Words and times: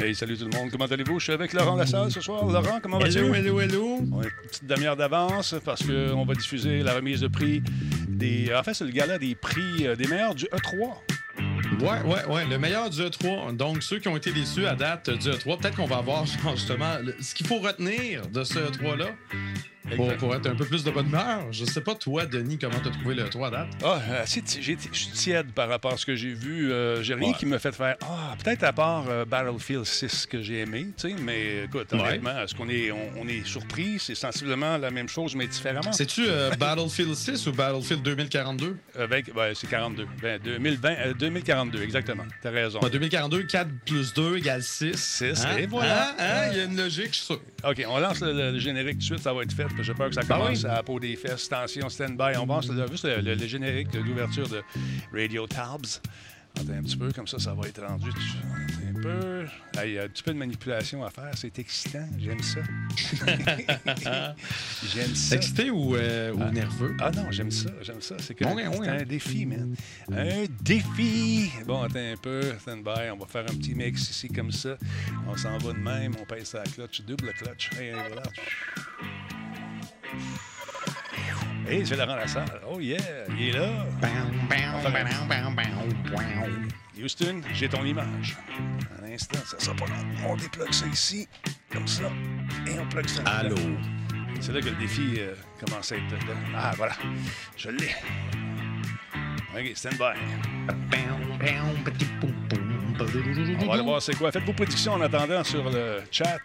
Hey, 0.00 0.14
salut 0.14 0.38
tout 0.38 0.48
le 0.48 0.56
monde. 0.56 0.70
Comment 0.70 0.84
allez-vous? 0.84 1.18
Je 1.18 1.24
suis 1.24 1.32
avec 1.32 1.52
Laurent 1.52 1.74
Lassalle 1.74 2.12
ce 2.12 2.20
soir. 2.20 2.44
Laurent, 2.46 2.78
comment 2.80 3.00
vas-tu? 3.00 3.18
Hello, 3.18 3.34
hello, 3.34 3.60
hello. 3.60 3.98
On 4.12 4.20
a 4.20 4.24
une 4.24 4.30
petite 4.48 4.64
demi-heure 4.64 4.96
d'avance 4.96 5.56
parce 5.64 5.82
qu'on 5.82 6.24
va 6.24 6.34
diffuser 6.34 6.84
la 6.84 6.94
remise 6.94 7.20
de 7.20 7.26
prix 7.26 7.62
des. 8.06 8.54
En 8.54 8.62
fait, 8.62 8.74
c'est 8.74 8.84
le 8.84 8.92
gala 8.92 9.18
des 9.18 9.34
prix 9.34 9.88
euh, 9.88 9.96
des 9.96 10.06
meilleurs 10.06 10.36
du 10.36 10.44
E3. 10.44 10.98
Ouais, 11.80 12.02
ouais, 12.04 12.24
ouais. 12.32 12.46
Le 12.46 12.58
meilleur 12.58 12.90
du 12.90 13.00
E3. 13.00 13.56
Donc, 13.56 13.82
ceux 13.82 13.98
qui 13.98 14.06
ont 14.06 14.16
été 14.16 14.30
déçus 14.30 14.66
à 14.66 14.76
date 14.76 15.10
du 15.10 15.30
E3, 15.30 15.58
peut-être 15.58 15.76
qu'on 15.76 15.86
va 15.86 15.96
avoir 15.96 16.24
justement 16.54 16.98
ce 17.20 17.34
qu'il 17.34 17.46
faut 17.48 17.58
retenir 17.58 18.28
de 18.28 18.44
ce 18.44 18.58
E3-là 18.60 19.08
pour, 19.96 20.14
pour 20.16 20.34
être 20.34 20.46
un 20.46 20.54
peu 20.54 20.64
plus 20.64 20.84
de 20.84 20.90
bonne 20.90 21.06
humeur. 21.08 21.46
Je 21.52 21.64
sais 21.64 21.80
pas, 21.80 21.94
toi, 21.94 22.26
Denis, 22.26 22.58
comment 22.58 22.78
t'as 22.82 22.90
trouvé 22.90 23.14
le 23.14 23.24
E3 23.24 23.46
à 23.46 23.50
date? 23.50 23.68
Ah, 23.84 24.00
assez 24.22 24.42
ti- 24.42 24.62
j'ai 24.62 24.72
été- 24.72 24.88
je 24.92 24.98
suis 24.98 25.10
tiède 25.12 25.52
par 25.52 25.68
rapport 25.68 25.92
à 25.92 25.96
ce 25.96 26.06
que 26.06 26.14
j'ai 26.16 26.32
vu. 26.34 26.70
Euh, 26.72 27.02
j'ai 27.02 27.14
rien 27.14 27.28
Ouais. 27.30 27.34
qui 27.38 27.46
me 27.46 27.58
fait 27.58 27.72
faire 27.74 27.96
Ah, 28.02 28.34
peut-être 28.42 28.64
à 28.64 28.72
part 28.72 29.04
euh, 29.08 29.24
Battlefield 29.24 29.84
6 29.84 30.26
que 30.26 30.42
j'ai 30.42 30.60
aimé, 30.60 30.88
tu 30.96 31.08
sais, 31.10 31.14
mais 31.20 31.64
écoute, 31.64 31.92
Ouais. 31.92 32.00
honnêtement, 32.00 32.38
est-ce 32.42 32.54
qu'on 32.54 32.68
est, 32.68 32.90
on, 32.92 33.10
on 33.20 33.28
est 33.28 33.46
surpris? 33.46 33.98
C'est 33.98 34.14
sensiblement 34.14 34.76
la 34.78 34.90
même 34.90 35.08
chose, 35.08 35.34
mais 35.34 35.46
différemment. 35.46 35.92
C'est-tu 35.92 36.24
euh, 36.26 36.50
Battlefield 36.58 37.14
6 37.14 37.46
ou 37.46 37.52
Battlefield 37.52 38.02
2042? 38.02 38.76
Avec, 38.98 39.34
ouais, 39.36 39.52
c'est 39.54 39.68
42. 39.68 40.06
Ben, 40.22 40.40
2020, 40.42 40.88
euh, 40.90 41.14
2042, 41.14 41.82
exactement. 41.82 42.24
T'as 42.42 42.50
raison. 42.50 42.80
Ouais, 42.80 42.90
2042, 42.90 43.42
4 43.44 43.68
plus 43.86 44.12
2 44.14 44.36
égale 44.38 44.62
6. 44.62 44.94
Six, 44.96 45.44
et 45.58 45.66
voilà. 45.66 46.10
Hein? 46.10 46.14
Hein? 46.18 46.48
Il 46.52 46.58
y 46.58 46.60
a 46.60 46.64
une 46.64 46.76
logique, 46.76 47.08
je 47.10 47.14
suis 47.16 47.24
sûr. 47.26 47.40
OK, 47.64 47.84
on 47.88 47.98
lance 47.98 48.20
le, 48.20 48.52
le 48.52 48.58
générique 48.58 48.94
tout 48.94 48.98
de 48.98 49.02
suite, 49.04 49.18
ça 49.20 49.32
va 49.32 49.42
être 49.42 49.52
fait. 49.52 49.66
Parce 49.78 49.88
que 49.88 49.92
J'ai 49.92 49.94
peur 49.94 50.08
que 50.08 50.14
ça 50.16 50.22
Ben 50.22 50.28
commence 50.38 50.62
oui. 50.64 50.66
à 50.70 50.74
la 50.74 50.82
peau 50.82 50.98
des 51.00 51.14
fesses. 51.16 51.46
Attention, 51.52 51.88
stand-by. 51.88 52.36
On 52.36 52.46
le, 52.46 52.86
juste 52.88 53.04
le, 53.04 53.20
le- 53.20 53.34
le 53.34 53.46
générique 53.46 53.90
d'ouverture 53.90 54.48
de 54.48 54.62
Radio 55.12 55.46
Tabs. 55.46 56.00
Attends 56.58 56.72
un 56.72 56.82
petit 56.82 56.96
peu, 56.96 57.12
comme 57.12 57.26
ça, 57.28 57.38
ça 57.38 57.54
va 57.54 57.68
être 57.68 57.80
rendu. 57.84 58.08
Attends 58.10 58.98
un 58.98 59.00
peu. 59.02 59.46
Ah, 59.76 59.86
Il 59.86 59.92
y 59.92 59.98
a 59.98 60.04
un 60.04 60.08
petit 60.08 60.22
peu 60.24 60.32
de 60.32 60.38
manipulation 60.38 61.04
à 61.04 61.10
faire. 61.10 61.30
C'est 61.36 61.56
excitant. 61.60 62.08
J'aime 62.18 62.42
ça. 62.42 62.60
J'aime 64.92 65.14
ça. 65.14 65.36
Excité 65.36 65.70
ou, 65.70 65.94
euh, 65.94 66.32
ou 66.32 66.44
nerveux? 66.50 66.96
Ah 67.00 67.10
non, 67.14 67.30
j'aime 67.30 67.50
ça, 67.50 67.70
j'aime 67.82 68.00
ça. 68.00 68.16
C'est 68.18 68.34
que 68.34 68.44
c'est 68.44 68.88
un 68.88 69.02
défi, 69.04 69.46
man. 69.46 69.74
Un 70.10 70.46
défi! 70.62 71.50
Bon, 71.66 71.82
attends 71.82 71.98
un 71.98 72.16
peu, 72.20 72.40
stand 72.60 72.82
by. 72.82 73.10
On 73.12 73.18
va 73.18 73.26
faire 73.26 73.42
un 73.42 73.54
petit 73.54 73.74
mix 73.74 74.10
ici 74.10 74.28
comme 74.28 74.50
ça. 74.50 74.76
On 75.28 75.36
s'en 75.36 75.58
va 75.58 75.72
de 75.72 75.78
même, 75.78 76.14
on 76.20 76.24
pèse 76.24 76.54
la 76.54 76.62
clutch, 76.64 77.02
double 77.02 77.32
clutch. 77.34 77.70
Et 77.80 77.92
voilà. 77.92 78.22
Hey, 81.68 81.86
c'est 81.86 81.96
Laurent 81.96 82.16
Lassalle. 82.16 82.60
Oh 82.70 82.80
yeah, 82.80 82.98
il 83.38 83.48
est 83.48 83.52
là. 83.52 83.86
Houston, 87.00 87.42
j'ai 87.52 87.68
ton 87.68 87.84
image. 87.84 88.36
Un 89.02 89.12
instant, 89.12 89.38
ça 89.44 89.58
sera 89.60 89.76
pas 89.76 89.86
long. 89.86 90.30
On 90.30 90.36
déplogue 90.36 90.72
ça 90.72 90.86
ici, 90.86 91.28
comme 91.70 91.86
ça, 91.86 92.10
et 92.66 92.78
on 92.78 92.86
plug 92.88 93.06
ça. 93.06 93.22
Allô? 93.24 93.56
C'est 94.40 94.52
là 94.52 94.60
que 94.60 94.68
le 94.68 94.76
défi 94.76 95.16
euh, 95.18 95.34
commence 95.64 95.92
à 95.92 95.96
être. 95.96 96.04
Ah, 96.56 96.72
voilà. 96.76 96.94
Je 97.56 97.70
l'ai. 97.70 97.94
OK, 99.54 99.76
stand 99.76 99.94
by. 99.94 100.14
On 103.60 103.66
va 103.66 103.74
aller 103.74 103.82
voir 103.82 104.02
c'est 104.02 104.16
quoi. 104.16 104.32
Faites 104.32 104.44
vos 104.44 104.52
prédictions 104.52 104.94
en 104.94 105.00
attendant 105.00 105.44
sur 105.44 105.68
le 105.70 106.02
chat. 106.10 106.40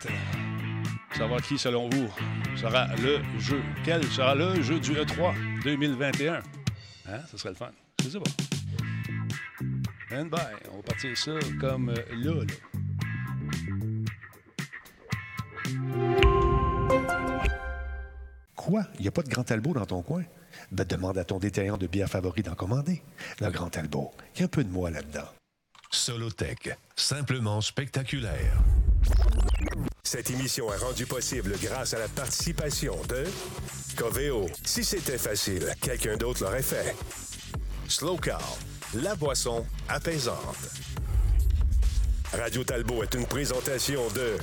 Savoir 1.18 1.42
qui, 1.42 1.58
selon 1.58 1.90
vous, 1.90 2.10
sera 2.56 2.88
le 2.96 3.22
jeu. 3.40 3.62
Quel 3.86 4.04
sera 4.06 4.34
le 4.34 4.62
jeu 4.62 4.80
du 4.80 4.94
E 4.94 5.04
E3 5.04 5.64
2021? 5.64 6.36
Hein? 6.36 7.20
Ce 7.30 7.38
serait 7.38 7.50
le 7.50 7.56
fun. 7.56 7.72
Je 8.04 8.10
sais 8.10 8.20
pas. 8.20 8.32
Stand 10.08 10.30
by. 10.30 10.38
On 10.72 10.78
va 10.78 10.84
partir 10.84 11.18
ça 11.18 11.32
comme 11.60 11.90
euh, 11.90 11.96
là, 12.12 12.44
là. 12.44 12.54
Quoi? 18.56 18.84
Il 18.96 19.02
n'y 19.02 19.08
a 19.08 19.12
pas 19.12 19.24
de 19.24 19.30
Grand 19.30 19.44
Talbot 19.44 19.74
dans 19.74 19.86
ton 19.86 20.02
coin? 20.02 20.24
Ben, 20.72 20.86
demande 20.86 21.18
à 21.18 21.26
ton 21.26 21.40
détaillant 21.40 21.78
de 21.78 21.88
bière 21.88 22.10
favori 22.10 22.44
d'en 22.44 22.56
commander. 22.56 23.02
Le 23.40 23.50
Grand 23.50 23.70
Talbot. 23.70 24.12
Il 24.36 24.40
y 24.40 24.42
a 24.44 24.46
un 24.46 24.50
peu 24.50 24.64
de 24.64 24.70
moi 24.70 24.90
là-dedans. 24.90 25.28
Solotech, 25.92 26.78
simplement 26.96 27.62
spectaculaire. 27.62 28.58
Cette 30.06 30.30
émission 30.32 30.72
est 30.74 30.78
rendue 30.78 31.06
possible 31.06 31.56
grâce 31.62 31.94
à 31.94 32.00
la 32.00 32.10
participation 32.10 32.98
de 33.08 33.24
Coveo. 33.96 34.48
Si 34.66 34.84
c'était 34.84 35.18
facile, 35.18 35.74
quelqu'un 35.82 36.18
d'autre 36.18 36.44
l'aurait 36.44 36.62
fait. 36.62 36.94
Slow 37.88 38.20
la 38.96 39.16
boisson 39.16 39.66
apaisante. 39.88 40.58
Radio 42.34 42.66
Talbot 42.66 43.04
est 43.04 43.14
une 43.14 43.26
présentation 43.26 44.02
de 44.10 44.38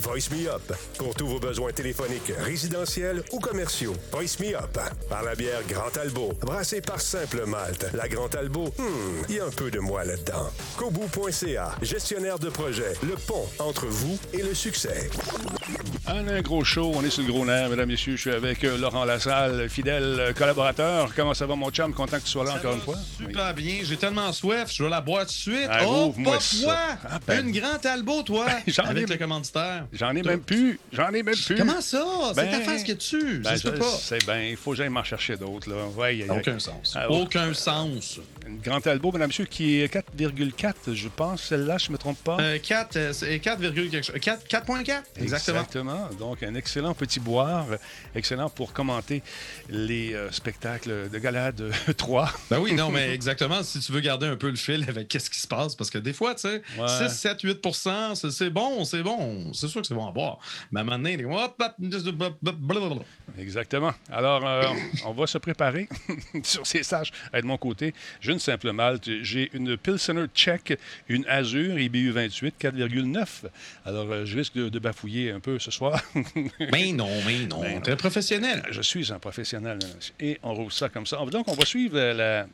Voice 0.00 0.30
Me 0.30 0.48
Up 0.48 0.72
pour 0.98 1.14
tous 1.14 1.26
vos 1.26 1.38
besoins 1.38 1.72
téléphoniques, 1.72 2.32
résidentiels 2.38 3.22
ou 3.32 3.40
commerciaux. 3.40 3.94
Voice 4.12 4.38
Me 4.40 4.54
Up 4.56 4.78
par 5.08 5.22
la 5.22 5.34
bière 5.34 5.60
Grand 5.68 5.90
Talbot, 5.90 6.32
brassée 6.40 6.80
par 6.80 7.00
Simple 7.00 7.44
Malte. 7.46 7.86
La 7.94 8.08
Grand 8.08 8.28
Talbot, 8.28 8.68
hmm, 8.78 9.24
il 9.28 9.36
y 9.36 9.40
a 9.40 9.46
un 9.46 9.50
peu 9.50 9.70
de 9.70 9.78
moi 9.78 10.04
là-dedans. 10.04 10.50
Kobu.ca, 10.76 11.76
gestionnaire 11.82 12.38
de 12.38 12.48
projet, 12.48 12.92
le 13.02 13.14
pont 13.14 13.46
entre 13.58 13.86
vous 13.86 14.18
et 14.32 14.42
le 14.42 14.54
succès. 14.54 15.10
On 16.06 16.26
a 16.26 16.32
un 16.32 16.40
gros 16.40 16.64
show, 16.64 16.92
on 16.94 17.02
est 17.04 17.10
sur 17.10 17.22
le 17.22 17.28
gros 17.32 17.44
nerf, 17.44 17.68
mesdames, 17.68 17.88
messieurs. 17.88 18.16
Je 18.16 18.20
suis 18.20 18.30
avec 18.30 18.64
euh, 18.64 18.78
Laurent 18.78 19.04
Lassalle, 19.04 19.68
fidèle 19.68 20.16
euh, 20.18 20.32
collaborateur. 20.32 21.12
Comment 21.14 21.34
ça 21.34 21.46
va, 21.46 21.54
mon 21.56 21.70
chum? 21.70 21.92
Content 21.92 22.18
que 22.18 22.24
tu 22.24 22.30
sois 22.30 22.44
là 22.44 22.54
encore 22.54 22.74
une 22.74 22.80
fois? 22.80 22.96
Super 23.18 23.52
bien. 23.54 23.80
J'ai 23.82 23.96
tellement 23.96 24.32
soif, 24.32 24.72
je 24.72 24.84
vais 24.84 24.88
la 24.88 25.00
boire 25.00 25.22
tout 25.22 25.26
de 25.26 25.32
suite. 25.32 25.68
Ah, 25.68 25.80
oh, 25.86 26.06
ouvre-moi 26.06 26.34
pas 26.34 26.40
ça. 26.40 26.62
toi! 26.62 26.76
Ah, 27.10 27.18
ben. 27.26 27.46
Une 27.46 27.52
grande 27.52 27.80
Talbot, 27.80 28.22
toi! 28.22 28.46
Avec 28.84 29.08
le 29.08 29.16
commanditaire. 29.16 29.86
J'en 29.92 30.14
ai 30.14 30.22
même 30.22 30.40
plus. 30.40 30.78
J'en 30.92 31.08
ai 31.12 31.22
même 31.22 31.34
plus. 31.34 31.56
Comment 31.56 31.80
ça? 31.80 32.04
C'est 32.28 32.34
Ben, 32.36 32.50
ta 32.50 32.60
face 32.60 32.82
qui 32.82 32.90
est 32.90 32.94
dessus. 32.96 33.38
Ben, 33.38 33.56
je 33.56 33.68
pas. 33.70 33.84
sais 33.90 34.18
bien. 34.18 34.42
Il 34.50 34.56
faut 34.56 34.72
que 34.72 34.76
j'aille 34.76 34.88
m'en 34.90 35.02
chercher 35.04 35.36
d'autres. 35.36 35.70
Là. 35.70 35.86
Ouais, 35.96 36.16
y 36.16 36.22
a- 36.22 36.26
y 36.26 36.30
a- 36.30 36.34
Aucun 36.34 36.58
sens. 36.58 36.94
Ah, 36.96 37.10
Aucun 37.10 37.54
sens. 37.54 38.20
Une 38.48 38.58
Grand 38.60 38.80
Talbot, 38.80 39.12
mesdames, 39.12 39.28
messieurs, 39.28 39.44
qui 39.44 39.80
est 39.80 39.92
4,4, 39.92 40.94
je 40.94 41.08
pense. 41.08 41.42
Celle-là, 41.44 41.76
je 41.78 41.88
ne 41.88 41.92
me 41.92 41.98
trompe 41.98 42.18
pas? 42.24 42.38
Euh, 42.40 42.58
4, 42.58 42.96
euh, 42.96 43.12
c'est 43.12 43.38
4, 43.40 43.60
quelque 43.60 44.02
chose. 44.02 44.14
4, 44.20 44.46
4.4. 44.46 45.02
Exactement. 45.20 45.58
Exactement. 45.58 46.08
Donc, 46.18 46.42
un 46.42 46.54
excellent 46.54 46.94
petit 46.94 47.20
boire. 47.20 47.66
Excellent 48.14 48.48
pour 48.48 48.72
commenter 48.72 49.22
les 49.68 50.14
euh, 50.14 50.30
spectacles 50.30 51.10
de 51.10 51.18
gala 51.18 51.52
de 51.52 51.70
3. 51.96 52.32
Ben 52.50 52.58
oui, 52.58 52.72
non, 52.74 52.90
mais 52.90 53.12
exactement. 53.12 53.62
Si 53.62 53.80
tu 53.80 53.92
veux 53.92 54.00
garder 54.00 54.26
un 54.26 54.36
peu 54.36 54.48
le 54.50 54.56
fil 54.56 54.84
avec 54.88 55.08
qu'est-ce 55.08 55.28
qui 55.30 55.40
se 55.40 55.48
passe, 55.48 55.74
parce 55.74 55.90
que 55.90 55.98
des 55.98 56.12
fois, 56.12 56.34
tu 56.34 56.42
sais, 56.42 56.62
Ouais. 56.78 57.08
6, 57.08 57.14
7, 57.14 57.40
8 57.42 57.66
c'est- 58.14 58.30
c'est 58.30 58.50
bon, 58.50 58.84
c'est 58.84 59.02
bon. 59.02 59.52
C'est 59.52 59.68
sûr 59.68 59.80
que 59.82 59.86
c'est 59.86 59.94
bon 59.94 60.06
à 60.08 60.12
boire. 60.12 60.38
Mais 60.72 60.80
à 60.80 60.82
un 60.82 60.84
moment 60.84 60.96
donné. 60.98 61.16
Exactement. 63.38 63.92
Alors, 64.10 64.46
euh, 64.46 64.62
on 65.04 65.12
va 65.12 65.26
se 65.26 65.38
préparer 65.38 65.88
sur 66.42 66.66
ces 66.66 66.82
sages. 66.82 67.12
De 67.32 67.42
mon 67.42 67.56
côté, 67.58 67.94
j'ai 68.20 68.32
une 68.38 68.42
simple 68.42 68.70
malte. 68.70 69.10
J'ai 69.22 69.50
une 69.52 69.76
Pilsener 69.76 70.26
Tchèque, 70.32 70.78
une 71.08 71.26
Azur 71.26 71.76
IBU 71.76 72.12
28, 72.12 72.54
4,9. 72.60 73.26
Alors, 73.84 74.08
euh, 74.12 74.24
je 74.24 74.36
risque 74.36 74.54
de, 74.54 74.68
de 74.68 74.78
bafouiller 74.78 75.32
un 75.32 75.40
peu 75.40 75.58
ce 75.58 75.72
soir. 75.72 76.00
Mais 76.72 76.92
non, 76.92 77.10
mais 77.26 77.46
non. 77.46 77.60
Ben 77.60 77.74
non. 77.74 77.80
Très 77.80 77.96
professionnel. 77.96 78.62
je 78.70 78.80
suis 78.80 79.12
un 79.12 79.18
professionnel. 79.18 79.80
et 80.20 80.38
on 80.44 80.54
roule 80.54 80.70
ça 80.70 80.88
comme 80.88 81.04
ça. 81.06 81.16
Donc, 81.16 81.48
on 81.48 81.54
va 81.54 81.64
suivre 81.64 81.96
la... 81.96 82.14
la... 82.14 82.46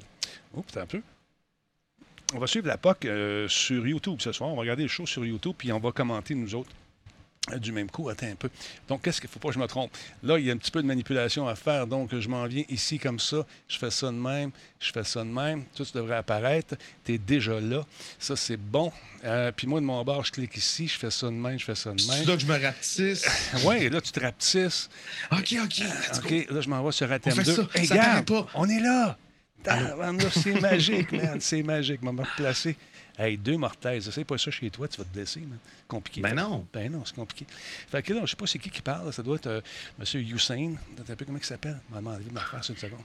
Oups, 0.54 0.76
un 0.78 0.86
peu. 0.86 1.02
On 2.34 2.38
va 2.38 2.46
suivre 2.46 2.66
la 2.66 2.78
POC 2.78 3.04
euh, 3.04 3.46
sur 3.48 3.86
YouTube 3.86 4.20
ce 4.20 4.32
soir. 4.32 4.48
On 4.48 4.54
va 4.54 4.62
regarder 4.62 4.84
le 4.84 4.88
show 4.88 5.04
sur 5.04 5.26
YouTube, 5.26 5.54
puis 5.58 5.70
on 5.70 5.80
va 5.80 5.92
commenter, 5.92 6.34
nous 6.34 6.54
autres, 6.54 6.70
euh, 6.70 6.83
du 7.58 7.72
même 7.72 7.90
coup. 7.90 8.08
Attends 8.08 8.26
un 8.26 8.34
peu. 8.34 8.48
Donc, 8.88 9.02
qu'est-ce 9.02 9.20
qu'il 9.20 9.28
faut 9.30 9.38
pas 9.38 9.48
que 9.48 9.54
je 9.54 9.58
me 9.58 9.66
trompe? 9.66 9.90
Là, 10.22 10.38
il 10.38 10.46
y 10.46 10.50
a 10.50 10.54
un 10.54 10.56
petit 10.56 10.70
peu 10.70 10.80
de 10.82 10.86
manipulation 10.86 11.46
à 11.46 11.54
faire. 11.54 11.86
Donc, 11.86 12.18
je 12.18 12.28
m'en 12.28 12.46
viens 12.46 12.64
ici 12.68 12.98
comme 12.98 13.18
ça. 13.20 13.44
Je 13.68 13.78
fais 13.78 13.90
ça 13.90 14.06
de 14.06 14.12
même. 14.16 14.50
Je 14.80 14.90
fais 14.92 15.04
ça 15.04 15.20
de 15.20 15.28
même. 15.28 15.64
Tout 15.74 15.86
devrait 15.94 16.16
apparaître. 16.16 16.74
Tu 17.04 17.14
es 17.14 17.18
déjà 17.18 17.60
là. 17.60 17.84
Ça, 18.18 18.34
c'est 18.36 18.56
bon. 18.56 18.92
Euh, 19.24 19.52
puis 19.52 19.66
moi, 19.66 19.80
de 19.80 19.84
mon 19.86 20.02
bord, 20.04 20.24
je 20.24 20.32
clique 20.32 20.56
ici. 20.56 20.88
Je 20.88 20.98
fais 20.98 21.10
ça 21.10 21.26
de 21.26 21.32
même. 21.32 21.58
Je 21.58 21.64
fais 21.64 21.74
ça 21.74 21.92
de 21.92 22.00
C'est 22.00 22.12
même. 22.18 22.26
là 22.28 22.34
que 22.34 22.40
je 22.42 22.46
me 22.46 22.58
rapetisse? 22.62 23.24
Oui, 23.64 23.88
là, 23.88 24.00
tu 24.00 24.10
te 24.12 24.20
rapetisses. 24.20 24.88
OK, 25.32 25.54
OK. 25.62 25.78
go. 25.80 26.18
OK, 26.24 26.46
là, 26.50 26.60
je 26.60 26.68
m'en 26.68 26.82
vais 26.84 26.92
sur 26.92 27.10
Athènes 27.12 27.32
On 27.34 27.36
fait 27.36 27.44
2. 27.44 27.54
ça, 27.54 27.68
Hey, 27.74 27.86
ça 27.86 27.94
regarde, 27.94 28.24
paraît 28.26 28.42
pas. 28.44 28.50
On 28.54 28.68
est 28.68 28.80
là. 28.80 29.18
C'est 30.32 30.60
magique, 30.60 31.12
man. 31.12 31.40
C'est 31.40 31.62
magique. 31.62 32.02
M'a 32.02 32.10
replacé. 32.22 32.76
Hey, 33.16 33.36
deux 33.36 33.56
mortaises. 33.56 34.10
C'est 34.10 34.24
pas 34.24 34.38
ça 34.38 34.50
chez 34.50 34.70
toi, 34.70 34.88
tu 34.88 34.98
vas 34.98 35.04
te 35.04 35.12
blesser, 35.14 35.40
man. 35.40 35.58
Compliqué. 35.86 36.20
Ben 36.20 36.34
non. 36.34 36.66
Ben 36.72 36.90
non, 36.90 37.04
c'est 37.04 37.14
compliqué. 37.14 37.46
Fait 37.88 38.02
que 38.02 38.12
là, 38.12 38.22
je 38.24 38.30
sais 38.30 38.36
pas 38.36 38.46
c'est 38.46 38.58
qui 38.58 38.70
qui 38.70 38.82
parle. 38.82 39.12
Ça 39.12 39.22
doit 39.22 39.36
être 39.36 39.46
euh, 39.46 39.60
M. 40.00 40.20
Hussein. 40.20 40.74
Un 40.98 41.16
peu 41.16 41.24
comment 41.24 41.38
il 41.38 41.44
s'appelle? 41.44 41.78
Maman, 41.90 42.10
enlever 42.10 42.30
ma 42.32 42.40
face 42.40 42.70
une 42.70 42.76
seconde. 42.76 43.02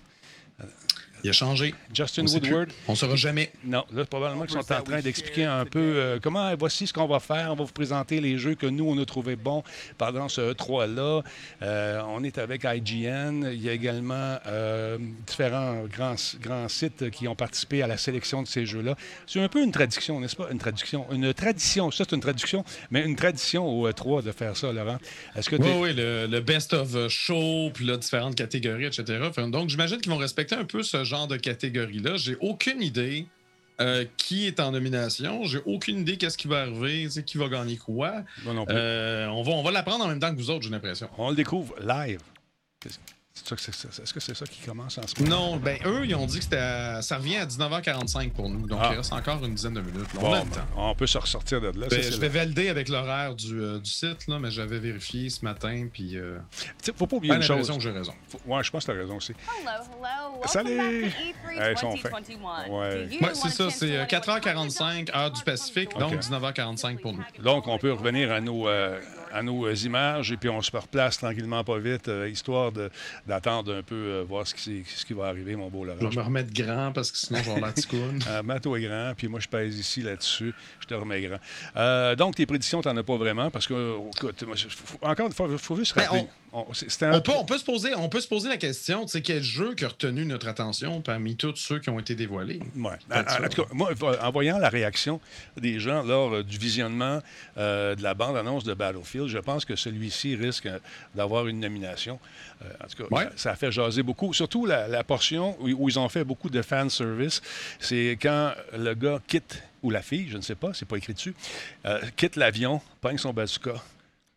Euh, 1.20 1.22
Il 1.24 1.30
a 1.30 1.34
changé. 1.34 1.74
Justin 1.94 2.26
On. 2.28 2.34
Woodward. 2.34 2.70
On 2.88 2.96
saura 2.96 3.16
jamais. 3.16 3.52
Non, 3.64 3.84
là, 3.94 4.06
probablement 4.06 4.46
qu'ils 4.46 4.62
sont 4.62 4.74
en 4.74 4.82
train 4.82 5.02
d'expliquer 5.02 5.46
un 5.46 5.66
peu 5.66 5.80
euh, 5.80 6.20
comment, 6.22 6.54
voici 6.56 6.88
ce 6.88 6.94
qu'on 6.94 7.08
va 7.08 7.20
faire. 7.20 7.52
On 7.52 7.56
va 7.56 7.64
vous 7.64 7.72
présenter 7.74 8.22
les 8.22 8.38
jeux 8.38 8.56
que 8.56 8.66
nous, 8.66 8.86
on 8.90 8.98
a 9.02 9.06
trouvé 9.06 9.36
bons 9.36 9.64
pendant 9.98 10.30
ce 10.30 10.54
E3-là. 10.54 11.24
Euh, 11.62 12.02
on 12.08 12.24
est 12.24 12.38
avec 12.38 12.64
IGN. 12.64 13.50
Il 13.52 13.62
y 13.62 13.70
a 13.70 13.74
également 13.74 14.38
euh, 14.48 14.98
différents 15.28 15.84
grands, 15.86 16.16
grands 16.42 16.68
sites 16.70 17.10
qui 17.12 17.28
ont 17.28 17.36
participé 17.36 17.82
à 17.82 17.88
la 17.88 17.98
sélection 17.98 18.42
de 18.42 18.48
ces 18.48 18.66
jeux-là. 18.66 18.96
C'est 19.28 19.42
un 19.42 19.50
peu 19.50 19.64
une 19.64 19.72
tradition, 19.72 20.20
n'est-ce 20.20 20.36
pas? 20.36 20.48
Une 20.52 20.60
tradition. 20.60 21.06
Une 21.12 21.34
tradition. 21.34 21.92
Ça, 21.92 22.04
c'est 22.08 22.16
une 22.16 22.22
traduction, 22.22 22.64
mais 22.92 23.04
une 23.06 23.16
tradition 23.16 23.68
au 23.68 23.90
E3 23.90 24.24
de 24.24 24.32
faire 24.32 24.56
ça, 24.56 24.72
Laurent. 24.72 24.98
Est-ce 25.36 25.50
que 25.50 25.56
Oui, 25.56 25.72
oui, 25.80 25.94
le, 25.94 26.28
le 26.28 26.40
best 26.40 26.74
of 26.74 26.94
uh, 26.94 27.10
show, 27.10 27.72
puis 27.74 27.86
là, 27.86 27.98
différentes 27.98 28.36
catégories, 28.36 28.86
etc. 28.86 29.20
Enfin, 29.24 29.48
Donc, 29.48 29.70
j'imagine 29.70 30.00
qu'ils 30.00 30.12
vont 30.12 30.18
respecter 30.18 30.56
un 30.56 30.66
peu 30.66 30.84
ce 30.84 31.04
genre 31.10 31.28
de 31.28 31.36
catégorie-là. 31.38 32.16
J'ai 32.18 32.38
aucune 32.40 32.82
idée 32.82 33.26
euh, 33.82 34.06
qui 34.18 34.46
est 34.48 34.60
en 34.60 34.72
nomination. 34.72 35.44
J'ai 35.46 35.60
aucune 35.66 36.00
idée 36.00 36.18
qu'est-ce 36.18 36.38
qui 36.38 36.48
va 36.48 36.62
arriver, 36.62 37.08
qui 37.26 37.38
va 37.38 37.48
gagner 37.50 37.78
quoi. 37.78 38.24
Euh, 38.70 39.28
on 39.28 39.42
va, 39.44 39.52
on 39.54 39.64
va 39.64 39.72
l'apprendre 39.72 40.06
en 40.06 40.08
même 40.08 40.20
temps 40.20 40.32
que 40.34 40.40
vous 40.40 40.50
autres, 40.50 40.64
j'ai 40.64 40.70
l'impression. 40.70 41.10
On 41.18 41.30
le 41.30 41.36
découvre 41.36 41.76
live. 41.82 42.20
Qu'est-ce- 42.80 42.98
que? 42.98 43.04
Est-ce 43.42 44.14
que 44.14 44.20
c'est 44.20 44.36
ça 44.36 44.46
qui 44.46 44.60
commence 44.62 44.98
en 44.98 45.08
ce 45.08 45.22
moment? 45.22 45.36
Non, 45.52 45.58
ben 45.58 45.78
eux, 45.86 46.06
ils 46.06 46.16
ont 46.16 46.26
dit 46.26 46.40
que 46.40 46.56
à- 46.56 47.02
ça 47.02 47.18
revient 47.18 47.38
à 47.38 47.46
19h45 47.46 48.32
pour 48.34 48.50
nous. 48.50 48.68
Donc, 48.68 48.80
Ah. 48.82 48.90
il 48.94 48.98
reste 48.98 49.14
encore 49.14 49.44
une 49.46 49.56
dizaine 49.56 49.74
de 49.74 49.82
minutes. 49.82 50.14
là. 50.14 50.20
On 50.20 50.22
Bon, 50.22 50.34
a 50.34 50.44
le 50.44 50.50
temps. 50.50 50.60
on 50.78 50.96
peut 50.96 51.08
se 51.08 51.18
ressortir 51.18 51.62
de 51.62 51.68
là. 51.68 51.88
Ben, 51.90 52.02
Ça, 52.04 52.12
je 52.12 52.18
vais 52.18 52.30
valider 52.30 52.70
avec 52.70 52.90
l'horaire 52.90 53.36
du, 53.36 53.60
euh, 53.62 53.80
du 53.80 53.90
site, 53.90 54.28
là, 54.28 54.40
mais 54.40 54.52
j'avais 54.52 54.80
vérifié 54.80 55.30
ce 55.30 55.44
matin, 55.46 55.88
puis 55.92 56.18
euh, 56.18 56.38
faut 56.96 57.08
pas 57.08 57.16
oublier 57.18 57.34
pas 57.34 57.38
une 57.38 57.44
chose. 57.44 57.70
que 57.70 57.80
j'ai 57.80 57.92
raison. 57.92 58.14
Faut- 58.30 58.40
Ouais, 58.46 58.64
je 58.64 58.72
pense 58.72 58.86
que 58.86 58.92
tu 58.92 58.98
as 58.98 59.02
raison 59.02 59.18
aussi. 59.18 59.32
Hello, 59.32 59.72
hello. 60.04 60.42
Salut. 60.48 61.06
E3 61.06 61.62
Hey, 61.62 61.74
ils 61.74 61.78
sont 61.78 61.96
faits. 61.98 62.12
2021. 62.12 62.70
Ouais. 62.70 63.10
Ouais, 63.22 63.30
c'est 63.34 63.50
ça, 63.50 63.70
c'est 63.70 63.80
to 63.80 63.86
euh, 63.86 63.90
learn 63.90 64.02
what 64.02 64.06
4h45, 64.42 65.16
heure 65.16 65.32
du 65.32 65.44
Pacifique, 65.44 65.92
donc 65.98 66.14
Ok. 66.14 66.20
19h45 66.20 67.00
pour 67.00 67.14
nous. 67.14 67.24
Donc, 67.44 67.68
on 67.68 67.78
peut 67.78 67.92
revenir 67.94 68.32
à 68.32 68.42
nos, 68.42 68.68
euh, 68.68 69.00
à 69.32 69.42
nos 69.44 69.66
euh, 69.66 69.74
images 69.86 70.32
et 70.32 70.38
puis 70.38 70.50
on 70.50 70.62
se 70.62 70.72
replace 70.76 71.18
tranquillement, 71.18 71.64
pas 71.64 71.78
vite, 71.78 72.08
euh, 72.08 72.30
histoire 72.30 72.72
d'attendre 73.28 73.74
un 73.76 73.84
peu, 73.84 73.96
euh, 73.96 74.24
voir 74.28 74.46
ce 74.48 74.54
qui, 74.56 74.84
ce 74.86 75.06
qui 75.06 75.14
va 75.14 75.26
arriver, 75.28 75.56
mon 75.56 75.70
beau 75.70 75.84
Je 75.86 75.90
Laurent. 75.92 76.10
vais 76.10 76.16
me 76.16 76.22
remettre 76.22 76.54
grand 76.54 76.92
parce 76.92 77.12
que 77.12 77.18
sinon, 77.18 77.40
je 77.44 77.52
vais 77.52 77.60
la 77.62 77.72
ticoune. 77.74 78.20
Euh, 78.28 78.44
Mets-toi 78.44 78.80
grand, 78.80 79.14
puis 79.16 79.28
moi, 79.28 79.40
je 79.40 79.48
pèse 79.48 79.78
ici 79.78 80.02
là-dessus. 80.02 80.54
Je 80.80 80.86
te 80.88 80.94
remets 80.94 81.22
grand. 81.22 81.40
Euh, 81.76 82.16
donc, 82.16 82.36
tes 82.36 82.46
prédictions, 82.46 82.82
tu 82.82 82.88
n'en 82.88 82.98
as 82.98 83.04
pas 83.04 83.18
vraiment 83.18 83.50
parce 83.52 83.68
que, 83.68 83.98
écoute, 84.16 84.44
moi, 84.44 84.56
je- 84.56 84.68
faut- 84.70 84.98
encore 85.02 85.28
une 85.28 85.34
fois, 85.34 85.48
il 85.52 85.58
faut 85.58 85.76
juste 85.76 85.96
Ben, 85.96 86.04
rappeler. 86.04 86.28
On- 86.54 86.66
un- 87.02 87.20
peut, 87.22 87.32
on, 87.36 87.46
peut 87.46 87.58
se 87.58 87.64
poser, 87.64 87.94
on 87.96 88.10
peut 88.10 88.22
se 88.22 88.28
poser 88.28 88.50
la 88.50 88.58
question, 88.58 89.06
tu 89.06 89.12
sais, 89.12 89.22
quel 89.22 89.44
jeu 89.44 89.76
qui 89.76 89.86
a 89.86 89.90
retenu 89.90 90.26
notre 90.26 90.48
attention 90.48 91.02
parmi 91.02 91.36
tous 91.36 91.56
ceux 91.56 91.80
qui 91.80 91.90
ont 91.90 92.00
été 92.00 92.16
dévoilés? 92.16 92.60
Ouais. 92.76 92.92
Peut-être 93.08 93.32
En, 93.32 93.36
en 93.36 93.42
ça. 93.44 93.50
tout 93.50 93.64
cas, 93.64 93.70
moi, 93.74 93.92
en 94.22 94.32
voyant 94.32 94.58
la 94.58 94.70
réaction 94.70 95.20
des 95.58 95.80
gens 95.80 96.04
lors 96.04 96.34
euh, 96.34 96.44
du 96.44 96.58
visionnement 96.58 97.22
euh, 97.58 97.96
de 97.96 98.04
la 98.04 98.14
bande-annonce 98.14 98.64
de 98.64 98.74
Battlefield, 98.74 99.28
je 99.28 99.38
pense 99.38 99.66
que 99.66 99.76
celui-ci 99.76 100.36
risque 100.36 100.66
euh, 100.66 100.80
d'avoir 101.16 101.48
une 101.48 101.60
nomination. 101.60 102.20
Euh, 102.64 102.66
en 102.84 102.88
tout 102.88 103.04
cas, 103.04 103.16
Ouais. 103.16 103.24
ça, 103.26 103.32
ça 103.38 103.52
a 103.52 103.56
fait 103.56 103.72
jaser 103.72 104.04
beaucoup. 104.04 104.34
Surtout 104.34 104.66
la, 104.66 104.88
la 104.88 105.04
portion 105.04 105.56
où, 105.62 105.68
où 105.70 105.90
ils 105.90 105.98
ont 106.00 106.10
fait 106.10 106.24
beaucoup 106.24 106.50
de 106.50 106.62
fan 106.62 106.90
service, 106.90 107.42
c'est 107.80 108.18
quand 108.22 108.54
le 108.78 108.94
gars 108.96 109.20
quitte, 109.28 109.62
ou 109.82 109.92
la 109.92 110.02
fille, 110.02 110.28
je 110.30 110.36
ne 110.38 110.42
sais 110.42 110.56
pas, 110.56 110.74
c'est 110.74 110.88
pas 110.88 110.98
écrit 110.98 111.14
dessus, 111.14 111.34
euh, 111.86 112.00
quitte 112.18 112.36
l'avion, 112.36 112.82
pogne 113.02 113.18
son 113.18 113.32
bazooka, 113.32 113.76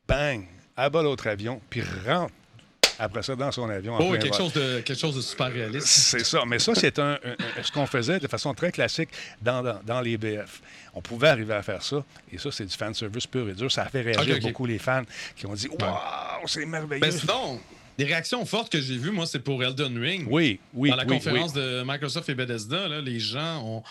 bang, 0.06 0.44
abat 0.76 1.02
l'autre 1.02 1.26
avion, 1.26 1.60
puis 1.70 1.82
rentre 2.06 2.32
après 2.98 3.22
ça 3.22 3.34
dans 3.34 3.50
son 3.50 3.69
avion. 3.69 3.96
Oh, 3.98 4.12
quelque 4.12 4.36
chose, 4.36 4.52
de, 4.52 4.80
quelque 4.80 4.98
chose 4.98 5.16
de 5.16 5.20
super 5.20 5.52
réaliste. 5.52 5.86
C'est 5.86 6.24
ça. 6.24 6.42
Mais 6.46 6.58
ça, 6.58 6.74
c'est 6.74 6.98
un, 6.98 7.19
ce 7.62 7.72
qu'on 7.72 7.86
faisait 7.86 8.20
de 8.20 8.28
façon 8.28 8.54
très 8.54 8.70
classique 8.70 9.08
dans, 9.40 9.62
dans, 9.62 9.80
dans 9.84 10.00
les 10.00 10.16
BF. 10.16 10.60
On 10.94 11.00
pouvait 11.00 11.28
arriver 11.28 11.54
à 11.54 11.62
faire 11.62 11.82
ça. 11.82 12.04
Et 12.30 12.38
ça, 12.38 12.50
c'est 12.52 12.66
du 12.66 12.76
fan 12.76 12.94
service 12.94 13.26
pur 13.26 13.48
et 13.48 13.54
dur. 13.54 13.72
Ça 13.72 13.82
a 13.82 13.88
fait 13.88 14.02
réagir 14.02 14.38
beaucoup 14.40 14.66
les 14.66 14.78
fans 14.78 15.02
qui 15.34 15.46
ont 15.46 15.54
dit 15.54 15.69
Waouh, 15.69 16.46
c'est 16.46 16.66
merveilleux. 16.66 17.00
Ben, 17.00 17.10
sinon, 17.10 17.60
les 17.98 18.04
réactions 18.04 18.44
fortes 18.46 18.70
que 18.70 18.80
j'ai 18.80 18.96
vues, 18.96 19.10
moi, 19.10 19.26
c'est 19.26 19.40
pour 19.40 19.62
Elden 19.62 19.98
Ring. 19.98 20.26
oui, 20.30 20.60
oui. 20.75 20.90
Dans 20.90 20.96
la 20.96 21.04
oui, 21.04 21.14
conférence 21.14 21.52
oui. 21.54 21.60
de 21.60 21.82
Microsoft 21.84 22.28
et 22.28 22.34
Bethesda, 22.34 22.88
là, 22.88 23.00
les 23.00 23.20
gens 23.20 23.62
ont, 23.64 23.82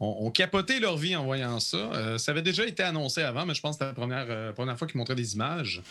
ont- 0.00 0.26
ont 0.26 0.30
capoté 0.30 0.78
leur 0.80 0.96
vie 0.96 1.16
en 1.16 1.24
voyant 1.24 1.58
ça. 1.60 1.76
Euh, 1.76 2.18
ça 2.18 2.30
avait 2.32 2.42
déjà 2.42 2.64
été 2.66 2.82
annoncé 2.82 3.22
avant, 3.22 3.44
mais 3.46 3.54
je 3.54 3.60
pense 3.60 3.76
que 3.76 3.84
c'était 3.84 3.90
la 3.90 3.94
première, 3.94 4.26
euh, 4.28 4.52
première 4.52 4.78
fois 4.78 4.86
qu'ils 4.86 4.98
montraient 4.98 5.14
des 5.14 5.34
images. 5.34 5.82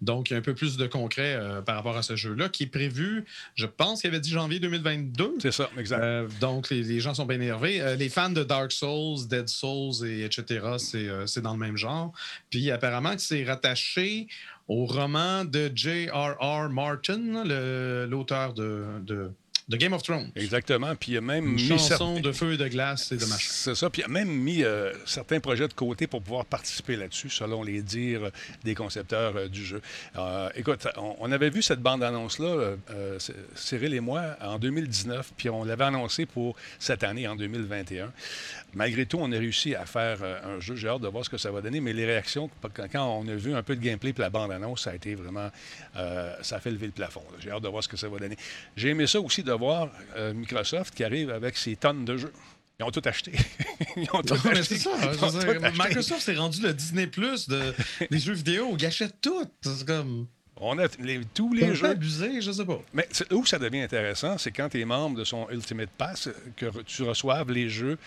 Donc, 0.00 0.30
il 0.30 0.34
y 0.34 0.36
a 0.36 0.38
un 0.38 0.42
peu 0.42 0.54
plus 0.54 0.76
de 0.76 0.86
concret 0.86 1.34
euh, 1.34 1.62
par 1.62 1.74
rapport 1.76 1.96
à 1.96 2.02
ce 2.02 2.14
jeu-là, 2.16 2.48
qui 2.48 2.64
est 2.64 2.68
prévu, 2.68 3.24
je 3.54 3.66
pense 3.66 4.00
qu'il 4.02 4.08
avait 4.08 4.20
dit 4.20 4.30
janvier 4.30 4.60
2022. 4.60 5.34
C'est 5.40 5.52
ça, 5.52 5.68
exact. 5.78 6.28
Donc, 6.40 6.70
les, 6.70 6.82
les 6.82 7.00
gens 7.00 7.14
sont 7.14 7.26
bien 7.26 7.40
énervés. 7.40 7.96
Les 7.98 8.08
fans 8.08 8.30
de 8.30 8.44
Dark 8.44 8.70
Souls, 8.72 9.26
Dead 9.28 9.48
Souls, 9.48 10.06
et 10.06 10.24
etc., 10.24 10.76
c'est 11.26 11.40
dans 11.40 11.52
le 11.52 11.58
même 11.58 11.76
genre. 11.76 12.12
Puis, 12.50 12.70
apparemment, 12.70 13.14
c'est 13.18 13.44
rattaché 13.44 14.26
au 14.68 14.84
roman 14.84 15.44
de 15.44 15.70
J.R.R. 15.74 16.68
Martin, 16.70 17.44
l'auteur 18.06 18.52
de, 18.52 18.84
de, 19.02 19.30
de 19.68 19.76
Game 19.76 19.92
of 19.92 20.02
Thrones. 20.02 20.30
Exactement. 20.36 20.94
Puis 20.94 21.12
il 21.12 21.16
a 21.18 21.20
même 21.20 21.44
Une 21.44 21.54
mis 21.54 21.66
chanson 21.68 22.14
certains- 22.14 22.20
de 22.20 22.32
feu 22.32 22.52
et 22.52 22.56
de 22.56 22.68
glace 22.68 23.10
et 23.10 23.16
de 23.16 23.24
machin. 23.24 23.48
C'est 23.50 23.74
ça. 23.74 23.90
Puis 23.90 24.02
il 24.02 24.04
a 24.04 24.08
même 24.08 24.28
mis 24.28 24.62
euh, 24.62 24.92
certains 25.06 25.40
projets 25.40 25.66
de 25.66 25.72
côté 25.72 26.06
pour 26.06 26.22
pouvoir 26.22 26.44
participer 26.44 26.94
là-dessus, 26.96 27.30
selon 27.30 27.62
les 27.64 27.82
dires 27.82 28.30
des 28.62 28.74
concepteurs 28.76 29.34
euh, 29.36 29.48
du 29.48 29.64
jeu. 29.64 29.82
Euh, 30.16 30.48
écoute, 30.54 30.86
on, 30.96 31.16
on 31.18 31.32
avait 31.32 31.50
vu 31.50 31.62
cette 31.62 31.80
bande-annonce-là, 31.80 32.46
euh, 32.46 32.76
euh, 32.90 33.18
Cyril 33.56 33.94
et 33.94 34.00
moi, 34.00 34.36
en 34.40 34.58
2019, 34.58 35.32
puis 35.36 35.50
on 35.50 35.64
l'avait 35.64 35.84
annoncé 35.84 36.26
pour 36.26 36.54
cette 36.78 37.02
année, 37.02 37.26
en 37.26 37.34
2021. 37.34 38.12
Malgré 38.76 39.06
tout, 39.06 39.16
on 39.18 39.32
a 39.32 39.38
réussi 39.38 39.74
à 39.74 39.86
faire 39.86 40.18
euh, 40.22 40.56
un 40.56 40.60
jeu. 40.60 40.76
J'ai 40.76 40.86
hâte 40.88 41.00
de 41.00 41.08
voir 41.08 41.24
ce 41.24 41.30
que 41.30 41.38
ça 41.38 41.50
va 41.50 41.62
donner, 41.62 41.80
mais 41.80 41.94
les 41.94 42.04
réactions, 42.04 42.50
quand 42.92 43.06
on 43.20 43.26
a 43.26 43.34
vu 43.34 43.54
un 43.54 43.62
peu 43.62 43.74
de 43.74 43.80
gameplay 43.80 44.12
puis 44.12 44.20
la 44.20 44.28
bande-annonce, 44.28 44.82
ça 44.82 44.90
a 44.90 44.94
été 44.94 45.14
vraiment... 45.14 45.50
euh, 45.96 46.34
ça 46.42 46.56
a 46.56 46.60
fait 46.60 46.70
lever 46.70 46.84
le 46.86 46.92
plafond. 46.92 47.22
J'ai 47.40 47.50
hâte 47.50 47.62
de 47.62 47.68
voir 47.68 47.82
ce 47.82 47.88
que 47.88 47.96
ça 47.96 48.06
va 48.10 48.18
donner. 48.18 48.36
J'ai 48.76 48.90
aimé 48.90 49.06
ça 49.06 49.18
aussi 49.18 49.42
de 49.42 49.52
voir 49.52 49.88
euh, 50.16 50.34
Microsoft 50.34 50.94
qui 50.94 51.04
arrive 51.04 51.30
avec 51.30 51.56
ses 51.56 51.74
tonnes 51.76 52.04
de 52.04 52.18
jeux. 52.18 52.32
Ils 52.78 52.84
ont 52.84 52.90
tout 52.90 53.00
acheté. 53.06 53.32
Ils 53.96 54.06
ont 54.12 54.20
tout 54.20 54.34
Non, 54.44 54.50
acheté. 54.50 54.76
ça. 54.76 54.90
Ils 55.10 55.24
ont 55.24 55.30
tout. 55.30 55.82
Microsoft 55.82 56.20
s'est 56.20 56.34
rendu 56.34 56.60
le 56.60 56.74
Disney 56.74 57.06
Plus 57.06 57.48
de, 57.48 57.72
des 58.10 58.18
jeux 58.18 58.34
vidéo. 58.34 58.76
Ils 58.78 58.84
achètent 58.84 59.22
tout. 59.22 59.46
C'est 59.62 59.86
comme. 59.86 60.26
On 60.58 60.78
a 60.78 60.86
les- 61.00 61.20
tous 61.34 61.52
les 61.52 61.74
jeux. 61.74 61.86
abusé, 61.88 62.40
je 62.40 62.50
sais 62.50 62.64
pas. 62.64 62.80
Mais 62.94 63.06
où 63.32 63.44
ça 63.44 63.58
devient 63.58 63.80
intéressant, 63.82 64.38
c'est 64.38 64.52
quand 64.52 64.68
tu 64.70 64.80
es 64.80 64.84
membre 64.84 65.18
de 65.18 65.24
son 65.24 65.46
Ultimate 65.50 65.90
Pass, 65.98 66.28
que 66.56 66.66
re- 66.66 66.84
tu 66.84 67.02
reçoives 67.02 67.50
les 67.52 67.68
jeux 67.68 67.98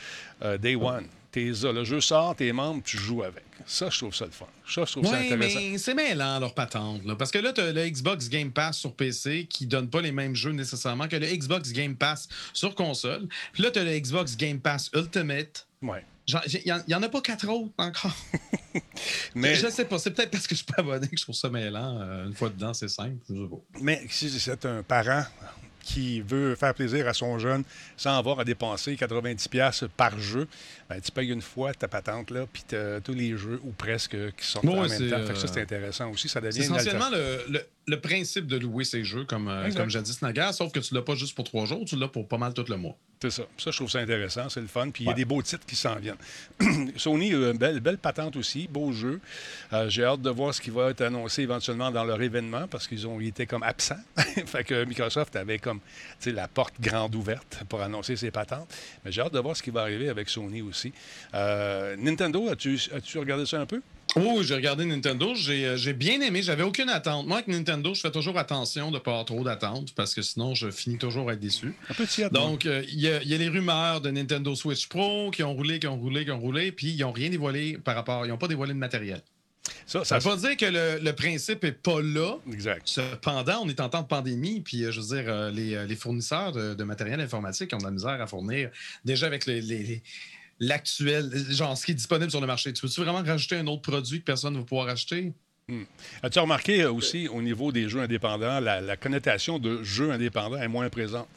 euh, 0.44 0.58
Day 0.58 0.76
One. 0.76 1.06
T'es 1.32 1.52
le 1.62 1.84
jeu 1.84 2.02
sort, 2.02 2.36
t'es 2.36 2.52
membre, 2.52 2.82
tu 2.84 2.98
joues 2.98 3.22
avec. 3.22 3.44
Ça, 3.68 3.92
je 3.92 4.00
trouve 4.00 4.16
ça 4.16 4.26
le 4.26 4.32
fun. 4.32 4.48
Ça, 4.68 4.84
je 4.86 4.92
trouve 4.94 5.06
ça 5.06 5.18
intéressant. 5.18 5.60
mais 5.60 5.78
c'est 5.78 5.94
mêlant 5.94 6.40
leur 6.40 6.56
patente. 6.56 7.06
là. 7.06 7.16
Parce 7.16 7.30
que 7.30 7.38
là, 7.38 7.54
tu 7.54 7.62
as 7.62 7.72
le 7.72 7.88
Xbox 7.88 8.30
Game 8.30 8.52
Pass 8.52 8.80
sur 8.80 8.94
PC 8.96 9.46
qui 9.48 9.68
donne 9.68 9.92
pas 9.92 10.02
les 10.02 10.12
mêmes 10.12 10.34
jeux 10.34 10.54
nécessairement 10.54 11.08
que 11.08 11.18
le 11.18 11.28
Xbox 11.28 11.72
Game 11.72 11.96
Pass 11.96 12.28
sur 12.52 12.74
console. 12.74 13.28
Puis 13.54 13.62
là, 13.62 13.70
tu 13.70 13.78
as 13.78 13.84
le 13.84 13.92
Xbox 14.00 14.36
Game 14.38 14.60
Pass 14.60 14.90
Ultimate. 14.96 15.68
Ouais. 15.84 16.04
Il 16.48 16.84
n'y 16.88 16.96
en 16.96 17.04
a 17.04 17.10
pas 17.10 17.22
quatre 17.22 17.48
autres 17.48 17.74
encore. 17.78 18.16
Mais, 19.36 19.56
Je 19.56 19.68
sais 19.68 19.86
pas. 19.86 19.98
C'est 20.00 20.12
peut-être 20.12 20.32
parce 20.32 20.48
que 20.48 20.56
je 20.56 20.64
suis 20.64 20.66
pas 20.66 20.82
abonné 20.82 21.08
que 21.08 21.18
je 21.18 21.24
trouve 21.24 21.36
ça 21.36 21.50
mêlant. 21.50 22.00
Euh, 22.02 22.28
une 22.28 22.34
fois 22.34 22.50
dedans, 22.50 22.74
c'est 22.74 22.88
simple. 22.88 23.18
Je 23.30 23.36
sais 23.36 23.50
pas. 23.50 23.80
mais 23.82 24.06
si 24.10 24.30
c'est 24.40 24.66
un 24.66 24.84
parent 24.84 25.24
qui 25.82 26.22
veut 26.22 26.56
faire 26.56 26.74
plaisir 26.74 27.08
à 27.08 27.14
son 27.14 27.40
jeune 27.40 27.64
sans 27.98 28.18
avoir 28.18 28.40
à 28.40 28.46
dépenser 28.46 28.96
90$ 28.96 29.88
par 29.98 30.20
jeu, 30.20 30.48
ben, 30.90 31.00
tu 31.02 31.12
payes 31.12 31.30
une 31.30 31.42
fois 31.42 31.74
ta 31.74 31.88
patente, 31.88 32.32
là, 32.32 32.46
puis 32.52 32.64
tous 33.04 33.14
les 33.14 33.38
jeux, 33.38 33.60
ou 33.64 33.72
presque, 33.72 34.18
qui 34.36 34.46
sont 34.46 34.60
Ouais, 34.66 34.74
en 34.80 34.88
même 34.88 35.10
temps. 35.10 35.26
Fait 35.26 35.34
que 35.34 35.40
ça, 35.40 35.46
euh, 35.48 35.52
c'est 35.54 35.62
intéressant 35.62 36.10
aussi. 36.12 36.28
Ça 36.28 36.42
devient 36.42 36.58
une 36.58 36.64
essentiellement 36.64 37.10
le, 37.12 37.46
le- 37.50 37.66
le 37.88 38.00
principe 38.00 38.46
de 38.46 38.56
louer 38.58 38.84
ces 38.84 39.04
jeux 39.04 39.26
comme, 39.26 39.48
euh, 39.48 39.72
comme 39.72 39.90
jadis 39.90 40.22
naguère, 40.22 40.54
sauf 40.54 40.72
que 40.72 40.80
tu 40.80 40.94
l'as 40.94 41.02
pas 41.02 41.16
juste 41.16 41.34
pour 41.36 41.44
trois 41.44 41.66
jours, 41.66 41.86
tu 41.86 41.96
l'as 41.96 42.08
pour 42.08 42.28
pas 42.28 42.38
mal 42.38 42.54
tout 42.54 42.66
le 42.70 42.78
mois. 42.78 42.96
C'est 43.20 43.32
ça. 43.32 43.44
Ça, 43.58 43.72
je 43.72 43.76
trouve 43.78 43.90
ça 43.90 44.00
intéressant. 44.00 44.48
C'est 44.48 44.62
le 44.62 44.68
fun. 44.68 44.92
Puis 44.92 45.04
il 45.04 45.08
y 45.08 45.10
a 45.10 45.14
des 45.14 45.26
beaux 45.26 45.42
titres 45.42 45.66
qui 45.66 45.76
s'en 45.76 45.96
viennent. 45.96 46.16
Sony, 46.96 47.34
euh, 47.34 47.52
belle, 47.54 47.80
belle 47.82 47.98
patente 47.98 48.36
aussi. 48.38 48.68
Beau 48.70 48.94
jeu. 48.94 49.20
Euh, 49.74 49.90
J'ai 49.90 50.06
hâte 50.06 50.22
de 50.22 50.30
voir 50.30 50.54
ce 50.54 50.62
qui 50.62 50.70
va 50.70 50.92
être 50.92 51.02
annoncé 51.02 51.42
éventuellement 51.42 51.92
dans 51.92 52.04
leur 52.06 52.22
événement 52.22 52.68
parce 52.70 52.88
qu'ils 52.88 53.06
ont 53.08 53.20
été 53.20 53.46
comme 53.46 53.64
absents. 53.64 54.00
fait 54.46 54.64
que 54.64 54.86
Microsoft 54.86 55.36
avait 55.36 55.60
comme 55.60 55.80
la 56.28 56.48
porte 56.48 56.76
grande 56.80 57.14
ouverte 57.16 57.64
pour 57.68 57.82
annoncer 57.82 58.16
ses 58.16 58.32
patentes. 58.32 58.74
Mais 59.04 59.12
j'ai 59.12 59.22
hâte 59.22 59.34
de 59.34 59.40
voir 59.40 59.58
ce 59.58 59.64
qui 59.64 59.72
va 59.72 59.82
arriver 59.82 60.08
avec 60.10 60.30
Sony 60.30 60.62
aussi. 60.62 60.79
Euh, 61.34 61.96
Nintendo, 61.98 62.50
as-tu 62.50 62.78
as 62.92 63.20
regardé 63.20 63.46
ça 63.46 63.60
un 63.60 63.66
peu? 63.66 63.82
Oh, 64.16 64.42
j'ai 64.42 64.56
regardé 64.56 64.86
Nintendo, 64.86 65.36
j'ai 65.36 65.66
euh, 65.68 65.78
j'ai 65.78 65.94
bien 65.94 66.20
aimé, 66.22 66.42
j'avais 66.42 66.64
aucune 66.64 66.90
attente. 66.90 67.28
Moi, 67.28 67.38
avec 67.38 67.48
Nintendo, 67.48 67.94
je 67.94 68.02
fais 68.02 68.10
toujours 68.10 68.40
attention 68.40 68.90
de 68.90 68.96
ne 68.96 69.00
pas 69.00 69.12
avoir 69.12 69.26
trop 69.26 69.44
d'attentes 69.44 69.94
parce 69.94 70.16
que 70.16 70.24
sinon, 70.24 70.56
je 70.56 70.72
finis 70.72 70.98
toujours 70.98 71.30
à 71.30 71.34
être 71.34 71.40
déçu. 71.40 71.76
Un 71.90 72.22
non? 72.24 72.50
Donc, 72.50 72.66
euh, 72.66 72.84
il 72.88 73.00
y, 73.00 73.08
a- 73.08 73.22
il 73.22 73.28
y 73.30 73.36
a 73.36 73.38
les 73.38 73.50
rumeurs 73.50 74.02
de 74.02 74.10
Nintendo 74.10 74.56
Switch 74.56 74.88
Pro 74.88 75.30
qui 75.30 75.44
ont 75.44 75.54
roulé, 75.54 75.78
qui 75.80 75.86
ont 75.86 75.96
roulé, 75.98 76.26
qui 76.26 76.32
ont 76.32 76.40
roulé, 76.40 76.72
puis 76.72 76.88
ils 76.90 77.02
n'ont 77.02 77.12
rien 77.12 77.30
dévoilé 77.30 77.78
par 77.78 77.94
rapport, 77.94 78.26
ils 78.26 78.30
n'ont 78.30 78.38
pas 78.40 78.48
dévoilé 78.48 78.74
de 78.74 78.80
matériel. 78.80 79.22
Ça, 79.86 80.00
Ça 80.04 80.06
ça, 80.06 80.18
veut 80.18 80.36
pas 80.36 80.48
dire 80.48 80.58
que 80.58 80.66
le, 80.66 81.04
le 81.04 81.14
principe 81.14 81.64
est 81.64 81.72
pas 81.74 82.02
là. 82.02 82.38
Exact. 82.52 82.82
Cependant, 82.86 83.62
on 83.64 83.70
est 83.70 83.80
en 83.80 83.90
temps 83.90 84.02
de 84.02 84.08
pandémie, 84.08 84.62
puis 84.62 84.86
euh, 84.86 84.92
je 84.92 85.02
veux 85.02 85.16
dire, 85.22 85.26
euh, 85.32 85.52
les, 85.52 85.86
les 85.86 85.96
fournisseurs 85.96 86.52
de, 86.52 86.74
de 86.74 86.84
matériel 86.84 87.20
informatique 87.22 87.72
ont 87.76 87.78
de 87.78 87.84
la 87.84 87.92
misère 87.92 88.20
à 88.20 88.26
fournir 88.26 88.72
déjà 89.06 89.28
avec 89.28 89.46
les- 89.46 89.62
l'actuel, 90.60 91.32
genre 91.50 91.78
ce 91.78 91.86
qui 91.86 91.92
est 91.92 91.96
disponible 91.96 92.30
sur 92.32 92.42
le 92.42 92.48
marché. 92.48 92.72
Tu 92.74 92.86
veux-tu 92.86 93.02
vraiment 93.02 93.24
rajouter 93.24 93.56
un 93.58 93.68
autre 93.68 93.82
produit 93.82 94.20
que 94.20 94.26
personne 94.26 94.54
ne 94.54 94.60
va 94.60 94.66
pouvoir 94.66 94.88
acheter? 94.90 95.34
As-tu 96.24 96.40
remarqué 96.40 96.82
euh, 96.82 96.92
aussi 96.92 97.28
au 97.28 97.42
niveau 97.44 97.72
des 97.72 97.88
jeux 97.90 98.00
indépendants, 98.02 98.60
la, 98.60 98.82
la 98.82 98.98
connotation 98.98 99.60
de 99.60 99.84
jeux 99.84 100.12
indépendants 100.12 100.58
est 100.58 100.68
moins 100.68 100.90
présente? 100.90 101.28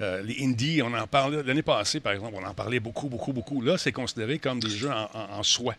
Euh, 0.00 0.22
les 0.22 0.36
indies, 0.44 0.82
on 0.82 0.92
en 0.92 1.06
parlait 1.06 1.42
l'année 1.42 1.62
passée, 1.62 2.00
par 2.00 2.12
exemple, 2.12 2.34
on 2.36 2.44
en 2.44 2.52
parlait 2.52 2.80
beaucoup, 2.80 3.08
beaucoup, 3.08 3.32
beaucoup. 3.32 3.62
Là, 3.62 3.78
c'est 3.78 3.92
considéré 3.92 4.38
comme 4.38 4.60
des 4.60 4.68
jeux 4.68 4.90
en, 4.90 5.08
en- 5.14 5.38
en 5.38 5.42
soi. 5.42 5.74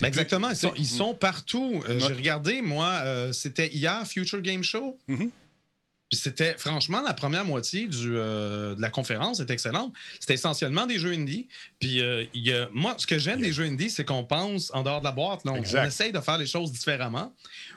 Ben 0.00 0.08
exactement, 0.08 0.50
ils 0.50 0.56
sont, 0.56 0.72
ils 0.76 0.86
sont 0.86 1.14
partout. 1.14 1.82
Euh, 1.88 1.94
Ouais. 1.94 2.00
J'ai 2.00 2.14
regardé, 2.14 2.60
moi, 2.62 3.02
c'était 3.32 3.68
hier, 3.68 4.06
Future 4.06 4.40
Game 4.42 4.62
Show. 4.62 4.98
Mhm. 5.08 5.30
Puis 6.12 6.20
c'était, 6.20 6.54
franchement, 6.58 7.00
la 7.00 7.14
première 7.14 7.46
moitié 7.46 7.88
du, 7.88 8.12
euh, 8.18 8.74
de 8.74 8.82
la 8.82 8.90
conférence 8.90 9.40
était 9.40 9.54
excellente. 9.54 9.94
C'était 10.20 10.34
essentiellement 10.34 10.84
des 10.84 10.98
jeux 10.98 11.12
indie. 11.14 11.48
Puis 11.80 12.02
euh, 12.02 12.26
il 12.34 12.46
y 12.46 12.52
a- 12.52 12.68
moi, 12.70 12.94
ce 12.98 13.06
que 13.06 13.18
j'aime 13.18 13.40
des 13.40 13.50
jeux 13.50 13.64
indie, 13.64 13.88
c'est 13.88 14.04
qu'on 14.04 14.22
pense 14.22 14.70
en 14.74 14.82
dehors 14.82 15.00
de 15.00 15.04
la 15.06 15.12
boîte. 15.12 15.40
Exact. 15.56 15.84
on 15.84 15.86
essaye 15.88 16.12
de 16.12 16.20
faire 16.20 16.36
les 16.36 16.44
choses 16.46 16.70
différemment. 16.70 17.34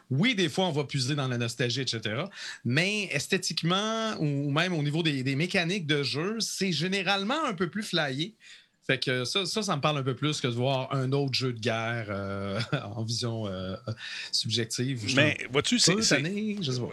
Oui, 0.10 0.36
des 0.36 0.50
fois, 0.50 0.66
on 0.66 0.74
va 0.74 0.84
puiser 0.84 1.16
dans 1.16 1.30
la 1.30 1.38
nostalgie, 1.38 1.80
etc. 1.80 2.24
Mais 2.66 3.06
esthétiquement, 3.12 4.16
ou 4.20 4.52
même 4.52 4.74
au 4.74 4.84
niveau 4.84 5.02
des, 5.02 5.24
des 5.24 5.36
mécaniques 5.38 5.88
de 5.88 6.04
jeu, 6.04 6.42
c'est 6.42 6.74
généralement 6.74 7.46
un 7.46 7.54
peu 7.54 7.70
plus 7.70 7.84
flyé. 7.84 8.36
Fait 8.88 9.00
que 9.00 9.26
ça, 9.26 9.46
ça, 9.48 9.64
ça 9.64 9.76
me 9.76 9.82
parle 9.82 9.98
un 9.98 10.04
peu 10.04 10.14
plus 10.14 10.40
que 10.40 10.48
de 10.48 10.54
voir 10.54 10.94
un 10.94 11.12
autre 11.12 11.34
jeu 11.34 11.52
de 11.54 11.60
guerre 11.60 12.06
euh, 12.10 12.60
en 12.96 13.04
vision 13.04 13.48
euh, 13.48 13.76
subjective. 14.32 15.04
Je 15.08 15.16
Mais 15.16 15.38
vois-tu, 15.52 15.80
c'est. 15.80 15.96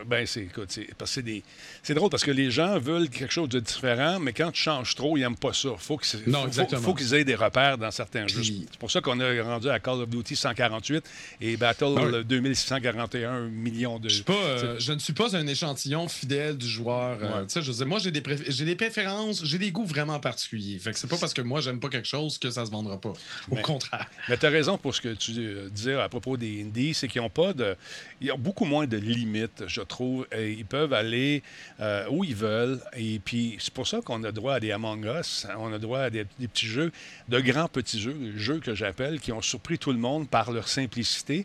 Ben, 0.07 0.27
c'est, 0.27 0.41
écoute, 0.43 0.69
c'est, 0.71 0.89
parce 0.97 1.11
que 1.11 1.15
c'est, 1.17 1.23
des, 1.23 1.43
c'est 1.83 1.95
drôle 1.95 2.09
parce 2.09 2.25
que 2.25 2.31
les 2.31 2.51
gens 2.51 2.79
veulent 2.79 3.11
quelque 3.11 3.33
chose 3.33 3.49
de 3.51 3.61
différent, 3.61 4.19
mais 4.21 4.33
quand 4.33 4.51
tu 4.53 4.63
changes 4.63 4.95
trop, 4.95 5.17
ils 5.17 5.21
n'aiment 5.21 5.37
pas 5.37 5.53
ça. 5.53 5.71
Faut 5.77 5.99
que 5.99 6.07
Non, 6.31 6.43
faut- 6.43 6.47
exactement. 6.47 6.81
faut, 6.81 6.95
qu'ils 6.95 7.13
aient 7.15 7.25
des 7.25 7.35
repères 7.35 7.77
dans 7.77 7.91
certains 7.91 8.27
jeux. 8.27 8.43
C'est 8.43 8.79
pour 8.79 8.91
ça 8.91 9.01
qu'on 9.03 9.21
a 9.21 9.43
rendu 9.43 9.69
à 9.69 9.79
Call 9.79 10.01
of 10.01 10.09
Duty 10.09 10.35
148 10.35 11.05
et 11.43 11.57
Battle 11.59 11.95
Ah 11.99 12.05
oui. 12.07 12.25
2641 12.25 13.49
millions 13.49 13.99
de. 13.99 14.09
Je, 14.09 14.15
suis 14.15 14.25
pas, 14.25 14.33
euh, 14.33 14.77
je 14.79 14.93
ne 14.93 14.99
suis 14.99 15.13
pas 15.13 15.37
un 15.37 15.47
échantillon 15.47 16.09
fidèle 16.09 16.57
du 16.57 16.67
joueur. 16.69 17.21
Ouais. 17.21 17.47
je 17.55 17.61
veux 17.61 17.73
dire, 17.77 17.87
moi, 17.87 17.99
j'ai 17.99 18.11
des, 18.11 18.21
préf- 18.23 18.45
j'ai 18.49 18.65
des 18.65 18.77
préférences, 18.77 19.45
j'ai 19.45 19.59
des 19.59 19.71
goûts 19.71 19.85
vraiment 19.85 20.19
particuliers. 20.21 20.79
Fait 20.79 20.93
que 20.93 20.99
c'est 20.99 21.07
pas 21.09 21.19
parce 21.19 21.35
que 21.35 21.43
moi, 21.43 21.61
j'aime 21.61 21.81
pas 21.83 21.91
quelque 21.91 22.09
chose 22.09 22.39
que 22.39 22.49
ça 22.51 22.65
se 22.65 22.71
vendra 22.71 22.99
pas. 22.99 23.11
Au 23.51 23.55
Mais- 23.57 23.62
contraire. 23.62 24.07
Mais 24.29 24.39
tu 24.39 24.47
as 24.47 24.51
raison 24.51 24.79
pour 24.79 24.95
ce 24.95 25.01
que 25.03 25.12
tu 25.15 25.33
euh, 25.37 25.69
disais 25.69 25.95
à 26.01 26.09
propos 26.09 26.37
des 26.39 26.62
indies, 26.62 26.95
c'est 26.95 27.09
qu'ils 27.09 27.21
ont 27.21 27.29
pas 27.29 27.53
de. 27.53 27.77
Ils 28.21 28.33
ont 28.33 28.39
beaucoup 28.39 28.65
moins 28.65 28.87
de 28.87 28.97
limites, 28.97 29.65
je 29.67 29.83
trouve. 29.83 30.27
Et 30.33 30.53
ils 30.53 30.65
peuvent 30.65 30.93
aller 30.95 31.43
euh, 31.81 32.07
où 32.11 32.25
ils 32.25 32.35
veulent. 32.35 32.81
Et 32.97 33.19
puis, 33.19 33.57
c'est 33.61 33.75
pour 33.75 33.87
ça 33.87 34.01
qu'on 34.01 34.23
a 34.25 34.33
droit 34.33 34.55
à 34.55 34.61
des 34.61 34.73
Among 34.73 35.05
Us, 35.05 35.47
hein, 35.51 35.57
on 35.59 35.73
a 35.73 35.79
droit 35.79 36.01
à 36.01 36.11
des, 36.11 36.25
des 36.39 36.49
petits 36.49 36.67
jeux, 36.67 36.93
de 37.29 37.41
grands 37.41 37.69
petits 37.69 38.01
jeux, 38.01 38.15
des 38.15 38.39
jeux 38.39 38.61
que 38.61 38.75
j'appelle, 38.75 39.21
qui 39.21 39.33
ont 39.33 39.43
surpris 39.43 39.79
tout 39.79 39.93
le 39.93 39.99
monde 39.99 40.29
par 40.29 40.53
leur 40.53 40.69
simplicité. 40.69 41.45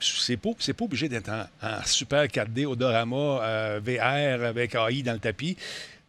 C'est 0.00 0.36
pas, 0.36 0.50
c'est 0.58 0.74
pas 0.74 0.84
obligé 0.84 1.08
d'être 1.08 1.30
en, 1.30 1.46
en 1.62 1.82
super 1.84 2.24
4D, 2.24 2.66
Odorama, 2.66 3.16
euh, 3.42 3.80
VR 3.82 4.44
avec 4.44 4.74
AI 4.74 5.02
dans 5.02 5.12
le 5.14 5.18
tapis 5.20 5.56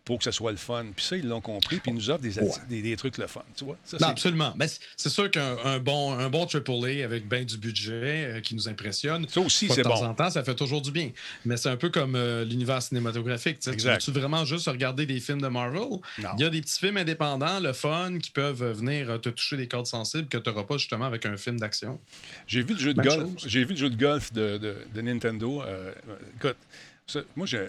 pour 0.08 0.18
que 0.20 0.24
ce 0.24 0.32
soit 0.32 0.52
le 0.52 0.58
fun. 0.58 0.86
Puis 0.96 1.04
ça, 1.04 1.18
ils 1.18 1.28
l'ont 1.28 1.42
compris, 1.42 1.80
puis 1.80 1.92
ils 1.92 1.94
nous 1.96 2.10
offrent 2.10 2.22
des, 2.24 2.32
des, 2.70 2.82
des 2.82 2.96
trucs 2.96 3.18
le 3.18 3.28
fun. 3.28 3.44
Tu 3.58 3.66
vois? 3.66 3.76
Ça, 3.84 3.98
Non, 4.00 4.08
absolument. 4.08 4.54
Mais 4.56 4.68
c'est- 4.96 5.10
sûr 5.10 5.30
qu'un 5.30 5.58
un 5.66 5.80
bon, 5.80 6.14
un 6.18 6.30
bon 6.30 6.46
AAA 6.48 7.04
avec 7.04 7.28
bien 7.28 7.44
du 7.44 7.58
budget 7.58 7.92
euh, 8.38 8.40
qui 8.40 8.56
nous 8.56 8.70
impressionne, 8.70 9.28
ça 9.28 9.42
aussi, 9.42 9.68
c'est 9.68 9.78
de 9.78 9.84
temps 9.84 10.00
bon. 10.00 10.06
en 10.06 10.14
temps, 10.14 10.30
ça 10.30 10.44
fait 10.46 10.56
toujours 10.56 10.82
du 10.82 10.92
bien. 10.92 11.12
Mais 11.46 11.58
c'est 11.58 11.68
un 11.70 11.76
peu 11.76 11.90
comme 11.90 12.16
euh, 12.16 12.46
l'univers 12.46 12.82
cinématographique. 12.82 13.60
tu 13.60 13.70
veux-tu 13.72 14.12
vraiment 14.12 14.46
juste 14.46 14.68
regarder 14.70 15.06
des 15.06 15.20
films 15.20 15.42
de 15.42 15.48
Marvel? 15.50 15.82
Non. 15.82 16.30
Il 16.38 16.42
y 16.42 16.46
a 16.46 16.50
des 16.50 16.62
petits 16.62 16.80
films 16.80 16.96
indépendants, 16.98 17.60
le 17.60 17.74
fun, 17.74 18.18
qui 18.20 18.32
peuvent 18.32 18.64
euh, 18.64 18.72
venir 18.74 19.20
te 19.20 19.28
toucher 19.30 19.58
des 19.58 19.68
cordes 19.68 19.88
sensibles 19.88 20.30
que 20.30 20.38
tu 20.38 20.50
n'auras 20.50 20.64
pas 20.64 20.78
justement 20.78 21.06
avec 21.06 21.26
un 21.26 21.36
film 21.36 21.60
d'action. 21.60 22.00
J'ai 22.48 22.64
vu 22.64 22.74
le 22.76 22.80
jeu 22.80 22.94
de 22.94 23.02
Même 23.02 23.08
golf. 23.10 23.30
J'ai 23.46 23.66
vu 23.66 23.72
le 23.74 23.78
jeu 23.80 23.90
de 23.90 23.98
golf 23.98 24.32
de, 24.32 24.58
de- 24.58 24.78
de 24.96 25.02
Nintendo. 25.02 25.62
Euh, 25.64 25.92
écoute, 26.38 26.56
ça, 27.08 27.20
moi 27.36 27.46
j'ai. 27.46 27.66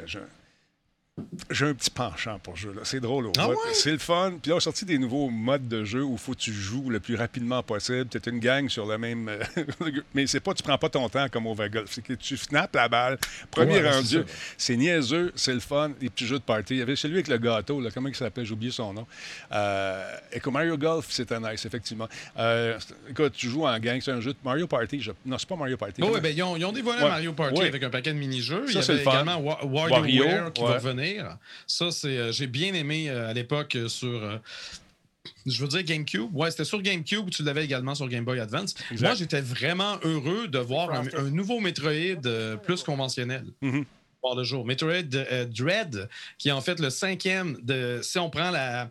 J'ai- 1.50 1.66
un 1.66 1.74
petit 1.74 1.90
penchant 1.90 2.38
pour 2.42 2.56
ce 2.56 2.62
jeu-là. 2.62 2.80
C'est 2.84 3.00
drôle. 3.00 3.30
Ah 3.38 3.48
ouais? 3.48 3.56
C'est 3.72 3.92
le 3.92 3.98
fun. 3.98 4.32
Puis 4.40 4.48
là, 4.50 4.54
on 4.54 4.58
a 4.58 4.60
sorti 4.60 4.84
des 4.84 4.98
nouveaux 4.98 5.28
modes 5.28 5.68
de 5.68 5.84
jeu 5.84 6.02
où 6.02 6.12
il 6.12 6.18
faut 6.18 6.32
que 6.32 6.38
tu 6.38 6.52
joues 6.52 6.88
le 6.90 7.00
plus 7.00 7.14
rapidement 7.16 7.62
possible. 7.62 8.06
Tu 8.08 8.18
une 8.30 8.38
gang 8.40 8.68
sur 8.68 8.86
le 8.86 8.98
même. 8.98 9.28
euh, 9.28 9.38
Mais 10.14 10.26
c'est 10.26 10.40
pas, 10.40 10.54
tu 10.54 10.62
prends 10.62 10.78
pas 10.78 10.88
ton 10.88 11.08
temps 11.08 11.26
comme 11.30 11.46
au 11.46 11.54
vrai 11.54 11.70
golf. 11.70 11.90
C'est 11.90 12.02
que 12.02 12.12
tu 12.14 12.36
snaps 12.36 12.74
la 12.74 12.88
balle. 12.88 13.18
Premier 13.50 13.74
Ouais, 13.74 13.82
c'est 13.82 13.90
rendu. 14.18 14.30
C'est 14.56 14.76
niaiseux, 14.76 15.32
c'est 15.34 15.54
le 15.54 15.60
fun. 15.60 15.90
Les 16.00 16.08
petits 16.10 16.26
jeux 16.26 16.38
de 16.38 16.44
party. 16.44 16.74
Il 16.74 16.78
y 16.78 16.82
avait 16.82 16.96
celui 16.96 17.14
avec 17.14 17.28
le 17.28 17.38
gâteau. 17.38 17.80
Là, 17.80 17.90
comment 17.92 18.08
il 18.08 18.14
s'appelle? 18.14 18.44
J'ai 18.44 18.52
oublié 18.52 18.72
son 18.72 18.92
nom. 18.92 19.06
Euh, 19.52 20.04
écoute, 20.32 20.52
Mario 20.52 20.76
Golf, 20.76 21.06
c'était 21.10 21.38
nice, 21.40 21.64
effectivement. 21.64 22.08
Euh, 22.38 22.78
c'est- 22.78 22.94
écoute, 23.10 23.32
tu 23.34 23.48
joues 23.48 23.66
en 23.66 23.78
gang. 23.78 24.00
C'est 24.00 24.12
un 24.12 24.20
jeu 24.20 24.32
de 24.32 24.38
Mario 24.44 24.66
Party. 24.66 25.00
Je- 25.00 25.12
Non, 25.24 25.38
c'est 25.38 25.48
pas 25.48 25.56
Mario 25.56 25.76
Party. 25.76 26.00
Oh, 26.02 26.08
ouais, 26.10 26.20
ben, 26.20 26.34
ils, 26.36 26.42
ont, 26.42 26.56
ils 26.56 26.64
ont 26.64 26.72
dévoilé 26.72 27.02
Ouais. 27.02 27.08
Mario 27.08 27.32
Party 27.32 27.62
avec 27.62 27.82
un 27.82 27.90
paquet 27.90 28.12
de 28.12 28.18
mini-jeux. 28.18 28.64
Il 28.68 28.76
y 28.78 28.82
c'est 28.82 28.92
avait 28.92 29.02
également 29.02 29.36
Wa- 29.38 29.64
Wario, 29.64 29.94
WarioWare 29.96 30.52
qui 30.52 30.62
va 30.62 30.78
venir. 31.14 31.36
Ça, 31.66 31.90
c'est, 31.90 32.16
euh, 32.16 32.32
j'ai 32.32 32.46
bien 32.46 32.74
aimé 32.74 33.08
euh, 33.08 33.28
à 33.28 33.32
l'époque 33.32 33.74
euh, 33.76 33.88
sur. 33.88 34.08
euh, 34.22 34.38
je 35.46 35.60
veux 35.60 35.68
dire 35.68 35.82
GameCube. 35.82 36.34
Ouais, 36.34 36.50
c'était 36.50 36.64
sur 36.64 36.80
GameCube 36.80 37.26
ou 37.26 37.30
tu 37.30 37.42
l'avais 37.42 37.64
également 37.64 37.94
sur 37.94 38.08
Game 38.08 38.24
Boy 38.24 38.40
Advance. 38.40 38.74
Exact. 38.90 39.06
Moi, 39.06 39.14
j'étais 39.14 39.40
vraiment 39.40 39.98
heureux 40.02 40.48
de 40.48 40.58
voir 40.58 40.90
un, 40.92 41.04
un 41.16 41.30
nouveau 41.30 41.60
Metroid 41.60 41.90
euh, 42.26 42.56
plus 42.56 42.82
conventionnel. 42.82 43.44
Mhm. 43.60 43.84
Voir 44.22 44.34
le 44.36 44.44
jour. 44.44 44.64
Metroid 44.64 45.14
euh, 45.14 45.44
Dread, 45.44 46.08
qui 46.38 46.48
est 46.48 46.52
en 46.52 46.60
fait 46.60 46.80
le 46.80 46.90
cinquième 46.90 47.58
de. 47.62 48.00
Si 48.02 48.18
on 48.18 48.30
prend 48.30 48.50
la. 48.50 48.90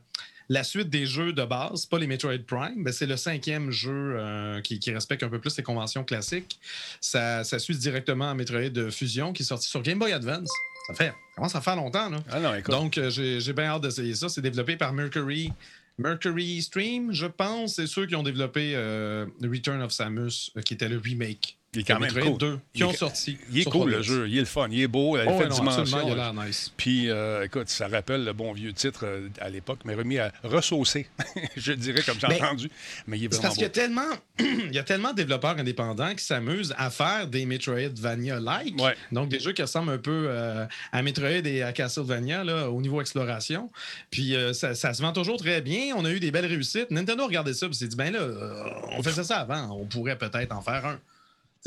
La 0.50 0.64
suite 0.64 0.90
des 0.90 1.06
jeux 1.06 1.34
de 1.34 1.44
base, 1.44 1.86
pas 1.86 2.00
les 2.00 2.08
Metroid 2.08 2.38
Prime, 2.48 2.82
ben 2.82 2.94
c'est 2.94 3.06
le 3.06 3.18
cinquième 3.18 3.70
jeu 3.70 4.16
euh, 4.18 4.62
qui, 4.62 4.80
qui 4.80 4.92
respecte 4.94 5.22
un 5.22 5.28
peu 5.28 5.42
plus 5.42 5.58
les 5.58 5.64
conventions 5.64 6.06
classiques. 6.06 6.58
Ça, 7.02 7.44
ça 7.44 7.60
suit 7.60 7.76
directement 7.76 8.30
à 8.30 8.34
Metroid 8.34 8.90
Fusion 8.90 9.34
qui 9.34 9.44
est 9.44 9.46
sorti 9.46 9.68
sur 9.68 9.82
Game 9.82 10.00
Boy 10.00 10.14
Advance. 10.14 10.48
Ça 10.88 10.94
fait, 10.94 11.14
commence 11.36 11.54
à 11.54 11.60
faire 11.60 11.76
longtemps, 11.76 12.10
là. 12.10 12.18
Ah 12.32 12.40
non, 12.40 12.56
écoute. 12.56 12.74
Donc, 12.74 12.98
euh, 12.98 13.10
j'ai 13.10 13.54
bien 13.54 13.66
hâte 13.66 13.82
d'essayer 13.82 14.16
ça. 14.16 14.30
C'est 14.30 14.42
développé 14.42 14.78
par 14.78 14.94
Mercury. 14.94 15.52
Mercury 15.98 16.62
Stream, 16.62 17.12
je 17.12 17.26
pense. 17.26 17.76
C'est 17.76 17.88
ceux 17.88 18.06
qui 18.06 18.16
ont 18.16 18.24
développé 18.24 18.72
euh, 18.74 19.26
Return 19.44 19.82
of 19.82 19.92
Samus, 19.92 20.52
euh, 20.56 20.62
qui 20.62 20.76
était 20.76 20.88
le 20.88 20.98
remake. 20.98 21.58
Il 21.78 21.82
est 21.82 21.84
quand 21.84 22.00
même 22.00 22.12
Metroid 22.14 22.32
cool. 22.32 22.38
2, 22.40 22.60
Il 22.74 22.78
qui 22.78 22.84
ont 22.84 22.94
sorti. 22.94 23.38
Il 23.52 23.60
est 23.60 23.64
cool, 23.66 23.92
3DS. 23.92 23.96
le 23.98 24.02
jeu. 24.02 24.28
Il 24.30 24.38
est 24.38 24.40
le 24.40 24.46
fun. 24.46 24.68
Il 24.72 24.82
est 24.82 24.88
beau. 24.88 25.16
Il 25.18 25.24
Oh, 25.28 25.38
fait 25.38 25.48
non, 25.48 25.58
absolument, 25.58 25.72
dimension. 25.84 26.08
il 26.08 26.12
a 26.12 26.16
l'air 26.16 26.34
nice. 26.34 26.74
Puis, 26.76 27.10
euh, 27.10 27.44
écoute, 27.46 27.70
ça 27.70 27.88
rappelle 27.88 28.24
le 28.26 28.34
bon 28.34 28.52
vieux 28.54 28.74
titre 28.74 29.02
euh, 29.04 29.30
à 29.40 29.50
l'époque, 29.50 29.80
mais 29.86 29.94
remis 29.94 30.18
à 30.18 30.32
ressaucer, 30.44 31.08
je 31.56 31.72
dirais, 31.74 32.02
comme 32.04 32.18
j'ai 32.20 32.28
entendu. 32.28 32.70
Mais 33.06 33.18
il 33.20 33.26
est 33.26 33.34
C'est 33.34 33.38
vraiment 33.40 33.42
parce 33.44 33.54
qu'il 33.56 33.64
y 33.64 33.66
a 33.66 33.70
tellement, 33.70 34.10
il 34.40 34.74
y 34.74 34.80
a 34.80 34.84
tellement 34.84 35.12
de 35.12 35.16
développeurs 35.18 35.58
indépendants 35.58 36.14
qui 36.16 36.24
s'amusent 36.26 36.74
à 36.78 36.90
faire 36.90 37.28
des 37.28 37.46
Metroidvania-like. 37.46 38.80
Ouais. 38.82 38.96
Donc, 39.12 39.30
des 39.30 39.40
jeux 39.40 39.54
qui 39.54 39.62
ressemblent 39.62 39.92
un 39.92 39.98
peu 39.98 40.26
euh, 40.30 40.66
à 40.92 41.02
Metroid 41.02 41.46
et 41.46 41.64
à 41.64 41.72
Castlevania 41.74 42.44
là, 42.44 42.70
au 42.70 42.82
niveau 42.82 43.02
exploration. 43.02 43.70
Puis, 44.12 44.36
euh, 44.36 44.54
ça, 44.54 44.76
ça 44.76 44.94
se 44.94 45.02
vend 45.02 45.14
toujours 45.14 45.38
très 45.38 45.62
bien. 45.62 45.96
On 45.96 46.06
a 46.06 46.12
eu 46.12 46.20
des 46.20 46.32
belles 46.32 46.46
réussites. 46.46 46.92
Nintendo 46.92 47.24
a 47.24 47.28
regardé 47.28 47.54
ça 47.54 47.68
et 47.68 47.74
s'est 47.74 47.88
dit, 47.88 47.96
ben 47.96 48.12
là, 48.14 48.20
euh, 48.20 48.64
on 48.98 49.04
faisait 49.04 49.24
ça 49.24 49.38
avant. 49.40 49.78
On 49.80 49.86
pourrait 49.86 50.18
peut-être 50.18 50.52
en 50.56 50.62
faire 50.62 50.86
un. 50.86 51.00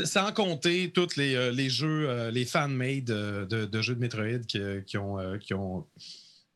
Sans 0.05 0.33
compter 0.33 0.91
tous 0.93 1.17
les, 1.17 1.35
euh, 1.35 1.69
jeux, 1.69 2.09
euh, 2.09 2.31
les 2.31 2.45
fan-made 2.45 3.11
euh, 3.11 3.47
de, 3.47 3.83
jeux 3.83 3.95
de 3.95 4.01
Metroid 4.01 4.41
qui, 4.87 4.97
ont, 4.97 5.87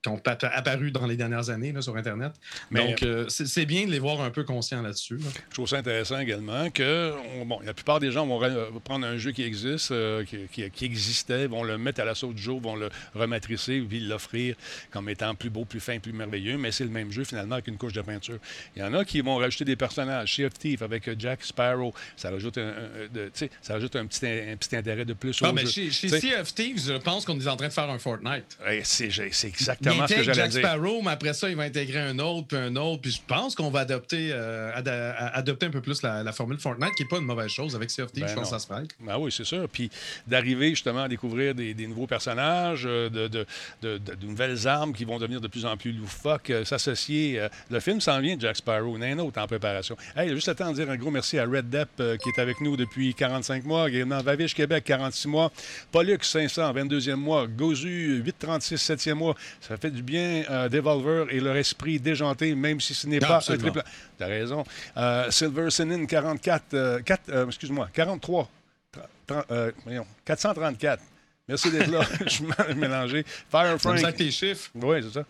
ont 0.09 0.17
appa- 0.19 0.51
apparu 0.53 0.91
dans 0.91 1.07
les 1.07 1.17
dernières 1.17 1.51
années 1.51 1.73
là, 1.73 1.83
sur 1.83 1.97
Internet. 1.97 2.33
Mais- 2.71 2.87
Donc, 2.87 3.03
euh, 3.03 3.27
c'est 3.29 3.47
c'est 3.47 3.67
bien 3.67 3.87
de 3.87 3.91
les 3.91 3.99
voir 3.99 4.21
un 4.21 4.31
peu 4.31 4.45
conscients 4.45 4.83
là-dessus. 4.83 5.17
là. 5.17 5.27
Je 5.51 5.55
trouve 5.55 5.69
ça 5.69 5.77
intéressant 5.79 6.19
également 6.19 6.71
que 6.71 7.13
on- 7.41 7.47
bon, 7.47 7.61
la 7.65 7.73
plupart 7.75 8.01
des 8.01 8.11
gens 8.11 8.27
vont 8.27 8.41
re- 8.41 8.81
prendre 8.81 9.07
un 9.07 9.17
jeu 9.17 9.33
qui 9.33 9.43
existe, 9.43 9.91
euh, 9.93 10.25
qui, 10.25 10.39
qui- 10.53 10.71
qui 10.71 10.85
existait, 10.85 11.47
vont 11.47 11.63
le 11.63 11.79
mettre 11.79 12.01
à 12.01 12.05
la 12.05 12.15
sauce 12.15 12.35
du 12.35 12.43
jour, 12.43 12.61
vont 12.61 12.77
le 12.77 12.89
rematricer, 13.15 13.81
puis 13.89 14.01
l'offrir 14.01 14.57
comme 14.91 15.09
étant 15.09 15.35
plus 15.35 15.51
beau, 15.51 15.65
plus 15.65 15.81
fin, 15.81 15.99
plus 15.99 16.13
merveilleux, 16.13 16.57
mais 16.59 16.73
c'est 16.73 16.85
le 16.85 16.91
même 16.91 17.11
jeu 17.11 17.25
finalement 17.25 17.55
avec 17.55 17.69
une 17.69 17.77
couche 17.79 17.93
de 17.93 18.03
peinture. 18.03 18.39
Il 18.77 18.83
y 18.83 18.85
en 18.85 18.93
a 18.95 19.05
qui 19.05 19.21
vont 19.21 19.37
rajouter 19.37 19.65
des 19.65 19.77
personnages. 19.77 20.35
Sea 20.35 20.45
of 20.47 20.55
Thief 20.55 20.83
avec 20.83 21.09
euh, 21.09 21.15
Jack 21.19 21.45
Sparrow, 21.45 21.95
ça 22.17 22.31
rajoute 22.31 22.59
un, 22.59 22.69
un- 22.69 23.13
de- 23.13 23.31
ça 23.63 23.75
rajoute 23.75 23.97
un 23.97 24.07
petit, 24.07 24.27
un 24.27 24.57
petit 24.57 24.75
intérêt 24.77 25.05
de 25.05 25.13
plus 25.15 25.39
Ah, 25.43 25.51
au 25.51 25.53
mais 25.53 25.63
jeu. 25.63 25.69
chez, 25.71 25.91
chez 25.91 26.09
Tu 26.09 26.15
sais, 26.15 26.21
Sea 26.21 26.35
of 26.37 26.55
Thieves, 26.55 26.87
je 26.87 26.93
pense 26.99 27.25
qu'on 27.25 27.39
est 27.41 27.47
en 27.47 27.57
train 27.57 27.69
de 27.69 27.73
faire 27.73 27.89
un 27.91 27.99
Fortnite. 27.99 28.59
hey, 28.67 28.81
c'est 28.85 29.09
Il 29.09 29.94
exactement 30.03 30.09
ce 30.09 30.15
que 30.15 30.23
j'allais 30.23 30.35
Jack 30.41 30.51
dire. 30.51 30.61
Sparrow, 30.61 31.03
mais 31.03 31.11
après 31.11 31.35
ça, 31.35 31.49
il 31.51 31.57
va 31.57 31.63
intégrer 31.65 32.01
un 32.01 32.19
autre, 32.19 32.49
puis 32.49 32.57
un 32.57 32.75
autre. 32.77 33.03
Puis 33.03 33.13
je 33.13 33.21
pense 33.27 33.55
qu'on 33.55 33.71
va 33.71 33.81
adopter, 33.81 34.31
euh, 34.33 34.73
a- 34.75 35.37
adopter 35.37 35.67
un 35.67 35.71
peu 35.71 35.81
plus 35.81 36.03
la, 36.03 36.23
la 36.23 36.33
formule 36.33 36.59
Fortnite, 36.59 36.95
qui 36.97 37.03
n'est 37.05 37.09
pas 37.09 37.19
une 37.19 37.25
mauvaise 37.27 37.51
chose 37.51 37.75
avec 37.77 37.91
Sea 37.91 38.03
of 38.03 38.13
Thieves. 38.13 38.25
Ben 38.25 38.31
je 38.31 38.35
pense 38.35 38.51
non. 38.53 38.57
que 38.59 38.63
ça 38.63 38.75
se 38.77 38.81
fait. 38.89 38.95
Ah 39.09 39.19
oui, 39.19 39.33
c'est 39.33 39.45
sûr. 39.45 39.69
Puis 39.69 39.91
d'arriver 40.27 40.71
justement 40.71 41.03
à 41.05 41.09
découvrir 41.09 41.55
des, 41.55 41.75
des 41.75 41.87
nouveaux 41.87 42.07
personnages, 42.07 42.85
euh, 42.87 43.09
de, 43.09 43.29
de- 43.29 43.47
de- 43.83 43.99
de- 43.99 44.15
de 44.15 44.27
nouvelles 44.27 44.67
armes 44.67 44.93
qui 44.93 45.05
vont 45.05 45.19
devenir 45.19 45.41
de 45.41 45.49
plus 45.49 45.65
en 45.67 45.77
plus 45.77 45.93
loufoques, 45.93 46.51
euh, 46.51 46.65
s'associer. 46.65 47.39
euh, 47.41 47.49
le 47.71 47.81
film 47.81 48.01
s'en 48.01 48.21
vient, 48.21 48.37
Jack 48.39 48.57
Sparrow. 48.57 48.97
Il 48.97 49.03
y 49.03 49.07
en 49.07 49.19
a 49.19 49.23
un 49.23 49.25
autre 49.27 49.41
en 49.41 49.47
préparation. 49.47 49.97
Hey, 50.17 50.31
juste 50.31 50.49
le 50.49 50.55
temps 50.55 50.71
de 50.71 50.75
dire 50.77 50.91
un 50.91 50.97
gros 50.97 51.11
merci 51.11 51.39
à 51.39 51.45
Red 51.45 51.69
Depp 51.71 51.89
euh, 52.01 52.17
qui 52.17 52.29
est 52.31 52.41
avec 52.41 52.61
nous 52.61 52.77
depuis 52.77 53.15
45 53.15 53.65
mois, 53.65 53.89
également 53.89 54.19
Vavish 54.23 54.55
Québec, 54.55 54.85
46 54.85 55.29
mois, 55.29 55.53
Pollux 55.93 56.19
500, 56.23 56.73
22e 56.73 57.15
mois, 57.17 57.47
Gozu 57.47 58.23
836, 58.25 58.77
7e 58.91 59.15
mois. 59.15 59.35
Ça 59.61 59.77
fait 59.77 59.84
du 59.91 60.03
bien, 60.03 60.45
euh, 60.51 60.69
Devolver 60.69 61.27
et 61.31 61.41
leur 61.41 61.57
esprit 61.57 61.99
déjanté, 61.99 62.55
même 62.55 62.81
si 62.81 62.95
ce 62.95 63.07
n'est 63.07 63.19
pas 63.21 63.37
un 63.37 63.57
triple. 63.59 63.83
T'as 64.19 64.27
raison. 64.27 64.65
Euh, 64.97 65.31
Silver 65.31 65.71
Sinin 65.71 66.07
44, 66.07 66.63
euh, 66.75 67.01
quatre, 67.01 67.29
euh, 67.31 67.47
excuse-moi, 67.47 67.89
43. 67.93 68.49
Tra- 68.93 69.01
tra- 69.27 69.45
euh, 69.51 69.73
voyons, 69.85 70.07
434. 70.25 71.03
Merci 71.47 71.71
d'être 71.71 71.91
là. 71.91 72.01
Je 72.25 72.29
suis 72.31 72.45
mélangé. 72.77 73.25
Fire 73.51 73.79
Frank. 73.79 74.03
avec 74.03 74.17
tes 74.17 74.31
chiffres? 74.31 74.71
Oui, 74.75 74.97
c'est 75.03 75.13
ça. 75.13 75.25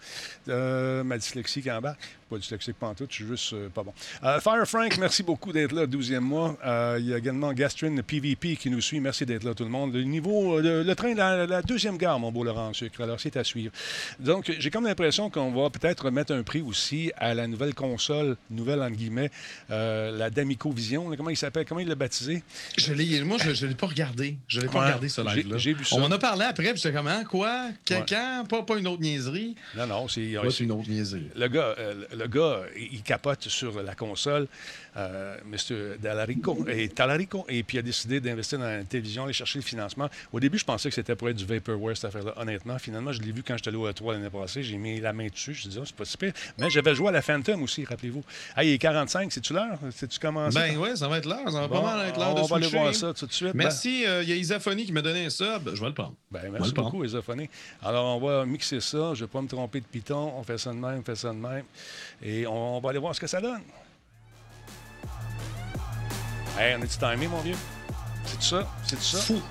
Euh, 0.49 1.03
ma 1.03 1.19
dyslexie 1.19 1.61
qui 1.61 1.71
embarque. 1.71 1.99
Pas 2.31 2.39
dyslexique 2.39 2.77
pantoute, 2.81 3.11
je 3.11 3.17
suis 3.17 3.27
juste 3.27 3.53
euh, 3.53 3.69
pas 3.69 3.83
bon. 3.83 3.93
Euh, 4.23 4.41
Fire 4.41 4.67
Frank, 4.67 4.97
merci 4.97 5.23
beaucoup 5.23 5.53
d'être 5.53 5.73
là, 5.73 5.85
12e 5.87 6.21
mois. 6.21 6.57
Euh, 6.65 6.97
il 6.99 7.07
y 7.09 7.13
a 7.15 7.19
également 7.19 7.53
Gastrin 7.53 7.95
PVP 8.01 8.57
qui 8.57 8.71
nous 8.71 8.81
suit. 8.81 8.99
Merci 8.99 9.27
d'être 9.27 9.45
là, 9.45 9.53
tout 9.55 9.65
le 9.65 9.69
monde. 9.71 9.93
Le 9.93 10.05
niveau, 10.05 10.59
le, 10.61 10.83
le 10.85 10.95
train 10.95 11.13
de 11.13 11.19
la, 11.19 11.47
la 11.47 11.61
deuxième 11.63 11.99
gare, 11.99 12.19
mon 12.19 12.33
beau 12.33 12.43
Laurent 12.43 12.73
Sucre. 12.73 13.03
Alors, 13.03 13.21
c'est 13.21 13.37
à 13.37 13.45
suivre. 13.45 13.73
Donc, 14.21 14.51
j'ai 14.59 14.71
comme 14.71 14.85
l'impression 14.85 15.29
qu'on 15.29 15.51
va 15.53 15.69
peut-être 15.69 16.11
mettre 16.11 16.33
un 16.33 16.43
prix 16.45 16.63
aussi 16.63 17.13
à 17.19 17.35
la 17.35 17.47
nouvelle 17.47 17.75
console, 17.75 18.37
nouvelle 18.51 18.81
entre 18.81 18.97
guillemets, 18.97 19.31
euh, 19.71 20.17
la 20.17 20.31
D'Amico 20.31 20.71
Vision. 20.71 21.15
comment 21.17 21.31
il 21.31 21.37
s'appelle? 21.37 21.67
Comment 21.67 21.81
il 21.81 21.89
l'a 21.89 21.95
baptisé? 21.95 22.43
Je 22.79 22.95
l'ai, 22.95 23.21
moi, 23.23 23.37
je 23.39 23.51
ne 23.65 23.69
l'ai 23.69 23.75
pas 23.77 23.89
regardé. 23.89 24.37
Je 24.49 24.61
l'ai 24.63 24.69
pas 24.69 24.79
Ouais, 24.79 24.85
regardé, 24.87 25.09
ce 25.11 25.21
j'ai- 25.29 25.37
live-là. 25.43 25.59
j'ai 25.59 25.75
vu 25.75 25.85
ça. 25.85 25.97
On 25.97 26.04
m'en 26.09 26.15
a 26.15 26.19
parlé 26.19 26.45
après, 26.45 26.73
puis 26.73 26.81
j'étais 26.81 26.95
comme, 26.95 27.07
hein, 27.07 27.25
quoi? 27.25 27.67
Ouais. 27.67 28.05
Quand? 28.09 28.47
Pas, 28.49 28.63
pas 28.63 28.79
une 28.79 28.87
autre 28.87 29.01
niaiserie? 29.01 29.55
Non, 29.77 29.87
non, 29.87 30.09
c'est... 30.09 30.35
Pas 30.35 30.49
une 30.49 30.73
autre 30.73 30.89
niaiserie. 30.89 31.31
Le 31.35 31.49
gars, 31.49 31.75
euh, 31.79 32.05
le 32.17 32.27
gars, 32.27 32.61
il 32.77 33.03
capote 33.03 33.49
sur 33.49 33.83
la 33.83 33.95
console, 33.95 34.47
euh, 34.97 35.37
M. 35.53 35.97
Dallarico, 36.01 36.65
et 36.69 36.89
Talarico, 36.89 37.45
et 37.49 37.63
puis 37.63 37.77
il 37.77 37.81
a 37.81 37.83
décidé 37.83 38.21
d'investir 38.21 38.59
dans 38.59 38.65
la 38.67 38.85
télévision, 38.85 39.25
aller 39.25 39.33
chercher 39.33 39.59
le 39.59 39.65
financement. 39.65 40.09
Au 40.33 40.41
début, 40.41 40.59
je 40.59 40.65
pensais 40.65 40.89
que 40.89 40.95
c'était 40.95 41.17
pour 41.17 41.29
être 41.29 41.37
du 41.37 41.45
Vaporware, 41.45 41.97
cette 41.97 42.07
affaire-là. 42.07 42.35
Honnêtement, 42.37 42.79
finalement, 42.79 43.13
je 43.13 43.21
l'ai 43.23 43.33
vu 43.33 43.43
quand 43.43 43.57
j'étais 43.57 43.69
allé 43.69 43.77
au 43.79 43.89
E3 43.91 44.13
l'année 44.13 44.31
passée. 44.31 44.63
J'ai 44.63 44.77
mis 44.77 45.01
la 45.01 45.13
main 45.13 45.27
dessus. 45.27 45.55
Je 45.55 45.67
me 45.67 45.73
dit, 45.73 45.79
Ah, 45.81 45.85
c'est 45.87 45.97
pas 45.97 46.05
si 46.05 46.17
pire. 46.17 46.33
Mais 46.59 46.71
j'avais 46.71 46.95
joué 46.95 47.09
à 47.09 47.13
la 47.13 47.23
Phantom 47.23 47.63
aussi, 47.63 47.85
rappelez-vous. 47.85 48.23
Ah, 48.57 48.65
il 48.65 48.71
est 48.71 48.79
45, 48.79 49.33
c'est-tu 49.33 49.53
l'heure? 49.53 49.79
C'est-tu 49.91 50.19
commencé? 50.19 50.59
Ben 50.59 50.77
ouais, 50.79 50.97
ça 50.97 51.09
va 51.09 51.19
être 51.19 51.27
l'heure. 51.27 51.51
Ça 51.51 51.61
va 51.61 51.69
Bon, 51.69 51.81
pas 51.81 51.97
mal 51.97 52.09
être 52.09 52.19
l'heure 52.19 52.35
de 52.35 52.41
on 52.41 52.47
va 52.47 52.57
aller 52.57 52.67
voir 52.69 52.95
ça 52.95 53.13
tout 53.13 53.27
de 53.27 53.33
suite. 53.33 53.55
Merci. 53.55 54.05
euh, 54.07 54.23
Il 54.23 54.29
y 54.29 54.33
a 54.33 54.37
Isaphonie 54.37 54.85
qui 54.85 54.93
m'a 54.93 55.03
donné 55.03 55.27
un 55.27 55.31
sub. 55.31 55.75
Je 55.75 55.81
vais 55.81 55.89
le 55.89 55.95
prendre. 55.95 56.15
Ben, 56.31 56.51
merci 56.53 56.71
le 56.71 56.75
beaucoup, 56.75 57.05
Esophonie. 57.05 57.49
Alors, 57.83 58.17
on 58.17 58.27
va 58.27 58.45
mixer 58.47 58.81
ça. 58.81 59.15
Je 59.15 59.23
ne 59.23 59.27
vais 59.27 59.27
pas 59.27 59.41
me 59.43 59.49
tromper 59.49 59.81
de 59.81 59.87
Python. 59.87 60.33
On 60.37 60.43
fait 60.43 60.59
ça 60.59 60.71
de 60.71 60.77
même, 60.79 61.01
on 61.01 61.03
fait 61.03 61.17
ça 61.17 61.29
de 61.31 61.39
même. 61.39 61.65
Et 62.23 62.47
on, 62.47 62.81
va 62.81 62.91
aller 62.91 62.99
voir 62.99 63.15
ce 63.15 63.21
que 63.21 63.27
ça 63.27 63.41
donne. 63.41 63.61
Hey, 66.59 66.77
on 66.79 66.83
est-tu 66.83 66.99
timé, 66.99 67.27
mon 67.27 67.41
vieux? 67.41 67.57
C'est 68.25 68.43
ça? 68.43 68.69
C'est 68.87 69.01
ça? 69.01 69.19
Fou. 69.19 69.43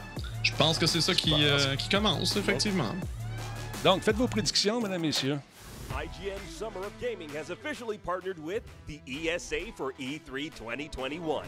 Je 0.42 0.52
pense 0.54 0.78
que 0.78 0.86
c'est 0.88 1.02
ça 1.02 1.14
qui, 1.14 1.34
euh, 1.34 1.76
qui 1.76 1.90
commence, 1.90 2.36
effectivement. 2.36 2.96
Donc, 3.84 4.04
faites 4.04 4.16
vos 4.16 4.28
prédictions, 4.28 4.82
mesdames, 4.82 5.02
messieurs. 5.02 5.40
IGN 5.96 6.40
Summer 6.50 6.80
of 6.84 6.92
Gaming 7.00 7.30
has 7.30 7.50
officially 7.52 7.98
partnered 7.98 8.40
with 8.44 8.64
the 8.88 9.00
ESA 9.08 9.72
for 9.76 9.94
E 10.00 10.20
E3 10.20 10.50
2021. 10.56 11.46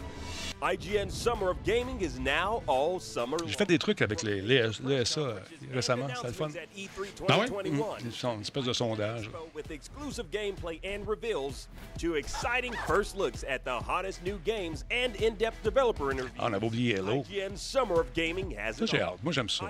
IGN 0.61 1.09
Summer 1.11 1.49
of 1.49 1.57
Gaming 1.63 1.99
is 2.01 2.19
now 2.19 2.61
all 2.67 2.99
summer 2.99 3.37
long. 3.37 3.47
J'ai 3.47 3.55
fait 3.57 3.65
des 3.65 3.79
trucs 3.79 4.01
avec 4.01 4.21
les, 4.23 4.41
les, 4.41 4.61
l'ESA 4.83 5.19
euh, 5.21 5.39
récemment. 5.73 6.07
C'était 6.15 6.27
le 6.27 6.33
fun. 6.33 6.47
E3 6.47 7.25
Ah 7.27 7.39
ouais? 7.39 7.47
2021. 7.47 8.11
C'est 8.11 8.27
une 8.27 8.41
espèce 8.41 8.63
de 8.65 8.73
sondage. 8.73 9.29
With 9.55 9.71
exclusive 9.71 10.25
gameplay 10.31 10.79
and 10.85 11.07
reveals 11.07 11.67
to 11.99 12.15
exciting 12.15 12.73
first 12.87 13.17
looks 13.17 13.43
at 13.49 13.59
the 13.65 13.71
hottest 13.87 14.23
new 14.23 14.37
games 14.45 14.85
and 14.91 15.15
in-depth 15.21 15.63
developer 15.63 16.11
interviews. 16.11 16.31
Ah, 16.39 16.47
on 16.49 16.53
avait 16.53 16.65
oublié 16.67 16.95
Hello. 16.97 17.23
IGN 17.29 17.55
Summer 17.57 17.99
of 17.99 18.13
Gaming 18.13 18.55
has 18.57 18.73
Ça, 18.77 18.85
j'ai 18.85 19.01
hâte. 19.01 19.17
Moi, 19.23 19.33
j'aime 19.33 19.49
ça. 19.49 19.65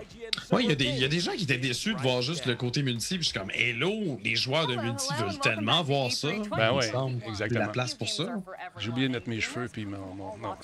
Ouais, 0.51 0.63
il 0.63 0.70
y, 0.70 0.72
a 0.72 0.75
des- 0.75 0.86
il 0.86 0.98
y 1.00 1.05
a 1.05 1.08
des 1.08 1.17
Gaming. 1.17 1.20
gens 1.22 1.32
qui 1.38 1.44
étaient 1.44 1.58
déçus 1.58 1.94
de 1.96 2.01
voir 2.01 2.22
juste 2.22 2.46
le 2.46 2.55
côté 2.55 2.84
multi. 2.84 3.15
Puis 3.15 3.24
je 3.24 3.29
suis 3.29 3.39
comme, 3.39 3.51
hello, 3.51 4.20
les 4.24 4.36
joueurs 4.36 4.64
de 4.67 4.74
Hello, 4.74 4.84
multi 4.84 5.13
veulent 5.13 5.39
tellement 5.39 5.84
voir 5.84 6.12
ça. 6.12 6.27
E3 6.29 6.50
Ben 6.57 6.81
semble. 6.91 7.24
exactement. 7.27 7.60
La 7.62 7.67
place 7.67 7.93
pour 7.93 8.10
ça. 8.10 8.41
J'ai 8.77 8.89
oublié 8.89 9.07
de 9.07 9.13
mettre 9.13 9.29
mes 9.29 9.39
cheveux 9.41 9.67
puis 9.67 9.86
mon- 9.86 10.15
mon- 10.15 10.38
non. 10.38 10.55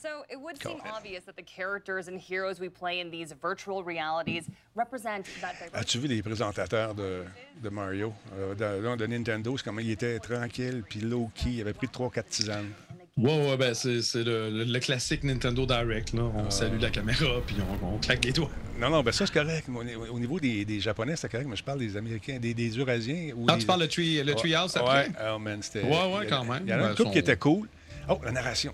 So 0.00 0.22
it 0.30 0.36
would 0.40 0.62
seem 0.62 0.74
Go 0.74 0.78
ahead. 0.84 0.94
obvious 0.96 1.24
that 1.26 1.32
the 1.36 1.44
characters 1.44 2.08
and 2.08 2.18
heroes 2.20 2.60
we 2.60 2.68
play 2.70 3.00
in 3.00 3.10
these 3.10 3.34
virtual 3.42 3.82
realities 3.84 4.44
represent 4.76 5.24
that 5.40 5.54
diversity. 5.54 5.74
As-tu 5.76 5.98
vu 5.98 6.06
les 6.06 6.22
présentateurs 6.22 6.94
de, 6.94 7.24
de 7.60 7.68
Mario, 7.68 8.12
euh, 8.38 8.54
de, 8.54 8.96
de 8.96 9.06
Nintendo? 9.08 9.56
C'est 9.56 9.64
comment 9.64 9.80
il 9.80 9.90
était 9.90 10.20
tranquille, 10.20 10.84
puis 10.88 11.00
low-key. 11.00 11.50
Il 11.50 11.60
avait 11.62 11.72
pris 11.72 11.88
3-4 11.88 12.22
tisanes. 12.28 12.70
Ouais, 13.18 13.48
ouais, 13.50 13.56
ben 13.56 13.74
c'est 13.74 14.00
c'est 14.02 14.22
le, 14.22 14.48
le- 14.48 14.64
le 14.64 14.78
classique 14.78 15.24
Nintendo 15.24 15.66
Direct. 15.66 16.12
Là. 16.12 16.22
On 16.22 16.50
salue 16.50 16.80
la 16.80 16.90
caméra, 16.90 17.26
puis 17.46 17.56
on, 17.82 17.94
on 17.94 17.98
claque 17.98 18.24
les 18.24 18.32
doigts. 18.32 18.50
Non, 18.78 18.90
non, 18.90 19.02
ben 19.02 19.10
ça, 19.10 19.26
c'est 19.26 19.32
correct. 19.34 19.68
Au, 19.68 20.14
au 20.14 20.18
niveau 20.20 20.38
des, 20.38 20.64
des 20.64 20.78
Japonais, 20.78 21.16
c'est 21.16 21.28
correct, 21.28 21.48
mais 21.50 21.56
je 21.56 21.64
parle 21.64 21.80
des 21.80 21.96
Américains, 21.96 22.38
des, 22.38 22.54
des 22.54 22.68
Eurasiens. 22.70 23.32
Ou 23.36 23.46
Ah, 23.48 23.54
des- 23.54 23.60
tu 23.60 23.66
parles 23.66 23.80
le, 23.80 23.88
tree, 23.88 24.22
le 24.22 24.34
Treehouse 24.34 24.76
après? 24.76 25.08
Ouais, 25.08 25.12
oh 25.34 25.38
man, 25.40 25.60
c'était. 25.62 25.82
Ouais, 25.82 25.88
ouais, 25.90 25.96
il 26.22 26.24
y 26.24 26.26
a- 26.26 26.36
quand 26.36 26.44
même. 26.44 26.62
Il 26.64 26.70
y 26.70 26.74
en 26.74 26.76
a 26.76 26.80
Ben, 26.80 26.84
un 26.86 26.90
couple 26.90 27.02
son- 27.04 27.10
qui 27.10 27.18
était 27.18 27.36
cool. 27.36 27.68
Oh, 28.08 28.20
la 28.24 28.30
narration. 28.30 28.72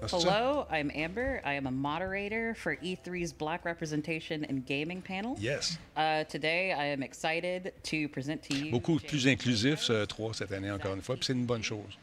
Ah? 0.00 0.06
Hello, 0.12 0.64
I'm 0.72 0.90
Amber. 0.96 1.40
I 1.44 1.56
am 1.56 1.66
a 1.66 1.70
moderator 1.72 2.54
for 2.54 2.72
E3's 2.82 3.32
Black 3.36 3.64
Representation 3.64 4.44
in 4.48 4.60
Gaming 4.66 5.02
panel. 5.02 5.34
Yes. 5.40 5.76
Uh, 5.96 6.24
today, 6.30 6.70
I 6.72 6.92
am 6.92 7.02
excited 7.02 7.72
to 7.82 8.08
present 8.12 8.38
to 8.48 8.54
you 8.56 8.70
Beaucoup 8.70 8.98
plus 9.00 9.26
inclusif, 9.26 9.80
ce 9.80 10.04
3 10.06 10.34
cette 10.34 10.52
année, 10.52 10.70
encore 10.70 10.94
une 10.94 11.02
fois, 11.02 11.16
puis 11.16 11.24
c'est 11.26 11.32
une 11.32 11.44
bonne 11.46 11.64
chose. 11.64 11.98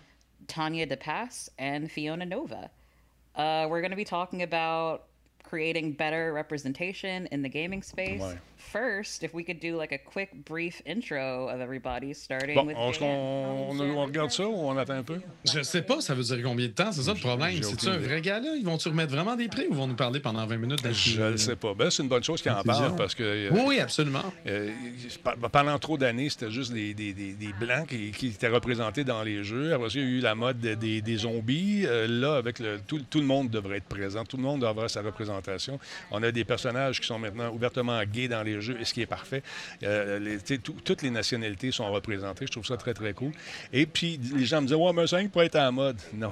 Tanya 0.47 0.87
DePass 0.87 1.49
and 1.57 1.91
Fiona 1.91 2.25
Nova. 2.25 2.69
Uh, 3.35 3.67
we're 3.69 3.81
going 3.81 3.91
to 3.91 3.97
be 3.97 4.05
talking 4.05 4.43
about 4.43 5.05
creating 5.43 5.93
better 5.93 6.33
representation 6.33 7.27
in 7.27 7.41
the 7.41 7.49
gaming 7.49 7.83
space. 7.83 8.21
Ouais. 8.21 8.37
First, 8.71 9.23
if 9.23 9.33
we 9.33 9.45
could 9.45 9.59
do 9.61 9.77
like 9.77 9.91
a 9.93 9.97
quick, 9.97 10.29
brief 10.45 10.81
intro 10.87 11.47
of 11.47 11.61
everybody, 11.61 12.13
starting 12.13 12.55
Bon, 12.55 12.65
with 12.65 12.75
on, 12.77 12.91
Dan. 12.91 13.03
on, 13.03 13.79
on- 13.79 13.97
on 13.99 14.05
regarde 14.05 14.31
ça 14.31 14.47
ou 14.47 14.53
on 14.55 14.75
attend 14.77 14.95
un 14.95 15.03
peu? 15.03 15.19
Je 15.45 15.61
sais 15.61 15.81
pas, 15.81 16.01
ça 16.01 16.13
veut 16.13 16.23
dire 16.23 16.39
combien 16.43 16.65
de 16.67 16.71
temps, 16.71 16.91
c'est 16.91 17.03
ça 17.03 17.13
le 17.13 17.19
problème? 17.19 17.51
C'est-tu 17.61 17.87
aucune 17.87 17.89
un 17.89 17.97
vrai 17.97 18.21
gars 18.21 18.39
là? 18.39 18.55
Ils 18.57 18.65
vont-tu 18.65 18.89
remettre 18.89 19.11
vraiment 19.13 19.35
des 19.35 19.47
prix 19.47 19.67
ou 19.69 19.73
vont 19.75 19.87
nous 19.87 19.95
parler 19.95 20.19
pendant 20.19 20.45
20 20.45 20.57
minutes 20.57 20.79
Je 20.93 21.21
ne 21.21 21.37
sais 21.37 21.55
pas. 21.55 21.73
Ben, 21.73 21.89
c'est 21.89 22.03
une 22.03 22.09
bonne 22.09 22.23
chose 22.23 22.41
qu'il 22.41 22.51
en 22.51 22.55
Conclusion. 22.55 22.81
parle 22.85 22.95
parce 22.95 23.15
que. 23.15 23.23
euh, 23.23 23.49
Oui, 23.51 23.61
oui, 23.67 23.79
absolument. 23.79 24.23
Euh, 24.47 24.69
pendant 25.51 25.77
trop 25.79 25.97
d'années, 25.97 26.29
c'était 26.29 26.51
juste 26.51 26.73
des, 26.73 26.93
des- 26.93 27.13
des- 27.13 27.33
des 27.33 27.53
Blancs 27.53 27.87
qui, 27.87 28.11
qui 28.11 28.27
étaient 28.27 28.47
représentés 28.47 29.03
dans 29.03 29.23
les 29.23 29.43
jeux. 29.43 29.73
Après 29.73 29.89
ça, 29.89 29.99
il 29.99 30.01
y 30.01 30.05
a 30.05 30.09
eu 30.09 30.19
la 30.19 30.35
mode 30.35 30.59
de- 30.59 30.73
des, 30.75 31.01
des 31.01 31.17
zombies. 31.17 31.83
Euh, 31.85 32.07
là, 32.07 32.35
avec 32.37 32.59
le, 32.59 32.79
tout, 32.85 32.99
tout 33.09 33.19
le 33.19 33.25
monde 33.25 33.49
devrait 33.49 33.77
être 33.77 33.85
présent. 33.85 34.23
Tout 34.25 34.37
le 34.37 34.43
monde 34.43 34.59
doit 34.61 34.69
avoir 34.69 34.89
sa 34.89 35.01
représentation. 35.01 35.79
On 36.11 36.21
a 36.23 36.31
des 36.31 36.43
personnages 36.43 36.99
qui 36.99 37.07
sont 37.07 37.19
maintenant 37.19 37.51
ouvertement 37.53 38.01
gays 38.03 38.27
dans 38.27 38.43
les 38.43 38.54
jeux, 38.61 38.77
et 38.79 38.85
ce 38.85 38.93
qui 38.93 39.01
est 39.01 39.05
parfait. 39.05 39.43
Euh, 39.83 40.19
les- 40.19 40.39
tu 40.39 40.59
tout- 40.59 40.75
toutes 40.83 41.01
les 41.01 41.09
nationalités 41.09 41.71
sont 41.71 41.91
représentées. 41.91 42.45
Je 42.45 42.51
trouve 42.51 42.65
ça 42.65 42.77
très, 42.77 42.93
très 42.93 43.13
cool. 43.13 43.31
Et 43.73 43.85
puis, 43.85 44.19
les 44.35 44.45
gens 44.45 44.61
me 44.61 44.67
disent 44.67 44.75
Ouais, 44.75 44.93
mais 44.93 45.07
ça 45.07 45.19
pourrait 45.31 45.45
être 45.47 45.55
à 45.55 45.63
la 45.63 45.71
mode. 45.71 45.97
Non, 46.13 46.31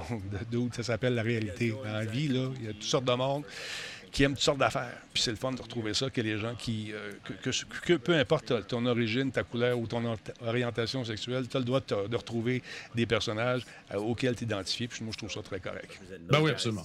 dude, 0.50 0.74
ça 0.74 0.82
s'appelle 0.82 1.14
la 1.14 1.22
réalité. 1.22 1.70
Dans 1.70 1.92
la 1.92 2.04
vie, 2.04 2.28
là, 2.28 2.50
il 2.60 2.66
y 2.66 2.68
a 2.68 2.72
toutes 2.72 2.82
sortes 2.84 3.04
de 3.04 3.12
monde 3.12 3.44
qui 4.12 4.22
aiment 4.22 4.34
toutes 4.34 4.42
sortes 4.44 4.58
d'affaires. 4.58 4.96
Puis 5.12 5.20
c'est 5.24 5.32
le 5.32 5.36
fun 5.36 5.50
de 5.50 5.60
retrouver 5.60 5.92
ça, 5.92 6.08
que 6.08 6.20
les 6.20 6.38
gens 6.38 6.54
qui, 6.54 6.92
euh, 6.92 7.10
que, 7.24 7.32
que- 7.50 7.64
que 7.84 7.92
peu 7.94 8.14
importe 8.14 8.68
ton 8.68 8.86
origine, 8.86 9.32
ta 9.32 9.42
couleur 9.42 9.76
ou 9.76 9.88
ton 9.88 10.04
or- 10.04 10.18
orientation 10.46 11.04
sexuelle, 11.04 11.48
tu 11.48 11.56
as 11.56 11.60
le 11.60 11.66
droit 11.66 11.80
de, 11.80 12.14
retrouver 12.16 12.62
des 12.94 13.06
personnages 13.06 13.62
euh, 13.92 13.96
auxquels 13.96 14.36
t'identifies. 14.36 14.86
Puis 14.86 15.02
moi, 15.02 15.10
je 15.12 15.18
trouve 15.18 15.32
ça 15.32 15.42
très 15.42 15.58
correct. 15.58 16.00
Ben 16.30 16.40
oui, 16.40 16.50
absolument. 16.52 16.82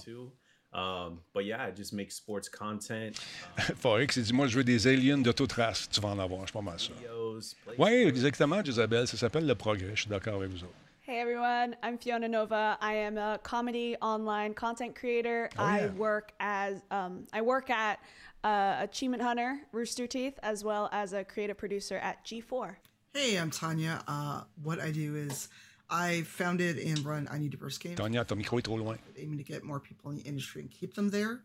Too. 0.72 0.78
Um, 0.78 1.20
but 1.32 1.44
yeah, 1.44 1.62
I 1.62 1.70
just 1.70 1.92
make 1.92 2.12
sports 2.12 2.48
content, 2.48 3.18
Forex, 3.76 4.16
il 4.16 4.24
dit 4.24 4.32
Moi, 4.32 4.46
je 4.46 4.56
veux 4.56 4.64
des 4.64 4.86
aliens 4.86 5.18
d'autotrace. 5.18 5.88
Tu 5.90 6.00
vas 6.00 6.10
en 6.10 6.18
avoir, 6.18 6.42
je 6.42 6.46
suis 6.46 6.52
pas 6.52 6.62
mal 6.62 6.78
ça. 6.78 6.92
videos, 6.94 7.54
play 7.64 7.74
Oui, 7.78 8.08
exactement, 8.08 8.62
Isabelle. 8.62 9.06
Ça 9.06 9.16
s'appelle 9.16 9.46
le 9.46 9.54
progrès. 9.54 9.92
Je 9.94 10.02
suis 10.02 10.10
d'accord 10.10 10.34
avec 10.34 10.50
vous 10.50 10.62
autres. 10.64 10.74
Hey 11.06 11.18
everyone, 11.18 11.74
I'm 11.82 11.98
Fiona 11.98 12.28
Nova. 12.28 12.78
I 12.80 12.94
am 12.94 13.18
a 13.18 13.38
comedy 13.42 13.96
online 14.00 14.54
content 14.54 14.94
creator. 14.94 15.50
I 15.58 15.80
yeah. 15.80 15.92
work 15.96 16.30
as 16.38 16.82
um, 16.92 17.26
I 17.32 17.40
work 17.42 17.68
at 17.68 17.98
uh, 18.44 18.76
Achievement 18.80 19.20
Hunter, 19.20 19.58
Rooster 19.72 20.06
Teeth, 20.06 20.38
as 20.44 20.62
well 20.62 20.88
as 20.92 21.12
a 21.12 21.24
creative 21.24 21.58
producer 21.58 21.96
at 21.96 22.24
G4. 22.24 22.76
Hey, 23.12 23.36
I'm 23.36 23.50
Tanya. 23.50 24.04
Uh, 24.06 24.42
what 24.62 24.78
I 24.80 24.92
do 24.92 25.16
is 25.16 25.48
I 25.90 26.22
founded 26.22 26.78
and 26.78 27.04
run 27.04 27.28
I 27.30 27.38
Need 27.38 27.50
Diverse 27.50 27.78
Games, 27.78 27.96
Tania, 27.96 28.24
ton 28.24 28.36
micro 28.36 28.58
est 28.58 28.62
trop 28.62 28.76
loin. 28.78 28.96
aiming 29.16 29.38
to 29.38 29.44
get 29.44 29.62
more 29.64 29.80
people 29.80 30.10
in 30.10 30.16
the 30.18 30.26
industry 30.28 30.62
and 30.62 30.70
keep 30.70 30.94
them 30.94 31.10
there. 31.10 31.40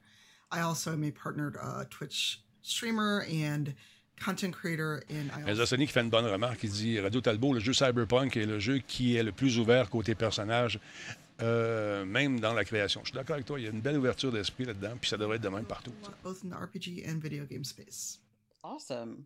I 0.52 0.62
also 0.62 0.94
am 0.94 1.04
a 1.04 1.12
partnered 1.12 1.58
uh, 1.62 1.86
Twitch 1.90 2.42
streamer 2.62 3.26
and 3.32 3.74
content 4.24 4.54
creator 4.54 5.02
in. 5.10 5.30
Sony 5.66 5.86
qui 5.88 5.92
fait 5.94 6.02
une 6.02 6.10
bonne 6.10 6.26
remarque. 6.26 6.64
Il 6.64 6.70
dit 6.72 7.00
Radio 7.00 7.22
Talbot, 7.22 7.54
le 7.54 7.60
jeu 7.60 7.74
Cyberpunk 7.74 8.38
est 8.38 8.46
le 8.46 8.60
jeu 8.60 8.78
qui 8.80 9.16
est 9.16 9.24
le 9.24 9.32
plus 9.32 9.58
ouvert 9.58 9.90
côté 9.90 10.14
personnage, 10.16 10.80
euh, 11.42 12.06
même 12.06 12.40
dans 12.40 12.54
la 12.54 12.64
création. 12.64 13.02
Je 13.04 13.10
suis 13.10 13.16
d'accord 13.16 13.34
avec 13.34 13.46
toi, 13.46 13.60
il 13.60 13.64
y 13.64 13.68
a 13.68 13.72
une 13.72 13.82
belle 13.82 13.98
ouverture 13.98 14.32
d'esprit 14.32 14.66
là-dedans, 14.66 14.96
puis 15.02 15.10
ça 15.10 15.18
devrait 15.18 15.38
être 15.38 15.44
de 15.44 15.50
même 15.50 15.66
partout. 15.66 15.92
both 16.24 16.44
in 16.46 16.50
the 16.50 16.54
RPG 16.56 17.04
and 17.10 17.20
video 17.22 17.46
game 17.46 17.64
space. 17.66 18.20
Awesome. 18.64 19.26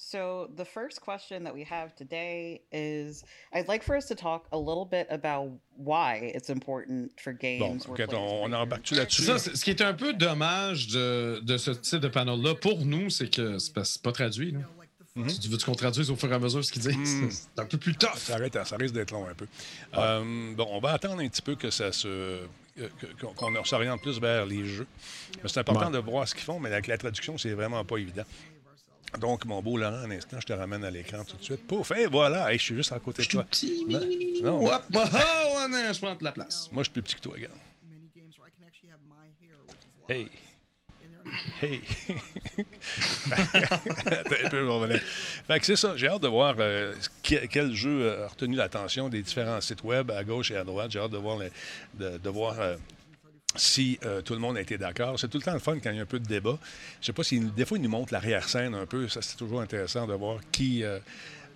So, 0.00 0.48
the 0.54 0.64
first 0.64 1.00
question 1.00 1.42
that 1.42 1.52
we 1.52 1.64
have 1.64 1.92
today 1.96 2.60
is 2.70 3.24
I'd 3.52 3.66
like 3.66 3.82
for 3.82 3.96
us 3.96 4.06
to 4.06 4.14
talk 4.14 4.46
a 4.52 4.56
little 4.56 4.84
bit 4.84 5.08
about 5.10 5.50
why 5.76 6.30
it's 6.36 6.50
important 6.50 7.10
for 7.20 7.32
games. 7.32 7.84
Bon, 7.84 7.94
where 7.96 8.04
ok, 8.04 8.10
players 8.10 8.30
on, 8.44 8.52
on 8.52 8.52
embarque-tu 8.52 8.94
là-dessus? 8.94 9.22
Ça, 9.24 9.38
ce 9.40 9.62
qui 9.64 9.70
est 9.70 9.80
un 9.82 9.94
peu 9.94 10.12
dommage 10.12 10.86
de, 10.86 11.40
de 11.42 11.56
ce 11.56 11.72
type 11.72 11.98
de 12.00 12.06
panel-là 12.08 12.54
pour 12.54 12.78
nous, 12.84 13.10
c'est 13.10 13.28
que 13.28 13.58
c'est 13.58 13.74
pas, 13.74 13.82
c'est 13.84 14.00
pas 14.00 14.12
traduit. 14.12 14.52
Là. 14.52 14.60
Mm-hmm. 15.16 15.40
Tu 15.40 15.48
veux 15.48 15.58
qu'on 15.58 15.74
traduise 15.74 16.12
au 16.12 16.16
fur 16.16 16.30
et 16.30 16.34
à 16.34 16.38
mesure 16.38 16.64
ce 16.64 16.70
qu'ils 16.70 16.82
disent? 16.82 17.16
Mm. 17.16 17.30
C'est 17.30 17.60
un 17.60 17.66
peu 17.66 17.76
plus 17.76 17.96
tough. 17.96 18.14
Ça, 18.14 18.34
arrête, 18.36 18.56
ça 18.64 18.76
risque 18.76 18.94
d'être 18.94 19.10
long 19.10 19.26
un 19.26 19.34
peu. 19.34 19.48
Euh, 19.96 20.54
bon, 20.54 20.66
on 20.70 20.78
va 20.78 20.92
attendre 20.92 21.20
un 21.20 21.28
petit 21.28 21.42
peu 21.42 21.56
que 21.56 21.70
ça 21.70 21.90
se. 21.90 22.38
qu'on- 23.20 23.32
qu'on 23.34 23.64
s'oriente 23.64 24.00
plus 24.00 24.20
vers 24.20 24.46
les 24.46 24.64
jeux. 24.64 24.86
Mais 25.42 25.48
c'est 25.48 25.58
important 25.58 25.86
Ouais. 25.86 25.92
de 25.92 25.98
voir 25.98 26.28
ce 26.28 26.36
qu'ils 26.36 26.44
font, 26.44 26.60
mais 26.60 26.70
avec 26.70 26.86
la 26.86 26.96
traduction, 26.98 27.36
c'est 27.36 27.50
vraiment 27.50 27.84
pas 27.84 27.96
évident. 27.96 28.22
Donc, 29.20 29.44
mon 29.46 29.62
beau 29.62 29.76
Laurent, 29.78 29.96
un 30.04 30.10
instant, 30.10 30.38
je 30.40 30.46
te 30.46 30.52
ramène 30.52 30.84
à 30.84 30.90
l'écran 30.90 31.24
tout 31.24 31.36
de 31.36 31.42
suite. 31.42 31.66
Pouf, 31.66 31.90
et 31.92 32.06
voilà, 32.06 32.52
Hey, 32.52 32.58
je 32.58 32.64
suis 32.64 32.74
juste 32.74 32.92
à 32.92 32.98
côté 32.98 33.22
de 33.22 33.28
toi. 33.28 33.46
Non, 33.88 34.00
non, 34.42 34.66
Hop, 34.66 34.82
oh, 34.94 34.98
oh, 35.04 35.68
non, 35.68 35.92
je 35.92 35.98
prends 35.98 36.14
de 36.14 36.24
la 36.24 36.32
place. 36.32 36.68
moi, 36.72 36.82
je 36.82 36.88
suis 36.88 36.92
plus 36.92 37.02
petit 37.02 37.14
que 37.16 37.20
toi, 37.20 37.32
regarde. 37.34 37.54
Hey. 40.08 40.28
Hey! 41.60 41.80
Un 43.30 44.48
peu, 44.48 44.68
on 44.70 44.78
va 44.80 44.86
aller. 44.86 44.98
Fait 44.98 45.60
que 45.60 45.66
c'est 45.66 45.76
ça, 45.76 45.94
j'ai 45.96 46.08
hâte 46.08 46.22
de 46.22 46.28
voir 46.28 46.54
euh, 46.58 46.94
que- 47.22 47.44
quel 47.46 47.74
jeu 47.74 48.22
a 48.24 48.28
retenu 48.28 48.56
l'attention 48.56 49.08
des 49.10 49.22
différents 49.22 49.60
sites 49.60 49.82
web 49.84 50.10
à 50.10 50.24
gauche 50.24 50.50
et 50.50 50.56
à 50.56 50.64
droite. 50.64 50.90
J'ai 50.90 51.00
hâte 51.00 51.10
de 51.10 51.18
voir, 51.18 51.38
les- 51.38 51.50
de, 51.94 52.16
de 52.16 52.28
voir 52.30 52.58
euh, 52.58 52.76
si 53.58 53.98
euh, 54.04 54.22
tout 54.22 54.32
le 54.34 54.38
monde 54.40 54.56
a 54.56 54.60
été 54.60 54.78
d'accord. 54.78 55.18
C'est 55.18 55.28
tout 55.28 55.38
le 55.38 55.44
temps 55.44 55.52
le 55.52 55.58
fun 55.58 55.78
quand 55.82 55.90
il 55.90 55.96
y 55.96 55.98
a 55.98 56.02
un 56.02 56.06
peu 56.06 56.18
de 56.20 56.26
débat. 56.26 56.58
Je 57.00 57.06
sais 57.06 57.12
pas 57.12 57.24
si 57.24 57.40
des 57.40 57.64
fois 57.64 57.78
ils 57.78 57.82
nous 57.82 57.88
montrent 57.90 58.12
l'arrière-scène 58.12 58.74
un 58.74 58.86
peu. 58.86 59.08
Ça, 59.08 59.20
c'est 59.22 59.36
toujours 59.36 59.60
intéressant 59.60 60.06
de 60.06 60.14
voir 60.14 60.40
qui 60.52 60.82
euh, 60.84 60.98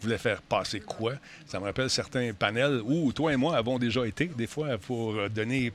voulait 0.00 0.18
faire 0.18 0.42
passer 0.42 0.80
quoi. 0.80 1.14
Ça 1.46 1.60
me 1.60 1.64
rappelle 1.64 1.88
certains 1.90 2.32
panels 2.32 2.80
où 2.84 3.12
toi 3.12 3.32
et 3.32 3.36
moi 3.36 3.56
avons 3.56 3.78
déjà 3.78 4.06
été, 4.06 4.26
des 4.26 4.46
fois, 4.46 4.78
pour 4.78 5.14
euh, 5.14 5.28
donner 5.28 5.72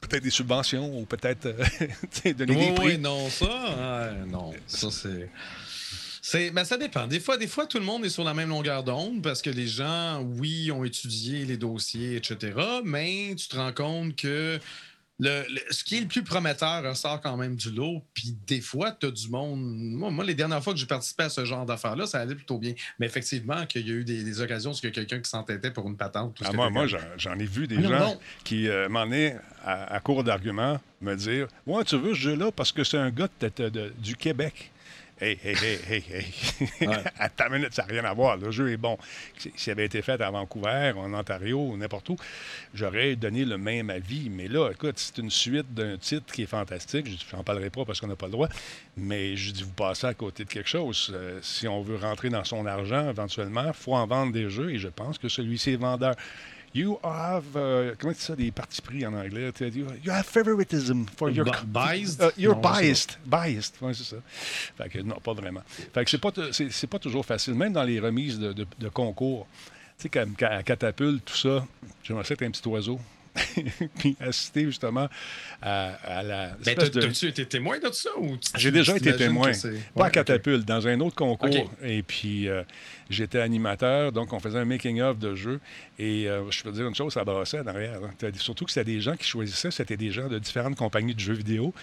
peut-être 0.00 0.22
des 0.22 0.30
subventions 0.30 0.98
ou 0.98 1.04
peut-être 1.06 1.46
euh, 1.46 2.32
donner 2.34 2.54
des 2.54 2.66
Oui, 2.66 2.72
prix. 2.74 2.86
oui, 2.86 2.98
non, 2.98 3.28
ça, 3.30 3.46
euh, 3.78 4.24
non, 4.26 4.52
ça 4.66 4.90
c'est. 4.90 5.28
C'est, 6.20 6.50
ben, 6.50 6.62
ça 6.64 6.76
dépend. 6.76 7.06
Des 7.06 7.20
fois, 7.20 7.38
des 7.38 7.46
fois, 7.46 7.66
tout 7.66 7.78
le 7.78 7.86
monde 7.86 8.04
est 8.04 8.10
sur 8.10 8.22
la 8.22 8.34
même 8.34 8.50
longueur 8.50 8.84
d'onde 8.84 9.22
parce 9.22 9.40
que 9.40 9.48
les 9.48 9.66
gens, 9.66 10.20
oui, 10.22 10.70
ont 10.70 10.84
étudié 10.84 11.46
les 11.46 11.56
dossiers, 11.56 12.16
etc. 12.16 12.52
Mais 12.84 13.34
tu 13.34 13.48
te 13.48 13.56
rends 13.56 13.72
compte 13.72 14.14
que 14.14 14.58
le, 15.20 15.42
le- 15.52 15.60
ce 15.70 15.82
qui 15.82 15.96
est 15.96 16.00
le 16.00 16.06
plus 16.06 16.22
prometteur 16.22 16.82
ressort 16.84 17.20
quand 17.20 17.36
même 17.36 17.56
du 17.56 17.70
lot. 17.70 18.02
Puis 18.14 18.36
des 18.46 18.60
fois, 18.60 18.92
tu 18.92 19.06
as 19.06 19.10
du 19.10 19.28
monde. 19.28 19.60
Moi, 19.60 20.10
moi, 20.10 20.24
les 20.24 20.34
dernières 20.34 20.62
fois 20.62 20.72
que 20.72 20.78
j'ai 20.78 20.86
participé 20.86 21.24
à 21.24 21.28
ce 21.28 21.44
genre 21.44 21.66
d'affaires-là, 21.66 22.06
ça 22.06 22.20
allait 22.20 22.34
plutôt 22.36 22.58
bien. 22.58 22.74
Mais 22.98 23.06
effectivement, 23.06 23.66
qu'il 23.66 23.86
y 23.86 23.90
a 23.90 23.94
eu 23.94 24.04
des, 24.04 24.22
des 24.22 24.40
occasions 24.40 24.70
où 24.70 24.74
il 24.82 24.84
y 24.84 24.88
a 24.88 24.90
quelqu'un 24.92 25.18
qui 25.20 25.28
s'entêtait 25.28 25.70
pour 25.70 25.88
une 25.88 25.96
patente. 25.96 26.36
Ah, 26.44 26.52
moi, 26.52 26.70
moi 26.70 26.86
j'en, 26.86 27.38
ai 27.38 27.44
vu 27.46 27.66
des 27.66 27.78
Non, 27.78 27.88
gens 27.90 27.98
non. 27.98 28.20
qui 28.44 28.68
euh, 28.68 28.88
m'en 28.88 29.10
est 29.10 29.36
à, 29.64 29.94
à 29.94 30.00
court 30.00 30.22
d'arguments 30.24 30.80
me 31.00 31.14
dire 31.16 31.48
Ouais, 31.66 31.84
tu 31.84 31.96
veux 31.98 32.14
ce 32.14 32.20
jeu-là 32.20 32.52
parce 32.52 32.70
que 32.72 32.84
c'est 32.84 32.98
un 32.98 33.10
gars 33.10 33.28
de- 33.40 33.50
de- 33.56 33.68
de- 33.68 33.92
du 33.98 34.14
Québec. 34.16 34.70
Hey, 35.20 35.36
hey, 35.42 35.54
hey, 35.56 35.78
hey, 35.88 36.04
hey. 36.80 36.88
Attends 37.18 37.46
une 37.48 37.54
minute, 37.54 37.74
ça 37.74 37.82
n'a 37.82 37.88
rien 37.92 38.04
à 38.04 38.14
voir. 38.14 38.36
Le 38.36 38.52
jeu 38.52 38.70
est 38.70 38.76
bon. 38.76 38.96
Si- 39.36 39.52
S'il 39.56 39.72
avait 39.72 39.86
été 39.86 40.00
fait 40.00 40.20
à 40.20 40.30
Vancouver, 40.30 40.92
en 40.96 41.12
Ontario 41.12 41.76
n'importe 41.76 42.10
où, 42.10 42.16
j'aurais 42.72 43.16
donné 43.16 43.44
le 43.44 43.58
même 43.58 43.90
avis. 43.90 44.30
Mais 44.30 44.46
là, 44.46 44.70
écoute, 44.70 44.94
c'est 44.96 45.18
une 45.18 45.30
suite 45.30 45.74
d'un 45.74 45.96
titre 45.96 46.32
qui 46.32 46.42
est 46.42 46.46
fantastique. 46.46 47.06
Je 47.08 47.36
n'en 47.36 47.42
parlerai 47.42 47.68
pas 47.70 47.84
parce 47.84 48.00
qu'on 48.00 48.06
n'a 48.06 48.14
pas 48.14 48.26
le 48.26 48.32
droit. 48.32 48.48
Mais 48.96 49.34
je 49.36 49.50
dis, 49.50 49.64
vous 49.64 49.72
passez 49.72 50.06
à 50.06 50.14
côté 50.14 50.44
de 50.44 50.48
quelque 50.50 50.68
chose. 50.68 51.10
Euh, 51.12 51.40
si 51.42 51.66
on 51.66 51.82
veut 51.82 51.96
rentrer 51.96 52.28
dans 52.28 52.44
son 52.44 52.64
argent, 52.64 53.10
éventuellement, 53.10 53.64
il 53.66 53.72
faut 53.72 53.94
en 53.96 54.06
vendre 54.06 54.32
des 54.32 54.48
jeux. 54.48 54.70
Et 54.70 54.78
je 54.78 54.88
pense 54.88 55.18
que 55.18 55.28
celui-ci 55.28 55.72
est 55.72 55.76
vendeur. 55.76 56.14
You 56.74 56.98
have, 57.02 57.44
euh, 57.56 57.94
comment 57.98 58.12
tu 58.12 58.20
ça, 58.20 58.36
des 58.36 58.50
partis 58.50 58.82
pris 58.82 59.04
en 59.06 59.14
anglais? 59.14 59.50
You 60.04 60.10
have 60.12 60.24
favoritism 60.26 61.04
for 61.16 61.30
your... 61.30 61.46
Bi- 61.46 61.96
biased? 61.96 62.20
Uh, 62.22 62.30
you're 62.36 62.54
Non, 62.54 62.60
biased. 62.60 63.16
Biased, 63.24 63.74
oui, 63.80 63.94
c'est 63.94 64.04
ça. 64.04 64.16
Fait 64.76 64.88
que 64.90 64.98
non, 65.00 65.16
pas 65.16 65.32
vraiment. 65.32 65.62
Fait 65.94 66.04
que 66.04 66.10
c'est 66.10 66.18
pas, 66.18 66.30
c'est, 66.52 66.70
toujours 66.98 67.24
facile, 67.24 67.54
même 67.54 67.72
dans 67.72 67.84
les 67.84 67.98
remises 68.00 68.38
de, 68.38 68.52
de- 68.52 68.66
de 68.78 68.88
concours. 68.88 69.46
Tu 69.98 70.02
sais, 70.04 70.08
comme 70.10 70.34
à 70.42 70.62
catapulte, 70.62 71.24
tout 71.24 71.36
ça, 71.36 71.66
j'aimerais 72.04 72.24
ça 72.24 72.34
être 72.34 72.42
un 72.42 72.50
petit 72.50 72.66
oiseau. 72.68 73.00
Puis 73.98 74.16
assister 74.20 74.64
justement 74.64 75.08
à, 75.62 75.86
à 76.04 76.22
la. 76.22 76.46
Ben, 76.48 76.56
espèce 76.72 76.90
t'as- 76.90 77.00
de- 77.00 77.06
T'as-tu 77.06 77.26
été 77.28 77.46
témoin 77.46 77.78
de 77.78 77.90
ça? 77.92 78.10
ou 78.18 78.36
tu- 78.36 78.50
j'ai 78.56 78.70
déjà 78.70 78.96
été 78.96 79.14
témoin. 79.16 79.52
Pas 79.52 79.68
à 79.68 80.04
Ouais. 80.04 80.10
Catapulte, 80.10 80.64
dans 80.66 80.86
un 80.86 81.00
autre 81.00 81.16
concours. 81.16 81.72
Et 81.82 82.02
puis, 82.02 82.48
euh, 82.48 82.62
j'étais 83.10 83.40
animateur, 83.40 84.12
donc 84.12 84.32
on 84.32 84.40
faisait 84.40 84.58
un 84.58 84.64
making-of 84.64 85.18
de 85.18 85.34
jeu. 85.34 85.60
Et 85.98 86.28
euh, 86.28 86.50
je 86.50 86.62
peux 86.62 86.70
te 86.70 86.76
dire 86.76 86.86
une 86.88 86.94
chose, 86.94 87.12
ça 87.12 87.24
brassait 87.24 87.60
en 87.60 87.66
arrière. 87.66 88.00
hein. 88.04 88.30
Surtout 88.36 88.64
que 88.64 88.70
c'était 88.70 88.92
des 88.92 89.00
gens 89.00 89.16
qui 89.16 89.24
choisissaient, 89.26 89.70
c'était 89.70 89.96
des 89.96 90.10
gens 90.10 90.28
de 90.28 90.38
différentes 90.38 90.76
compagnies 90.76 91.14
de 91.14 91.20
jeux 91.20 91.34
vidéo 91.34 91.74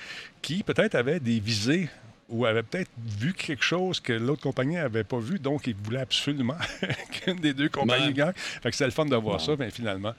qui 0.41 0.63
peut-être 0.63 0.95
avaient 0.95 1.19
des 1.19 1.39
visées 1.39 1.89
ou 2.29 2.45
avaient 2.45 2.63
peut-être 2.63 2.89
vu 2.97 3.33
quelque 3.33 3.63
chose 3.63 3.99
que 3.99 4.13
l'autre 4.13 4.41
compagnie 4.41 4.75
n'avait 4.75 5.03
pas 5.03 5.19
vu, 5.19 5.37
donc 5.37 5.67
ils 5.67 5.75
voulaient 5.75 5.99
absolument 5.99 6.57
qu'une 7.11 7.39
des 7.39 7.53
deux 7.53 7.69
compagnies 7.69 8.13
gagne. 8.13 8.33
Fait 8.35 8.69
que 8.69 8.75
c'était 8.75 8.85
le 8.85 8.91
fun 8.91 9.05
de 9.05 9.15
voir 9.15 9.39
ça, 9.39 9.53
mais 9.57 9.69
finalement, 9.69 10.13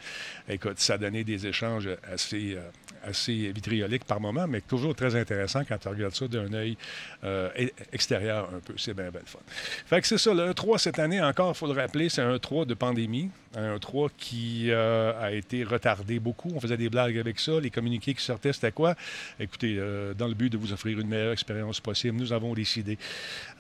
écoute, 0.48 0.78
ça 0.78 0.94
a 0.94 0.98
donné 0.98 1.24
des 1.24 1.46
échanges 1.46 1.88
assez, 2.12 2.54
euh, 2.56 2.60
assez 3.06 3.52
vitrioliques 3.52 4.04
par 4.04 4.20
moment, 4.20 4.46
mais 4.46 4.60
toujours 4.60 4.94
très 4.94 5.14
intéressant 5.16 5.62
quand 5.64 5.78
tu 5.78 5.88
regardes 5.88 6.14
ça 6.14 6.26
d'un 6.28 6.52
œil 6.52 6.76
euh, 7.24 7.48
e- 7.58 7.70
extérieur 7.92 8.48
un 8.54 8.60
peu. 8.60 8.74
C'est 8.76 8.94
bien, 8.94 9.10
bien 9.10 9.20
le 9.20 9.26
fun. 9.26 9.38
Fait 9.86 10.00
que 10.00 10.06
c'est 10.06 10.18
ça, 10.18 10.34
le 10.34 10.52
3 10.52 10.78
cette 10.78 10.98
année, 10.98 11.20
encore, 11.22 11.52
il 11.54 11.58
faut 11.58 11.66
le 11.72 11.72
rappeler, 11.80 12.08
c'est 12.08 12.22
un 12.22 12.38
3 12.38 12.64
de 12.66 12.74
pandémie. 12.74 13.30
Un 13.58 13.78
3 13.78 14.10
qui 14.18 14.66
euh, 14.70 15.12
a 15.18 15.32
été 15.32 15.64
retardé 15.64 16.18
beaucoup. 16.18 16.50
On 16.54 16.60
faisait 16.60 16.76
des 16.76 16.90
blagues 16.90 17.16
avec 17.16 17.40
ça. 17.40 17.58
Les 17.58 17.70
communiqués 17.70 18.12
qui 18.12 18.22
sortaient, 18.22 18.52
c'était 18.52 18.70
quoi? 18.72 18.94
Écoutez, 19.40 19.76
euh, 19.78 20.12
dans 20.12 20.28
le 20.28 20.34
but 20.34 20.50
de 20.52 20.58
vous 20.58 20.74
offrir 20.74 20.98
une 21.00 21.08
meilleure 21.08 21.32
expérience 21.32 21.80
possible, 21.80 22.18
nous 22.18 22.34
avons 22.34 22.52
décidé, 22.52 22.98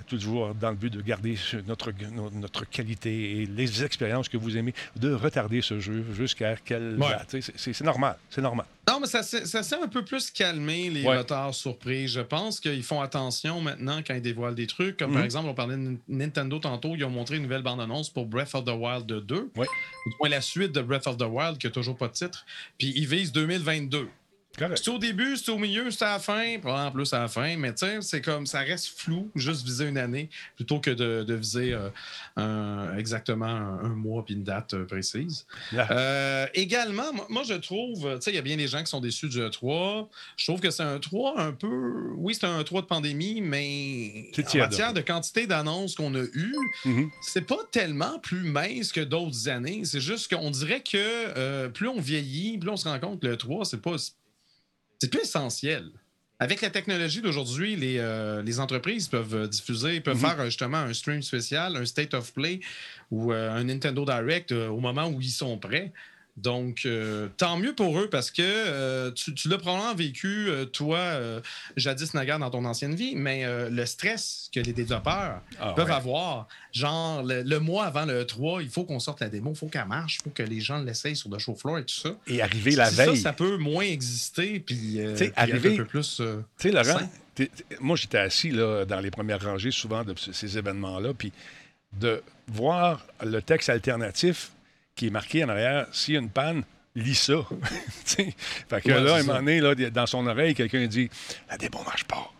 toujours 0.06 0.54
dans 0.54 0.70
le 0.70 0.76
but 0.76 0.92
de 0.92 1.00
garder 1.00 1.36
notre, 1.66 1.92
no- 2.12 2.30
notre 2.30 2.68
qualité 2.68 3.40
et 3.42 3.46
les 3.46 3.84
expériences 3.84 4.28
que 4.28 4.36
vous 4.36 4.56
aimez, 4.58 4.74
de 4.96 5.12
retarder 5.14 5.62
ce 5.62 5.80
jeu 5.80 6.04
jusqu'à 6.12 6.56
quelle 6.56 6.96
date? 7.10 7.36
C'est 7.56 7.80
normal. 7.84 8.16
C'est 8.28 8.42
normal. 8.42 8.66
Non, 8.88 9.00
mais 9.00 9.06
ça, 9.08 9.22
s'est- 9.24 9.46
ça 9.46 9.62
s'est 9.64 9.74
un 9.82 9.88
peu 9.88 10.04
plus 10.04 10.30
calmé, 10.30 10.90
les 10.90 11.02
Ouais. 11.04 11.18
retards 11.18 11.54
surprises. 11.54 12.12
Je 12.12 12.20
pense 12.20 12.60
qu'ils 12.60 12.84
font 12.84 13.00
attention 13.00 13.60
maintenant 13.60 14.00
quand 14.06 14.14
ils 14.14 14.22
dévoilent 14.22 14.54
des 14.54 14.68
trucs. 14.68 14.96
Comme 14.98 15.10
Mhm. 15.10 15.16
par 15.16 15.24
exemple, 15.24 15.48
on 15.48 15.54
parlait 15.54 15.76
de 15.76 15.96
Nintendo 16.08 16.58
tantôt, 16.60 16.94
ils 16.94 17.04
ont 17.04 17.10
montré 17.10 17.36
une 17.36 17.42
nouvelle 17.42 17.62
bande-annonce 17.62 18.10
pour 18.10 18.26
Breath 18.26 18.54
of 18.54 18.64
the 18.64 18.70
Wild 18.70 19.06
2. 19.06 19.50
Ouais. 19.56 19.66
Ou 20.20 20.26
la 20.26 20.40
suite 20.40 20.70
de 20.72 20.82
Breath 20.82 21.06
of 21.08 21.16
the 21.16 21.22
Wild, 21.28 21.58
qui 21.58 21.66
n'a 21.66 21.72
toujours 21.72 21.96
pas 21.96 22.06
de 22.08 22.12
titre. 22.12 22.46
Puis 22.78 22.92
ils 22.94 23.06
visent 23.08 23.32
2022. 23.32 24.08
C'est 24.76 24.88
au 24.88 24.98
début, 24.98 25.36
c'est 25.36 25.50
au 25.50 25.58
milieu, 25.58 25.90
c'est 25.90 26.04
à 26.04 26.12
la 26.14 26.18
fin, 26.18 26.58
probablement 26.60 26.90
plus 26.92 27.12
à 27.12 27.20
la 27.20 27.28
fin, 27.28 27.56
mais 27.56 27.74
tu 27.74 27.86
sais, 27.86 27.98
c'est 28.00 28.20
comme 28.22 28.46
ça 28.46 28.60
reste 28.60 28.98
flou, 28.98 29.30
juste 29.34 29.64
viser 29.66 29.86
une 29.86 29.98
année 29.98 30.30
plutôt 30.56 30.80
que 30.80 30.90
de, 30.90 31.24
de 31.24 31.34
viser 31.34 31.74
euh, 31.74 31.88
un- 32.36 32.96
exactement 32.96 33.46
un, 33.46 33.78
un 33.84 33.88
mois 33.88 34.24
puis 34.24 34.34
une 34.34 34.44
date 34.44 34.74
euh, 34.74 34.84
précise. 34.86 35.46
Yeah. 35.72 35.88
Euh, 35.90 36.46
également, 36.54 37.12
moi, 37.12 37.26
moi, 37.28 37.42
je 37.46 37.54
trouve, 37.54 38.14
tu 38.16 38.22
sais, 38.22 38.30
il 38.30 38.34
y 38.36 38.38
a 38.38 38.42
bien 38.42 38.56
des 38.56 38.68
gens 38.68 38.80
qui 38.80 38.86
sont 38.90 39.00
déçus 39.00 39.28
du 39.28 39.38
E3. 39.40 40.08
Je 40.36 40.44
trouve 40.46 40.60
que 40.60 40.70
c'est 40.70 40.82
un 40.82 40.98
3 40.98 41.38
un 41.40 41.52
peu. 41.52 42.12
Oui, 42.16 42.34
c'est 42.34 42.46
un 42.46 42.62
3 42.64 42.82
de 42.82 42.86
pandémie, 42.86 43.40
mais 43.42 44.30
en 44.54 44.58
matière 44.58 44.92
de 44.94 45.00
quantité 45.00 45.46
d'annonces 45.46 45.94
qu'on 45.94 46.14
a 46.14 46.22
eues, 46.22 46.54
Mhm. 46.84 47.10
c'est 47.20 47.46
pas 47.46 47.58
tellement 47.72 48.18
plus 48.20 48.42
mince 48.42 48.92
que 48.92 49.00
d'autres 49.00 49.48
années. 49.48 49.82
C'est 49.84 50.00
juste 50.00 50.34
qu'on 50.34 50.50
dirait 50.50 50.80
que 50.82 51.66
plus 51.68 51.88
on 51.88 52.00
vieillit, 52.00 52.58
plus 52.58 52.70
on 52.70 52.76
se 52.76 52.88
rend 52.88 52.98
compte 52.98 53.20
que 53.20 53.26
le 53.26 53.36
3, 53.36 53.64
c'est 53.64 53.80
pas. 53.82 53.96
C'est 54.98 55.10
plus 55.10 55.20
essentiel. 55.22 55.90
Avec 56.38 56.60
la 56.60 56.68
technologie 56.68 57.22
d'aujourd'hui, 57.22 57.76
les, 57.76 57.96
euh, 57.98 58.42
les 58.42 58.60
entreprises 58.60 59.08
peuvent 59.08 59.34
euh, 59.34 59.46
diffuser, 59.48 60.00
peuvent 60.00 60.16
Mhm. 60.16 60.20
faire 60.20 60.40
euh, 60.40 60.44
justement 60.46 60.78
un 60.78 60.92
stream 60.92 61.22
spécial, 61.22 61.76
un 61.76 61.86
State 61.86 62.12
of 62.12 62.32
Play 62.34 62.60
ou 63.10 63.32
euh, 63.32 63.50
un 63.50 63.64
Nintendo 63.64 64.04
Direct 64.04 64.52
euh, 64.52 64.68
au 64.68 64.80
moment 64.80 65.06
où 65.08 65.18
ils 65.20 65.30
sont 65.30 65.56
prêts. 65.58 65.92
Donc, 66.36 66.82
euh, 66.84 67.28
tant 67.38 67.56
mieux 67.56 67.74
pour 67.74 67.98
eux 67.98 68.08
parce 68.10 68.30
que 68.30 68.42
euh, 68.42 69.10
tu, 69.12 69.32
tu 69.34 69.48
l'as 69.48 69.56
probablement 69.56 69.94
vécu, 69.94 70.48
euh, 70.48 70.66
toi, 70.66 71.18
jadis 71.76 72.12
Nagar, 72.12 72.38
dans 72.38 72.50
ton 72.50 72.64
ancienne 72.66 72.94
vie, 72.94 73.14
mais 73.16 73.44
le 73.70 73.86
stress 73.86 74.50
que 74.54 74.60
les 74.60 74.72
développeurs 74.74 75.40
Ah, 75.58 75.72
peuvent 75.72 75.86
ouais. 75.88 75.92
avoir, 75.94 76.46
genre 76.72 77.22
le, 77.22 77.42
le 77.42 77.58
mois 77.58 77.86
avant 77.86 78.04
le 78.04 78.26
3, 78.26 78.62
il 78.62 78.68
faut 78.68 78.84
qu'on 78.84 79.00
sorte 79.00 79.20
la 79.20 79.28
démo, 79.30 79.52
il 79.52 79.56
faut 79.56 79.68
qu'elle 79.68 79.86
marche, 79.86 80.18
il 80.20 80.24
faut 80.24 80.30
que 80.30 80.42
les 80.42 80.60
gens 80.60 80.78
l'essayent 80.82 81.16
sur 81.16 81.30
le 81.30 81.38
show 81.38 81.54
floor 81.54 81.78
et 81.78 81.84
tout 81.84 81.94
ça. 81.94 82.10
Et 82.26 82.42
arriver 82.42 82.72
la 82.72 82.90
Si 82.90 82.96
ça, 82.96 83.06
veille. 83.06 83.16
ça 83.16 83.32
peut 83.32 83.56
moins 83.56 83.84
exister, 83.84 84.60
puis, 84.60 85.00
arriver- 85.36 85.74
un 85.74 85.76
peu 85.78 85.84
plus. 85.86 86.16
Tu 86.58 86.68
sais, 86.68 86.70
Laurent, 86.70 87.00
moi, 87.80 87.96
j'étais 87.96 88.18
assis 88.18 88.50
là, 88.50 88.84
dans 88.84 89.00
les 89.00 89.10
premières 89.10 89.42
rangées 89.42 89.70
souvent 89.70 90.04
de 90.04 90.14
ces 90.32 90.58
événements-là, 90.58 91.12
puis 91.14 91.32
de 91.98 92.22
voir 92.48 93.06
le 93.24 93.40
texte 93.40 93.68
alternatif 93.70 94.50
qui 94.96 95.06
est 95.06 95.10
marqué 95.10 95.44
en 95.44 95.48
arrière, 95.50 95.86
s'il 95.92 96.14
y 96.14 96.16
a 96.16 96.20
une 96.20 96.30
panne, 96.30 96.64
lis 96.96 97.14
ça. 97.14 97.34
Fait 98.04 98.34
que 98.80 98.88
Ouais, 98.88 99.00
là, 99.00 99.16
à 99.16 99.18
un 99.18 99.22
moment 99.22 99.38
donné, 99.38 99.60
là, 99.60 99.74
dans 99.90 100.06
son 100.06 100.26
oreille, 100.26 100.54
quelqu'un 100.54 100.86
dit 100.86 101.08
La 101.48 101.56
démo 101.56 101.82
marche 101.84 102.04
pas. 102.04 102.32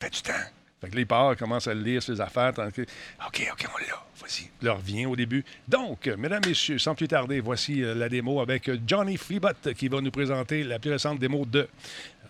Fais 0.00 0.08
du 0.08 0.22
temps. 0.22 0.32
Fait 0.80 0.88
que 0.88 0.94
là, 0.94 1.00
il 1.00 1.06
part, 1.06 1.32
il 1.32 1.36
commence 1.36 1.66
à 1.66 1.74
lire 1.74 2.00
ses 2.02 2.20
affaires. 2.20 2.52
que, 2.54 2.82
OK, 2.82 3.48
OK, 3.52 3.68
on 3.74 3.78
l'a. 3.78 4.04
Voici. 4.16 4.48
Là, 4.62 4.74
revient 4.74 5.06
au 5.06 5.16
début. 5.16 5.44
Donc, 5.66 6.06
mesdames, 6.06 6.42
messieurs, 6.46 6.78
sans 6.78 6.94
plus 6.94 7.08
tarder, 7.08 7.40
voici 7.40 7.82
euh, 7.82 7.94
la 7.94 8.08
démo 8.08 8.40
avec 8.40 8.68
euh, 8.68 8.78
Johnny 8.86 9.16
Fleabot 9.16 9.48
qui 9.76 9.88
va 9.88 10.00
nous 10.00 10.10
présenter 10.10 10.64
la 10.64 10.78
plus 10.78 10.90
récente 10.90 11.18
démo 11.18 11.44
de. 11.44 11.68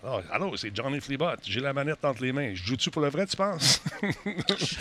Ah, 0.05 0.21
allô, 0.31 0.57
c'est 0.57 0.75
Johnny 0.75 1.01
Fleabot. 1.01 1.37
J'ai 1.45 1.61
la 1.61 1.73
manette 1.73 2.05
entre 2.05 2.23
les 2.23 2.33
mains. 2.33 2.55
Je 2.55 2.63
joue-tu 2.63 2.91
pour 2.91 3.03
le 3.03 3.09
vrai, 3.09 3.27
tu 3.27 3.37
penses? 3.37 3.83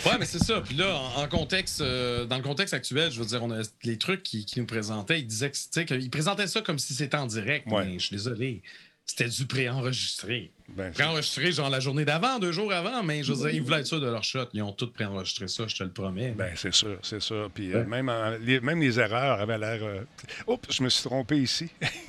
Ouais, 0.06 0.16
mais 0.18 0.24
c'est 0.26 0.42
ça. 0.42 0.60
Puis 0.60 0.76
là, 0.76 0.94
en, 0.96 1.22
en 1.22 1.28
contexte, 1.28 1.80
euh, 1.80 2.24
dans 2.24 2.36
le 2.36 2.42
contexte 2.42 2.72
actuel, 2.74 3.10
je 3.10 3.18
veux 3.18 3.26
dire, 3.26 3.42
on 3.42 3.50
a 3.50 3.62
les 3.84 3.98
trucs 3.98 4.22
qu'il 4.22 4.44
qui 4.44 4.60
nous 4.60 4.66
présentait, 4.66 5.18
il 5.20 5.26
disait 5.26 5.50
que, 5.50 5.56
tu 5.56 5.62
sais, 5.70 5.84
qu'il 5.84 6.10
présentait 6.10 6.46
ça 6.46 6.60
comme 6.62 6.78
si 6.78 6.94
c'était 6.94 7.16
en 7.16 7.26
direct. 7.26 7.66
Ouais. 7.70 7.84
Mais 7.84 7.98
je 7.98 8.06
suis 8.06 8.16
désolé. 8.16 8.62
C'était 9.04 9.28
du 9.28 9.46
préenregistré. 9.46 10.52
Ben, 10.76 10.92
préenregistré, 10.92 11.50
genre 11.50 11.70
la 11.70 11.80
journée 11.80 12.04
d'avant, 12.04 12.38
deux 12.38 12.52
jours 12.52 12.72
avant, 12.72 13.02
mais 13.02 13.22
je 13.22 13.32
veux 13.32 13.38
dire, 13.38 13.48
ils 13.50 13.62
voulaient 13.62 13.80
être 13.80 13.86
sûrs 13.86 14.00
de 14.02 14.06
leur 14.06 14.22
shot. 14.22 14.44
Ils 14.52 14.62
ont 14.62 14.72
tout 14.72 14.90
préenregistré 14.90 15.48
ça, 15.48 15.64
je 15.66 15.74
te 15.74 15.82
le 15.82 15.90
promets. 15.90 16.32
Ben, 16.36 16.52
c'est 16.56 16.74
sûr, 16.74 16.98
c'est 17.02 17.20
sûr. 17.22 17.50
Puis 17.54 17.72
euh, 17.74 17.84
même, 17.86 18.08
en- 18.10 18.36
les, 18.40 18.60
même 18.60 18.80
les 18.80 19.00
erreurs 19.00 19.40
avaient 19.40 19.56
l'air. 19.58 19.80
euh, 19.82 20.02
Oups, 20.46 20.68
je 20.70 20.82
me 20.82 20.88
suis 20.90 21.02
trompé 21.04 21.36
ici. 21.38 21.68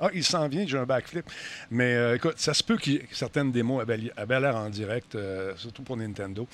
Ah, 0.00 0.08
il 0.14 0.24
s'en 0.24 0.48
vient, 0.48 0.66
j'ai 0.66 0.76
un 0.78 0.84
backflip. 0.86 1.24
Mais 1.70 1.94
euh, 1.94 2.16
écoute, 2.16 2.34
ça 2.36 2.52
se 2.54 2.62
peut 2.62 2.76
que 2.76 2.90
certaines 3.12 3.52
démos 3.52 3.82
avaient, 3.82 4.40
l'air 4.40 4.56
en 4.56 4.68
direct, 4.70 5.14
euh, 5.14 5.52
surtout 5.56 5.82
pour 5.82 5.96
Nintendo. 5.96 6.46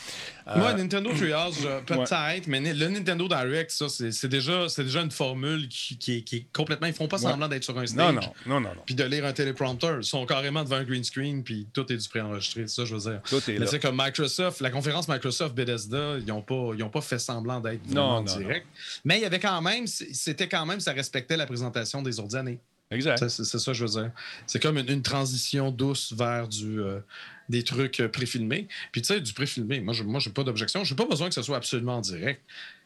Moi, 0.57 0.73
Nintendo 0.75 1.11
Treehouse, 1.13 1.67
peut-être, 1.87 2.47
mais 2.47 2.61
le 2.61 2.89
Nintendo 2.89 3.27
Direct, 3.29 3.71
ça, 3.71 3.87
c'est 3.89 4.29
déjà, 4.29 4.67
déjà 4.77 5.01
une 5.03 5.11
formule 5.11 5.69
qui, 5.69 5.97
qui 5.99 6.19
est, 6.19 6.23
qui 6.23 6.37
est 6.37 6.47
complètement. 6.53 6.87
Ils 6.87 6.93
font 6.95 7.09
pas 7.09 7.17
Ouais. 7.21 7.23
semblant 7.31 7.49
d'être 7.49 7.65
sur 7.65 7.79
un 7.79 7.87
stage. 7.87 8.15
Non, 8.15 8.21
non, 8.21 8.33
non, 8.47 8.61
non, 8.61 8.69
non. 8.75 8.83
Puis 8.87 8.95
de 8.95 9.05
lire 9.05 9.25
un 9.27 9.33
téléprompter. 9.33 9.97
Ils 9.99 10.05
sont 10.05 10.25
carrément 10.27 10.63
devant 10.65 10.77
un 10.77 10.85
green 10.85 11.05
screen, 11.05 11.40
puis 11.43 11.69
tout 11.73 11.91
est 11.93 11.97
du 11.97 12.09
préenregistré. 12.09 12.67
Ça, 12.67 12.85
je 12.85 12.95
veux 12.95 13.11
dire. 13.11 13.21
Tout 13.29 13.51
est 13.51 13.59
mais 13.59 13.67
sais, 13.67 13.79
comme 13.79 13.97
Microsoft, 13.99 14.61
la 14.61 14.71
conférence 14.71 15.09
Microsoft 15.09 15.55
Bethesda, 15.55 16.19
ils 16.19 16.27
n'ont 16.27 16.43
pas, 16.43 16.73
ils 16.77 16.83
ont 16.83 16.91
pas 16.91 17.01
fait 17.01 17.19
semblant 17.19 17.61
d'être 17.61 17.87
Non, 17.89 18.17
non, 18.17 18.23
direct. 18.23 18.67
Mais 19.05 19.19
il 19.19 19.23
y 19.23 19.27
avait 19.27 19.41
quand 19.41 19.61
même, 19.63 19.87
c'était 19.87 20.49
quand 20.49 20.67
même, 20.67 20.81
ça 20.81 20.93
respectait 20.93 21.37
la 21.37 21.47
présentation 21.47 22.03
des 22.03 22.21
autres 22.21 22.37
années. 22.37 22.61
Exact. 22.93 23.19
C'est 23.29 23.45
c'est 23.45 23.59
ça 23.59 23.73
je 23.73 23.85
veux 23.85 23.91
dire. 24.03 24.11
C'est 24.47 24.61
comme 24.61 24.77
une, 24.77 24.91
une 24.91 25.03
transition 25.03 25.71
douce 25.71 26.13
vers 26.13 26.49
du, 26.49 26.81
euh, 26.81 26.99
des 27.49 27.63
trucs 27.63 28.03
préfilmés. 28.13 28.67
Puis 28.93 29.03
tu 29.03 29.09
sais, 29.09 29.21
du 29.21 29.33
préfilmé, 29.33 29.81
moi, 29.81 29.95
je 29.95 30.03
moi, 30.03 30.21
j'ai 30.21 30.31
pas 30.31 30.43
d'objection. 30.43 30.83
J'ai 30.85 30.95
pas 30.95 31.07
besoin 31.07 31.29
que 31.29 31.35
ce 31.35 31.43
soit 31.43 31.57
absolument 31.57 31.97
en 31.97 32.01
direct. 32.01 32.43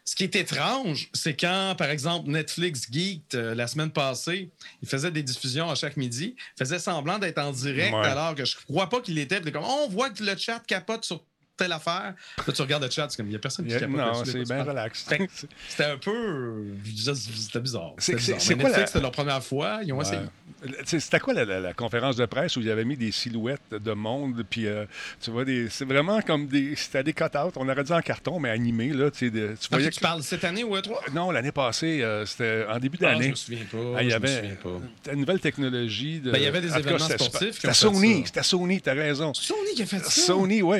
Ce 0.06 0.14
qui 0.14 0.24
est 0.24 0.36
étrange, 0.36 1.08
c'est 1.14 1.34
quand, 1.34 1.74
par 1.78 1.88
exemple, 1.88 2.28
Netflix 2.28 2.86
Geek, 2.90 3.22
euh, 3.34 3.54
la 3.54 3.66
semaine 3.66 3.90
passée, 3.90 4.50
il 4.82 4.88
faisait 4.88 5.10
des 5.10 5.22
diffusions 5.22 5.70
à 5.70 5.74
chaque 5.74 5.96
midi, 5.96 6.36
faisait 6.58 6.78
semblant 6.78 7.18
d'être 7.18 7.38
en 7.38 7.52
direct, 7.52 7.94
Ouais. 7.94 8.06
alors 8.06 8.34
que 8.34 8.44
je 8.44 8.54
crois 8.68 8.88
pas 8.90 9.00
qu'il 9.00 9.18
était. 9.18 9.40
Comme, 9.40 9.64
on 9.64 9.88
voit 9.88 10.10
que 10.10 10.22
le 10.22 10.36
chat 10.36 10.60
capote 10.66 11.06
sur 11.06 11.24
telle 11.56 11.72
affaire. 11.72 12.14
Là, 12.46 12.52
tu 12.52 12.62
regardes 12.62 12.82
le 12.84 12.90
chat, 12.90 13.06
c'est 13.08 13.16
comme, 13.16 13.26
il 13.28 13.32
y 13.32 13.36
a 13.36 13.38
personne 13.38 13.66
qui 13.66 13.74
a- 13.74 13.80
capote. 13.80 13.96
non, 13.96 14.24
c'est 14.24 14.42
bien 14.42 14.64
relax. 14.64 15.06
C'était 15.68 15.84
un 15.84 15.98
peu. 15.98 16.64
C'était 16.84 17.60
bizarre. 17.60 17.92
C'est- 17.98 18.18
C'était 18.18 18.54
Netflix, 18.56 18.76
la- 18.78 18.86
c'était 18.86 19.00
leur 19.00 19.12
première 19.12 19.42
fois. 19.42 19.80
Ils 19.84 19.92
ont 19.92 20.00
essayé. 20.00 20.18
Ouais. 20.20 20.70
Sais, 20.84 20.98
C'était 21.00 21.20
quoi 21.20 21.34
la, 21.34 21.44
la- 21.44 21.60
la 21.60 21.72
conférence 21.74 22.16
de 22.16 22.24
presse 22.26 22.56
où 22.56 22.60
il 22.60 22.66
y 22.66 22.70
avait 22.70 22.84
mis 22.84 22.96
des 22.96 23.12
silhouettes 23.12 23.60
de 23.70 23.92
monde, 23.92 24.42
puis 24.48 24.66
euh, 24.66 24.86
tu 25.20 25.30
vois, 25.30 25.44
des- 25.44 25.68
c'est 25.68 25.84
vraiment 25.84 26.20
comme 26.22 26.46
des. 26.46 26.74
C'était 26.76 27.02
des 27.04 27.12
cut-outs, 27.12 27.52
on 27.56 27.68
aurait 27.68 27.84
dit 27.84 27.92
en 27.92 28.00
carton, 28.00 28.40
mais 28.40 28.50
animé, 28.50 28.88
là. 28.88 29.10
Tu 29.10 29.30
de- 29.30 29.54
voyais 29.70 29.90
tu 29.90 30.00
parles 30.00 30.22
cette 30.22 30.44
année 30.44 30.64
ou 30.64 30.74
E3? 30.76 31.12
Non, 31.12 31.30
l'année 31.30 31.52
passée, 31.52 32.02
euh, 32.02 32.24
c'était 32.26 32.64
en 32.68 32.78
début 32.78 32.98
Ah, 33.02 33.12
d'année. 33.12 33.24
je 33.26 33.30
me 33.30 33.34
souviens 33.36 33.64
pas, 33.70 33.78
Ah, 33.98 34.02
il 34.02 34.06
y 34.08 34.10
je 34.10 34.16
me 34.18 34.24
avait 34.24 34.36
souviens 34.40 34.56
pas. 35.04 35.12
une 35.12 35.20
nouvelle 35.20 35.40
technologie. 35.40 36.20
De... 36.20 36.30
Ben, 36.30 36.38
il 36.38 36.44
y 36.44 36.46
avait 36.46 36.60
des 36.60 36.72
en 36.72 36.76
tout 36.76 36.82
cas, 36.82 36.90
événements 36.90 37.08
sportifs 37.08 37.54
C'était 37.60 37.74
Sony, 37.74 38.22
c'était 38.26 38.42
Sony, 38.42 38.80
t'as 38.80 38.94
raison. 38.94 39.32
Sony 39.34 39.74
qui 39.76 39.82
a 39.82 39.86
fait 39.86 39.98
ça? 39.98 40.10
Sony, 40.10 40.62
oui. 40.62 40.78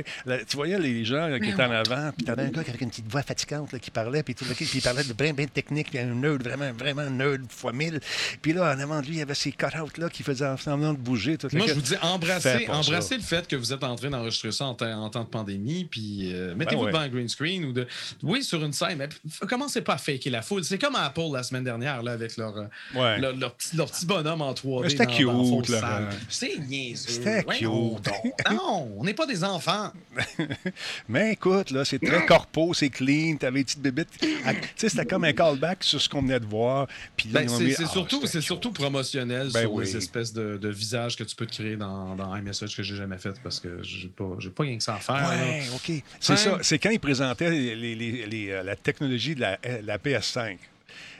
Tu 0.48 0.56
voyais 0.66 0.78
les 0.78 1.04
gens 1.04 1.26
là, 1.28 1.38
qui 1.38 1.46
Mais 1.46 1.52
étaient 1.52 1.62
en 1.64 1.70
ouais. 1.70 1.76
avant, 1.76 2.10
puis 2.16 2.24
T'avais 2.26 2.42
un 2.42 2.48
gars 2.50 2.64
qui 2.64 2.70
avait 2.70 2.78
une 2.80 2.90
petite 2.90 3.10
voix 3.10 3.22
fatigante 3.22 3.72
là, 3.72 3.78
qui 3.78 3.90
parlait, 3.90 4.22
puis 4.22 4.34
tout 4.34 4.44
le 4.48 4.54
puis 4.54 4.68
il 4.74 4.82
parlait 4.82 5.04
de 5.04 5.12
bien, 5.12 5.32
bien 5.32 5.46
technique, 5.46 5.90
puis 5.90 5.98
un 5.98 6.06
nerd, 6.14 6.42
vraiment, 6.42 6.72
vraiment 6.72 7.08
nerd 7.10 7.42
fois 7.50 7.72
mille. 7.72 8.00
Puis 8.42 8.52
là, 8.52 8.74
en 8.74 8.78
avant 8.80 9.00
de 9.00 9.06
lui, 9.06 9.14
il 9.14 9.18
y 9.18 9.22
avait 9.22 9.34
ces 9.34 9.52
cut-outs 9.52 9.98
là 9.98 10.08
qui 10.08 10.22
faisaient 10.22 10.56
semblant 10.58 10.92
de 10.92 10.98
bouger. 10.98 11.36
tout 11.38 11.48
Moi, 11.52 11.66
je 11.66 11.74
vous 11.74 11.80
dis, 11.80 11.94
embrassez, 12.02 12.66
embrassez 12.68 13.16
le 13.16 13.22
fait 13.22 13.46
que 13.46 13.56
vous 13.56 13.72
êtes 13.72 13.84
en 13.84 13.94
train 13.96 14.10
d'enregistrer 14.10 14.52
ça 14.52 14.66
en, 14.66 14.74
temps- 14.74 14.86
en 15.04 15.10
temps 15.10 15.24
de 15.24 15.28
pandémie, 15.28 15.84
puis 15.84 16.32
euh, 16.32 16.54
mettez-vous 16.54 16.82
Ben 16.82 16.86
ouais. 16.86 16.92
devant 16.92 17.04
un 17.04 17.08
green 17.08 17.28
screen 17.28 17.64
ou 17.64 17.72
de. 17.72 17.86
Oui, 18.22 18.42
sur 18.42 18.64
une 18.64 18.72
scène, 18.72 18.98
mais 18.98 19.08
commencez 19.46 19.80
pas 19.82 19.94
à 19.94 19.98
faker 19.98 20.30
la 20.30 20.42
foule. 20.42 20.64
C'est 20.64 20.78
comme 20.78 20.96
Apple 20.96 21.32
la 21.32 21.42
semaine 21.42 21.64
dernière, 21.64 22.02
là, 22.02 22.12
avec 22.12 22.36
leur, 22.36 22.56
euh, 22.56 22.64
Ouais. 22.94 23.18
leur, 23.20 23.36
leur 23.36 23.54
petit, 23.54 23.76
leur 23.76 23.90
petit 23.90 24.06
bonhomme 24.06 24.42
en 24.42 24.52
3D. 24.52 24.82
Mais 24.84 24.90
c'était 24.90 25.06
cute, 25.06 25.68
là. 25.68 26.08
C'est 26.28 26.58
niaiseux. 26.58 27.08
C'était 27.10 27.42
Voyons 27.42 27.96
cute. 27.96 28.04
donc. 28.06 28.52
Non, 28.52 28.88
on 28.98 29.04
n'est 29.04 29.14
pas 29.14 29.26
des 29.26 29.44
enfants. 29.44 29.92
Mais 31.08 31.32
écoute, 31.32 31.70
là, 31.70 31.84
c'est 31.84 31.98
très 31.98 32.24
corpo, 32.26 32.74
c'est 32.74 32.90
clean, 32.90 33.36
t'avais 33.36 33.60
des 33.60 33.64
petites 33.64 33.80
bébites. 33.82 34.08
Ah, 34.44 34.54
Tu 34.54 34.60
sais, 34.76 34.88
c'était 34.88 35.06
comme 35.06 35.24
un 35.24 35.32
callback 35.32 35.82
sur 35.84 36.00
ce 36.00 36.08
qu'on 36.08 36.22
venait 36.22 36.40
de 36.40 36.46
voir. 36.46 36.86
Puis 37.16 37.28
Ben, 37.28 37.48
c'est 37.48 37.74
Ah, 37.82 37.86
surtout, 37.86 38.26
c'est 38.26 38.40
surtout 38.40 38.72
promotionnel 38.72 39.50
Ben 39.52 39.62
sur 39.62 39.72
oui. 39.74 39.84
les 39.84 39.96
espèces 39.96 40.32
de, 40.32 40.56
de 40.56 40.68
visages 40.68 41.16
que 41.16 41.24
tu 41.24 41.34
peux 41.36 41.46
te 41.46 41.52
créer 41.54 41.76
dans, 41.76 42.14
dans 42.16 42.34
iMessage 42.36 42.76
que 42.76 42.82
j'ai 42.82 42.96
jamais 42.96 43.18
fait 43.18 43.34
parce 43.42 43.60
que 43.60 43.82
j'ai 43.82 44.08
pas, 44.08 44.36
j'ai 44.38 44.50
pas 44.50 44.62
rien 44.64 44.76
que 44.78 44.82
ça 44.82 44.94
à 44.96 44.98
faire. 44.98 45.14
Ouais, 45.28 45.60
là. 45.60 45.74
OK. 45.74 46.02
C'est 46.20 46.32
Ouais. 46.32 46.38
ça. 46.38 46.58
C'est 46.62 46.78
quand 46.78 46.90
ils 46.90 47.00
présentaient 47.00 47.50
les- 47.50 47.74
les- 47.76 47.94
les- 47.94 48.26
les, 48.26 48.50
euh, 48.50 48.62
la 48.62 48.76
technologie 48.76 49.34
de 49.34 49.40
la, 49.40 49.58
euh, 49.66 49.80
la 49.82 49.98
PS5 49.98 50.58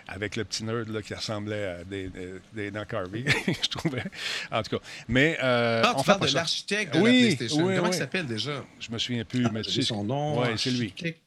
avec 0.07 0.37
le 0.37 0.45
petit 0.45 0.65
nerd 0.65 0.89
là, 0.89 1.03
qui 1.03 1.15
ressemblait 1.15 1.65
à 1.65 1.85
des, 1.85 2.09
des, 2.09 2.41
je 2.73 3.69
trouvais. 3.69 4.05
En 4.51 4.63
tout 4.63 4.77
cas. 4.79 4.85
Mais 5.09 5.39
euh, 5.43 5.83
Ah, 5.85 5.95
on 5.97 6.01
tu 6.01 6.07
parles 6.07 6.29
de 6.29 6.35
l'architecte 6.35 6.95
de 6.95 7.01
oui, 7.01 7.13
la 7.31 7.37
PlayStation. 7.37 7.65
oui, 7.67 7.75
Comment 7.77 7.89
oui. 7.89 7.95
il 7.95 7.99
s'appelle 7.99 8.27
déjà? 8.27 8.65
Je 8.81 8.91
me 8.91 8.99
souviens 8.99 9.25
plus, 9.25 9.47
mais 9.51 9.63
tu 9.63 9.71
J'ai 9.71 9.83
sais 9.83 9.89
son 9.89 10.05
nom. 10.05 10.41
Oui, 10.43 10.49
c'est 10.57 10.71
lui. 10.71 10.89
Architecte 10.89 11.21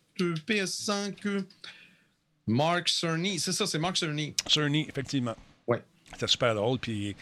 PS5. 0.47 1.43
Mark 2.47 2.87
Cerny. 2.89 3.39
C'est 3.39 3.51
ça, 3.51 3.65
c'est 3.67 3.79
Mark 3.79 3.97
Cerny. 3.97 4.33
Cerny, 4.47 4.85
effectivement. 4.87 5.35
Ouais. 5.67 5.81
C'était 6.13 6.27
super 6.27 6.55
drôle, 6.55 6.79
puis... 6.79 7.15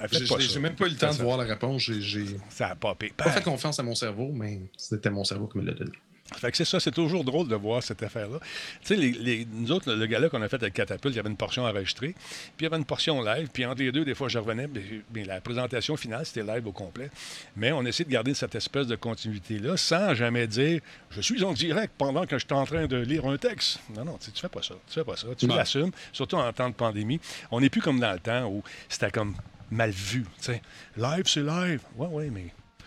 euh, 0.00 0.06
J'ai 0.38 0.58
même 0.60 0.74
pas 0.74 0.86
eu 0.86 0.90
le 0.90 0.96
temps 0.96 1.10
de 1.10 1.22
voir 1.22 1.36
la 1.36 1.44
réponse. 1.44 1.82
J'ai 1.82 2.00
j'ai 2.00 2.24
Ça 2.48 2.68
a 2.68 2.74
popé. 2.74 3.12
pas 3.16 3.30
fait 3.30 3.42
confiance 3.42 3.78
à 3.78 3.82
mon 3.82 3.94
cerveau, 3.94 4.30
mais 4.32 4.60
c'était 4.76 5.10
mon 5.10 5.24
cerveau 5.24 5.46
qui 5.46 5.58
me 5.58 5.64
l'a 5.64 5.72
donné. 5.74 5.92
Fait 6.36 6.50
que 6.50 6.56
c'est 6.56 6.64
ça, 6.64 6.80
c'est 6.80 6.90
toujours 6.90 7.24
drôle 7.24 7.48
de 7.48 7.54
voir 7.54 7.82
cette 7.82 8.02
affaire-là. 8.02 8.38
Tu 8.80 8.86
sais, 8.88 8.96
les, 8.96 9.12
les- 9.12 9.46
nous 9.50 9.70
autres, 9.72 9.92
le 9.92 10.06
gars-là 10.06 10.28
qu'on 10.28 10.42
a 10.42 10.48
fait 10.48 10.56
avec 10.62 10.74
Catapulte, 10.74 11.14
il 11.14 11.16
y 11.16 11.20
avait 11.20 11.28
une 11.30 11.36
portion 11.36 11.64
enregistrée, 11.64 12.14
puis 12.14 12.54
il 12.60 12.62
y 12.64 12.66
avait 12.66 12.76
une 12.76 12.84
portion 12.84 13.22
live, 13.22 13.48
puis 13.52 13.64
entre 13.66 13.80
les 13.82 13.92
deux, 13.92 14.04
des 14.04 14.14
fois, 14.14 14.28
je 14.28 14.38
revenais, 14.38 14.66
bien, 15.10 15.24
la 15.24 15.40
présentation 15.40 15.96
finale, 15.96 16.26
c'était 16.26 16.42
live 16.42 16.66
au 16.66 16.72
complet. 16.72 17.10
Mais 17.56 17.72
on 17.72 17.84
essaie 17.84 18.04
de 18.04 18.10
garder 18.10 18.34
cette 18.34 18.54
espèce 18.54 18.86
de 18.86 18.96
continuité-là 18.96 19.76
sans 19.76 20.14
jamais 20.14 20.46
dire 20.46 20.80
«je 21.10 21.20
suis 21.20 21.42
en 21.44 21.52
direct 21.52 21.92
pendant 21.98 22.26
que 22.26 22.38
je 22.38 22.44
suis 22.44 22.54
en 22.54 22.64
train 22.64 22.86
de 22.86 22.96
lire 22.96 23.26
un 23.26 23.36
texte». 23.38 23.80
Non, 23.96 24.04
non, 24.04 24.18
tu 24.18 24.30
fais 24.40 24.48
pas 24.48 24.62
ça, 24.62 24.74
tu 24.88 24.94
fais 24.94 25.04
pas 25.04 25.16
ça. 25.16 25.28
Tu 25.36 25.46
Ouais. 25.46 25.56
l'assumes, 25.56 25.90
surtout 26.12 26.36
en 26.36 26.52
temps 26.52 26.68
de 26.68 26.74
pandémie. 26.74 27.20
On 27.50 27.60
n'est 27.60 27.70
plus 27.70 27.80
comme 27.82 28.00
dans 28.00 28.12
le 28.12 28.18
temps 28.20 28.46
où 28.48 28.62
c'était 28.88 29.10
comme 29.10 29.34
mal 29.70 29.90
vu, 29.90 30.22
tu 30.22 30.28
sais. 30.44 30.62
Live, 30.96 31.24
c'est 31.26 31.42
live. 31.42 31.80
Ouais, 31.96 32.06
ouais, 32.08 32.30
mais 32.30 32.46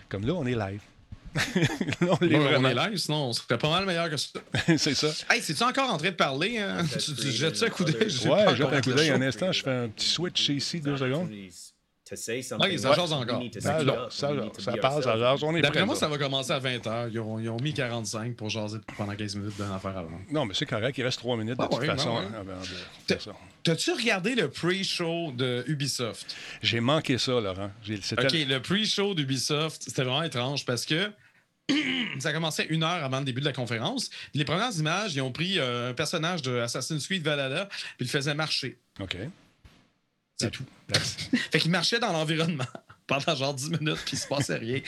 comme 0.09 0.25
là, 0.25 0.33
on 0.33 0.45
est 0.45 0.55
live. 0.55 0.81
Là, 2.01 2.17
on 2.21 2.25
l'est 2.25 2.37
Bon, 2.37 2.49
on 2.59 2.65
est 2.65 2.73
live, 2.73 2.97
sinon 2.97 3.17
on 3.27 3.33
serait 3.33 3.57
pas 3.57 3.69
mal 3.69 3.85
meilleur 3.85 4.09
que 4.09 4.17
ça. 4.17 4.29
c'est 4.77 4.93
ça. 4.95 5.07
Hey, 5.29 5.41
c'est-tu 5.41 5.63
encore 5.63 5.89
en 5.91 5.97
train 5.97 6.09
de 6.09 6.15
parler? 6.15 6.57
hein? 6.59 6.85
Tu, 6.91 7.13
tu 7.13 7.31
jettes 7.31 7.57
ça 7.57 7.65
un 7.65 7.69
coup 7.69 7.83
d'œil? 7.83 8.09
J'ai 8.09 8.29
pas 8.29 8.47
Ouais, 8.47 8.55
jette 8.55 8.67
un 8.73 8.81
coup 8.81 8.93
d'œil 8.93 9.09
un 9.11 9.21
instant. 9.21 9.51
Je 9.51 9.63
fais 9.63 9.71
un 9.71 9.89
petit 9.89 10.07
switch 10.07 10.49
ici, 10.49 10.79
deux 10.81 10.97
secondes. 10.97 11.29
To 12.07 12.15
say 12.15 12.37
Ok, 12.37 12.43
something, 12.43 12.77
ça 12.77 12.93
jase 12.93 13.13
encore. 13.13 13.41
Ça, 13.59 13.79
up, 13.79 14.11
ça, 14.11 14.27
to 14.27 14.61
ça 15.01 15.17
jase, 15.17 15.41
on 15.43 15.55
est 15.55 15.61
D'après 15.63 15.83
moi, 15.87 15.95
ça 15.95 16.07
va 16.07 16.19
commencer 16.19 16.51
à 16.51 16.59
20h. 16.59 17.09
Ils 17.11 17.19
ont, 17.19 17.39
ils 17.39 17.49
ont 17.49 17.57
mis 17.59 17.73
45 17.73 18.35
pour 18.35 18.47
jaser 18.47 18.77
pendant 18.95 19.15
15 19.15 19.35
minutes 19.37 19.55
d'une 19.55 19.71
affaire 19.71 19.97
avant. 19.97 20.11
Non, 20.31 20.45
mais 20.45 20.53
c'est 20.53 20.67
correct, 20.67 20.95
il 20.99 21.03
reste 21.03 21.17
trois 21.17 21.35
minutes 21.35 21.57
de 21.57 21.63
Ah 21.63 21.67
toute 21.67 21.83
façon. 21.83 22.17
ouais. 22.17 22.25
hein. 23.17 23.33
T'as-tu 23.63 23.91
regardé 23.93 24.35
le 24.35 24.49
pre-show 24.51 25.31
de 25.31 25.63
Ubisoft? 25.65 26.35
J'ai 26.61 26.79
manqué 26.79 27.17
ça, 27.17 27.31
Laurent. 27.41 27.71
OK, 27.89 28.31
le 28.33 28.59
pre-show 28.59 29.15
d'Ubisoft, 29.15 29.81
c'était 29.87 30.03
vraiment 30.03 30.21
étrange 30.21 30.63
parce 30.63 30.85
que 30.85 31.09
ça 32.19 32.33
commençait 32.33 32.65
une 32.69 32.83
heure 32.83 33.03
avant 33.03 33.19
le 33.19 33.25
début 33.25 33.41
de 33.41 33.45
la 33.45 33.53
conférence. 33.53 34.09
Les 34.33 34.45
premières 34.45 34.75
images, 34.77 35.15
ils 35.15 35.21
ont 35.21 35.31
pris 35.31 35.59
euh, 35.59 35.91
un 35.91 35.93
personnage 35.93 36.41
de 36.41 36.59
Assassin's 36.59 37.05
Creed 37.05 37.23
Valhalla 37.23 37.65
puis 37.65 37.81
ils 38.01 38.05
le 38.05 38.09
faisaient 38.09 38.35
marcher. 38.35 38.77
OK. 38.99 39.17
C'est 40.37 40.51
tout. 40.51 40.65
Fait 41.51 41.59
qu'il 41.59 41.71
marchait 41.71 41.99
dans 41.99 42.11
l'environnement. 42.11 42.65
Pendant 43.07 43.35
genre 43.35 43.53
10 43.53 43.69
minutes, 43.71 43.99
puis 44.05 44.13
il 44.13 44.17
se 44.19 44.27
passait 44.27 44.55
rien. 44.55 44.79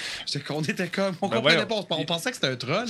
Qu'on 0.47 0.62
était 0.63 0.88
comme. 0.88 1.15
On 1.21 1.27
Ben 1.27 1.38
comprenait 1.38 1.65
voyons. 1.65 1.84
pas. 1.84 1.95
On 1.95 2.06
pensait 2.06 2.30
que 2.32 2.36
c'était 2.36 2.47
un 2.47 2.56
troll. 2.56 2.88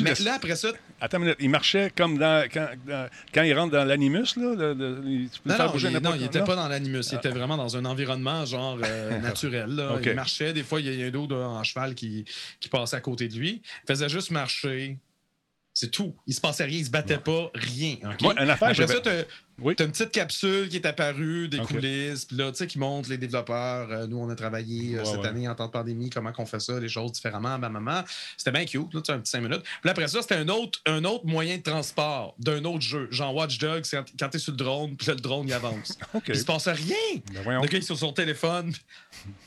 Mais 0.00 0.14
le- 0.18 0.24
là, 0.24 0.34
après 0.34 0.56
ça. 0.56 0.68
Attends 1.00 1.18
une 1.18 1.24
minute, 1.24 1.36
il 1.40 1.50
marchait 1.50 1.92
comme 1.96 2.16
dans, 2.18 2.46
quand, 2.52 2.68
dans- 2.86 3.08
quand 3.34 3.42
il 3.42 3.54
rentre 3.58 3.72
dans 3.72 3.84
l'animus, 3.84 4.36
là? 4.36 4.54
le- 4.54 4.74
le- 4.74 5.02
il- 5.06 5.30
tu 5.30 5.40
peux 5.40 5.50
Non, 5.50 5.56
faire 5.56 5.66
non, 5.66 5.72
bouger 5.72 5.88
il, 5.90 5.98
non, 5.98 6.14
il 6.14 6.22
était 6.24 6.44
pas 6.44 6.54
dans 6.56 6.68
l'animus. 6.68 7.00
Il 7.10 7.14
Ah. 7.14 7.18
était 7.18 7.30
vraiment 7.30 7.56
dans 7.56 7.76
un 7.76 7.84
environnement 7.84 8.44
genre 8.44 8.78
euh, 8.84 9.18
naturel. 9.20 9.70
là. 9.74 9.98
Il 10.02 10.14
marchait. 10.14 10.52
Des 10.52 10.62
fois, 10.62 10.80
il 10.80 10.94
y 10.94 11.02
a 11.02 11.06
un 11.06 11.10
dos 11.10 11.28
en 11.32 11.62
cheval 11.64 11.94
qui, 11.94 12.24
qui 12.60 12.68
passait 12.68 12.96
à 12.96 13.00
côté 13.00 13.28
de 13.28 13.34
lui. 13.36 13.62
Il 13.84 13.86
faisait 13.86 14.08
juste 14.08 14.30
marcher. 14.30 14.96
C'est 15.74 15.90
tout. 15.90 16.16
Il 16.26 16.34
se 16.34 16.40
passait 16.40 16.64
rien. 16.64 16.78
Il 16.78 16.84
se 16.86 16.90
battait 16.90 17.18
pas. 17.18 17.50
Rien. 17.54 17.96
OK? 18.04 18.22
Moi, 18.22 18.34
une 18.42 18.50
affaire, 18.50 18.68
Après 18.68 18.86
ça, 18.86 18.94
j'avais- 19.62 19.74
t'as 19.74 19.84
une 19.84 19.90
petite 19.92 20.10
capsule 20.12 20.68
qui 20.68 20.76
est 20.76 20.86
apparue, 20.86 21.48
des 21.48 21.58
coulisses, 21.58 22.24
puis 22.24 22.36
là, 22.36 22.50
tu 22.50 22.58
sais, 22.58 22.66
qui 22.66 22.78
montre 22.78 23.08
les 23.10 23.18
développeurs. 23.18 23.88
Euh, 23.90 24.06
nous, 24.06 24.18
on 24.18 24.28
a 24.30 24.34
travaillé 24.34 24.96
euh, 24.96 24.98
Ouais, 25.00 25.04
cette 25.04 25.20
ouais. 25.20 25.26
année 25.28 25.48
en 25.48 25.54
temps 25.54 25.66
de 25.66 25.72
pandémie, 25.72 26.10
comment 26.10 26.32
qu'on 26.32 26.46
fait 26.46 26.60
ça, 26.60 26.78
les 26.78 26.88
choses 26.88 27.12
différemment, 27.12 27.58
ma 27.58 27.68
maman. 27.68 28.02
C'était 28.36 28.52
bien 28.52 28.64
cute, 28.64 28.92
là, 28.94 29.00
tu 29.00 29.10
un 29.10 29.18
petit 29.18 29.30
5 29.30 29.40
minutes. 29.42 29.62
Puis 29.82 29.90
après 29.90 30.08
ça, 30.08 30.22
c'était 30.22 30.36
un 30.36 30.48
autre, 30.48 30.80
un 30.86 31.04
autre 31.04 31.26
moyen 31.26 31.56
de 31.58 31.62
transport 31.62 32.34
d'un 32.38 32.64
autre 32.64 32.80
jeu. 32.82 33.08
Genre 33.10 33.34
Watch 33.34 33.58
Dogs, 33.58 33.84
quand, 33.90 34.04
quand 34.18 34.28
t'es 34.28 34.38
sur 34.38 34.52
le 34.52 34.56
drone, 34.58 34.96
puis 34.96 35.06
là, 35.08 35.14
le 35.14 35.20
drone, 35.20 35.46
il 35.48 35.52
avance. 35.52 35.98
OK. 36.14 36.24
Il 36.28 36.36
se 36.36 36.44
passait 36.44 36.72
rien. 36.72 36.96
Ben 37.32 37.42
voyons. 37.42 37.60
Le 37.62 37.66
gars, 37.68 37.78
il 37.78 37.82
est 37.82 37.86
sur 37.86 37.98
son 37.98 38.12
téléphone 38.12 38.72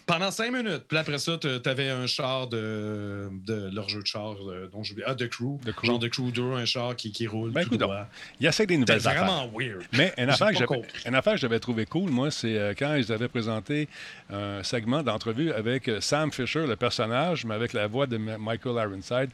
pendant 0.06 0.32
5 0.32 0.52
minutes. 0.52 0.84
Puis 0.88 0.98
après 0.98 1.18
ça, 1.20 1.38
t'a- 1.38 1.60
t'avais 1.60 1.90
un 1.90 2.08
char 2.08 2.48
de, 2.48 3.30
de 3.46 3.70
leur 3.74 3.88
jeu 3.90 4.02
de 4.02 4.08
char, 4.08 4.36
euh, 4.48 4.68
dont 4.72 4.84
j'oublie. 4.84 5.04
Ah, 5.06 5.16
de 5.16 5.26
Crew. 5.28 5.58
Crew. 5.76 5.86
Genre 5.86 6.00
de 6.00 6.08
Crew 6.08 6.32
2, 6.34 6.54
un 6.54 6.66
char 6.66 6.96
qui, 6.96 7.12
qui 7.12 7.28
roule. 7.28 7.52
Ben, 7.52 7.66
tout 7.66 7.78
droit. 7.78 8.08
il 8.40 8.46
essaie 8.48 8.66
des 8.66 8.78
nouvelles 8.78 9.02
C'était 9.02 9.16
vraiment 9.16 9.46
affaires. 9.46 9.52
weird. 9.58 9.84
Mais 10.16 10.24
une 10.24 10.30
affaire, 10.30 10.48
que 10.50 10.54
j'avais, 10.54 10.66
compris. 10.66 11.04
une 11.06 11.16
affaire 11.16 11.34
que 11.34 11.40
j'avais 11.40 11.60
trouvé 11.60 11.86
cool, 11.86 12.10
moi, 12.10 12.32
c'est 12.32 12.58
euh, 12.58 12.74
quand 12.78 12.96
ils 12.96 13.12
avaient 13.12 13.28
présenté 13.28 13.88
un 14.32 14.64
segment 14.64 15.04
d'entrevue 15.04 15.52
avec 15.52 15.88
euh, 15.88 16.02
Sam 16.02 16.32
Fisher, 16.32 16.66
le 16.68 16.76
personnage, 16.76 17.46
mais 17.46 17.56
avec 17.56 17.74
la 17.74 17.88
voix 17.88 18.08
de 18.08 18.18
Michael 18.18 18.76
Ironside. 18.76 19.30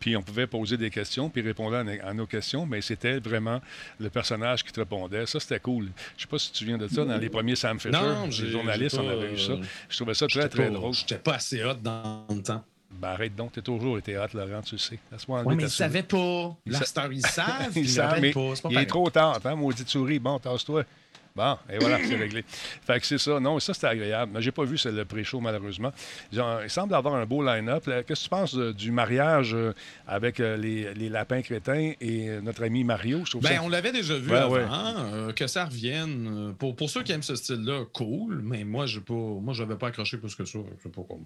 Puis 0.00 0.16
on 0.16 0.22
pouvait 0.22 0.46
poser 0.46 0.76
des 0.76 0.90
questions, 0.90 1.28
puis 1.28 1.42
il 1.42 1.46
répondait 1.46 2.00
à, 2.00 2.08
à 2.08 2.14
nos 2.14 2.26
questions, 2.26 2.66
mais 2.66 2.80
c'était 2.82 3.18
vraiment 3.18 3.60
le 4.00 4.10
personnage 4.10 4.64
qui 4.64 4.72
te 4.72 4.80
répondait. 4.80 5.26
Ça, 5.26 5.40
c'était 5.40 5.60
cool. 5.60 5.88
Je 6.16 6.22
sais 6.22 6.28
pas 6.28 6.38
si 6.38 6.52
tu 6.52 6.64
viens 6.64 6.78
de 6.78 6.88
ça, 6.88 7.04
dans 7.04 7.16
les 7.18 7.28
premiers 7.30 7.56
Sam 7.56 7.78
Fisher, 7.78 7.92
Non, 7.92 8.26
les 8.26 8.50
journalistes, 8.50 8.98
on 8.98 9.08
avait 9.08 9.32
eu 9.32 9.38
ça. 9.38 9.52
euh, 9.52 9.62
Je 9.88 9.96
trouvais 9.96 10.14
ça 10.14 10.26
très, 10.26 10.48
très 10.48 10.64
pas- 10.64 10.70
drôle. 10.70 10.94
J'étais 10.94 11.18
pas 11.18 11.34
assez 11.34 11.62
hot 11.64 11.74
dans 11.74 12.26
le 12.30 12.42
temps. 12.42 12.64
Ben, 13.00 13.08
arrête 13.08 13.34
donc, 13.34 13.52
t'as 13.52 13.62
toujours 13.62 13.98
été 13.98 14.16
hot, 14.18 14.26
Laurent, 14.34 14.60
tu 14.62 14.74
le 14.74 14.78
sais. 14.78 14.98
Laisse-moi 15.10 15.42
Ouais, 15.42 15.54
mais 15.56 15.64
ils 15.64 15.70
savaient 15.70 16.02
pas. 16.02 16.54
Ils 16.66 16.76
sa- 16.76 17.06
ils 17.10 17.20
savent. 17.26 17.72
Ils 17.74 17.82
ils 17.82 17.88
savent, 17.88 18.20
mais 18.20 18.32
pas. 18.32 18.52
Pas 18.62 18.68
il 18.70 18.78
est 18.78 18.86
trop 18.86 19.08
tard, 19.10 19.40
hein, 19.44 19.54
maudite 19.56 19.88
souris. 19.88 20.18
Bon, 20.18 20.38
tasse-toi. 20.38 20.84
Bon, 21.34 21.56
et 21.72 21.78
voilà, 21.78 21.96
c'est 22.06 22.14
réglé. 22.16 22.44
Fait 22.46 23.00
que 23.00 23.06
c'est 23.06 23.16
ça. 23.16 23.40
Non, 23.40 23.58
ça, 23.58 23.72
c'était 23.72 23.86
agréable. 23.86 24.32
Mais 24.34 24.42
j'ai 24.42 24.52
pas 24.52 24.64
vu 24.64 24.76
c'est 24.76 24.92
le 24.92 25.06
pré-show, 25.06 25.40
malheureusement. 25.40 25.90
Il 26.30 26.42
semble 26.68 26.94
avoir 26.94 27.14
un 27.14 27.24
beau 27.24 27.42
line-up. 27.42 27.84
Qu'est-ce 28.06 28.20
que 28.20 28.24
tu 28.24 28.28
penses 28.28 28.54
euh, 28.54 28.74
du 28.74 28.92
mariage 28.92 29.54
euh, 29.54 29.72
avec 30.06 30.40
euh, 30.40 30.58
les, 30.58 30.92
les 30.92 31.08
lapins 31.08 31.40
crétins 31.40 31.92
et 31.98 32.28
euh, 32.28 32.40
notre 32.42 32.62
ami 32.64 32.84
Mario? 32.84 33.24
Je 33.24 33.38
Ben, 33.38 33.56
ça- 33.56 33.62
on 33.62 33.70
l'avait 33.70 33.92
déjà 33.92 34.14
vu 34.18 34.30
Ouais, 34.30 34.36
avant. 34.36 35.26
ouais. 35.26 35.32
que 35.32 35.46
ça 35.46 35.64
revienne. 35.64 36.54
Pour, 36.58 36.76
pour 36.76 36.90
ceux 36.90 37.02
qui 37.02 37.12
aiment 37.12 37.22
ce 37.22 37.34
style-là, 37.36 37.84
cool. 37.94 38.42
Mais 38.44 38.64
moi, 38.64 38.84
je 38.84 39.00
pas, 39.00 39.14
moi, 39.14 39.54
j'avais 39.54 39.76
pas 39.76 39.86
accroché 39.86 40.18
plus 40.18 40.34
que 40.34 40.44
ça. 40.44 40.58
Je 40.76 40.82
sais 40.82 40.90
pas 40.90 41.02
comme. 41.08 41.24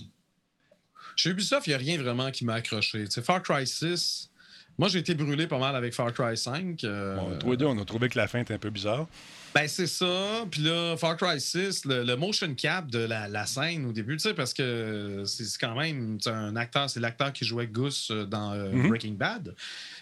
Chez 1.16 1.30
Ubisoft, 1.30 1.66
il 1.66 1.70
n'y 1.70 1.74
a 1.74 1.78
rien 1.78 1.98
vraiment 1.98 2.30
qui 2.30 2.44
m'a 2.44 2.54
accroché. 2.54 3.04
Tu 3.04 3.10
sais, 3.10 3.22
Far 3.22 3.42
Cry 3.42 3.66
6, 3.66 4.30
moi, 4.78 4.88
j'ai 4.88 4.98
été 4.98 5.14
brûlé 5.14 5.46
pas 5.46 5.58
mal 5.58 5.74
avec 5.74 5.94
Far 5.94 6.12
Cry 6.12 6.36
5. 6.36 6.84
euh, 6.84 7.16
Bon, 7.16 7.50
les 7.50 7.56
deux, 7.56 7.64
on 7.66 7.78
a 7.78 7.84
trouvé 7.86 8.08
que 8.10 8.18
la 8.18 8.28
fin 8.28 8.40
était 8.40 8.52
un 8.54 8.58
peu 8.58 8.68
bizarre. 8.70 9.06
Ben, 9.54 9.66
c'est 9.66 9.86
ça. 9.86 10.44
Puis 10.50 10.60
là, 10.60 10.94
Far 10.98 11.16
Cry 11.16 11.40
6, 11.40 11.86
le, 11.86 12.04
le 12.04 12.14
motion 12.16 12.54
cap 12.54 12.90
de 12.90 12.98
la, 12.98 13.26
la 13.26 13.46
scène 13.46 13.86
au 13.86 13.92
début, 13.92 14.18
tu 14.18 14.24
sais, 14.24 14.34
parce 14.34 14.52
que 14.52 15.22
c'est 15.24 15.46
quand 15.58 15.74
même 15.74 16.18
un 16.26 16.54
acteur, 16.56 16.90
c'est 16.90 17.00
l'acteur 17.00 17.32
qui 17.32 17.46
jouait 17.46 17.66
Goose 17.66 18.08
euh, 18.10 18.26
dans 18.26 18.52
euh, 18.52 18.68
Mhm. 18.70 18.88
Breaking 18.90 19.12
Bad, 19.14 19.54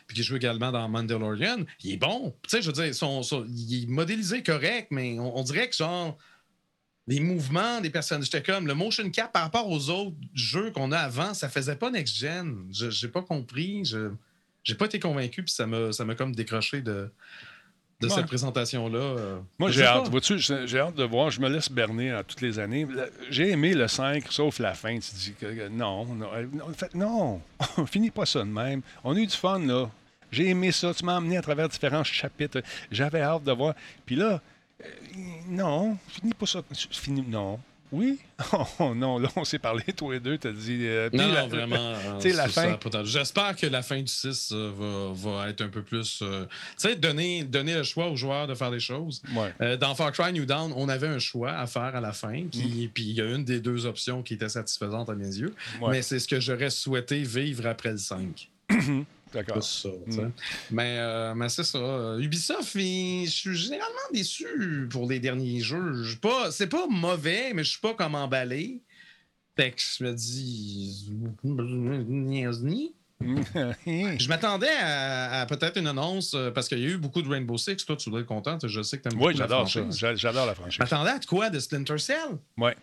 puis 0.09 0.17
qui 0.17 0.25
joue 0.25 0.35
également 0.35 0.73
dans 0.73 0.89
Mandalorian. 0.89 1.59
Il 1.85 1.93
est 1.93 1.97
bon. 1.97 2.35
Tu 2.43 2.51
sais, 2.51 2.63
je 2.63 2.67
veux 2.67 2.73
dire, 2.73 2.93
son, 2.93 3.23
son- 3.23 3.47
il 3.47 3.85
est 3.85 3.87
modélisé 3.87 4.43
correct, 4.43 4.89
mais 4.91 5.21
on, 5.21 5.39
on 5.39 5.43
dirait 5.45 5.69
que 5.71 5.77
genre. 5.77 6.19
Les 7.07 7.21
mouvements 7.21 7.81
des 7.83 7.91
personnes, 7.91 8.23
j'étais 8.23 8.43
comme 8.43 8.67
le 8.67 8.75
motion 8.75 9.09
cap 9.11 9.31
par 9.33 9.43
rapport 9.43 9.69
aux 9.69 9.91
autres 9.91 10.17
jeux 10.35 10.71
qu'on 10.71 10.91
a 10.91 10.99
avant, 10.99 11.35
ça 11.35 11.49
faisait 11.51 11.77
pas 11.77 11.91
next-gen. 11.91 12.67
Je 12.73 12.89
J'ai 12.91 13.09
pas 13.09 13.23
compris. 13.23 13.85
Je 13.85 14.11
j'ai 14.63 14.75
pas 14.75 14.87
été 14.87 14.99
convaincu, 14.99 15.43
puis 15.43 15.53
ça 15.53 15.67
m'a 15.67 15.93
ça 15.93 16.07
comme 16.17 16.35
décroché 16.35 16.81
de, 16.81 17.11
de 18.01 18.07
Ouais. 18.09 18.15
cette 18.15 18.25
présentation-là. 18.27 18.99
euh, 18.99 19.39
Moi, 19.59 19.71
j'ai 19.71 19.85
hâte. 19.85 20.09
Vois-tu, 20.09 20.39
j'ai 20.39 20.79
hâte 20.79 20.95
de 20.95 21.05
voir. 21.05 21.31
Je 21.31 21.39
me 21.43 21.51
laisse 21.51 21.71
berner 21.71 22.11
à 22.13 22.23
toutes 22.25 22.41
les 22.41 22.59
années. 22.59 22.87
J'ai 23.29 23.51
aimé 23.51 23.75
le 23.75 23.87
5, 23.87 24.25
sauf 24.33 24.59
la 24.61 24.73
fin. 24.73 24.99
Tu 24.99 25.15
dis 25.15 25.35
que 25.39 25.69
non, 25.69 26.07
non. 26.07 26.31
non, 26.55 26.65
En 26.67 26.73
fait, 26.73 26.95
non. 26.95 27.43
On 27.77 27.85
finit 27.85 28.11
pas 28.11 28.25
ça 28.25 28.39
de 28.41 28.45
même. 28.49 28.81
On 29.05 29.15
a 29.15 29.19
eu 29.19 29.27
du 29.27 29.37
fun, 29.37 29.59
là. 29.59 29.91
J'ai 30.33 30.49
aimé 30.49 30.73
ça. 30.73 30.95
Tu 30.95 31.05
m'as 31.05 31.19
emmené 31.19 31.37
à 31.37 31.43
travers 31.43 31.69
différents 31.69 32.03
chapitres. 32.05 32.63
J'avais 32.91 33.21
hâte 33.21 33.45
de 33.45 33.53
voir. 33.53 33.75
Puis 34.07 34.17
là, 34.17 34.41
euh, 34.83 34.87
non, 35.49 35.97
finis 36.09 36.35
pas 36.35 36.47
ça. 36.47 36.63
Finis, 36.91 37.25
non. 37.29 37.59
Oui? 37.93 38.19
Oh 38.81 38.93
non, 38.95 39.19
là, 39.21 39.29
on 39.37 39.45
s'est 39.45 39.61
parlé, 39.61 39.85
toi 39.97 40.17
et 40.17 40.19
deux. 40.21 40.37
T'as 40.37 40.51
dit. 40.51 40.81
euh, 40.87 41.09
Non, 41.13 41.29
la- 41.33 41.43
non, 41.43 41.49
vraiment. 41.49 41.77
euh, 42.25 42.33
la 42.35 42.49
fin. 42.49 42.77
J'espère 43.05 43.55
que 43.55 43.67
la 43.67 43.83
fin 43.83 44.01
du 44.01 44.09
6 44.09 44.51
euh, 44.53 44.73
va, 45.15 45.31
va 45.43 45.49
être 45.51 45.61
un 45.61 45.69
peu 45.69 45.83
plus. 45.83 46.19
tu 46.19 46.25
sais, 46.77 46.97
donner, 46.97 47.45
donner 47.45 47.75
le 47.75 47.85
choix 47.85 48.09
aux 48.09 48.17
joueurs 48.17 48.49
de 48.49 48.55
faire 48.55 48.73
des 48.73 48.81
choses. 48.81 49.23
Ouais. 49.37 49.77
Dans 49.77 49.95
Far 49.95 50.11
Cry 50.11 50.33
New 50.33 50.45
Dawn, 50.45 50.73
on 50.75 50.89
avait 50.89 51.07
un 51.07 51.21
choix 51.21 51.53
à 51.53 51.67
faire 51.69 51.95
à 51.95 52.01
la 52.01 52.13
fin, 52.13 52.41
Mm. 52.43 52.49
puis 52.93 53.05
il 53.05 53.13
y 53.13 53.21
a 53.21 53.27
une 53.27 53.45
des 53.45 53.61
deux 53.61 53.87
options 53.87 54.23
qui 54.23 54.35
était 54.35 54.49
satisfaisante 54.49 55.09
à 55.09 55.15
mes 55.15 55.27
yeux. 55.37 55.55
Ouais. 55.81 55.91
Mais 55.93 56.03
c'est 56.03 56.19
ce 56.19 56.27
que 56.27 56.41
j'aurais 56.41 56.71
souhaité 56.71 57.23
vivre 57.23 57.67
après 57.67 57.93
le 57.93 57.99
5. 57.99 58.51
D'accord. 59.35 59.55
Plus 59.57 59.63
ça, 59.67 59.89
tu 60.07 60.13
sais. 60.13 60.23
Mm. 60.23 60.33
Mais, 60.71 60.97
euh, 60.99 61.35
mais 61.35 61.49
c'est 61.49 61.65
ça. 61.65 62.17
Ubisoft, 62.19 62.73
je 62.75 63.27
suis 63.29 63.57
généralement 63.57 64.09
déçu 64.13 64.87
pour 64.91 65.09
les 65.09 65.19
derniers 65.21 65.61
jeux. 65.61 66.03
Je 66.05 66.17
pas- 66.17 66.51
C'est 66.53 66.69
pas 66.69 66.87
mauvais, 66.89 67.53
mais 67.53 67.65
je 67.65 67.71
suis 67.71 67.81
pas 67.81 67.95
comme 67.95 68.15
emballé. 68.15 68.81
Fait 69.57 69.71
que 69.73 69.81
je 69.81 70.05
me 70.05 70.13
dis. 70.13 71.13
Je 73.25 74.29
m'attendais 74.29 74.69
à, 74.81 75.41
à 75.43 75.47
peut-être 75.47 75.79
une 75.79 75.87
annonce 75.87 76.35
euh, 76.35 76.51
parce 76.51 76.69
qu'il 76.69 76.79
y 76.81 76.85
a 76.85 76.89
eu 76.89 76.99
beaucoup 76.99 77.23
de 77.23 77.29
Rainbow 77.29 77.57
Six. 77.57 77.77
Toi, 77.87 77.97
tu 77.97 78.11
dois 78.11 78.21
être 78.21 78.27
content. 78.27 78.59
Je 78.63 78.83
sais 78.83 78.99
que 78.99 79.09
tu 79.09 79.15
aimes 79.15 79.23
Oui, 79.23 79.35
j'adore 79.37 79.69
ça. 79.71 79.81
J'adore 80.15 80.47
la 80.47 80.55
franchise. 80.55 80.75
Je 80.75 80.83
m'attendais 80.83 81.11
à 81.11 81.21
quoi? 81.21 81.49
De 81.51 81.59
Splinter 81.59 81.99
Cell? 81.99 82.17
Ouais. 82.59 82.77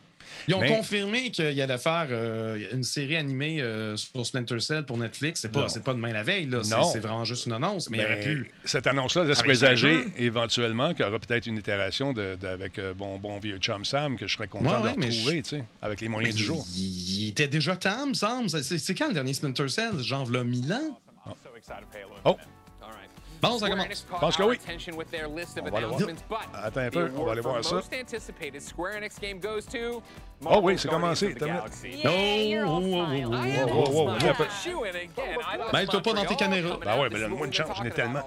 Ils 0.47 0.55
ont 0.55 0.61
Mais- 0.61 0.67
confirmé 0.75 1.31
qu'ils 1.31 1.61
allaient 1.61 1.77
faire 1.77 2.07
euh, 2.09 2.57
une 2.73 2.83
série 2.83 3.15
animée 3.15 3.61
euh, 3.61 3.95
sur 3.97 4.25
Splinter 4.25 4.59
Cell 4.59 4.85
pour 4.85 4.97
Netflix. 4.97 5.41
C'est 5.41 5.51
pas, 5.51 5.67
pas 5.83 5.93
demain 5.93 6.11
la 6.13 6.23
veille, 6.23 6.45
là. 6.47 6.63
C'est- 6.63 6.75
Non. 6.75 6.83
C'est 6.83 6.99
vraiment 6.99 7.25
juste 7.25 7.45
une 7.45 7.53
annonce, 7.53 7.89
mais 7.89 7.99
il 7.99 8.03
aurait 8.05 8.19
pu. 8.21 8.51
Cette 8.65 8.87
annonce-là 8.87 9.23
laisse 9.23 9.41
présager 9.41 10.05
éventuellement 10.17 10.93
qu'il 10.93 11.05
y 11.05 11.07
aura 11.07 11.19
peut-être 11.19 11.45
une 11.47 11.57
itération 11.57 12.13
de, 12.13 12.35
de- 12.39 12.47
avec 12.47 12.79
euh, 12.79 12.93
bon, 12.93 13.17
bon 13.17 13.39
vieux 13.39 13.57
Chum 13.57 13.85
Sam 13.85 14.17
que 14.17 14.27
je 14.27 14.33
serais 14.35 14.47
content 14.47 14.65
Ouais, 14.81 14.89
ouais, 14.91 14.95
de 14.95 15.05
retrouver, 15.05 15.37
je- 15.37 15.41
tu 15.41 15.49
sais, 15.57 15.63
avec 15.81 16.01
les 16.01 16.07
moyens 16.07 16.33
Mais 16.33 16.37
du 16.39 16.43
jour. 16.45 16.65
Il, 16.75 17.29
était 17.29 17.47
déjà 17.47 17.75
temps, 17.75 18.07
me 18.07 18.13
semble. 18.13 18.49
C'est- 18.49 18.93
quand 18.95 19.07
le 19.07 19.13
dernier 19.13 19.33
Splinter 19.33 19.67
Cell? 19.69 19.99
Genre, 19.99 20.27
1000 20.43 20.73
ans? 20.73 20.99
Oh! 22.25 22.37
Bon, 23.41 23.57
ça 23.57 23.69
commence. 23.69 23.87
Je 23.89 24.19
pense 24.19 24.37
que 24.37 24.43
oui. 24.43 24.59
On 25.57 25.69
va 25.69 25.77
aller 25.77 25.87
voir. 25.87 26.41
Attends 26.53 26.79
un 26.81 26.89
peu, 26.89 27.11
on 27.17 27.25
va 27.25 27.31
aller 27.31 27.41
voir 27.41 27.63
ça. 27.63 27.81
Oh 30.45 30.59
oui, 30.63 30.77
c'est 30.77 30.89
commencé. 30.89 31.27
of 31.27 31.35
the 31.35 31.39
T'as 31.39 31.45
vu? 31.45 31.51
Galaxy. 31.51 31.87
I 31.87 32.57
am 32.57 32.67
Wow, 32.67 32.79
wow, 32.79 33.91
wow, 33.91 34.05
not 34.17 34.39
wow. 34.39 34.45
shoo-in 34.63 34.95
again. 34.95 35.37
I 35.39 35.57
thought 35.57 35.73
Mêle-toi 35.73 36.01
pas 36.01 36.13
dans 36.13 36.25
tes 36.25 36.35
caméras. 36.35 36.77
Ben 36.83 36.99
ouais, 36.99 37.09
mais 37.09 37.17
is 37.17 37.21
donne-moi 37.21 37.47
une 37.47 37.53
chance, 37.53 37.77
j'en 37.77 37.83
ai 37.83 37.91
tellement. 37.91 38.23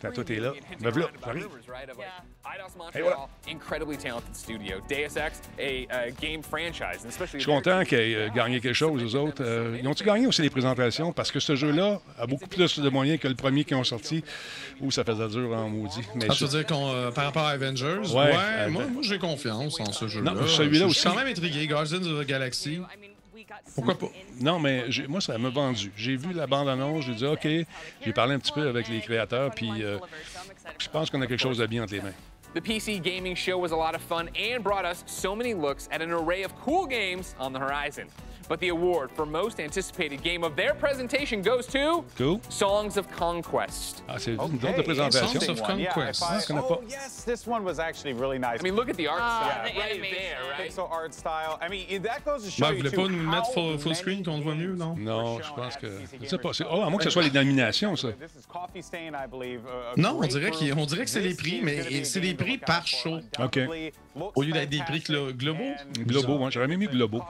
Quand 0.00 0.10
t'es 0.12 0.22
previewing 0.22 0.42
là. 0.42 0.52
Me 0.80 0.90
voilà, 0.90 1.06
around 1.06 1.16
about 1.16 1.24
j'arrive. 1.26 1.42
rumors, 1.44 1.68
right, 1.68 1.90
of 1.90 1.98
like, 1.98 2.08
Eidos 2.44 2.98
Et 2.98 3.00
voilà. 3.02 3.16
Montreal, 3.16 3.28
incredibly 3.50 3.96
talented 3.96 4.34
studio. 4.34 4.76
Deus 4.88 5.16
Ex, 5.16 5.40
a 5.58 6.10
game 6.20 6.42
franchise, 6.42 7.04
and 7.04 7.08
especially 7.08 7.40
Je 7.40 7.44
suis 7.44 7.52
content 7.52 7.84
qu'ils 7.84 7.98
aient 7.98 8.14
euh, 8.16 8.28
gagné 8.30 8.60
quelque 8.60 8.74
chose, 8.74 9.02
eux 9.02 9.18
autres. 9.18 9.42
Euh, 9.44 9.78
ils 9.80 9.86
ont-ils 9.88 10.04
gagné 10.06 10.26
aussi 10.26 10.42
les 10.42 10.50
présentations? 10.50 11.12
Parce 11.12 11.30
que 11.30 11.40
ce 11.40 11.54
jeu-là 11.56 12.00
a 12.18 12.26
beaucoup 12.26 12.46
plus 12.46 12.78
de 12.78 12.88
moyens 12.88 13.20
que 13.20 13.28
le 13.28 13.34
premier 13.34 13.64
qui 13.64 13.74
ont 13.74 13.84
sorti, 13.84 14.24
où 14.80 14.90
ça 14.90 15.04
faisait 15.04 15.28
dur 15.28 15.56
en 15.56 15.68
maudit. 15.68 16.00
Mais 16.14 16.26
Ah, 16.28 16.34
tu 16.34 16.44
veux 16.44 16.50
dire 16.50 16.66
qu'on, 16.66 16.92
euh, 16.92 17.10
par 17.10 17.24
rapport 17.24 17.44
à 17.44 17.50
Avengers? 17.50 18.00
Ouais, 18.12 18.14
Ouais, 18.14 18.34
euh, 18.36 18.70
moi, 18.70 18.86
moi, 18.86 19.02
j'ai 19.02 19.18
confiance 19.18 19.78
en 19.80 19.92
ce 19.92 20.08
jeu-là. 20.08 20.32
Non, 20.32 20.46
celui-là 20.46 20.88
Je 20.88 20.94
suis 20.94 21.08
quand 21.08 21.14
même 21.16 21.26
intrigué. 21.28 21.66
Guardians 21.66 21.98
of 22.02 22.24
the 22.24 22.26
Galaxy. 22.26 22.80
Pourquoi 23.74 23.94
pas? 23.94 24.08
Non, 24.40 24.58
mais 24.58 24.84
moi, 25.08 25.20
ça 25.20 25.38
m'a 25.38 25.48
vendu. 25.48 25.90
J'ai 25.96 26.16
vu 26.16 26.32
la 26.32 26.46
bande-annonce, 26.46 27.04
j'ai 27.04 27.14
dit 27.14 27.26
OK. 27.26 27.46
J'ai 28.04 28.12
parlé 28.12 28.34
un 28.34 28.38
petit 28.38 28.52
peu 28.52 28.68
avec 28.68 28.88
les 28.88 29.00
créateurs, 29.00 29.50
puis 29.54 29.70
euh, 29.82 29.98
je 30.78 30.88
pense 30.88 31.10
qu'on 31.10 31.22
a 31.22 31.26
quelque 31.26 31.40
chose 31.40 31.58
de 31.58 31.66
bien 31.66 31.82
entre 31.82 31.94
les 31.94 32.00
mains. 32.02 32.12
The 32.54 32.60
PC 32.60 33.00
gaming 33.00 33.34
show 33.34 33.58
was 33.58 33.72
a 33.72 33.76
lot 33.76 33.94
of 33.94 34.02
fun 34.02 34.28
and 34.36 34.62
brought 34.62 34.84
us 34.84 35.02
so 35.06 35.34
many 35.34 35.54
looks 35.54 35.88
at 35.90 36.02
an 36.02 36.10
array 36.12 36.44
of 36.44 36.52
cool 36.62 36.86
games 36.86 37.34
on 37.40 37.52
the 37.52 37.58
horizon. 37.58 38.08
But 38.48 38.60
the 38.60 38.68
award 38.70 39.10
for 39.14 39.24
most 39.26 39.60
anticipated 39.60 40.22
game 40.22 40.44
of 40.44 40.56
their 40.56 40.74
presentation 40.74 41.42
goes 41.42 41.66
to 41.68 42.04
Cool. 42.16 42.40
Songs 42.48 42.96
of 42.96 43.06
Conquest. 43.16 44.02
Ah, 44.08 44.18
c'est 44.18 44.32
une 44.32 44.58
de 44.58 44.82
présentation. 44.82 45.40
Songs 45.40 45.48
of 45.50 45.62
Conquest. 45.62 46.20
Pas. 46.20 46.38
Oh, 46.52 46.82
yes, 46.88 47.24
this 47.24 47.46
one 47.46 47.64
was 47.64 47.78
actually 47.78 48.12
really 48.12 48.38
nice. 48.38 48.60
I 48.60 48.62
mean, 48.62 48.74
look 48.74 48.88
at 48.88 48.96
the 48.96 49.06
art 49.08 49.20
Ah, 49.22 49.40
style 49.62 49.72
the 49.72 49.78
right 49.78 49.90
animation. 49.92 50.16
there, 50.16 50.50
right? 50.58 50.70
Pixel 50.70 50.90
art 50.90 51.14
style. 51.14 51.58
I 51.60 51.68
mean, 51.68 52.02
that 52.02 52.24
goes 52.24 52.44
to 52.44 52.50
show 52.50 52.66
Ben, 52.66 52.76
you 52.76 52.82
vous 52.82 52.90
voulez 52.90 52.90
too 52.90 53.02
pas 53.02 53.08
nous 53.08 53.30
mettre 53.30 53.78
full, 53.78 53.94
screen 53.94 54.24
qu'on 54.24 54.36
le 54.38 54.42
voit 54.42 54.54
mieux, 54.54 54.74
non? 54.74 54.94
Non, 54.98 55.40
je 55.40 55.52
pense 55.54 55.76
que. 55.76 55.86
Je 56.22 56.28
sais 56.28 56.38
pas. 56.38 56.52
c'est- 56.52 56.64
Oh, 56.70 56.82
à 56.82 56.90
moins 56.90 56.98
que 56.98 57.04
ce 57.04 57.10
soit 57.10 57.22
les 57.22 57.30
nominations, 57.30 57.96
ça. 57.96 58.08
This 58.12 58.32
is 58.38 58.46
Coffee 58.48 58.82
Stain, 58.82 59.12
I 59.14 59.26
believe. 59.30 59.60
a- 59.66 59.92
a 59.92 59.96
Non, 59.96 60.18
on 60.22 60.26
dirait, 60.26 60.50
on 60.76 60.86
dirait 60.86 61.04
que 61.04 61.10
c'est 61.10 61.20
les 61.20 61.34
prix, 61.34 61.60
mais 61.62 62.04
c'est 62.04 62.20
les 62.20 62.34
prix 62.34 62.58
par 62.58 62.86
show. 62.86 63.18
Looks 63.38 63.58
Au 64.14 64.42
lieu 64.42 64.52
d'être 64.52 64.68
des 64.68 64.82
prix 64.82 65.00
glo- 65.00 65.32
globaux. 65.32 65.62
and 65.62 66.02
Globaux, 66.06 66.38
moi, 66.38 66.50
j'aurais 66.50 66.68
même 66.68 66.78
mis 66.80 66.86
globaux. 66.86 67.22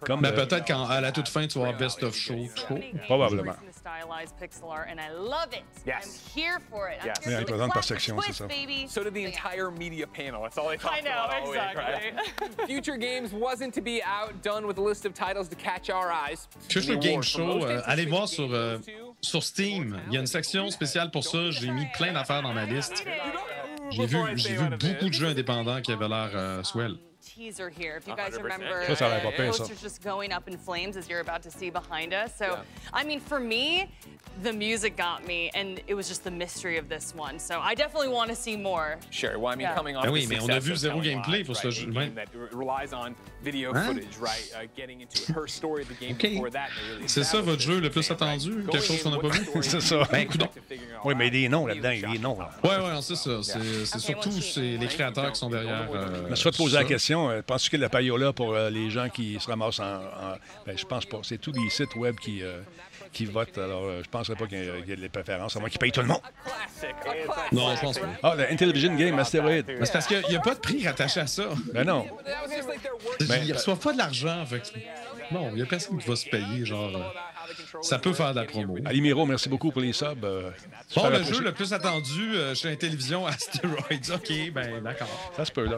Comme. 0.00 0.20
Ben, 0.20 0.32
euh, 0.32 0.44
peut-être 0.46 0.64
qu'à 0.64 1.00
la 1.00 1.12
toute 1.12 1.28
fin, 1.28 1.46
tu 1.46 1.58
vas 1.58 1.66
avoir 1.68 1.78
Best 1.78 2.02
of 2.02 2.14
Show. 2.14 2.34
Probablement. 3.06 3.52
The 3.52 3.72
stylized 3.74 4.34
pixel 4.38 4.70
art, 4.70 4.86
and 4.90 4.98
I 5.00 5.08
love 5.12 5.52
it. 5.52 5.64
Yes. 5.86 6.20
Il 6.36 7.32
the 7.38 7.44
présente 7.46 7.72
par 7.72 7.84
section, 7.84 8.20
c'est 8.20 8.32
ça. 8.32 8.46
So 8.88 9.02
did 9.04 9.14
the 9.14 9.26
entire 9.26 9.70
media 9.70 10.06
panel. 10.06 10.42
That's 10.42 10.58
all 10.58 10.68
they 10.68 10.76
talked 10.76 10.98
I 10.98 11.02
know, 11.02 11.50
exactly. 11.50 12.66
Future 12.66 12.96
Games 12.96 13.32
wasn't 13.32 13.72
to 13.74 13.80
be 13.80 14.02
outdone 14.02 14.66
with 14.66 14.78
a 14.78 14.82
list 14.82 15.06
of 15.06 15.14
titles 15.14 15.48
to 15.48 15.56
catch 15.56 15.90
our 15.90 16.10
eyes. 16.12 16.48
Future 16.68 16.96
Game 16.96 17.22
Show, 17.22 17.64
euh, 17.64 17.80
allez 17.86 18.06
voir 18.06 18.28
sur, 18.28 18.52
euh, 18.52 18.78
sur 19.20 19.42
Steam. 19.42 20.00
Il 20.08 20.14
y 20.14 20.16
a 20.16 20.20
une 20.20 20.26
section 20.26 20.70
spéciale 20.70 21.10
pour 21.10 21.24
ça. 21.24 21.50
J'ai 21.50 21.70
mis 21.70 21.86
plein 21.94 22.12
d'affaires 22.12 22.42
dans 22.42 22.52
ma 22.52 22.64
liste. 22.66 23.04
J'ai 23.90 24.06
vu, 24.06 24.18
j'ai 24.36 24.54
vu 24.56 24.68
beaucoup 24.68 25.08
de 25.08 25.12
jeux 25.12 25.28
indépendants 25.28 25.80
qui 25.80 25.92
avaient 25.92 26.08
l'air 26.08 26.30
euh, 26.34 26.62
swell. 26.62 26.96
Teaser 27.24 27.68
here. 27.68 27.96
If 27.96 28.06
you 28.08 28.16
guys 28.16 28.32
100%. 28.34 28.42
remember, 28.42 28.86
pire, 28.86 28.96
ça. 28.96 29.58
posters 29.58 29.80
just 29.82 30.02
going 30.02 30.32
up 30.32 30.48
in 30.48 30.56
flames 30.56 30.96
as 30.96 31.08
you're 31.08 31.20
about 31.20 31.42
to 31.42 31.50
see 31.50 31.68
behind 31.70 32.12
us. 32.14 32.32
So, 32.36 32.58
I 32.94 33.04
mean, 33.04 33.20
for 33.20 33.38
me, 33.38 33.88
the 34.42 34.52
music 34.52 34.96
got 34.96 35.26
me, 35.26 35.50
and 35.54 35.80
it 35.86 35.94
was 35.94 36.08
just 36.08 36.24
the 36.24 36.30
mystery 36.30 36.78
of 36.78 36.88
this 36.88 37.14
one. 37.14 37.38
So, 37.38 37.60
I 37.60 37.74
definitely 37.74 38.08
want 38.08 38.30
to 38.30 38.36
see 38.36 38.56
more. 38.56 38.96
Sure. 39.10 39.38
Well, 39.38 39.52
I 39.52 39.56
mean, 39.56 39.66
Yeah. 39.66 39.74
coming 39.74 39.96
off 39.96 40.06
the 40.06 40.12
oui, 40.12 40.26
mais 40.28 40.40
on 40.40 40.48
a 40.50 40.60
vu 40.60 40.72
zéro 40.74 41.00
gameplay 41.02 41.44
pour 41.44 41.56
ce 41.56 41.66
right? 41.68 41.76
jeu. 41.76 41.90
A 41.90 41.92
Ouais. 41.92 42.04
game 42.06 42.14
that 42.14 42.28
re- 42.34 42.48
relies 42.56 42.92
on 42.94 43.14
video 43.42 43.72
Hein? 43.74 43.84
footage, 43.86 44.16
right? 44.18 44.50
Uh, 44.54 44.66
getting 44.74 45.02
into 45.02 45.32
her 45.34 45.46
story 45.46 45.82
of 45.82 45.88
the 45.88 45.94
game 46.00 46.12
OK. 46.14 46.30
before 46.30 46.50
that. 46.50 46.70
and 46.70 46.86
they 46.86 46.94
really 46.94 47.08
C'est 47.08 47.24
ça 47.24 47.42
votre 47.42 47.60
jeu 47.60 47.80
le 47.80 47.90
plus 47.90 48.10
attendu? 48.10 48.64
Quelque 48.70 48.82
chose 48.86 49.02
qu'on 49.02 49.10
n'a 49.10 49.18
pas 49.18 49.28
vu? 49.28 49.44
story 49.44 49.62
C'est 49.68 49.80
ça. 49.82 50.08
Ben, 50.10 50.26
Oui, 51.04 51.14
mais 51.16 51.30
des 51.30 51.48
noms 51.48 51.66
là-dedans, 51.66 51.90
il 51.90 52.00
y 52.00 52.04
a 52.06 52.08
des 52.12 52.18
noms. 52.18 52.38
Ouais, 52.64 52.76
ouais, 52.76 53.02
c'est 53.02 53.16
ça. 53.16 53.40
C'est 53.42 53.98
surtout 53.98 54.30
les 54.56 54.86
créateurs 54.88 55.32
qui 55.32 55.38
sont 55.38 55.50
derrière. 55.50 55.88
euh, 55.92 56.28
Je 56.34 56.40
fait 56.42 56.56
poser 56.56 56.76
la 56.76 56.84
question, 56.84 57.09
euh, 57.18 57.42
penses-tu 57.42 57.70
que 57.70 57.76
la 57.76 57.88
payola 57.88 58.32
pour 58.32 58.54
euh, 58.54 58.70
les 58.70 58.90
gens 58.90 59.08
qui 59.08 59.38
se 59.40 59.46
ramassent 59.48 59.80
en. 59.80 59.84
en- 59.96 60.36
ben, 60.66 60.76
je 60.78 60.84
pense 60.84 61.04
pas. 61.06 61.18
C'est 61.22 61.38
tous 61.38 61.52
les 61.52 61.68
sites 61.70 61.94
web 61.96 62.16
qui, 62.16 62.42
euh, 62.42 62.60
qui 63.12 63.24
votent. 63.24 63.58
Alors, 63.58 63.82
euh, 63.84 64.02
je 64.04 64.08
penserais 64.08 64.36
pas 64.36 64.46
qu'il 64.46 64.58
y, 64.58 64.92
ait- 64.92 64.96
des 64.96 65.08
préférences, 65.08 65.56
à 65.56 65.60
moins 65.60 65.68
qu'ils 65.68 65.78
payent 65.78 65.92
tout 65.92 66.00
le 66.02 66.06
monde. 66.08 66.20
Non, 67.52 67.74
je 67.74 67.80
pense 67.80 67.98
pas. 67.98 68.06
Ah, 68.22 68.34
le 68.36 68.50
Intellivision 68.52 68.94
Game 68.94 69.18
Asteroid. 69.18 69.50
C'est 69.66 69.92
parce 69.92 70.06
qu'il 70.06 70.22
n'y 70.28 70.36
a 70.36 70.40
pas 70.40 70.54
de 70.54 70.60
prix 70.60 70.86
rattaché 70.86 71.20
à 71.20 71.26
ça. 71.26 71.44
Ben 71.72 71.84
non. 71.84 72.06
Ben, 73.28 73.42
Ils 73.44 73.52
reçoivent 73.52 73.78
pas 73.80 73.92
de 73.92 73.98
l'argent. 73.98 74.44
fait 74.46 74.62
Non, 75.32 75.48
il 75.50 75.56
n'y 75.56 75.62
a 75.62 75.66
personne 75.66 75.98
qui 75.98 76.08
va 76.08 76.16
se 76.16 76.28
payer. 76.28 76.64
Genre, 76.64 76.90
ça 77.82 77.98
peut 77.98 78.12
faire 78.12 78.30
de 78.34 78.40
la 78.40 78.44
promo. 78.46 78.76
Alimiro, 78.84 79.26
merci 79.26 79.48
beaucoup 79.48 79.70
pour 79.72 79.80
les 79.80 79.92
subs. 79.92 80.24
euh, 80.24 80.50
Bon, 80.94 81.08
le 81.08 81.22
jeu 81.22 81.40
le 81.40 81.52
plus 81.52 81.72
attendu 81.72 82.34
euh, 82.34 82.54
chez 82.54 82.70
la 82.70 82.76
télévision, 82.76 83.26
Asteroids. 83.26 83.76
OK, 84.14 84.32
ben 84.52 84.80
d'accord. 84.82 85.32
Ça 85.36 85.44
se 85.44 85.52
peut, 85.52 85.64
là. 85.66 85.76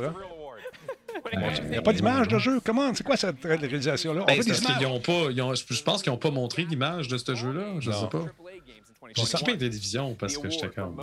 Il 1.62 1.68
n'y 1.68 1.76
a 1.76 1.82
pas 1.82 1.92
d'image 1.92 2.28
de 2.28 2.38
jeu. 2.38 2.60
Comment? 2.64 2.92
C'est 2.94 3.04
quoi 3.04 3.16
cette 3.16 3.42
réalisation-là? 3.42 4.22
On 4.22 4.24
Ben, 4.24 4.38
des 4.40 4.52
je 5.70 5.82
pense 5.82 6.02
qu'ils 6.02 6.12
n'ont 6.12 6.18
pas 6.18 6.30
montré 6.30 6.64
l'image 6.64 7.08
de 7.08 7.18
ce 7.18 7.34
jeu-là. 7.34 7.80
Je 7.80 7.90
Non. 7.90 8.00
sais 8.00 8.08
pas. 8.08 8.24
J'ai 9.16 9.24
skippé 9.24 9.52
la 9.52 9.58
télévision 9.58 10.14
parce 10.14 10.38
que 10.38 10.48
j'étais 10.48 10.68
comme. 10.68 10.96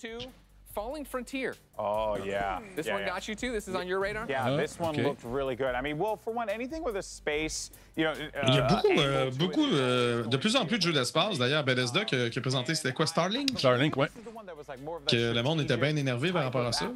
to 0.00 0.26
Falling 0.74 1.04
Frontier. 1.04 1.50
Oh, 1.78 2.16
yeah. 2.24 2.60
This 2.76 2.86
Yeah, 2.86 2.94
one 2.94 3.02
yeah. 3.02 3.14
got 3.14 3.28
you 3.28 3.34
too. 3.34 3.52
This 3.52 3.68
is 3.68 3.74
on 3.74 3.86
your 3.86 4.00
radar. 4.00 4.26
Yeah, 4.28 4.44
Ah, 4.46 4.56
this 4.56 4.78
one 4.80 4.90
okay. 4.94 5.02
looked 5.02 5.22
really 5.24 5.54
good. 5.54 5.74
I 5.74 5.82
mean, 5.82 5.98
well, 5.98 6.16
for 6.16 6.32
one, 6.32 6.48
anything 6.48 6.82
with 6.82 6.96
a 6.96 7.02
space, 7.02 7.70
Il 7.96 8.02
y 8.02 8.06
a 8.06 8.12
uh, 8.14 8.68
beaucoup, 8.68 9.00
euh, 9.00 9.30
beaucoup 9.32 9.66
it. 9.66 9.72
euh, 9.74 10.22
de 10.24 10.36
plus 10.38 10.56
en 10.56 10.64
plus 10.64 10.78
de 10.78 10.82
jeux 10.82 10.92
d'espace. 10.94 11.38
D'ailleurs, 11.38 11.62
Bethesda 11.62 12.04
qui, 12.06 12.14
a- 12.14 12.30
qui 12.30 12.38
a 12.38 12.42
présenté, 12.42 12.74
c'était 12.74 12.92
quoi, 12.92 13.06
Starlink? 13.06 13.58
Starlink, 13.58 13.96
ouais. 13.98 14.08
Que 15.08 15.34
le 15.34 15.42
monde 15.42 15.60
était 15.60 15.76
bien 15.76 15.94
énervé 15.94 16.32
par 16.32 16.44
rapport 16.44 16.66
à 16.66 16.72
ça. 16.72 16.90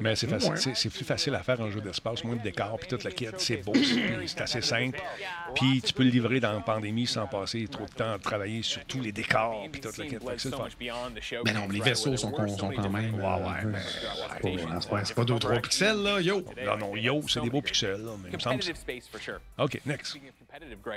Mais 0.00 0.14
c'est 0.14 0.26
facile, 0.26 0.50
Ouais. 0.50 0.56
c'est, 0.58 0.76
c'est 0.76 0.90
plus 0.90 1.04
facile 1.04 1.34
à 1.34 1.42
faire 1.42 1.60
un 1.62 1.70
jeu 1.70 1.80
d'espace, 1.80 2.24
moins 2.24 2.36
de 2.36 2.42
décors, 2.42 2.78
puis 2.78 2.88
toute 2.88 3.04
la 3.04 3.10
kit. 3.10 3.26
C'est 3.38 3.58
beau, 3.64 3.72
c'est, 3.74 4.26
c'est 4.26 4.40
assez 4.42 4.60
simple. 4.60 5.00
Puis 5.54 5.80
tu 5.80 5.92
peux 5.94 6.02
le 6.02 6.10
livrer 6.10 6.40
dans 6.40 6.52
la 6.52 6.60
pandémie 6.60 7.06
sans 7.06 7.26
passer 7.26 7.66
trop 7.68 7.84
de 7.86 7.90
temps 7.92 8.12
à 8.12 8.18
travailler 8.18 8.62
sur 8.62 8.84
tous 8.84 9.00
les 9.00 9.12
décors, 9.12 9.66
puis 9.72 9.80
toute 9.80 9.96
la 9.96 10.04
que 10.06 10.16
c'est 10.36 10.50
le 10.50 10.56
fun. 10.56 10.68
Mais 11.46 11.52
non, 11.54 11.68
les 11.70 11.80
vaisseaux 11.80 12.16
sont, 12.16 12.30
sont 12.56 12.70
quand 12.70 12.90
même. 12.90 13.14
Ouais, 13.14 13.22
ouais, 13.22 13.64
mais- 13.64 13.78
c'est 13.80 14.40
pas- 14.42 14.80
c'est 14.80 14.90
pas- 14.90 15.04
c'est 15.04 15.14
pas 15.14 15.24
2-3 15.24 15.60
pixels, 15.62 16.02
là, 16.02 16.20
yo! 16.20 16.44
Non, 16.66 16.76
non, 16.76 16.96
yo, 16.96 17.22
c'est 17.28 17.40
des 17.40 17.50
beaux 17.50 17.62
pixels, 17.62 18.02
là, 18.02 18.10
mais 18.22 18.28
il 18.30 18.34
me 18.36 18.40
semble. 18.40 18.62
OK, 19.58 19.80
next. 19.86 20.01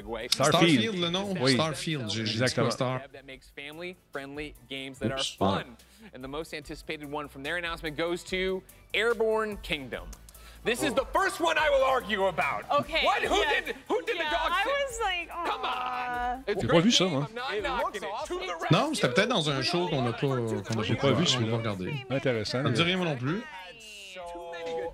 Way. 0.05 0.27
Starfield. 0.29 0.51
Starfield, 0.51 0.99
le 0.99 1.09
nom? 1.09 1.33
Oui. 1.39 1.53
Starfield, 1.53 2.09
j'ai 2.09 2.21
Exactement. 2.21 2.71
Star? 2.71 3.01
Oops. 5.03 5.35
fun. 5.37 5.63
And 6.13 6.23
the 6.23 6.27
most 6.27 6.53
anticipated 6.53 7.09
one 7.11 7.27
from 7.27 7.43
their 7.43 7.57
announcement 7.57 7.97
goes 7.97 8.23
to 8.25 8.61
Airborne 8.93 9.57
Kingdom. 9.63 10.07
This 10.65 10.81
is 10.81 10.93
the 10.95 11.05
first 11.13 11.39
one 11.39 11.59
I 11.59 11.69
will 11.69 11.85
argue 11.85 12.25
about. 12.25 12.63
Okay. 12.79 13.05
What? 13.05 13.21
Who 13.21 13.35
yeah. 13.35 13.61
did? 13.65 13.75
Who 13.87 14.01
did 14.01 14.15
yeah, 14.15 14.23
the 14.23 14.35
dog? 14.35 14.51
I 14.51 14.63
sit? 14.63 14.73
was 14.73 14.99
like, 15.03 15.29
Come 15.29 15.61
"Aw." 15.63 16.37
on. 16.47 16.61
J'ai 16.61 16.67
pas 16.67 16.79
vu 16.79 16.91
ça, 16.91 17.05
moi. 17.05 17.27
Non, 18.71 18.93
c'était 18.95 19.09
peut-être 19.09 19.29
dans 19.29 19.47
un 19.47 19.61
show 19.61 19.87
qu'on 19.87 20.01
n'a 20.01 20.13
pas, 20.13 20.19
qu'on 20.19 20.79
a 20.79 20.83
J'ai 20.83 20.95
pas, 20.95 21.01
pas 21.01 21.11
vu 21.11 21.21
on 21.21 21.25
celui-là. 21.27 21.51
va 21.51 21.57
regarder. 21.57 21.93
Intéressant. 22.09 22.63
Ça 22.63 22.69
me 22.69 22.71
dit 22.71 22.81
rien, 22.81 22.97
moi 22.97 23.05
non 23.05 23.15
plus. 23.15 23.43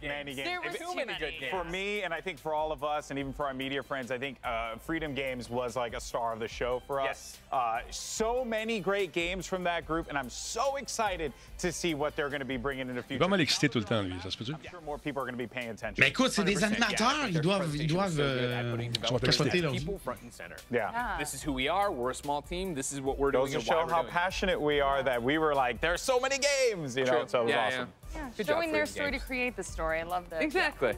Many 0.02 0.34
games. 0.34 0.47
There 0.47 0.62
was 0.62 0.76
too 0.76 0.95
many 0.95 1.14
good 1.20 1.34
games. 1.39 1.52
For 1.52 1.64
me, 1.66 2.04
and 2.04 2.14
I 2.14 2.22
think 2.22 2.39
for 2.39 2.54
all 2.54 2.72
of 2.72 2.84
us, 2.84 3.10
and 3.10 3.20
even 3.20 3.34
for 3.34 3.45
our 3.45 3.54
media 3.54 3.84
friends, 3.84 4.12
I 4.12 4.18
think 4.18 4.38
uh, 4.43 4.76
Freedom 4.78 5.14
Games 5.14 5.49
was 5.49 5.76
like 5.76 5.95
a 5.95 5.99
star 6.02 6.34
of 6.34 6.39
the 6.39 6.47
show 6.47 6.82
for 6.88 7.02
us. 7.02 7.08
Yes. 7.08 7.39
Uh, 7.52 7.80
so 7.89 8.43
many 8.45 8.80
great 8.80 9.12
games 9.12 9.45
from 9.45 9.64
that 9.64 9.86
group, 9.86 10.08
and 10.10 10.18
I'm 10.18 10.30
so 10.30 10.78
excited 10.78 11.34
to 11.60 11.72
see 11.72 11.93
what 11.93 12.16
they're 12.16 12.30
going 12.30 12.39
to 12.39 12.45
be 12.45 12.58
bringing 12.58 12.89
in 12.89 12.95
the 12.95 13.04
future. 13.04 13.20
pas 13.20 13.30
mal 13.30 13.39
excité 13.39 13.70
tout 13.70 13.80
le 13.80 13.86
temps, 13.86 14.02
lui. 14.04 14.14
Ça 14.22 14.32
se 14.32 14.38
peut-tu? 14.38 14.54
I'm 14.54 14.70
sure 14.70 14.82
more 14.82 14.97
people 14.97 15.22
are 15.22 15.26
going 15.26 15.38
to 15.38 15.43
be 15.43 15.47
paying 15.47 15.70
attention. 15.70 15.99
Mais 15.99 16.10
écoute, 16.10 16.32
c'est 16.32 16.43
des 16.43 16.56
100%, 16.56 16.64
animateurs, 16.64 17.18
yeah. 17.18 17.28
ils 17.28 17.34
Their 17.34 17.41
doivent, 17.41 17.76
ils 17.76 17.88
doivent 17.88 18.12
so 18.12 18.24
good 18.24 18.52
at 18.52 18.66
euh, 18.66 18.72
putting 18.72 18.91
sont 19.06 19.18
capoter 19.20 19.62
leur 19.62 19.72
people 19.72 19.99
front 19.99 20.18
and 20.24 20.32
center. 20.32 20.56
yeah. 20.72 21.18
This 21.20 21.34
is 21.34 21.43
who 21.43 21.54
we 21.54 21.68
are. 21.68 21.91
We're 21.91 22.12
a 22.12 22.16
small 22.16 22.41
team. 22.41 22.74
This 22.74 22.91
is 22.91 23.02
what 23.02 23.18
we're 23.18 23.32
Goes 23.32 23.52
doing 23.52 23.64
to 23.64 23.72
and 23.72 23.89
show 23.89 23.93
how 23.93 24.04
passionate 24.04 24.60
we 24.60 24.80
are 24.80 25.04
that 25.04 25.22
we 25.22 25.38
were 25.38 25.54
like, 25.54 25.82
there's 25.82 26.02
so 26.02 26.20
many 26.20 26.38
games, 26.38 26.95
you 26.95 27.06
know, 27.06 27.20
True. 27.20 27.28
so 27.28 27.41
it 27.41 27.45
was 27.45 27.52
yeah, 27.52 27.68
awesome. 27.68 27.80
Yeah, 27.80 28.01
Good 28.38 28.47
job, 28.47 28.55
showing 28.57 28.72
their 28.72 28.86
story 28.86 29.12
Games. 29.12 29.22
to 29.24 29.28
create 29.28 29.55
the 29.55 29.64
story. 29.64 29.99
I 29.99 30.03
love 30.03 30.30
that. 30.30 30.41
Exactly. 30.41 30.93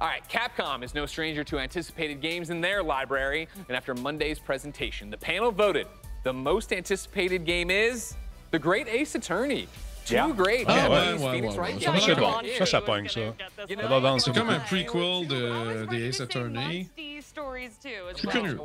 All 0.00 0.06
right, 0.08 0.22
Capcom 0.28 0.82
is 0.82 0.94
no 0.94 1.06
stranger 1.06 1.44
to 1.44 1.58
anticipated 1.58 2.20
games 2.20 2.50
in 2.50 2.60
their 2.60 2.82
library, 2.82 3.48
and 3.68 3.76
after 3.76 3.94
Monday's 3.94 4.38
presentation, 4.38 5.10
the 5.10 5.16
panel 5.18 5.52
voted 5.52 5.86
the 6.24 6.32
most 6.32 6.72
anticipated 6.72 7.44
game 7.44 7.70
is 7.70 8.14
The 8.50 8.58
Great 8.58 8.88
Ace 8.88 9.14
Attorney. 9.14 9.68
Two 10.06 10.14
Yeah. 10.16 10.32
great 10.32 10.64
Ah, 10.66 10.88
ouais, 10.88 11.12
ouais, 11.18 11.40
ouais, 11.40 11.56
ouais. 11.58 11.78
Ça, 11.78 12.00
c'est 12.00 12.14
bon. 12.16 12.32
Yeah. 12.42 12.58
Ça, 12.58 12.66
ça 12.66 12.80
pogne, 12.80 13.06
ça. 13.08 13.20
Ça 13.68 13.86
va 13.86 13.98
vendre, 14.00 14.20
C'est 14.20 14.32
comme 14.34 14.48
un 14.50 14.58
prequel 14.58 15.28
de, 15.28 15.86
des 15.86 16.08
Ace 16.08 16.20
Attorney. 16.20 16.88
stories 17.20 17.70
too. 17.82 17.88
As 18.08 18.14
Je 18.14 18.18
suis 18.18 18.28
curieux. 18.28 18.58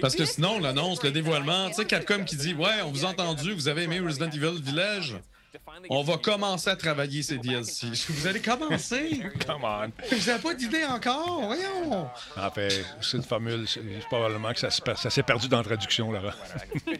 Parce 0.00 0.14
que 0.14 0.24
sinon, 0.24 0.60
l'annonce, 0.60 1.02
le 1.02 1.10
dévoilement, 1.10 1.68
tu 1.68 1.74
sais, 1.74 1.84
Capcom 1.84 2.24
qui 2.24 2.36
dit 2.36 2.54
Ouais, 2.54 2.82
on 2.84 2.90
vous 2.90 3.04
a 3.04 3.08
entendu, 3.08 3.54
vous 3.54 3.66
avez 3.66 3.84
aimé 3.84 3.98
Resident 4.00 4.30
Evil 4.30 4.60
Village. 4.62 5.16
On 5.90 6.02
va 6.02 6.16
commencer 6.18 6.70
à 6.70 6.76
travailler 6.76 7.22
ces 7.22 7.38
DLC. 7.38 7.88
Vous 8.08 8.26
allez 8.26 8.40
commencer? 8.40 9.20
Come 9.46 9.64
on. 9.64 9.90
Vous 10.10 10.26
n'avez 10.26 10.42
pas 10.42 10.54
d'idée 10.54 10.84
encore? 10.84 11.42
Voyons! 11.46 12.08
En 12.36 12.50
fait, 12.50 12.84
c'est 13.00 13.16
une 13.16 13.22
formule. 13.22 13.66
C'est 13.68 13.80
probablement 14.08 14.52
que 14.52 14.60
ça, 14.60 14.70
se 14.70 14.80
per- 14.80 14.96
ça 14.96 15.10
s'est 15.10 15.22
perdu 15.22 15.48
dans 15.48 15.58
la 15.58 15.64
traduction, 15.64 16.10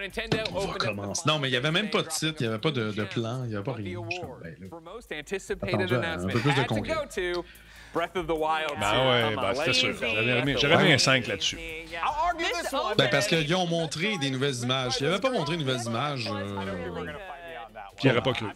Nintendo 0.00 0.38
On 0.54 0.66
va 0.66 0.74
commencer. 0.74 1.22
Non, 1.26 1.38
mais 1.38 1.48
il 1.48 1.50
n'y 1.50 1.56
avait 1.56 1.70
même 1.70 1.90
pas 1.90 2.02
de 2.02 2.08
titre, 2.08 2.36
il 2.40 2.44
n'y 2.44 2.48
avait 2.48 2.60
pas 2.60 2.70
de, 2.70 2.92
de 2.92 3.04
plan, 3.04 3.44
il 3.44 3.50
n'y 3.50 3.54
avait 3.56 3.64
pas 3.64 3.74
rien. 3.74 4.00
Je 4.10 4.16
ben, 4.42 4.56
là. 6.00 6.12
un 6.12 6.26
peu 6.28 6.40
plus 6.40 6.54
de 6.54 6.62
concret. 6.66 6.94
Breath 7.96 8.14
of 8.16 8.26
the 8.26 8.30
Wild. 8.30 8.78
Ben 8.78 9.08
ouais, 9.08 9.36
ben 9.36 9.54
c'était 9.54 9.72
sûr. 9.72 9.94
J'aurais 9.98 10.42
mis, 10.44 10.52
un 10.52 10.76
Wild. 10.84 11.00
5 11.00 11.26
là-dessus. 11.28 11.58
Ben, 12.98 13.08
parce 13.10 13.26
qu'ils 13.26 13.54
ont 13.54 13.66
montré 13.66 14.18
des 14.18 14.28
nouvelles 14.28 14.56
images. 14.62 14.96
Ils 15.00 15.06
n'avaient 15.06 15.18
pas 15.20 15.30
montré 15.30 15.56
de 15.56 15.62
nouvelles 15.62 15.82
images. 15.86 16.28
euh, 16.30 16.32
We're 16.32 16.90
going 16.92 17.06
to 17.06 17.12
fight 17.12 17.40
me 17.48 17.56
on 17.56 17.72
that 17.72 17.80
one. 17.80 17.96
Puis 17.96 18.08
il 18.08 18.10
aurait 18.10 18.22
pas 18.22 18.32
cru. 18.34 18.46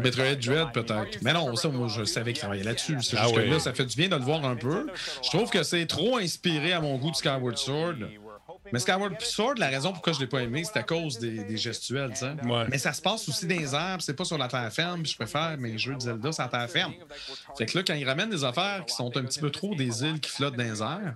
Metroid. 0.00 0.34
Dread, 0.34 0.72
peut-être. 0.72 1.18
Mais 1.22 1.32
non, 1.32 1.54
ça, 1.54 1.68
moi, 1.68 1.86
je 1.86 2.02
savais 2.04 2.32
qu'il 2.32 2.40
travaillait 2.40 2.64
là-dessus. 2.64 2.96
C'est 3.02 3.16
Ah 3.18 3.26
que 3.32 3.38
oui. 3.38 3.48
là, 3.50 3.60
ça 3.60 3.72
fait 3.72 3.84
du 3.84 3.96
bien 3.96 4.08
de 4.08 4.16
le 4.16 4.22
voir 4.22 4.44
un 4.44 4.56
peu. 4.56 4.88
Je 5.22 5.28
trouve 5.30 5.48
que 5.48 5.62
c'est 5.62 5.86
trop 5.86 6.16
inspiré 6.18 6.72
à 6.72 6.80
mon 6.80 6.96
goût 6.96 7.12
de 7.12 7.16
Skyward 7.16 7.56
Sword. 7.56 7.94
Mais 8.72 8.78
Skyward 8.78 9.20
Sword, 9.20 9.54
la 9.58 9.68
raison 9.68 9.92
pourquoi 9.92 10.12
je 10.12 10.20
l'ai 10.20 10.26
pas 10.26 10.40
aimé, 10.42 10.62
c'est 10.64 10.78
à 10.78 10.82
cause 10.82 11.18
des, 11.18 11.44
des 11.44 11.56
gestuels, 11.56 12.10
tu 12.10 12.20
sais. 12.20 12.32
Ouais. 12.44 12.66
Mais 12.70 12.78
ça 12.78 12.92
se 12.92 13.02
passe 13.02 13.28
aussi 13.28 13.46
dans 13.46 13.56
les 13.56 13.74
airs, 13.74 13.98
c'est 14.00 14.14
pas 14.14 14.24
sur 14.24 14.38
la 14.38 14.48
terre 14.48 14.72
ferme, 14.72 15.02
puis 15.02 15.12
je 15.12 15.16
préfère 15.16 15.56
mes 15.58 15.78
jeux 15.78 15.94
de 15.94 16.00
Zelda 16.00 16.32
sur 16.32 16.42
la 16.42 16.48
terre 16.48 16.70
ferme. 16.70 16.94
Fait 17.56 17.66
que 17.66 17.78
là, 17.78 17.84
quand 17.86 17.94
ils 17.94 18.08
ramènent 18.08 18.30
des 18.30 18.44
affaires 18.44 18.84
qui 18.86 18.94
sont 18.94 19.16
un 19.16 19.22
petit 19.22 19.40
peu 19.40 19.50
trop 19.50 19.74
des 19.74 20.04
îles 20.04 20.20
qui 20.20 20.30
flottent 20.30 20.56
dans 20.56 20.64
les 20.64 20.82
airs, 20.82 21.14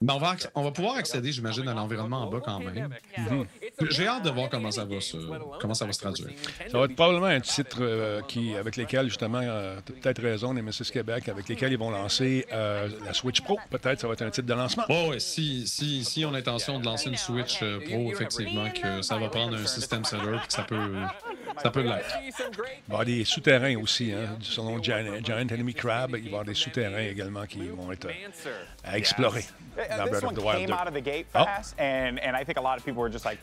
ben 0.00 0.14
on, 0.14 0.18
va, 0.18 0.36
on 0.54 0.62
va 0.62 0.70
pouvoir 0.70 0.96
accéder, 0.96 1.32
j'imagine, 1.32 1.68
à 1.68 1.74
l'environnement 1.74 2.22
en 2.22 2.26
bas 2.30 2.40
quand 2.44 2.60
même. 2.60 2.90
Mhm. 3.16 3.46
J'ai 3.90 4.06
hâte 4.06 4.24
de 4.24 4.30
voir 4.30 4.48
comment 4.48 4.70
ça 4.70 4.84
va 4.84 5.00
se, 5.00 5.16
comment 5.60 5.74
ça 5.74 5.86
va 5.86 5.92
se 5.92 6.00
traduire. 6.00 6.30
Ça 6.70 6.78
va 6.78 6.84
être 6.84 6.94
probablement 6.94 7.26
un 7.26 7.40
titre 7.40 7.78
euh, 7.80 8.20
qui, 8.22 8.54
avec 8.54 8.76
lesquels, 8.76 9.08
justement, 9.08 9.40
euh, 9.42 9.78
t'as 9.84 9.92
peut-être 9.94 10.22
raison, 10.22 10.52
MSS 10.52 10.90
Québec, 10.90 11.28
avec 11.28 11.48
lesquels 11.48 11.72
ils 11.72 11.78
vont 11.78 11.90
lancer 11.90 12.46
euh, 12.52 12.88
la 13.04 13.12
Switch 13.14 13.40
Pro. 13.40 13.58
Peut-être 13.70 14.00
ça 14.00 14.06
va 14.06 14.14
être 14.14 14.22
un 14.22 14.30
titre 14.30 14.46
de 14.46 14.54
lancement. 14.54 14.84
Oh, 14.88 15.10
ouais, 15.10 15.20
si, 15.20 15.66
si, 15.66 16.04
si 16.04 16.24
on 16.24 16.34
a 16.34 16.38
de 16.78 16.84
lancer 16.84 17.08
une 17.08 17.16
Switch 17.16 17.60
euh, 17.62 17.80
Pro, 17.88 18.12
effectivement, 18.12 18.68
que 18.70 19.00
ça 19.02 19.16
va 19.16 19.28
prendre 19.28 19.56
un 19.56 19.66
système 19.66 20.04
seller, 20.04 20.38
puis 20.38 20.48
que 20.48 20.52
ça 20.52 20.62
peut, 20.64 20.94
ça 21.62 21.70
peut 21.70 21.82
l'être. 21.82 22.18
Il 22.22 22.32
va 22.32 22.64
y 22.66 22.90
avoir 22.90 23.04
des 23.04 23.24
souterrains 23.24 23.76
aussi. 23.76 24.12
Hein, 24.12 24.36
selon 24.40 24.82
Giant, 24.82 25.04
Giant 25.24 25.38
Enemy 25.38 25.74
Crab, 25.74 26.10
il 26.10 26.16
va 26.16 26.24
y 26.24 26.28
avoir 26.28 26.44
des 26.44 26.54
souterrains 26.54 26.98
également 26.98 27.46
qui 27.46 27.68
vont 27.68 27.90
être 27.92 28.06
euh, 28.06 28.64
à 28.84 28.98
explorer 28.98 29.44
Uh, 29.78 29.96
dans 29.96 30.06
Breath 30.10 30.24
of 30.24 30.34
the 30.34 30.42
Wild 30.42 30.58
came 30.58 30.70
2. 30.70 30.72
out 30.72 30.88
of 30.88 30.94
the 30.94 31.00
gate 31.00 31.26
Oh. 31.36 31.44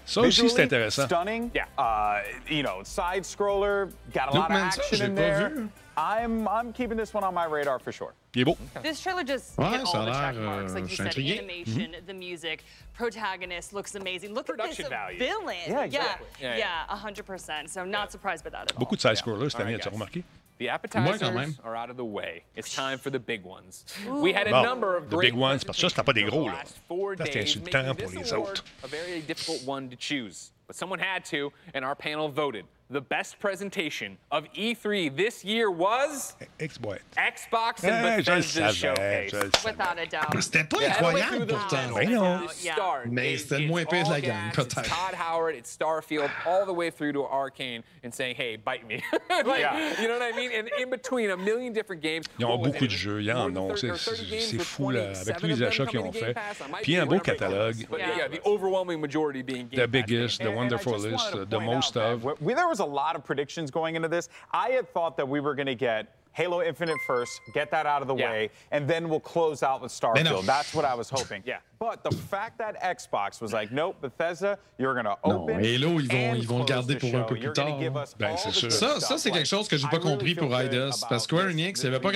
Ça 0.05 0.21
aussi, 0.21 0.49
c'est 0.49 0.63
intéressant. 0.63 1.05
stunning. 1.05 1.49
Yeah. 1.55 2.21
You 2.49 2.61
know, 2.61 2.83
side 2.83 3.23
scroller, 3.23 3.87
got 4.13 4.27
a 4.27 4.35
lot 4.35 4.51
of 4.51 4.51
Lookman, 4.51 4.71
ça, 4.71 4.81
action 4.81 4.97
j'ai 4.97 5.05
in 5.05 5.15
pas 5.15 5.47
vu. 5.47 5.69
I'm 5.97 6.47
I'm 6.47 6.73
keeping 6.73 6.97
this 6.97 7.13
one 7.13 7.23
on 7.23 7.33
my 7.33 7.45
radar 7.45 7.79
for 7.79 7.91
sure. 7.91 8.13
Il 8.35 8.41
est 8.41 8.45
beau. 8.45 8.57
This 8.83 8.99
trailer 9.01 9.23
just 9.23 9.55
hit 9.55 9.63
all 9.85 10.05
the 10.05 10.11
check 10.11 10.35
marks, 10.35 10.73
like 10.73 10.83
you 10.83 10.89
je 10.89 10.95
suis 10.95 11.03
said. 11.03 11.13
intrigué. 11.13 11.37
Animation, 11.39 11.95
the 12.05 12.13
music, 12.13 12.63
protagonist 12.93 13.73
looks 13.73 13.95
amazing. 13.95 14.33
Look 14.33 14.45
Production 14.47 14.85
at 14.85 14.89
this 14.89 14.89
value. 14.89 15.19
villain. 15.19 15.55
Yeah, 15.67 15.73
yeah, 15.73 15.83
exactly. 15.85 16.27
yeah, 16.41 16.57
Yeah, 16.57 16.85
yeah. 16.89 17.11
100%. 17.11 17.69
So 17.69 17.85
not 17.85 18.11
surprised 18.11 18.43
by 18.43 18.49
that 18.51 18.63
at 18.63 18.71
all. 18.73 18.79
Beaucoup 18.79 18.95
de 18.97 19.01
side-scrollers 19.01 19.51
cette 19.51 19.61
All 19.61 19.67
année, 19.67 19.75
right, 19.75 19.81
tu 19.81 19.87
as 19.89 19.91
remarqué? 19.93 20.23
The 20.57 20.69
appetizers 20.69 21.59
are 21.65 21.75
out 21.75 21.89
of 21.89 21.97
the 21.97 22.05
way. 22.05 22.43
It's 22.55 22.73
time 22.73 22.97
for 22.97 23.09
the 23.09 23.19
big 23.19 23.43
ones. 23.43 23.83
Ooh. 24.07 24.21
We 24.21 24.31
had 24.31 24.47
a 24.47 24.51
Bon, 24.51 24.63
number 24.63 24.95
of 24.95 25.09
the 25.09 25.15
great 25.17 25.31
big 25.33 25.39
ones, 25.39 25.63
parce 25.65 25.77
que 25.77 25.87
ça, 25.87 25.89
c'était 25.89 26.03
pas 26.05 26.13
des 26.13 26.23
gros, 26.23 26.47
là. 26.47 26.53
last 26.59 26.77
four 26.87 27.15
Ça, 27.17 27.25
c'est 27.25 27.31
days, 27.33 27.57
insultant 27.57 27.93
pour 27.95 28.09
les 28.11 28.33
autres. 28.33 28.63
A 28.83 28.87
very 28.87 29.19
difficult 29.21 29.65
one 29.67 29.89
to 29.89 29.97
choose. 29.99 30.51
But 30.67 30.75
someone 30.77 30.99
had 30.99 31.25
to, 31.25 31.51
and 31.73 31.83
our 31.83 31.93
panel 31.95 32.29
voted. 32.29 32.65
The 32.95 33.01
best 33.01 33.39
presentation 33.39 34.17
of 34.31 34.45
E3 34.53 35.13
this 35.17 35.43
year 35.43 35.69
was 35.69 36.33
X-Boy. 36.61 36.99
Xbox 37.17 37.83
and 37.83 37.91
Eh, 37.91 38.21
je 38.21 38.31
le 38.31 38.37
Bethesda's 38.37 38.53
savais, 38.53 38.73
showcase. 38.73 39.31
je 39.31 39.35
le 39.35 39.49
savais. 39.51 39.65
Without 39.65 39.99
a 39.99 40.05
doubt. 40.05 40.41
C'était 40.41 40.63
pas 40.63 40.79
Yeah, 40.79 40.93
all 40.93 41.09
the 41.11 41.15
way 41.15 41.21
incroyable 41.21 41.35
through 41.35 41.45
the 41.45 41.59
pourtant. 41.59 41.75
panel. 41.75 41.95
Ben 41.95 42.09
non. 42.13 42.43
It 42.45 42.63
Yeah. 42.63 42.75
Mais 43.07 43.33
It's- 43.33 43.47
c'était 43.49 43.67
moins 43.67 43.83
pire 43.83 44.05
de 44.05 44.09
la 44.11 44.15
all 44.15 44.21
gang. 44.21 44.47
It's 44.47 44.55
peut-être. 44.55 44.87
Todd 44.87 45.13
Howard, 45.19 45.55
it's 45.55 45.69
Starfield, 45.77 46.29
all 46.45 46.65
the 46.65 46.71
way 46.73 46.89
through 46.89 47.11
to 47.11 47.25
Arcane 47.25 47.83
and 48.05 48.11
saying, 48.13 48.35
hey, 48.37 48.55
bite 48.55 48.87
me. 48.87 49.03
like, 49.29 49.59
Yeah. 49.59 50.01
You 50.01 50.07
know 50.07 50.17
what 50.17 50.23
I 50.23 50.31
mean? 50.37 50.51
And 50.53 50.69
in 50.79 50.89
between 50.89 51.31
a 51.31 51.35
million 51.37 51.73
different 51.73 52.01
games. 52.01 52.23
Ils 52.39 52.45
ont 52.45 52.51
what 52.51 52.59
was 52.61 52.67
beaucoup 52.71 52.87
de 52.87 52.93
jeux, 52.95 53.21
ils 53.21 53.29
en 53.33 53.53
ont. 53.57 53.75
C'est 53.75 53.89
or 53.91 53.97
30 53.97 54.23
games 54.29 54.39
c'est 54.39 54.57
with 54.57 54.65
fou, 54.67 54.89
là, 54.91 55.01
avec 55.01 55.15
27 55.35 55.37
tous 55.41 55.47
les 55.47 55.53
of 55.53 55.59
them 55.59 55.67
achats 55.67 55.85
qu'ils 55.85 55.99
coming 55.99 56.07
ont 56.07 56.11
to 56.13 56.17
fait. 56.19 56.25
Game 56.27 56.33
Pass. 56.35 56.59
I 56.61 56.71
might 56.71 56.81
Puis 56.83 56.95
be 56.95 56.99
un 57.01 57.05
beau 57.05 57.15
whatever 57.15 57.33
it 57.35 57.39
catalogue. 57.39 57.75
was. 57.75 57.85
But 57.89 57.99
Yeah. 57.99 58.15
yeah, 58.15 58.27
the 58.29 58.39
overwhelming 58.45 59.01
majority 59.01 59.41
being 59.43 59.67
Game 59.67 59.81
The 59.81 59.81
Pass 59.81 59.91
biggest, 59.91 60.37
the 60.39 60.45
And- 60.45 60.55
and 60.55 60.65
I 60.73 60.77
just 60.77 60.85
wonderfulest, 60.87 61.49
the 61.49 61.59
most 61.59 61.97
of. 61.97 62.23
we- 62.23 62.33
we- 62.39 62.53
there 62.53 62.67
was 62.69 62.79
a 62.79 62.84
lot 62.85 63.15
of 63.15 63.23
predictions 63.23 63.71
going 63.71 63.95
into 63.95 64.07
this. 64.07 64.29
I 64.51 64.69
had 64.69 64.89
thought 64.89 65.17
that 65.17 65.27
we 65.27 65.39
were 65.39 65.55
going 65.55 65.65
to 65.67 65.75
get 65.75 66.15
Halo 66.37 66.61
Infinite 66.61 66.97
first, 67.07 67.39
get 67.53 67.71
that 67.71 67.85
out 67.85 68.01
of 68.01 68.07
the 68.07 68.15
Yeah. 68.15 68.29
way, 68.31 68.49
and 68.71 68.87
then 68.87 69.07
we'll 69.09 69.19
close 69.21 69.63
out 69.63 69.81
with. 69.81 69.91
Starfield. 69.91 70.45
That's 70.45 70.73
what 70.73 70.83
I 70.85 70.95
was 70.95 71.09
hoping. 71.09 71.41
Yeah. 71.45 71.59
But 71.79 72.03
the 72.09 72.15
fact 72.15 72.57
that 72.59 72.75
Xbox 72.81 73.41
was 73.41 73.51
like, 73.53 73.69
nope, 73.71 73.97
Bethesda, 74.01 74.57
you're 74.79 74.93
going 74.93 75.05
to 75.05 75.17
Non, 75.27 75.43
open. 75.43 75.55
Halo, 75.63 75.99
ils 75.99 76.07
vont- 76.07 76.31
and 76.31 76.35
ils 76.37 76.47
vont 76.47 76.59
le 76.59 76.65
close 76.65 76.69
garder 76.87 76.95
the 76.95 76.99
pour 76.99 77.09
un 77.09 77.21
show. 77.21 77.25
peu 77.27 77.35
plus 77.35 77.43
gonna 77.47 77.53
tard. 77.53 77.77
Ben, 78.17 78.37
c'est 78.37 78.51
sûr. 78.51 78.71
Ça, 78.71 78.99
ça 78.99 79.17
c'est 79.17 79.31
quelque 79.31 79.45
chose 79.47 79.67
que 79.67 79.77
j'ai 79.77 79.83
I 79.85 79.89
pas 79.89 79.97
really 79.97 80.09
compris 80.11 80.35
pour 80.35 80.57
Eidos. 80.57 80.91
Parce 81.09 81.27
que 81.27 81.35
Square 81.35 81.47
Enix, 81.49 81.81
il 81.81 81.89
n'y 81.89 81.95
avait 81.95 82.01
pas 82.01 82.11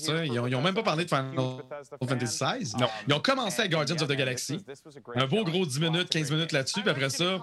tu 0.00 0.04
sais. 0.06 0.26
here 0.26 0.26
Ils 0.26 0.38
for 0.38 0.40
ont, 0.40 0.46
ils 0.46 0.54
ont 0.54 0.62
même 0.62 0.74
pas 0.74 0.82
parlé 0.82 1.04
de 1.04 1.08
Final 1.10 1.34
Fantasy 2.08 2.38
fan. 2.38 2.58
XVI. 2.58 2.72
Non. 2.80 2.86
Ils 3.08 3.14
ont 3.14 3.20
commencé 3.20 3.62
à 3.62 3.68
Guardians 3.68 3.96
of 4.00 4.08
the 4.08 4.12
Galaxy. 4.16 4.64
Un 5.14 5.26
beau 5.26 5.44
gros 5.44 5.64
10 5.66 5.78
minutes, 5.80 6.08
15 6.10 6.30
minutes 6.30 6.52
là-dessus, 6.52 6.80
puis 6.80 6.90
après 6.90 7.10
ça, 7.10 7.38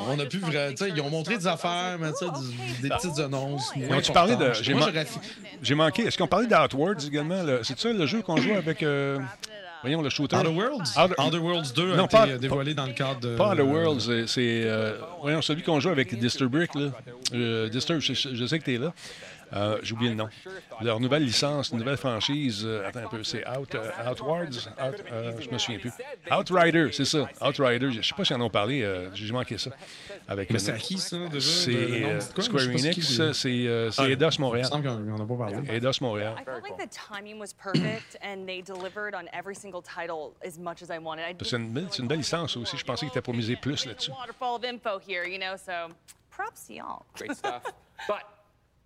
on 0.00 0.18
a 0.18 0.26
pu 0.26 0.38
tu 0.74 0.84
Ils 0.94 1.00
ont 1.00 1.10
montré 1.10 1.36
des 1.38 1.46
affaires, 1.46 1.96
mais 1.98 2.10
tu 2.12 2.24
du- 2.30 2.82
des 2.82 2.88
petites 2.90 3.18
annonces. 3.18 3.70
Ils 3.76 3.92
ont-tu 3.92 4.12
parlé 4.12 4.36
de. 4.36 4.52
J'ai 4.52 4.74
j'ai 5.62 5.74
manqué. 5.74 6.02
Est-ce 6.02 6.18
qu'on 6.18 6.26
parlait 6.26 6.46
d'Outwards 6.46 7.04
également? 7.06 7.42
le- 7.42 7.60
C'est 7.62 7.78
ça 7.78 7.92
le 7.92 8.06
jeu 8.06 8.22
qu'on 8.22 8.36
joue 8.36 8.54
avec. 8.54 8.82
euh, 8.82 9.18
voyons, 9.82 10.02
le 10.02 10.08
shooter? 10.10 10.36
Outer 10.36 10.48
Worlds? 10.48 10.90
Outer- 10.98 11.14
Outer 11.20 11.38
Worlds 11.38 11.72
2 11.74 11.92
a 11.92 11.96
Non, 11.96 12.04
été 12.06 12.16
pas- 12.16 12.26
euh, 12.28 12.38
dévoilé 12.38 12.74
dans 12.74 12.86
le 12.86 12.92
cadre 12.92 13.20
de. 13.20 13.36
Pas 13.36 13.52
Outer 13.52 13.62
Worlds, 13.62 14.00
c'est- 14.00 14.26
c'est. 14.26 14.62
euh, 14.64 14.96
voyons, 15.20 15.42
celui 15.42 15.62
qu'on 15.62 15.80
joue 15.80 15.90
avec 15.90 16.18
Disturbic, 16.18 16.74
là. 16.74 16.90
Euh, 17.34 17.68
Disturb, 17.68 18.00
je, 18.00 18.12
je 18.14 18.46
sais 18.46 18.58
que 18.58 18.64
tu 18.64 18.74
es 18.74 18.78
là. 18.78 18.92
Euh, 19.54 19.78
J'ai 19.82 19.94
oublié 19.94 20.10
le 20.10 20.16
nom. 20.16 20.28
Leur 20.80 20.98
nouvelle 21.00 21.24
licence, 21.24 21.70
une 21.70 21.78
nouvelle 21.78 21.96
franchise. 21.96 22.62
euh, 22.64 22.88
attends 22.88 23.00
un 23.04 23.08
peu, 23.08 23.22
c'est 23.22 23.46
Out, 23.48 23.74
euh, 23.74 24.10
Outwards? 24.10 24.68
Out, 24.82 25.04
euh, 25.12 25.32
je 25.40 25.48
me 25.50 25.58
souviens 25.58 25.78
plus. 25.78 25.92
Outrider, 26.30 26.90
c'est 26.92 27.04
ça. 27.04 27.28
Outrider, 27.40 27.92
je 27.92 27.98
ne 27.98 28.02
sais 28.02 28.14
pas 28.16 28.24
si 28.24 28.34
en 28.34 28.40
ont 28.40 28.50
parlé, 28.50 28.82
euh, 28.82 29.14
j'ai 29.14 29.32
manqué 29.32 29.56
ça. 29.58 29.70
Avec 30.26 30.50
Mais 30.50 30.58
c'est 30.58 30.72
à 30.72 30.78
qui, 30.78 30.98
ça, 30.98 31.16
déjà? 31.30 31.40
C'est 31.50 31.72
euh? 32.04 32.20
Square 32.20 32.62
Enix, 32.64 33.32
c'est 33.32 33.48
euh, 33.66 33.90
Ah, 33.98 34.08
Eidos 34.08 34.30
Il 34.30 34.40
Montréal. 34.40 34.64
me 34.66 34.70
semble 34.70 34.84
qu'on 34.88 34.98
n'en 34.98 35.24
a 35.24 35.26
pas 35.26 35.36
parlé. 35.50 35.68
Eidos 35.76 36.00
Montréal. 36.00 36.34
I 36.40 36.44
felt 36.44 36.62
like 36.62 36.76
the 36.78 36.90
timing 36.90 37.38
was 37.38 37.52
perfect 37.52 38.16
and 38.22 38.46
they 38.46 38.60
delivered 38.62 39.14
on 39.14 39.26
every 39.32 39.54
single 39.54 39.82
title 39.82 40.32
as 40.44 40.58
much 40.58 40.82
as 40.82 40.90
I 40.90 40.98
wanted. 40.98 41.24
I 41.30 41.34
C'est 41.44 41.56
une, 41.56 41.88
une 41.98 42.08
belle 42.08 42.18
licence 42.18 42.56
aussi. 42.56 42.76
Je 42.76 42.84
pensais 42.84 43.00
qu'il 43.06 43.10
était 43.10 43.20
pour 43.22 43.34
miser 43.34 43.56
plus 43.56 43.86
là-dessus. 43.86 44.10
waterfall 44.10 44.56
of 44.56 44.64
info 44.64 44.98
here, 44.98 45.24
you 45.26 45.38
know, 45.38 45.56
so 45.56 45.94
props 46.30 46.68
y'all. 46.68 47.04
Great 47.16 47.36
stuff. 47.36 47.62
but 48.08 48.22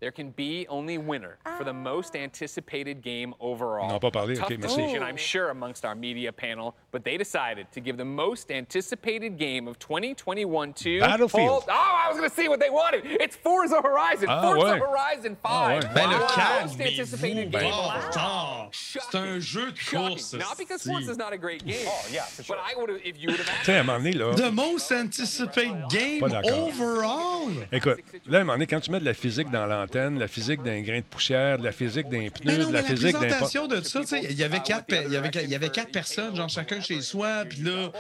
there 0.01 0.13
can 0.13 0.31
be 0.31 0.67
only 0.69 0.97
winner 0.99 1.39
for 1.57 1.65
the 1.65 1.73
most 1.73 2.15
anticipated 2.15 3.03
game 3.03 3.35
overall. 3.41 3.87
On 3.87 3.93
n'a 3.93 3.99
pas 4.01 4.11
parlé, 4.11 4.35
Tough 4.37 4.51
ok, 4.51 4.61
decision, 4.61 5.03
I'm 5.03 5.17
sure, 5.17 5.51
amongst 5.51 5.85
our 5.85 5.95
media 5.97 6.33
panel, 6.33 6.75
but 6.93 7.03
they 7.05 7.17
decided 7.17 7.67
to 7.73 7.81
give 7.81 7.97
the 7.97 8.05
most 8.05 8.51
anticipated 8.51 9.37
game 9.39 9.67
of 9.67 9.79
2021 9.79 10.73
to 10.75 11.01
Battlefield. 11.01 11.49
Hold- 11.49 11.65
Oh, 11.69 11.73
I 12.05 12.09
was 12.09 12.17
going 12.19 12.31
to 12.31 12.35
see 12.37 12.49
what 12.49 12.61
they 12.61 12.71
wanted. 12.71 13.03
It's 13.05 13.37
Forza 13.37 13.81
Horizon. 13.83 14.27
Ah, 14.31 14.41
Forza 14.43 14.73
ouais. 14.75 14.79
Horizon 14.79 15.37
5. 15.37 15.37
Ah, 15.45 15.69
ouais. 15.69 15.81
Ben, 15.95 16.09
le 16.11 16.19
Wow. 16.19 16.27
calme, 16.29 16.63
Most 16.69 16.81
anticipated 16.81 17.51
game. 17.51 17.71
pourtant, 17.73 18.69
c'est 18.73 19.15
un 19.17 19.39
jeu 19.41 19.73
de 19.73 19.79
course. 19.91 20.33
Not 20.35 20.57
because 20.59 20.83
si. 20.83 20.93
is 21.11 21.17
not 21.17 21.33
a 21.33 21.37
great 21.39 21.65
game. 21.65 21.87
Oh, 21.87 22.07
yeah, 22.13 22.23
for 22.23 22.43
sure. 22.45 22.57
But 22.57 22.63
I 22.65 22.75
would 22.79 22.91
have, 22.91 23.01
if 23.05 23.19
you 23.21 23.29
would 23.31 23.41
have 23.41 23.49
asked 23.49 23.67
sais, 23.67 23.75
à 23.77 23.81
un 23.81 23.85
moment 23.85 23.99
donné, 23.99 24.13
là. 24.13 24.35
The 24.35 24.53
most 24.53 24.91
anticipated 24.93 25.89
game 25.91 26.23
overall. 26.25 27.51
Écoute, 27.73 27.99
là, 28.27 28.39
à 28.39 28.41
un 28.41 28.45
moment 28.45 28.55
donné, 28.55 28.67
quand 28.67 28.81
tu 28.81 28.91
mets 28.91 29.01
de 29.01 29.05
la 29.05 29.15
physique 29.15 29.51
dans 29.51 29.67
la 29.95 30.29
physique 30.29 30.63
d'un 30.63 30.81
grain 30.81 30.99
de 30.99 31.05
poussière, 31.05 31.59
de 31.59 31.65
la 31.65 31.73
physique 31.73 32.09
d'un 32.09 32.29
pneu, 32.29 32.57
non, 32.59 32.69
de 32.69 32.73
la 32.73 32.83
la 32.83 32.89
physique 32.89 33.13
d'un. 33.13 33.19
présentation 33.19 33.67
de 33.67 33.81
ça, 33.83 34.01
tu 34.01 34.07
sais, 34.07 34.23
il 34.31 34.39
y 34.39 34.45
avait 34.45 34.61
quatre, 34.61 34.87
il 34.91 35.13
y 35.13 35.17
avait, 35.17 35.31
il 35.45 35.51
y 35.51 35.55
avait 35.55 35.71
quatre 35.71 35.91
personnes, 35.91 36.35
genre 36.37 36.49
chacun 36.49 36.81
chez 36.81 37.01
soi, 37.01 37.45
puis 37.49 37.63
là, 37.63 37.91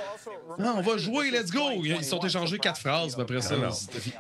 non, 0.59 0.75
on 0.77 0.81
va 0.81 0.97
jouer, 0.97 1.31
let's 1.31 1.51
go. 1.51 1.83
Ils 1.83 2.05
sont 2.05 2.21
échangés 2.21 2.59
quatre 2.59 2.81
phrases, 2.81 3.19
après 3.19 3.41
ça. 3.41 3.57
Non. 3.57 3.71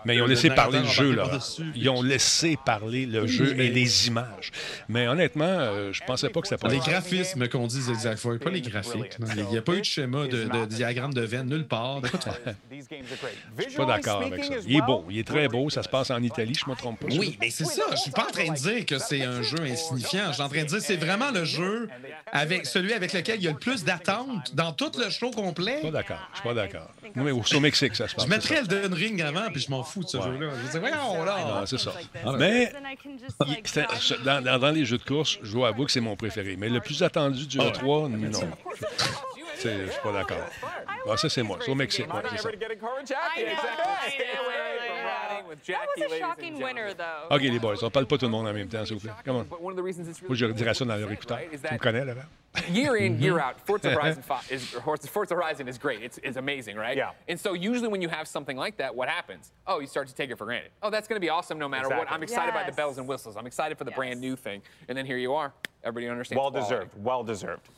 Mais 0.05 0.17
ils 0.17 0.23
ont 0.23 0.27
laissé 0.27 0.51
parler 0.51 0.81
le 0.81 0.87
jeu, 0.87 1.15
là. 1.15 1.39
Ils 1.75 1.89
ont 1.89 2.03
laissé 2.03 2.57
parler 2.65 3.07
le 3.07 3.27
jeu 3.27 3.59
et 3.59 3.71
les 3.71 4.09
images. 4.09 4.51
Mais 4.89 5.09
honnêtement, 5.09 5.45
euh, 5.45 5.93
je 5.93 6.03
pensais 6.05 6.29
pas 6.29 6.41
que 6.41 6.55
pas 6.55 6.69
Les 6.69 6.79
graphismes 6.79 7.49
qu'on 7.49 7.67
dit 7.67 7.91
exact, 7.91 8.23
pas 8.39 8.51
les 8.51 8.61
graphiques. 8.61 9.19
Il 9.37 9.45
n'y 9.47 9.59
a 9.59 9.63
pas 9.63 9.75
eu 9.75 9.81
de 9.81 9.85
schéma 9.85 10.27
de, 10.27 10.45
de 10.45 10.65
diagramme 10.67 11.15
de 11.15 11.23
veine 11.23 11.49
nulle 11.49 11.67
part. 11.67 12.01
Je 12.71 13.63
suis 13.63 13.77
pas 13.77 13.87
d'accord 13.87 14.23
avec 14.23 14.45
ça. 14.45 14.55
Il 14.67 14.77
est 14.77 14.83
beau, 14.83 15.05
il 15.11 15.19
est 15.19 15.27
très 15.27 15.49
beau, 15.49 15.71
ça 15.71 15.83
se 15.83 15.89
passe 15.89 16.11
en 16.11 16.23
Italie, 16.23 16.55
je 16.55 16.69
me 16.69 16.77
trompe 16.77 17.01
pas. 17.01 17.07
Oui, 17.11 17.37
mais 17.41 17.51
c'est 17.65 17.75
ça. 17.77 17.83
Je 17.93 17.97
suis 17.97 18.11
pas 18.11 18.25
en 18.29 18.31
train 18.31 18.49
de 18.53 18.55
dire 18.59 18.87
que 18.87 18.99
c'est 18.99 19.23
un 19.23 19.43
jeu 19.43 19.59
insignifiant. 19.63 20.29
Je 20.29 20.33
suis 20.35 20.43
en 20.43 20.49
train 20.49 20.63
de 20.63 20.67
dire 20.69 20.79
que 20.79 20.85
c'est 20.85 20.97
vraiment 20.97 21.31
le 21.31 21.45
jeu 21.45 21.89
avec 22.33 22.67
celui 22.67 22.93
avec 22.93 23.13
lequel 23.13 23.37
il 23.37 23.45
y 23.45 23.49
a 23.49 23.53
le 23.53 23.59
plus 23.59 23.85
d'attentes 23.85 24.55
dans 24.55 24.73
tout 24.73 24.93
le 24.99 25.11
show 25.11 25.31
complet. 25.31 25.81
Pas 25.83 25.91
d'accord, 25.91 26.19
je 26.33 26.39
suis 26.41 26.49
pas 26.49 26.55
d'accord. 26.55 26.91
Oui, 27.03 27.11
mais 27.15 27.31
au 27.33 27.61
Mexique, 27.61 27.97
ça 27.97 28.07
se 28.09 28.15
passe. 28.15 28.25
Je 28.25 28.31
mettrais 28.31 28.57
Elden 28.57 28.93
Ring 28.93 29.21
avant, 29.23 29.51
puis 29.51 29.61
je 29.61 29.71
m'en 29.71 29.83
fous 29.83 30.05
de 30.05 30.09
ce 30.09 30.19
jeu-là. 30.21 30.51
Je 30.67 30.71
dis, 30.73 30.79
voyons 30.79 31.25
là. 31.25 31.37
Non, 31.61 31.67
c'est 31.67 31.79
ça. 31.79 31.93
Mais 32.39 32.73
c'est- 33.65 33.87
c'est- 34.01 34.23
dans, 34.23 34.41
dans- 34.43 34.59
dans 34.59 34.71
les 34.71 34.85
jeux 34.85 34.99
de 34.99 35.05
course, 35.05 35.39
je 35.43 35.53
dois 35.53 35.69
avouer 35.69 35.87
que 35.87 35.93
c'est 35.93 36.01
mon 36.01 36.17
préféré. 36.17 36.57
Mais 36.59 36.69
le 36.69 36.81
plus 36.81 37.03
attendu 37.03 37.47
du 37.47 37.59
E3, 37.59 38.09
non. 38.09 38.41
Je 39.61 39.69
suis 39.91 40.01
pas 40.03 40.13
d'accord. 40.13 40.37
Ah, 41.11 41.17
ça, 41.17 41.29
c'est 41.29 41.43
moi. 41.43 41.59
C'est 41.65 41.71
au 41.71 41.75
Mexique. 41.75 42.07
ouais, 42.13 42.21
c'est 42.31 42.43
ça. 42.43 42.49
OK, 47.31 47.41
les 47.43 47.59
boys, 47.59 47.77
on 47.83 47.91
parle 47.91 48.07
pas 48.07 48.19
tout 48.19 48.27
le 48.27 48.31
monde 48.31 48.47
en 48.47 48.53
même 48.53 48.69
temps, 48.69 48.85
s'il 48.85 48.97
vous 48.97 49.01
plaît. 49.01 49.13
Come 49.25 49.37
on. 49.37 49.47
One 49.61 49.73
of 49.73 49.77
the 49.77 49.83
reasons 49.83 50.09
it's 50.09 50.21
Moi, 50.23 50.31
really 50.35 50.53
je 50.53 50.53
dirais 50.53 50.75
ça 50.75 50.85
dans 50.85 50.95
to 50.95 51.01
leur 51.01 51.11
écouteur. 51.13 51.39
Tu 51.51 51.57
me 51.57 51.63
that 51.63 51.79
connais, 51.79 52.05
Laurent? 52.05 52.23
year 52.71 52.97
in, 52.97 53.15
Mm-hmm. 53.15 53.23
year 53.23 53.39
out, 53.41 53.61
Forza 53.67 53.91
Horizon 53.95 54.23
5 54.23 54.51
is 54.53 54.65
Forza 54.71 55.09
Forza 55.09 55.35
Horizon 55.35 55.69
is 55.69 55.79
great. 55.79 56.03
It's, 56.03 56.19
it's 56.23 56.37
amazing, 56.37 56.77
right? 56.77 56.97
Yeah. 56.97 57.11
And 57.29 57.39
so 57.39 57.53
usually 57.53 57.89
when 57.89 58.01
you 58.03 58.09
have 58.09 58.27
something 58.27 58.57
like 58.57 58.77
that, 58.79 58.95
what 58.95 59.09
happens? 59.09 59.53
Oh, 59.67 59.81
you 59.81 59.87
start 59.87 60.09
to 60.09 60.15
take 60.15 60.31
it 60.31 60.39
for 60.39 60.45
granted. 60.47 60.71
Oh, 60.83 60.91
that's 60.91 61.07
going 61.09 61.17
to 61.17 61.25
be 61.25 61.29
awesome 61.29 61.59
no 61.59 61.69
matter 61.69 61.89
what. 61.89 62.11
I'm 62.11 62.23
excited 62.23 62.55
by 62.55 62.65
the 62.65 62.73
bells 62.73 62.99
and 62.99 63.07
whistles. 63.07 63.37
I'm 63.37 63.47
excited 63.47 63.77
for 63.79 63.85
the 63.85 63.91
brand 63.93 64.21
new 64.21 64.35
thing. 64.37 64.63
And 64.89 64.97
then 64.97 65.07
here 65.07 65.19
you 65.19 65.35
are. 65.35 65.53
Everybody 65.85 66.09
understands. 66.11 66.39
Well 66.41 66.51
quality. 66.51 66.75
deserved. 66.75 66.93
Well 66.97 67.23
deserved. 67.23 67.69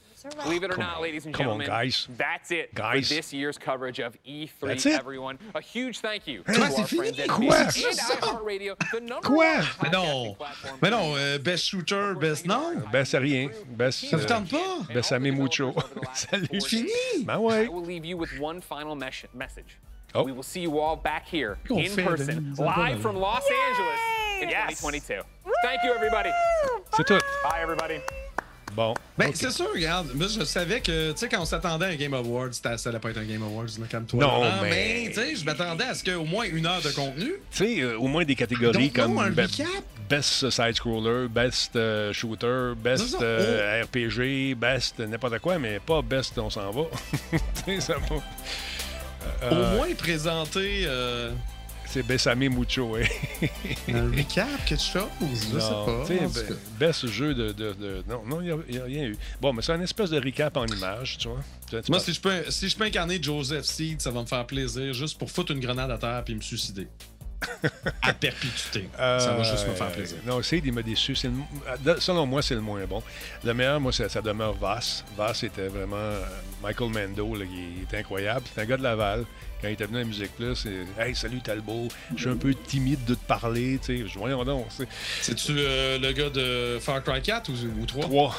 Believe 0.42 0.62
it 0.64 0.70
or 0.70 0.74
Come 0.74 0.84
not, 0.84 0.96
on. 0.96 1.02
ladies 1.02 1.26
and 1.26 1.34
Come 1.34 1.46
on, 1.46 1.60
gentlemen, 1.60 1.66
guys. 1.66 2.08
that's 2.16 2.50
it 2.50 2.74
Guys. 2.74 3.08
for 3.08 3.14
this 3.14 3.32
year's 3.32 3.56
coverage 3.58 3.98
of 4.00 4.16
E3. 4.24 4.50
That's 4.62 4.86
it? 4.86 4.98
Everyone, 4.98 5.38
a 5.54 5.60
huge 5.60 6.00
thank 6.00 6.26
you 6.26 6.42
to 6.42 6.62
our 6.62 6.86
friends 6.86 7.18
at 7.18 7.28
Quoi? 7.28 7.46
NBC 7.46 7.88
and 7.88 7.98
iHeartRadio, 7.98 8.90
the 8.92 9.00
number 9.00 9.26
Quoi? 9.28 9.56
one 9.60 9.66
Mais 9.82 9.90
non, 9.90 10.36
mais 10.82 10.90
non, 10.90 11.16
euh, 11.16 11.38
best 11.38 11.64
shooter, 11.64 12.14
best 12.14 12.46
non. 12.46 12.82
Ben, 12.92 13.04
c'est 13.04 13.18
rien. 13.18 13.50
Ben, 13.76 13.90
Ça 13.90 14.16
vous 14.16 14.26
tente 14.26 14.50
pas? 14.50 14.86
Ben, 14.92 15.02
ça 15.02 15.18
met 15.18 15.30
mucho. 15.30 15.72
Salut. 16.14 16.60
Fini? 16.66 17.24
Ben 17.24 17.36
I 17.40 17.68
will 17.68 17.82
leave 17.84 18.04
you 18.04 18.16
with 18.16 18.30
one 18.38 18.60
final 18.60 18.94
mes- 18.94 19.24
message. 19.34 19.78
Oh. 20.14 20.24
We 20.24 20.32
will 20.32 20.42
see 20.42 20.60
you 20.60 20.78
all 20.80 20.96
back 20.96 21.26
here 21.28 21.56
Qu'on 21.68 21.78
in 21.78 21.94
person, 21.94 22.54
live 22.58 23.00
from 23.00 23.14
Los 23.16 23.44
Angeles 23.44 24.00
in 24.42 24.48
Yes. 24.50 24.80
2022. 24.80 25.22
Thank 25.62 25.84
you, 25.84 25.92
everybody. 25.94 26.30
C'est 26.96 27.06
tout. 27.06 27.22
Bye, 27.44 27.60
everybody. 27.62 28.00
Bon. 28.74 28.94
Ben, 29.18 29.30
c'est 29.34 29.50
sûr, 29.50 29.68
regarde. 29.74 30.08
Moi, 30.14 30.26
je 30.28 30.44
savais 30.44 30.80
que, 30.80 31.12
tu 31.12 31.18
sais, 31.18 31.28
quand 31.28 31.40
on 31.40 31.44
s'attendait 31.44 31.86
à 31.86 31.88
un 31.88 31.96
Game 31.96 32.14
Awards, 32.14 32.52
ça 32.52 32.76
allait 32.88 32.98
pas 32.98 33.10
être 33.10 33.18
un 33.18 33.24
Game 33.24 33.42
Awards, 33.42 33.66
là, 33.78 33.86
calme-toi. 33.88 34.20
Non, 34.20 34.42
Laurent, 34.42 34.62
mais- 34.62 35.08
tu 35.08 35.14
sais, 35.14 35.36
je 35.36 35.44
m'attendais 35.44 35.84
à 35.84 35.94
ce 35.94 36.04
qu'au 36.04 36.24
moins 36.24 36.44
une 36.44 36.66
heure 36.66 36.80
de 36.82 36.90
contenu. 36.90 37.32
Tu 37.50 37.58
sais, 37.76 37.80
euh, 37.80 37.98
au 37.98 38.06
moins 38.06 38.24
des 38.24 38.34
catégories 38.34 38.88
Donc, 38.88 38.92
comme 38.94 39.18
un 39.18 39.30
be-. 39.30 39.46
Best 40.08 40.50
Side-Scroller, 40.50 41.28
Best 41.28 41.76
euh, 41.76 42.12
Shooter, 42.12 42.72
Best 42.76 43.16
euh, 43.20 43.82
RPG, 43.84 44.54
Best 44.56 44.98
n'importe 44.98 45.38
quoi, 45.38 45.58
mais 45.58 45.78
pas 45.78 46.02
Best 46.02 46.36
On 46.38 46.50
s'en 46.50 46.70
va. 46.70 46.82
Tu 47.66 47.74
sais, 47.76 47.80
ça 47.80 47.94
va. 47.98 48.16
Au 49.50 49.76
moins 49.76 49.94
présenter 49.96 50.86
C'est 51.92 52.04
Besame 52.04 52.48
Mucho, 52.48 52.94
hein. 52.94 53.02
un 53.88 54.10
recap, 54.10 54.46
quelque 54.64 54.80
chose. 54.80 55.02
Je 55.20 55.58
sais 55.58 55.70
Non, 55.70 55.84
pas. 55.86 56.04
tu 56.06 56.16
sais, 56.16 56.24
en 56.24 56.28
tout 56.30 56.38
be- 56.38 56.48
cas. 56.48 56.54
best 56.78 57.06
jeu 57.08 57.34
de. 57.34 57.50
de- 57.52 57.72
de- 57.72 58.04
non, 58.08 58.22
non, 58.24 58.40
il 58.40 58.54
n'y 58.70 58.78
a, 58.78 58.84
rien 58.84 59.04
eu. 59.06 59.16
Bon, 59.40 59.52
mais 59.52 59.60
c'est 59.60 59.72
un 59.72 59.80
espèce 59.80 60.10
de 60.10 60.20
recap 60.20 60.56
en 60.56 60.66
image, 60.66 61.18
tu 61.18 61.26
vois. 61.28 61.38
Moi, 61.72 61.82
parles- 61.88 62.00
si 62.02 62.12
je, 62.12 62.20
peux, 62.20 62.44
si 62.48 62.68
je 62.68 62.76
peux 62.76 62.84
incarner 62.84 63.20
Joseph 63.20 63.64
Seed, 63.64 64.00
ça 64.00 64.12
va 64.12 64.20
me 64.20 64.26
faire 64.26 64.46
plaisir 64.46 64.92
juste 64.94 65.18
pour 65.18 65.30
foutre 65.32 65.50
une 65.52 65.58
grenade 65.60 65.90
à 65.90 65.98
terre 65.98 66.22
puis 66.24 66.34
me 66.36 66.40
suicider. 66.40 66.86
à 68.02 68.12
perpétuité. 68.12 68.88
ça 68.96 69.34
va 69.36 69.42
juste 69.42 69.66
me 69.68 69.74
faire 69.74 69.86
Euh, 69.88 69.94
plaisir. 69.94 70.18
Non, 70.26 70.42
Seed, 70.42 70.64
il 70.66 70.72
m'a 70.72 70.82
déçu. 70.82 71.14
C'est 71.14 71.28
le- 71.28 71.94
de- 71.94 72.00
selon 72.00 72.26
moi, 72.26 72.42
c'est 72.42 72.54
le 72.54 72.60
moins 72.60 72.84
bon. 72.86 73.02
Le 73.44 73.54
meilleur, 73.54 73.80
moi, 73.80 73.92
ça, 73.92 74.08
ça 74.08 74.20
demeure 74.20 74.54
Vass. 74.54 75.04
Vass 75.16 75.42
était 75.42 75.68
vraiment. 75.68 75.96
euh, 75.96 76.24
Michael 76.62 76.90
Mando, 76.90 77.34
là, 77.34 77.44
il 77.50 77.82
est 77.90 77.98
incroyable. 77.98 78.44
C'est 78.54 78.60
un 78.60 78.64
gars 78.66 78.76
de 78.76 78.82
Laval. 78.82 79.24
Quand 79.62 79.68
il 79.68 79.72
était 79.72 79.84
venu 79.86 80.00
à 80.00 80.04
Musique 80.04 80.34
Plus, 80.36 80.64
il- 80.66 80.86
Hey, 81.02 81.14
salut 81.14 81.40
Talbot. 81.40 81.88
Je 82.14 82.20
suis 82.22 82.30
un 82.30 82.36
peu 82.36 82.54
timide 82.54 83.04
de 83.04 83.14
te 83.14 83.24
parler. 83.26 83.78
Tu 83.84 84.06
sais, 84.08 84.18
voyons 84.18 84.44
donc. 84.44 84.66
c'est- 84.70 84.88
C'est-tu 85.22 85.54
euh, 85.58 85.98
le 85.98 86.12
gars 86.12 86.30
de 86.30 86.78
Far 86.80 87.02
Cry 87.02 87.20
4 87.22 87.50
ou, 87.50 87.80
ou 87.82 87.86
3? 87.86 88.02
3. 88.04 88.34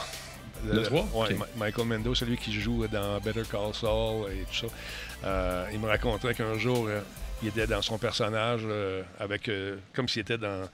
Le? 0.68 0.88
Ouais, 0.92 1.04
Ok. 1.16 1.36
Ma- 1.40 1.66
Michael 1.66 1.88
Mendo, 1.88 2.14
celui 2.14 2.38
qui 2.38 2.54
joue 2.60 2.86
dans 2.88 3.20
Better 3.20 3.42
Call 3.52 3.74
Saul 3.74 4.32
et 4.32 4.44
tout 4.52 4.68
ça. 4.68 4.74
Euh, 5.26 5.66
il 5.74 5.80
me 5.80 5.88
racontait 5.88 6.34
qu'un 6.36 6.56
jour, 6.60 6.86
euh, 6.88 7.02
il 7.42 7.50
était 7.50 7.68
dans 7.68 7.82
son 7.82 7.98
personnage 7.98 8.62
euh, 8.66 9.04
avec 9.20 9.50
euh, 9.50 9.78
comme 9.94 10.08
s'il 10.08 10.22
était 10.22 10.38
dans, 10.38 10.70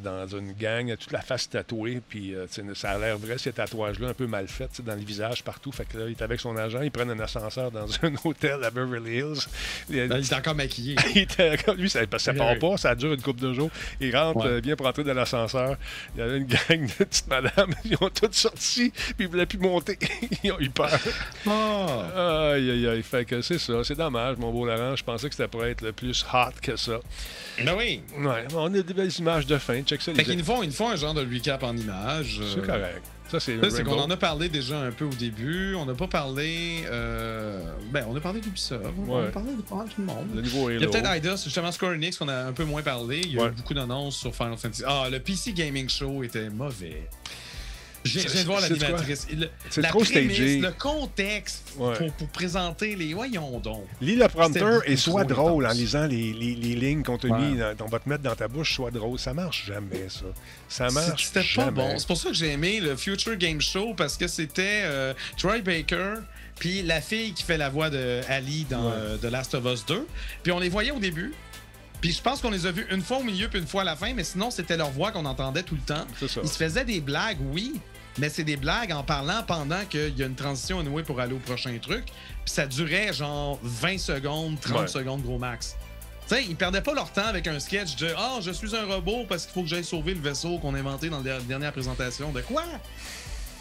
dans 0.00 0.26
une 0.26 0.52
gang, 0.52 0.96
toute 0.96 1.12
la 1.12 1.20
face 1.20 1.48
tatouée, 1.48 2.00
puis 2.08 2.34
euh, 2.34 2.46
ça 2.74 2.90
a 2.90 2.98
l'air 2.98 3.18
vrai 3.18 3.38
ces 3.38 3.52
tatouages-là, 3.52 4.08
un 4.08 4.14
peu 4.14 4.26
mal 4.26 4.48
faits 4.48 4.80
dans 4.84 4.94
le 4.94 5.00
visage 5.00 5.42
partout. 5.44 5.70
Fait 5.72 5.84
que 5.84 5.98
là, 5.98 6.04
il 6.06 6.12
est 6.12 6.22
avec 6.22 6.40
son 6.40 6.56
agent, 6.56 6.80
ils 6.82 6.90
prennent 6.90 7.10
un 7.10 7.20
ascenseur 7.20 7.70
dans 7.70 7.86
un 8.02 8.12
hôtel 8.24 8.62
à 8.64 8.70
Beverly 8.70 9.18
Hills. 9.18 9.46
Il, 9.90 10.08
Ben, 10.08 10.18
il 10.18 10.24
est 10.24 10.32
encore 10.34 10.54
maquillé. 10.54 10.96
il 11.14 11.22
était 11.22 11.56
comme 11.58 11.76
lui, 11.76 11.88
ça, 11.90 12.00
ça 12.18 12.34
part 12.34 12.52
oui. 12.52 12.58
pas, 12.58 12.76
ça 12.76 12.94
dure 12.94 13.12
une 13.12 13.22
couple 13.22 13.40
de 13.40 13.52
jours. 13.52 13.70
Il 14.00 14.14
rentre, 14.16 14.38
Ouais. 14.44 14.46
euh, 14.52 14.60
vient 14.60 14.76
pour 14.76 14.86
entrer 14.86 15.04
dans 15.04 15.14
l'ascenseur. 15.14 15.76
Il 16.14 16.20
y 16.20 16.22
avait 16.22 16.38
une 16.38 16.46
gang 16.46 16.86
de 16.86 17.04
petites 17.04 17.28
madames, 17.28 17.74
ils 17.84 17.96
ont 18.00 18.10
toutes 18.10 18.34
sorti, 18.34 18.90
puis 18.90 19.14
ils 19.20 19.28
voulaient 19.28 19.46
plus 19.46 19.58
monter. 19.58 19.98
ils 20.42 20.52
ont 20.52 20.60
eu 20.60 20.70
peur. 20.70 20.90
Ah! 21.46 22.52
Aïe, 22.54 22.70
aïe, 22.70 22.88
aïe. 22.88 23.02
Fait 23.02 23.24
que 23.24 23.40
c'est 23.42 23.58
ça, 23.58 23.84
c'est 23.84 23.94
dommage, 23.94 24.36
mon 24.38 24.50
beau 24.52 24.66
Laurent. 24.66 24.96
Je 24.96 25.04
pensais 25.04 25.28
que 25.28 25.34
c'était 25.34 25.48
pour 25.48 25.64
être 25.64 25.82
le 25.82 25.92
plus 25.92 26.24
hot 26.32 26.50
que 26.60 26.76
ça. 26.76 26.98
Ben 27.64 27.74
oui. 27.76 28.02
Ouais, 28.18 28.44
on 28.54 28.66
a 28.74 28.82
des 28.82 28.94
belles 28.94 29.12
images 29.18 29.46
de 29.46 29.56
fin. 29.58 29.75
Check 29.84 30.00
ça, 30.02 30.14
Fait 30.14 30.24
qu'ils 30.24 30.38
nous 30.38 30.44
font, 30.44 30.62
ils 30.62 30.66
nous 30.68 30.72
font 30.72 30.88
un 30.90 30.96
genre 30.96 31.14
de 31.14 31.20
recap 31.20 31.62
en 31.62 31.76
images. 31.76 32.40
C'est 32.54 32.60
euh, 32.60 32.66
correct. 32.66 33.02
Ça, 33.28 33.40
c'est 33.40 33.58
c'est 33.70 33.82
qu'on 33.82 33.98
en 33.98 34.08
a 34.10 34.16
parlé 34.16 34.48
déjà 34.48 34.78
un 34.78 34.92
peu 34.92 35.04
au 35.04 35.10
début. 35.10 35.74
On 35.74 35.84
n'a 35.84 35.94
pas 35.94 36.06
parlé. 36.06 36.84
euh, 36.86 37.60
Ben, 37.90 38.06
on 38.08 38.14
a 38.14 38.20
parlé 38.20 38.40
d'Ubisoft. 38.40 38.84
On 39.08 39.18
a 39.18 39.22
parlé 39.30 39.52
de 39.54 39.62
pas 39.62 39.84
tout 39.92 40.00
le 40.00 40.04
monde. 40.04 40.26
Le 40.34 40.42
niveau 40.42 40.70
Il 40.70 40.74
y 40.74 40.76
a 40.76 40.80
Halo. 40.82 40.90
peut-être 40.92 41.10
Eidos, 41.12 41.36
justement 41.44 41.72
Square 41.72 41.92
Enix, 41.94 42.16
qu'on 42.18 42.28
a 42.28 42.44
un 42.44 42.52
peu 42.52 42.64
moins 42.64 42.82
parlé. 42.82 43.20
Il 43.24 43.32
y 43.32 43.38
a 43.38 43.42
Ouais. 43.42 43.48
eu 43.48 43.52
beaucoup 43.52 43.74
d'annonces 43.74 44.16
sur 44.16 44.32
Final 44.34 44.56
Fantasy. 44.56 44.82
Ah, 44.86 45.08
le 45.10 45.18
PC 45.18 45.52
Gaming 45.54 45.88
Show 45.88 46.22
était 46.22 46.48
mauvais. 46.50 47.08
Je 48.06 48.18
viens 48.20 48.40
de 48.42 48.46
voir 48.46 48.60
l'animatrice. 48.60 49.26
Le- 49.36 49.48
C'est 49.70 49.80
La 49.82 49.88
trop 49.88 50.00
prémisse, 50.00 50.36
stagé. 50.36 50.58
le 50.60 50.70
contexte 50.72 51.72
Ouais. 51.76 51.94
pour, 51.98 52.12
pour 52.12 52.28
présenter 52.28 52.96
les. 52.96 53.12
Voyons 53.14 53.58
donc. 53.60 53.84
Lis 54.00 54.16
le 54.16 54.28
prompter 54.28 54.60
C'était 54.80 54.92
et 54.92 54.96
sois 54.96 55.24
drôle 55.24 55.66
en 55.66 55.70
lisant 55.72 56.06
les, 56.06 56.32
les, 56.32 56.54
les 56.54 56.74
lignes 56.74 57.02
qu'on 57.02 57.18
te 57.18 57.26
Ouais. 57.26 57.38
mis, 57.38 57.58
dans- 57.58 57.74
on 57.84 57.88
va 57.88 57.98
te 57.98 58.08
mettre 58.08 58.22
dans 58.22 58.34
ta 58.34 58.48
bouche, 58.48 58.74
sois 58.74 58.90
drôle. 58.90 59.18
Ça 59.18 59.34
marche 59.34 59.66
jamais, 59.66 60.08
ça. 60.08 60.24
Ça 60.68 60.90
marche 60.90 61.26
C'était 61.26 61.46
pas 61.54 61.70
bon. 61.70 61.98
C'est 61.98 62.06
pour 62.06 62.16
ça 62.16 62.28
que 62.30 62.34
j'ai 62.34 62.52
aimé 62.52 62.80
le 62.80 62.96
Future 62.96 63.36
Game 63.36 63.60
Show 63.60 63.94
parce 63.94 64.16
que 64.16 64.26
c'était 64.28 64.82
euh, 64.84 65.14
Troy 65.36 65.58
Baker. 65.60 66.14
Puis 66.58 66.82
la 66.82 67.00
fille 67.02 67.32
qui 67.34 67.42
fait 67.42 67.58
la 67.58 67.68
voix 67.68 67.90
de 67.90 68.22
Ali 68.30 68.66
dans 68.70 68.86
Ouais. 68.88 68.92
euh, 68.96 69.16
The 69.18 69.24
Last 69.30 69.54
of 69.54 69.64
Us 69.66 69.84
2. 69.84 70.06
Puis 70.42 70.52
on 70.52 70.58
les 70.58 70.70
voyait 70.70 70.90
au 70.92 70.98
début. 70.98 71.34
Puis 72.00 72.12
je 72.12 72.20
pense 72.22 72.40
qu'on 72.40 72.50
les 72.50 72.66
a 72.66 72.72
vus 72.72 72.86
une 72.90 73.02
fois 73.02 73.18
au 73.18 73.22
milieu 73.22 73.48
puis 73.48 73.58
une 73.58 73.66
fois 73.66 73.80
à 73.82 73.84
la 73.84 73.96
fin, 73.96 74.12
mais 74.14 74.22
sinon 74.24 74.50
c'était 74.50 74.76
leur 74.76 74.90
voix 74.90 75.12
qu'on 75.12 75.24
entendait 75.24 75.62
tout 75.62 75.74
le 75.74 75.80
temps. 75.80 76.06
Ils 76.22 76.28
se 76.48 76.56
faisaient 76.56 76.84
des 76.84 77.00
blagues, 77.00 77.38
oui, 77.52 77.74
mais 78.18 78.28
c'est 78.28 78.44
des 78.44 78.56
blagues 78.56 78.92
en 78.92 79.02
parlant 79.02 79.42
pendant 79.46 79.84
qu'il 79.84 80.16
y 80.18 80.22
a 80.22 80.26
une 80.26 80.34
transition 80.34 80.80
anyway 80.80 81.02
pour 81.02 81.20
aller 81.20 81.34
au 81.34 81.38
prochain 81.38 81.76
truc. 81.80 82.04
Puis 82.06 82.54
ça 82.54 82.66
durait 82.66 83.12
genre 83.12 83.58
20 83.62 83.98
secondes, 83.98 84.60
30 84.60 84.80
Ouais. 84.82 84.86
secondes 84.88 85.22
gros 85.22 85.38
max. 85.38 85.76
Tu 86.28 86.34
sais, 86.34 86.44
ils 86.44 86.56
perdaient 86.56 86.80
pas 86.82 86.92
leur 86.94 87.12
temps 87.12 87.26
avec 87.26 87.46
un 87.46 87.60
sketch 87.60 87.94
de 87.96 88.12
Ah, 88.16 88.38
je 88.40 88.50
suis 88.50 88.74
un 88.74 88.84
robot 88.84 89.26
parce 89.28 89.44
qu'il 89.44 89.54
faut 89.54 89.62
que 89.62 89.68
j'aille 89.68 89.84
sauver 89.84 90.14
le 90.14 90.20
vaisseau 90.20 90.58
qu'on 90.58 90.74
a 90.74 90.78
inventé 90.78 91.08
dans 91.08 91.20
la 91.22 91.38
dernière 91.40 91.72
présentation. 91.72 92.32
De 92.32 92.40
quoi? 92.40 92.64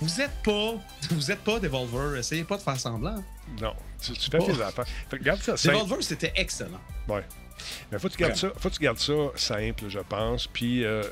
Vous 0.02 0.20
êtes 0.20 0.34
pas. 0.44 0.74
Vous 1.12 1.32
êtes 1.32 1.40
pas 1.42 1.60
Devolver. 1.60 2.18
Essayez 2.20 2.44
pas 2.44 2.58
de 2.58 2.62
faire 2.64 2.80
semblant. 2.80 3.24
Non, 3.62 3.74
tu, 4.02 4.14
tu 4.14 4.30
fais 4.32 4.40
tes 4.40 4.62
affaires. 4.62 4.86
Ça. 5.58 5.72
Devolver, 5.72 6.02
c'était 6.02 6.34
excellent. 6.36 6.82
Ouais. 7.08 7.24
Mais 7.92 8.00
faut 8.00 8.10
que 8.10 8.14
tu 8.14 8.20
gardes 8.20 8.36
ça, 8.36 8.50
faut 8.58 8.70
que 8.70 8.76
tu 8.76 8.82
gardes 8.82 9.00
ça 9.00 9.14
simple, 9.36 9.86
je 9.88 10.00
pense. 10.00 10.48
Puis 10.48 10.84
euh, 10.84 11.04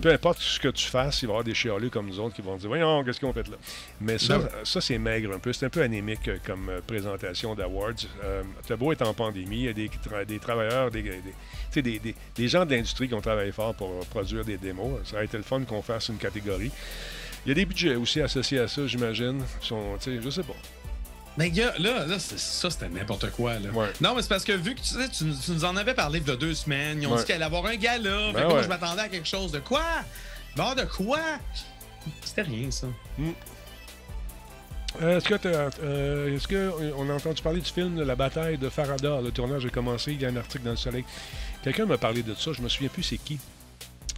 peu 0.00 0.12
importe 0.12 0.38
ce 0.40 0.60
que 0.60 0.68
tu 0.68 0.86
fasses, 0.86 1.22
il 1.22 1.26
va 1.26 1.30
y 1.30 1.32
avoir 1.34 1.44
des 1.44 1.54
chialeux 1.54 1.90
comme 1.90 2.06
nous 2.06 2.20
autres 2.20 2.34
qui 2.34 2.42
vont 2.42 2.56
dire 2.56 2.68
Voyons, 2.68 3.02
qu'est-ce 3.04 3.18
qu'ils 3.18 3.28
ont 3.28 3.32
fait 3.32 3.48
là? 3.48 3.56
Mais 4.00 4.18
ça, 4.18 4.38
Ben 4.38 4.48
ça 4.64 4.80
c'est 4.80 4.98
maigre 4.98 5.32
un 5.34 5.38
peu. 5.38 5.52
C'est 5.52 5.66
un 5.66 5.70
peu 5.70 5.82
anémique 5.82 6.28
euh, 6.28 6.38
comme 6.44 6.68
euh, 6.68 6.80
présentation 6.86 7.54
d'Awards. 7.54 7.92
Euh, 8.24 8.42
T'as 8.66 8.76
beau 8.76 8.92
être 8.92 9.06
en 9.06 9.14
pandémie, 9.14 9.56
il 9.58 9.64
y 9.64 9.68
a 9.68 9.72
des, 9.72 9.88
tra- 9.88 10.24
des 10.24 10.38
travailleurs, 10.38 10.90
des, 10.90 11.02
des, 11.74 12.14
des, 12.34 12.48
gens 12.48 12.64
de 12.66 12.74
l'industrie 12.74 13.08
qui 13.08 13.14
ont 13.14 13.20
travaillé 13.20 13.52
fort 13.52 13.74
pour 13.74 13.88
euh, 13.88 14.00
produire 14.10 14.44
des 14.44 14.56
démos. 14.56 15.00
Ça 15.04 15.16
aurait 15.16 15.24
été 15.26 15.36
le 15.36 15.42
fun 15.42 15.62
qu'on 15.62 15.82
fasse 15.82 16.08
une 16.08 16.18
catégorie. 16.18 16.70
Il 17.46 17.50
y 17.50 17.52
a 17.52 17.54
des 17.54 17.66
budgets 17.66 17.96
aussi 17.96 18.20
associés 18.20 18.58
à 18.58 18.68
ça, 18.68 18.86
j'imagine. 18.86 19.42
Je 19.62 20.30
sais 20.30 20.42
pas. 20.42 20.54
Mais 21.36 21.50
gars, 21.50 21.72
là, 21.78 22.06
là 22.06 22.18
ça, 22.18 22.70
c'était 22.70 22.88
n'importe 22.88 23.30
quoi. 23.32 23.54
Là. 23.58 23.70
Ouais. 23.70 23.88
Non, 24.00 24.14
mais 24.14 24.22
c'est 24.22 24.28
parce 24.28 24.44
que 24.44 24.52
vu 24.52 24.74
que 24.74 24.80
tu, 24.80 24.86
sais, 24.94 25.08
tu, 25.08 25.24
tu 25.34 25.50
nous 25.50 25.64
en 25.64 25.76
avais 25.76 25.94
parlé 25.94 26.20
il 26.20 26.28
y 26.28 26.30
a 26.30 26.36
deux 26.36 26.54
semaines, 26.54 27.02
ils 27.02 27.06
ont 27.08 27.12
Ouais. 27.12 27.18
dit 27.18 27.24
qu'il 27.24 27.34
allait 27.34 27.44
avoir 27.44 27.66
un 27.66 27.74
gala. 27.76 28.32
Ben 28.32 28.34
fait 28.34 28.42
que 28.44 28.48
moi, 28.50 28.62
je 28.62 28.68
m'attendais 28.68 29.02
à 29.02 29.08
quelque 29.08 29.26
chose 29.28 29.50
de 29.50 29.58
quoi? 29.58 29.82
Bon, 30.56 30.74
de 30.74 30.82
quoi? 30.84 31.18
C'était 32.22 32.42
rien, 32.42 32.70
ça. 32.70 32.86
Euh, 35.02 35.16
Est-ce 35.18 35.28
que 35.28 35.34
euh, 35.82 36.36
est-ce 36.36 36.46
que 36.46 36.54
euh, 36.54 36.92
on 36.96 37.10
a 37.10 37.14
entendu 37.14 37.42
parler 37.42 37.60
du 37.60 37.70
film 37.70 37.96
de 37.96 38.04
La 38.04 38.14
bataille 38.14 38.58
de 38.58 38.68
Faradar? 38.68 39.22
Le 39.22 39.32
tournage 39.32 39.66
a 39.66 39.68
commencé, 39.70 40.12
il 40.12 40.22
y 40.22 40.24
a 40.24 40.28
un 40.28 40.36
article 40.36 40.62
dans 40.64 40.70
le 40.70 40.76
Soleil. 40.76 41.04
Quelqu'un 41.64 41.84
m'a 41.86 41.98
parlé 41.98 42.22
de 42.22 42.32
ça, 42.34 42.52
je 42.52 42.62
me 42.62 42.68
souviens 42.68 42.88
plus 42.90 43.02
c'est 43.02 43.18
qui. 43.18 43.40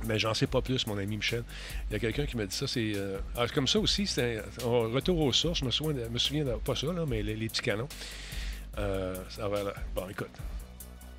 Mais 0.05 0.19
j'en 0.19 0.35
sais 0.35 0.47
pas 0.47 0.61
plus, 0.61 0.87
mon 0.87 0.99
ami 0.99 1.17
Michel. 1.17 1.43
Il 1.91 1.95
y 1.95 1.97
a 1.97 1.99
quelqu'un 1.99 2.27
qui 2.27 2.37
m'a 2.37 2.45
dit 2.47 2.55
ça. 2.55 2.67
C'est 2.67 2.93
euh, 2.97 3.19
ah, 3.37 3.47
comme 3.49 3.67
ça 3.67 3.79
aussi, 3.79 4.07
c'est 4.07 4.39
un 4.63 4.69
retour 4.93 5.19
aux 5.21 5.33
sources. 5.33 5.61
Je 5.61 5.65
me 5.65 5.71
souviens, 5.71 5.95
de- 5.95 6.09
me 6.09 6.19
souviens 6.19 6.45
de- 6.45 6.53
pas 6.53 6.75
ça, 6.77 6.89
là, 6.89 7.05
mais 7.07 7.23
les, 7.23 7.35
les 7.35 7.49
petits 7.49 7.63
canons. 7.63 7.89
Euh, 8.79 9.15
ça 9.31 9.49
va 9.49 9.63
là. 9.63 9.73
Bon, 9.95 10.07
écoute. 10.09 10.29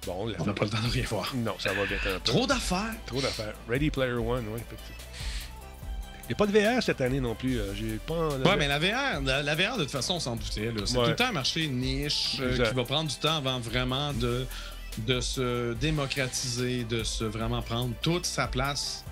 Bon, 0.05 0.31
On 0.39 0.45
n'a 0.45 0.53
pas 0.53 0.65
le 0.65 0.69
temps 0.69 0.81
de 0.81 0.91
rien 0.91 1.03
voir. 1.09 1.33
Non, 1.35 1.55
ça 1.59 1.73
va 1.73 1.83
vite 1.85 1.97
un 2.05 2.19
peu. 2.19 2.31
Trop 2.31 2.45
d'affaires. 2.45 2.93
Trop 3.07 3.19
d'affaires. 3.19 3.55
Ready 3.67 3.89
Player 3.89 4.13
One, 4.13 4.45
oui. 4.53 4.61
Il 6.23 6.27
n'y 6.29 6.33
a 6.33 6.35
pas 6.35 6.45
de 6.45 6.51
VR 6.77 6.83
cette 6.83 7.01
année 7.01 7.19
non 7.19 7.35
plus. 7.35 7.57
euh, 7.59 7.73
J'ai 7.73 7.97
pas. 8.05 8.29
Ouais, 8.37 8.57
mais 8.57 8.67
la 8.67 8.79
VR, 8.79 9.21
la, 9.23 9.41
la 9.43 9.55
VR, 9.55 9.77
de 9.77 9.83
toute 9.83 9.91
façon, 9.91 10.15
on 10.15 10.19
s'en 10.19 10.35
doutait. 10.35 10.71
C'est 10.85 10.97
Ouais. 10.97 11.03
tout 11.05 11.09
le 11.09 11.15
temps 11.15 11.27
un 11.29 11.31
marché 11.31 11.67
niche 11.67 12.37
euh, 12.41 12.67
qui 12.69 12.75
va 12.75 12.83
prendre 12.83 13.09
du 13.09 13.15
temps 13.15 13.37
avant 13.37 13.59
vraiment 13.59 14.13
de, 14.13 14.45
de 15.05 15.21
se 15.21 15.73
démocratiser, 15.73 16.83
de 16.83 17.03
se 17.03 17.23
vraiment 17.23 17.61
prendre 17.61 17.93
toute 18.01 18.25
sa 18.25 18.47
place. 18.47 19.03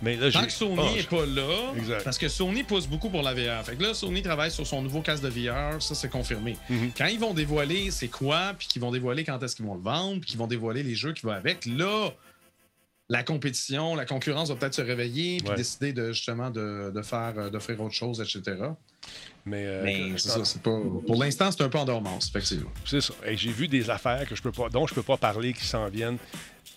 Mais 0.00 0.16
là, 0.16 0.32
Tant 0.32 0.44
que 0.44 0.50
Sony 0.50 0.76
Ah, 0.80 0.92
n'est 0.96 1.02
je- 1.02 1.06
pas 1.08 1.24
là, 1.26 1.72
Exact. 1.76 2.02
parce 2.02 2.18
que 2.18 2.28
Sony 2.28 2.64
pousse 2.64 2.88
beaucoup 2.88 3.08
pour 3.08 3.22
la 3.22 3.34
VR. 3.34 3.64
Fait 3.64 3.76
que 3.76 3.82
là, 3.84 3.94
Sony 3.94 4.20
travaille 4.20 4.50
sur 4.50 4.66
son 4.66 4.82
nouveau 4.82 5.00
casque 5.00 5.22
de 5.22 5.28
VR, 5.28 5.80
ça 5.80 5.94
c'est 5.94 6.08
confirmé. 6.08 6.56
Mhm. 6.68 6.90
Quand 6.96 7.06
ils 7.06 7.20
vont 7.20 7.34
dévoiler 7.34 7.90
c'est 7.92 8.08
quoi, 8.08 8.52
puis 8.58 8.66
qu'ils 8.66 8.82
vont 8.82 8.90
dévoiler 8.90 9.22
quand 9.22 9.40
est-ce 9.42 9.54
qu'ils 9.54 9.64
vont 9.66 9.76
le 9.76 9.80
vendre, 9.82 10.20
puis 10.20 10.30
qu'ils 10.30 10.38
vont 10.38 10.48
dévoiler 10.48 10.82
les 10.82 10.96
jeux 10.96 11.12
qui 11.12 11.22
vont 11.24 11.30
avec, 11.32 11.66
là, 11.66 12.10
la 13.08 13.22
compétition, 13.22 13.94
la 13.94 14.04
concurrence 14.06 14.48
va 14.48 14.56
peut-être 14.56 14.74
se 14.74 14.82
réveiller, 14.82 15.36
puis 15.38 15.50
Ouais. 15.50 15.56
décider 15.56 15.92
de 15.92 16.12
justement 16.12 16.50
de, 16.50 16.90
de 16.92 17.02
faire, 17.02 17.34
euh, 17.36 17.50
d'offrir 17.50 17.80
autre 17.80 17.94
chose, 17.94 18.20
etc. 18.20 18.56
Mais, 19.44 19.64
euh, 19.66 19.82
Mais 19.84 20.10
je- 20.12 20.16
c'est 20.18 20.28
ça, 20.28 20.44
c'est 20.44 20.62
pas. 20.62 20.70
Pour 21.06 21.16
l'instant, 21.22 21.50
c'est 21.50 21.62
un 21.62 21.68
peu 21.68 21.78
en 21.78 21.84
dormance, 21.84 22.28
effectivement. 22.28 22.70
C'est 22.84 23.00
ça. 23.00 23.12
Et 23.26 23.36
j'ai 23.36 23.50
vu 23.50 23.66
des 23.68 23.90
affaires 23.90 24.26
que 24.28 24.36
je 24.36 24.42
peux 24.42 24.52
pas, 24.52 24.68
dont 24.68 24.86
je 24.86 24.94
peux 24.94 25.02
pas 25.02 25.16
parler 25.16 25.52
qui 25.52 25.64
s'en 25.64 25.88
viennent. 25.88 26.18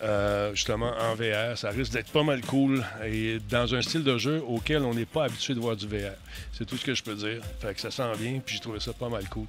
euh, 0.02 0.54
justement 0.54 0.92
en 1.00 1.14
VR, 1.14 1.56
ça 1.56 1.70
risque 1.70 1.92
d'être 1.92 2.10
pas 2.12 2.22
mal 2.22 2.42
cool 2.42 2.84
et 3.06 3.38
dans 3.48 3.74
un 3.74 3.80
style 3.80 4.04
de 4.04 4.18
jeu 4.18 4.42
auquel 4.46 4.82
on 4.82 4.92
n'est 4.92 5.06
pas 5.06 5.24
habitué 5.24 5.54
de 5.54 5.58
voir 5.60 5.74
du 5.74 5.86
VR. 5.88 6.12
C'est 6.52 6.66
tout 6.66 6.76
ce 6.76 6.84
que 6.84 6.94
je 6.94 7.02
peux 7.02 7.14
dire. 7.14 7.40
Fait 7.60 7.72
que 7.72 7.80
ça 7.80 7.90
s'en 7.90 8.12
vient, 8.12 8.38
puis 8.44 8.56
j'ai 8.56 8.60
trouvé 8.60 8.78
ça 8.78 8.92
pas 8.92 9.08
mal 9.08 9.26
cool. 9.30 9.46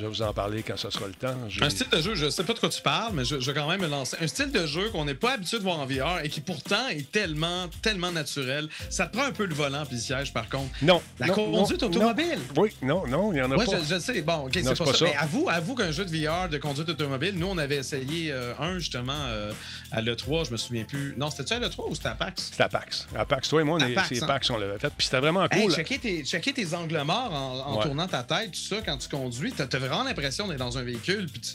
Je 0.00 0.06
vais 0.06 0.10
vous 0.10 0.22
en 0.22 0.32
parler 0.32 0.62
quand 0.62 0.78
ce 0.78 0.88
sera 0.88 1.06
le 1.06 1.12
temps. 1.12 1.34
Un 1.60 1.68
style 1.68 1.88
de 1.90 2.00
jeu, 2.00 2.14
je 2.14 2.30
sais 2.30 2.42
pas 2.42 2.54
de 2.54 2.58
quoi 2.58 2.70
tu 2.70 2.80
parles, 2.80 3.12
mais 3.12 3.22
je, 3.26 3.38
je 3.38 3.50
vais 3.50 3.60
quand 3.60 3.68
même 3.68 3.82
me 3.82 3.86
lancer. 3.86 4.16
Un 4.18 4.26
style 4.28 4.50
de 4.50 4.64
jeu 4.64 4.88
qu'on 4.88 5.04
n'est 5.04 5.14
pas 5.14 5.32
habitué 5.34 5.58
de 5.58 5.62
voir 5.62 5.78
en 5.78 5.84
VR 5.84 6.20
et 6.24 6.30
qui 6.30 6.40
pourtant 6.40 6.88
est 6.88 7.12
tellement, 7.12 7.68
tellement 7.82 8.10
naturel. 8.10 8.66
Ça 8.88 9.06
te 9.06 9.14
prend 9.18 9.26
un 9.26 9.32
peu 9.32 9.44
le 9.44 9.54
volant 9.54 9.84
puis 9.84 9.96
le 9.96 10.00
siège, 10.00 10.32
par 10.32 10.48
contre. 10.48 10.70
Non. 10.80 11.02
La 11.18 11.26
non, 11.26 11.34
conduite 11.34 11.82
non, 11.82 11.88
automobile. 11.88 12.38
non. 12.56 12.62
Oui, 12.62 12.70
non, 12.80 13.06
non, 13.06 13.32
il 13.34 13.38
y 13.40 13.42
en 13.42 13.50
a 13.50 13.56
pas. 13.56 13.64
je, 13.66 13.94
je 13.94 14.00
sais. 14.00 14.22
Bon, 14.22 14.46
OK, 14.46 14.56
Non, 14.56 14.72
c'est 14.74 14.84
pas, 14.84 14.94
ça. 14.94 15.04
Mais 15.04 15.14
avoue, 15.16 15.48
avoue 15.50 15.74
qu'un 15.74 15.90
jeu 15.92 16.06
de 16.06 16.10
VR 16.16 16.48
de 16.48 16.56
conduite 16.56 16.88
automobile, 16.88 17.34
nous, 17.36 17.48
on 17.48 17.58
avait 17.58 17.76
essayé 17.76 18.32
euh, 18.32 18.54
un, 18.58 18.78
justement, 18.78 19.12
euh, 19.26 19.52
à 19.92 20.00
l'E3, 20.00 20.46
je 20.46 20.52
me 20.52 20.56
souviens 20.56 20.84
plus. 20.84 21.14
Non, 21.18 21.28
c'était-tu 21.28 21.52
à 21.52 21.58
l'E3 21.58 21.90
ou 21.90 21.94
c'était 21.94 22.08
à 22.08 22.14
PAX? 22.14 22.48
C'était 22.52 22.62
à 22.62 22.68
PAX. 22.70 23.06
À 23.14 23.26
PAX, 23.26 23.48
toi 23.50 23.60
et 23.60 23.64
moi, 23.64 23.78
est- 23.80 23.92
PAX, 23.92 24.08
c'est 24.08 24.22
hein? 24.22 24.26
PAX, 24.26 24.48
on 24.48 24.56
l'avait 24.56 24.78
fait. 24.78 24.90
Puis 24.96 25.04
c'était 25.06 25.20
vraiment 25.20 25.46
Hey, 25.50 25.64
cool. 25.64 25.74
checker, 25.74 25.98
tes, 25.98 26.24
checker 26.24 26.54
tes 26.54 26.74
angles 26.74 27.02
morts 27.04 27.34
en, 27.34 27.70
en 27.72 27.76
Ouais. 27.76 27.82
tournant 27.84 28.06
ta 28.08 28.22
tête, 28.22 28.52
tout 28.52 28.58
ça, 28.60 28.76
quand 28.86 28.96
tu 28.96 29.08
conduis. 29.10 29.52
T'as 29.52 29.66
vraiment 29.90 30.04
l'impression 30.08 30.48
d'être 30.48 30.58
dans 30.58 30.78
un 30.78 30.82
véhicule. 30.82 31.26
Puis 31.26 31.40
tu- 31.40 31.50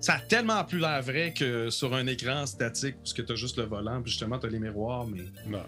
ça 0.00 0.14
a 0.14 0.20
tellement 0.20 0.64
plus 0.64 0.78
l'air 0.78 1.02
vrai 1.02 1.34
que 1.36 1.68
sur 1.68 1.94
un 1.94 2.06
écran 2.06 2.46
statique, 2.46 2.96
parce 2.96 3.12
que 3.12 3.20
t'as 3.22 3.34
juste 3.34 3.58
le 3.58 3.64
volant, 3.64 4.00
puis 4.00 4.10
justement, 4.10 4.38
t'as 4.38 4.48
les 4.48 4.58
miroirs. 4.58 5.06
Mais... 5.06 5.24
Non. 5.46 5.62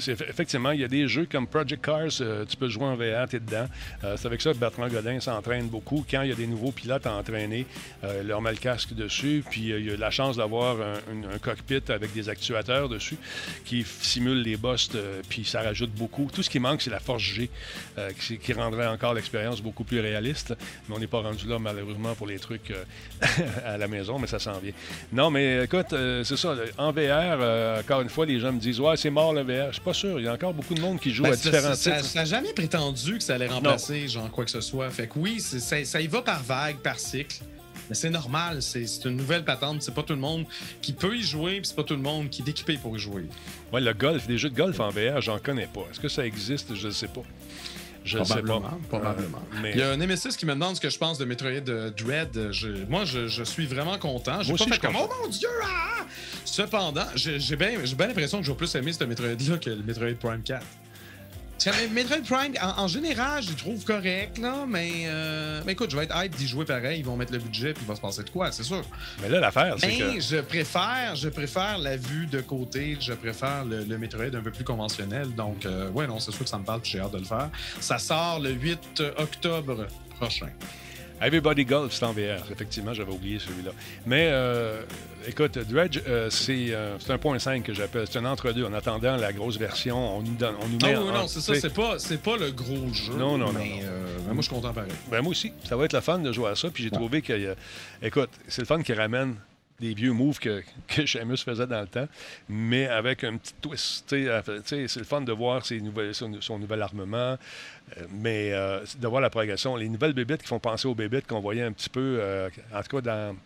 C'est- 0.00 0.20
effectivement, 0.28 0.70
il 0.70 0.80
y 0.80 0.84
a 0.84 0.88
des 0.88 1.08
jeux 1.08 1.26
comme 1.30 1.46
Project 1.46 1.84
Cars, 1.84 2.08
euh, 2.20 2.44
tu 2.44 2.56
peux 2.56 2.68
jouer 2.68 2.84
en 2.84 2.96
VR, 2.96 3.28
tu 3.28 3.36
es 3.36 3.40
dedans. 3.40 3.66
Euh, 4.04 4.16
c'est 4.16 4.26
avec 4.26 4.40
ça 4.40 4.52
que 4.52 4.58
Bertrand 4.58 4.88
Godin 4.88 5.20
s'entraîne 5.20 5.68
beaucoup. 5.68 6.04
Quand 6.10 6.22
il 6.22 6.28
y 6.28 6.32
a 6.32 6.34
des 6.36 6.46
nouveaux 6.46 6.72
pilotes 6.72 7.06
à 7.06 7.14
entraîner, 7.14 7.66
euh, 8.04 8.22
leur 8.22 8.40
met 8.42 8.50
le 8.52 8.56
casque 8.58 8.94
dessus, 8.94 9.42
puis 9.50 9.72
euh, 9.72 9.80
il 9.80 9.86
y 9.86 9.90
a 9.92 9.96
la 9.96 10.10
chance 10.10 10.36
d'avoir 10.36 10.76
un, 10.80 10.94
un- 10.94 11.34
un 11.34 11.38
cockpit 11.38 11.80
avec 11.88 12.12
des 12.12 12.28
actuateurs 12.28 12.88
dessus 12.88 13.16
qui 13.64 13.84
simulent 13.84 14.42
les 14.42 14.56
boss, 14.56 14.88
euh, 14.94 15.22
puis 15.28 15.44
ça 15.44 15.62
rajoute 15.62 15.90
beaucoup. 15.92 16.28
Tout 16.32 16.42
ce 16.42 16.50
qui 16.50 16.58
manque, 16.60 16.82
c'est 16.82 16.90
la 16.90 17.00
Force 17.00 17.22
G, 17.22 17.50
qui, 18.18 18.38
qui 18.38 18.52
rendrait 18.52 18.86
encore 18.86 19.14
l'expérience 19.14 19.60
beaucoup 19.60 19.84
plus 19.84 20.00
réaliste. 20.00 20.54
Mais 20.88 20.94
on 20.96 20.98
n'est 20.98 21.06
pas 21.06 21.20
rendu 21.20 21.46
là, 21.46 21.58
malheureusement, 21.58 22.14
pour 22.14 22.26
les 22.26 22.38
trucs 22.38 22.72
à 23.64 23.76
la 23.76 23.88
maison, 23.88 24.18
mais 24.18 24.26
ça 24.26 24.38
s'en 24.38 24.58
vient. 24.58 24.72
Non, 25.12 25.30
mais 25.30 25.64
écoute, 25.64 25.86
c'est 25.90 26.36
ça. 26.36 26.54
En 26.78 26.92
VR, 26.92 27.78
encore 27.80 28.00
une 28.02 28.08
fois, 28.08 28.26
les 28.26 28.40
gens 28.40 28.52
me 28.52 28.58
disent 28.60 28.80
Ouais, 28.80 28.96
c'est 29.00 29.10
mort 29.10 29.32
le 29.32 29.42
VR. 29.42 29.68
Je 29.68 29.74
suis 29.74 29.82
pas 29.82 29.94
sûr. 29.94 30.20
Il 30.20 30.24
y 30.24 30.28
a 30.28 30.32
encore 30.32 30.54
beaucoup 30.54 30.74
de 30.74 30.80
monde 30.80 31.00
qui 31.00 31.10
joue 31.10 31.22
Ben, 31.22 31.32
à 31.32 31.36
différents 31.36 31.74
titres. 31.74 32.04
Ça 32.04 32.20
n'a 32.20 32.24
jamais 32.24 32.52
prétendu 32.52 33.18
que 33.18 33.24
ça 33.24 33.34
allait 33.34 33.48
remplacer 33.48 34.06
genre 34.08 34.30
quoi 34.30 34.44
que 34.44 34.50
ce 34.50 34.60
soit. 34.60 34.90
Fait 34.90 35.06
que 35.06 35.18
oui, 35.18 35.40
ça, 35.40 35.84
ça 35.84 36.00
y 36.00 36.06
va 36.06 36.22
par 36.22 36.42
vague, 36.42 36.76
par 36.76 36.98
cycle. 36.98 37.38
Mais 37.88 37.96
c'est 37.96 38.10
normal, 38.10 38.62
c'est 38.62 38.86
c'est 38.86 39.08
une 39.08 39.16
nouvelle 39.16 39.44
patente. 39.44 39.82
C'est 39.82 39.94
pas 39.94 40.04
tout 40.04 40.12
le 40.12 40.20
monde 40.20 40.44
qui 40.80 40.92
peut 40.92 41.16
y 41.16 41.22
jouer, 41.22 41.56
puis 41.56 41.66
c'est 41.66 41.74
pas 41.74 41.82
tout 41.82 41.96
le 41.96 42.02
monde 42.02 42.30
qui 42.30 42.42
est 42.42 42.48
équipé 42.48 42.78
pour 42.78 42.96
y 42.96 43.00
jouer. 43.00 43.24
Ouais, 43.72 43.80
le 43.80 43.92
golf, 43.92 44.28
des 44.28 44.38
jeux 44.38 44.50
de 44.50 44.54
golf 44.54 44.78
en 44.78 44.90
VR, 44.90 45.20
j'en 45.20 45.40
connais 45.40 45.66
pas. 45.66 45.80
Est-ce 45.90 45.98
que 45.98 46.08
ça 46.08 46.24
existe? 46.24 46.74
Je 46.76 46.86
ne 46.86 46.92
sais 46.92 47.08
pas. 47.08 47.22
Je 48.04 48.18
ne 48.18 48.24
sais 48.24 48.34
pas. 48.34 48.40
Probablement, 48.42 48.80
probablement. 48.88 49.38
Euh, 49.52 49.58
mais 49.62 49.70
Il 49.72 49.78
y 49.78 49.82
a 49.82 49.90
un 49.90 49.96
Nemesis 49.96 50.36
qui 50.36 50.46
me 50.46 50.52
demande 50.52 50.76
ce 50.76 50.80
que 50.80 50.88
je 50.90 50.98
pense 50.98 51.18
de 51.18 51.24
Metroid 51.24 51.50
euh, 51.68 51.90
Dread. 51.90 52.50
Je- 52.52 52.84
moi, 52.88 53.04
je, 53.04 53.28
je 53.28 53.44
suis 53.44 53.66
vraiment 53.66 53.98
content. 53.98 54.42
J'ai 54.42 54.48
pas 54.54 54.64
aussi, 54.64 54.70
fait 54.70 54.78
comme 54.78 54.96
Oh 54.96 55.08
mon 55.22 55.28
Dieu! 55.28 55.48
ah! 55.62 56.04
Cependant, 56.44 57.06
j'ai 57.14 57.38
j'ai 57.38 57.56
bien 57.56 57.72
j'ai 57.84 57.94
bien 57.94 58.06
l'impression 58.08 58.38
que 58.38 58.44
je 58.46 58.50
vais 58.50 58.56
plus 58.56 58.74
aimer 58.74 58.92
ce 58.92 59.04
Metroid-là 59.04 59.58
que 59.58 59.70
le 59.70 59.82
Metroid 59.82 60.14
Prime 60.18 60.42
4. 60.42 60.64
Metroid 61.92 62.22
Prime, 62.22 62.54
en, 62.62 62.82
en 62.84 62.88
général, 62.88 63.42
je 63.42 63.50
le 63.50 63.54
trouve 63.54 63.84
correct, 63.84 64.38
là, 64.38 64.64
mais, 64.66 65.04
euh, 65.06 65.60
mais 65.66 65.72
écoute, 65.72 65.90
je 65.90 65.96
vais 65.96 66.04
être 66.04 66.14
hype 66.16 66.34
d'y 66.36 66.48
jouer 66.48 66.64
pareil. 66.64 67.00
Ils 67.00 67.04
vont 67.04 67.16
mettre 67.16 67.32
le 67.32 67.38
budget, 67.38 67.74
puis 67.74 67.82
il 67.84 67.88
va 67.88 67.94
se 67.96 68.00
passer 68.00 68.22
de 68.22 68.30
quoi, 68.30 68.50
c'est 68.50 68.62
sûr. 68.62 68.82
Mais 69.22 69.28
là, 69.28 69.40
l'affaire, 69.40 69.76
c'est 69.78 69.86
Mais 69.86 69.98
que. 70.16 70.20
je 70.20 70.36
préfère, 70.40 71.14
je 71.16 71.28
préfère 71.28 71.78
la 71.78 71.96
vue 71.96 72.26
de 72.26 72.40
côté, 72.40 72.96
je 72.98 73.12
préfère 73.12 73.64
le, 73.64 73.84
le 73.84 73.98
Metroid 73.98 74.34
un 74.34 74.42
peu 74.42 74.50
plus 74.50 74.64
conventionnel. 74.64 75.34
Donc, 75.34 75.66
euh, 75.66 75.90
ouais, 75.90 76.06
non, 76.06 76.18
c'est 76.18 76.30
sûr 76.32 76.44
que 76.44 76.50
ça 76.50 76.58
me 76.58 76.64
parle, 76.64 76.80
puis 76.80 76.92
j'ai 76.92 77.00
hâte 77.00 77.12
de 77.12 77.18
le 77.18 77.24
faire. 77.24 77.50
Ça 77.80 77.98
sort 77.98 78.40
le 78.40 78.50
8 78.50 79.02
octobre 79.18 79.86
prochain. 80.18 80.48
Everybody 81.20 81.64
Golf, 81.64 81.92
c'est 81.92 82.04
en 82.04 82.12
VR. 82.12 82.50
Effectivement, 82.50 82.94
j'avais 82.94 83.12
oublié 83.12 83.38
celui-là. 83.38 83.72
Mais 84.06 84.28
euh, 84.30 84.82
écoute, 85.28 85.58
Dredge, 85.58 86.00
euh, 86.08 86.30
c'est 86.30 86.72
euh, 86.72 86.96
c'est 86.98 87.12
un 87.12 87.18
point 87.18 87.38
5 87.38 87.62
que 87.62 87.74
j'appelle. 87.74 88.06
C'est 88.10 88.18
un 88.18 88.24
entre-deux. 88.24 88.64
En 88.64 88.72
attendant 88.72 89.16
la 89.16 89.32
grosse 89.32 89.58
version, 89.58 90.18
on 90.18 90.22
nous, 90.22 90.34
donne, 90.34 90.54
on 90.62 90.68
nous 90.68 90.78
Non, 90.78 90.86
met 90.88 90.94
non, 90.94 91.08
en- 91.08 91.12
non, 91.22 91.28
c'est 91.28 91.40
ça, 91.40 91.54
c'est 91.54 91.74
pas, 91.74 91.98
c'est 91.98 92.22
pas 92.22 92.36
le 92.38 92.50
gros 92.52 92.92
jeu. 92.92 93.12
Non, 93.14 93.36
non, 93.36 93.46
non, 93.46 93.52
mais, 93.52 93.68
non. 93.68 93.76
euh, 93.84 94.18
mais 94.28 94.32
moi, 94.34 94.36
je 94.42 94.46
suis 94.46 94.54
content 94.54 94.72
pareil. 94.72 94.90
Ben, 95.10 95.20
moi 95.20 95.32
aussi. 95.32 95.52
Ça 95.68 95.76
va 95.76 95.84
être 95.84 95.92
le 95.92 96.00
fun 96.00 96.18
de 96.20 96.32
jouer 96.32 96.48
à 96.50 96.54
ça. 96.56 96.70
Puis 96.70 96.84
j'ai 96.84 96.90
trouvé 96.90 97.20
que, 97.22 97.54
écoute, 98.02 98.30
c'est 98.48 98.62
le 98.62 98.66
fun 98.66 98.82
qui 98.82 98.92
ramène 98.94 99.36
des 99.80 99.94
vieux 99.94 100.12
moves 100.12 100.38
que, 100.38 100.62
que 100.88 101.06
Sheamus 101.06 101.38
faisait 101.38 101.66
dans 101.66 101.80
le 101.80 101.86
temps, 101.86 102.08
mais 102.48 102.86
avec 102.86 103.24
un 103.24 103.36
petit 103.36 103.54
twist. 103.60 104.04
C'est 104.08 104.96
le 104.96 105.04
fun 105.04 105.22
de 105.22 105.32
voir 105.32 105.64
ses 105.64 105.80
nouvelles, 105.80 106.14
son, 106.14 106.58
nouvel 106.58 106.82
armement, 106.82 107.36
euh, 107.96 108.04
mais 108.10 108.52
euh, 108.52 108.80
de 108.98 109.08
voir 109.08 109.20
la 109.20 109.30
progression. 109.30 109.76
Les 109.76 109.88
nouvelles 109.88 110.12
bébites 110.12 110.42
qui 110.42 110.48
font 110.48 110.58
penser 110.58 110.86
aux 110.86 110.94
bébites 110.94 111.26
qu'on 111.26 111.40
voyait 111.40 111.62
un 111.62 111.72
petit 111.72 111.88
peu, 111.88 112.18
euh, 112.20 112.48
en 112.74 112.82
tout 112.82 112.96
cas 112.96 113.00
dans, 113.00 113.36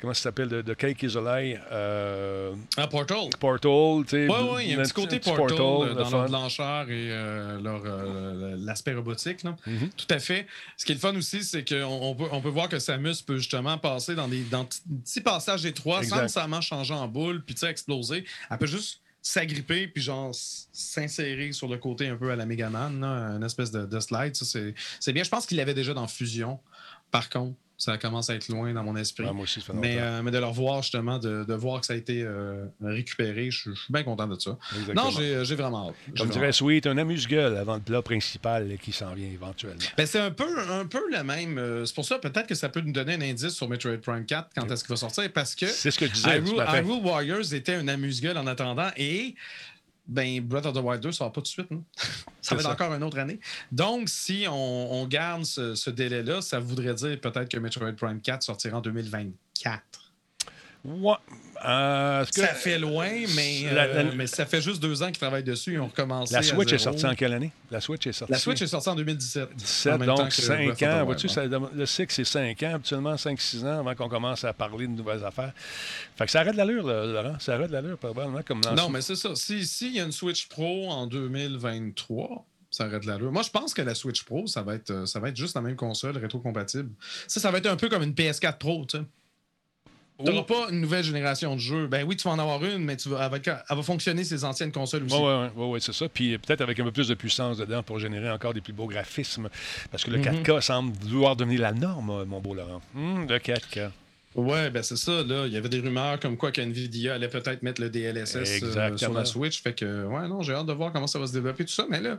comment 0.00 0.14
ça 0.14 0.22
s'appelle, 0.22 0.48
de, 0.48 0.74
Cake 0.74 1.02
Isolay. 1.02 1.58
Euh, 1.72 2.52
ah, 2.76 2.86
Portal. 2.86 3.28
Portal, 3.38 3.70
Oui, 3.72 4.04
oui, 4.12 4.62
il 4.64 4.70
y 4.70 4.74
a 4.74 4.78
un 4.78 4.82
petit 4.82 4.92
côté 4.92 5.18
Portal, 5.18 5.56
dans 5.58 6.10
leur 6.10 6.28
blancheur 6.28 6.90
et 6.90 7.10
l'aspect 8.58 8.94
robotique. 8.94 9.42
Là. 9.42 9.56
Mm 9.66 9.76
-hmm. 9.76 9.90
Tout 9.96 10.14
à 10.14 10.18
fait. 10.18 10.46
Ce 10.76 10.84
qui 10.84 10.92
est 10.92 10.94
le 10.94 11.00
fun 11.00 11.16
aussi, 11.16 11.42
c'est 11.42 11.64
qu'on 11.68 11.98
on 12.10 12.14
peut, 12.14 12.28
on 12.32 12.40
peut 12.40 12.52
voir 12.52 12.68
que 12.68 12.78
Samus 12.78 13.22
peut 13.26 13.38
justement 13.38 13.78
passer 13.78 14.14
dans 14.14 14.28
des 14.28 14.42
dans 14.50 14.64
petits 14.64 15.20
passages 15.20 15.62
des 15.62 15.72
300, 15.80 16.28
ça 16.28 16.46
m'a 16.46 16.60
changé 16.60 16.94
en 16.94 17.08
boule, 17.08 17.44
puis 17.44 17.54
tu 17.54 17.60
sais, 17.60 17.70
explosé. 17.70 18.24
Elle 18.50 18.58
peut 18.58 18.66
juste 18.66 19.00
s'agripper 19.22 19.86
puis 19.88 20.02
genre 20.02 20.30
s'insérer 20.72 21.52
sur 21.52 21.68
le 21.68 21.76
côté 21.76 22.08
un 22.08 22.16
peu 22.16 22.30
à 22.30 22.36
la 22.36 22.46
Megaman, 22.46 23.02
une 23.04 23.44
espèce 23.44 23.70
de, 23.70 23.84
de 23.84 24.00
slide. 24.00 24.34
C'est 24.34 25.12
bien. 25.12 25.24
Je 25.24 25.28
pense 25.28 25.46
qu'il 25.46 25.58
l'avait 25.58 25.74
déjà 25.74 25.92
dans 25.94 26.06
Fusion, 26.06 26.58
par 27.10 27.28
contre 27.28 27.56
ça 27.80 27.98
commence 27.98 28.30
à 28.30 28.34
être 28.34 28.48
loin 28.48 28.72
dans 28.72 28.84
mon 28.84 28.94
esprit. 28.94 29.24
Ouais, 29.24 29.32
moi 29.32 29.44
aussi, 29.44 29.60
ça 29.60 29.66
fait 29.66 29.72
mais, 29.72 29.96
euh, 29.98 30.22
mais 30.22 30.30
de 30.30 30.38
le 30.38 30.44
revoir 30.44 30.82
justement, 30.82 31.18
de, 31.18 31.44
de 31.44 31.54
voir 31.54 31.80
que 31.80 31.86
ça 31.86 31.94
a 31.94 31.96
été 31.96 32.22
euh, 32.22 32.66
récupéré, 32.82 33.50
je, 33.50 33.70
je 33.70 33.80
suis 33.80 33.92
bien 33.92 34.02
content 34.02 34.26
de 34.28 34.38
ça. 34.38 34.58
Exactement. 34.78 35.04
Non, 35.04 35.10
j'ai, 35.10 35.44
j'ai 35.44 35.54
vraiment 35.54 35.88
hâte. 35.88 35.94
Comme 36.16 36.28
dirait 36.28 36.52
Sweet, 36.52 36.86
un 36.86 36.98
amuse-gueule 36.98 37.56
avant 37.56 37.74
le 37.76 37.80
plat 37.80 38.02
principal 38.02 38.76
qui 38.82 38.92
s'en 38.92 39.14
vient 39.14 39.28
éventuellement. 39.30 39.80
ben, 39.96 40.06
c'est 40.06 40.20
un 40.20 40.30
peu, 40.30 40.46
un 40.70 40.84
peu 40.86 41.00
le 41.10 41.22
même. 41.24 41.58
euh, 41.58 41.86
c'est 41.86 41.94
pour 41.94 42.04
ça, 42.04 42.18
peut-être 42.18 42.46
que 42.46 42.54
ça 42.54 42.68
peut 42.68 42.80
nous 42.82 42.92
donner 42.92 43.14
un 43.14 43.20
indice 43.22 43.48
sur 43.54 43.68
Metroid 43.68 43.96
Prime 43.98 44.26
4 44.26 44.50
quand 44.54 44.70
est-ce 44.70 44.84
qu'il 44.84 44.90
va 44.90 44.96
sortir. 44.96 45.32
Parce 45.32 45.54
que 45.54 45.66
C'est 45.66 45.90
ce 45.90 45.98
que 45.98 46.06
je 46.06 46.12
disais. 46.12 46.38
Hyrule 46.38 47.02
Warriors 47.04 47.54
était 47.54 47.74
un 47.74 47.88
amuse-gueule 47.88 48.36
en 48.36 48.46
attendant 48.46 48.90
et 48.96 49.34
ben, 50.10 50.40
Breath 50.40 50.66
of 50.66 50.74
the 50.74 50.82
Wild 50.82 51.00
2 51.00 51.12
sort 51.12 51.30
pas 51.30 51.40
tout 51.40 51.42
de 51.42 51.46
suite. 51.46 51.70
non? 51.70 51.84
ça 52.40 52.54
va 52.54 52.60
être 52.60 52.70
encore 52.70 52.92
une 52.92 53.02
autre 53.04 53.18
année. 53.18 53.38
Donc, 53.70 54.08
si 54.08 54.46
on, 54.48 54.92
on 54.92 55.06
garde 55.06 55.44
ce, 55.44 55.74
ce 55.74 55.88
délai-là, 55.88 56.42
ça 56.42 56.58
voudrait 56.58 56.94
dire 56.94 57.20
peut-être 57.20 57.48
que 57.48 57.58
Metroid 57.58 57.92
Prime 57.92 58.20
4 58.20 58.42
sortira 58.42 58.78
en 58.78 58.80
2024. 58.80 60.09
Ouais. 60.82 61.12
Euh, 61.62 62.24
que- 62.24 62.40
Ça 62.40 62.54
fait 62.54 62.78
loin, 62.78 63.06
mais, 63.36 63.64
euh, 63.66 63.74
la- 63.74 64.04
mais 64.14 64.26
ça 64.26 64.46
fait 64.46 64.62
juste 64.62 64.80
deux 64.82 65.02
ans 65.02 65.08
qu'ils 65.08 65.18
travaillent 65.18 65.44
dessus 65.44 65.74
et 65.74 65.78
ont 65.78 65.88
recommencé. 65.88 66.32
La 66.32 66.38
à 66.38 66.42
Switch 66.42 66.72
est 66.72 66.78
sortie 66.78 67.04
en 67.04 67.14
quelle 67.14 67.34
année? 67.34 67.52
La 67.70 67.82
Switch 67.82 68.06
est 68.06 68.12
sortie. 68.12 68.32
La 68.32 68.38
Switch 68.38 68.62
est 68.62 68.66
sortie 68.66 68.88
en 68.88 68.94
2017. 68.94 69.50
17, 69.54 69.92
en 69.92 69.98
même 69.98 70.08
temps 70.08 70.14
donc 70.16 70.28
que 70.30 70.34
5 70.40 70.56
Breath 70.56 70.70
of 70.70 70.78
the 70.78 70.82
ans. 70.84 71.04
Vois-tu, 71.04 71.28
le 71.76 71.86
cycle, 71.86 72.12
c'est 72.14 72.24
5 72.24 72.62
ans, 72.62 72.74
habituellement 72.76 73.14
5-6 73.18 73.62
ans 73.66 73.80
avant 73.80 73.94
qu'on 73.94 74.08
commence 74.08 74.42
à 74.44 74.54
parler 74.54 74.86
de 74.86 74.92
nouvelles 74.92 75.22
affaires. 75.22 75.52
Fait 76.16 76.24
que 76.24 76.30
ça 76.30 76.40
arrête 76.40 76.52
de 76.52 76.56
l'allure, 76.58 76.86
là, 76.86 77.04
Laurent. 77.04 77.38
Ça 77.40 77.54
arrête 77.56 77.70
l'allure, 77.70 77.98
probablement, 77.98 78.40
comme 78.42 78.62
Non, 78.74 78.88
mais 78.88 79.02
c'est 79.02 79.16
ça. 79.16 79.34
S'il 79.34 79.66
si, 79.66 79.90
y 79.92 80.00
a 80.00 80.04
une 80.04 80.12
Switch 80.12 80.48
Pro 80.48 80.88
en 80.90 81.06
2023, 81.06 82.46
ça 82.70 82.84
arrête 82.84 83.04
l'allure. 83.04 83.32
Moi, 83.32 83.42
je 83.42 83.50
pense 83.50 83.74
que 83.74 83.82
la 83.82 83.94
Switch 83.94 84.22
Pro, 84.24 84.46
ça 84.46 84.62
va 84.62 84.76
être, 84.76 84.90
euh, 84.90 85.04
ça 85.06 85.20
va 85.20 85.28
être 85.28 85.36
juste 85.36 85.54
la 85.56 85.60
même 85.60 85.76
console 85.76 86.16
rétro-compatible. 86.16 86.90
Ça, 87.26 87.38
ça 87.40 87.50
va 87.50 87.58
être 87.58 87.66
un 87.66 87.76
peu 87.76 87.88
comme 87.88 88.02
une 88.02 88.14
PS4 88.14 88.58
Pro, 88.58 88.86
tu 88.88 88.98
sais. 88.98 89.04
Tu 90.24 90.30
n'auras 90.30 90.42
pas 90.44 90.68
une 90.70 90.80
nouvelle 90.80 91.04
génération 91.04 91.54
de 91.54 91.60
jeux. 91.60 91.86
Ben 91.86 92.04
oui, 92.06 92.16
tu 92.16 92.24
vas 92.28 92.34
en 92.34 92.38
avoir 92.38 92.64
une, 92.64 92.84
mais 92.84 92.96
tu 92.96 93.08
vas, 93.08 93.24
elle, 93.24 93.30
va, 93.30 93.38
elle 93.70 93.76
va 93.76 93.82
fonctionner 93.82 94.24
ses 94.24 94.44
anciennes 94.44 94.72
consoles 94.72 95.04
aussi. 95.04 95.14
Oui, 95.14 95.22
ouais, 95.22 95.50
ouais, 95.56 95.66
ouais, 95.72 95.80
c'est 95.80 95.92
ça. 95.92 96.08
Puis 96.08 96.34
euh, 96.34 96.38
peut-être 96.38 96.60
avec 96.60 96.78
un 96.80 96.84
peu 96.84 96.92
plus 96.92 97.08
de 97.08 97.14
puissance 97.14 97.58
dedans 97.58 97.82
pour 97.82 97.98
générer 97.98 98.30
encore 98.30 98.54
des 98.54 98.60
plus 98.60 98.72
beaux 98.72 98.86
graphismes. 98.86 99.48
Parce 99.90 100.04
que 100.04 100.10
le 100.10 100.18
Mhm. 100.18 100.42
4K 100.42 100.60
semble 100.60 100.92
vouloir 101.04 101.36
devenir 101.36 101.60
la 101.60 101.72
norme, 101.72 102.10
euh, 102.10 102.24
mon 102.24 102.40
beau 102.40 102.54
Laurent. 102.54 102.80
Hum, 102.94 103.26
le 103.28 103.38
4K. 103.38 103.90
Ouais, 104.36 104.70
ben 104.70 104.82
c'est 104.82 104.96
ça. 104.96 105.24
Là, 105.24 105.46
il 105.46 105.52
y 105.52 105.56
avait 105.56 105.68
des 105.68 105.80
rumeurs 105.80 106.20
comme 106.20 106.36
quoi 106.36 106.52
qu'NVIDIA 106.52 107.14
allait 107.14 107.28
peut-être 107.28 107.62
mettre 107.64 107.80
le 107.80 107.90
DLSS 107.90 108.62
euh, 108.62 108.96
sur 108.96 109.12
la 109.12 109.24
Switch. 109.24 109.60
Fait 109.60 109.72
que, 109.74 110.04
ouais, 110.06 110.28
non, 110.28 110.40
j'ai 110.42 110.52
hâte 110.54 110.66
de 110.66 110.72
voir 110.72 110.92
comment 110.92 111.08
ça 111.08 111.18
va 111.18 111.26
se 111.26 111.32
développer 111.32 111.64
tout 111.64 111.72
ça. 111.72 111.84
Mais 111.90 112.00
là, 112.00 112.18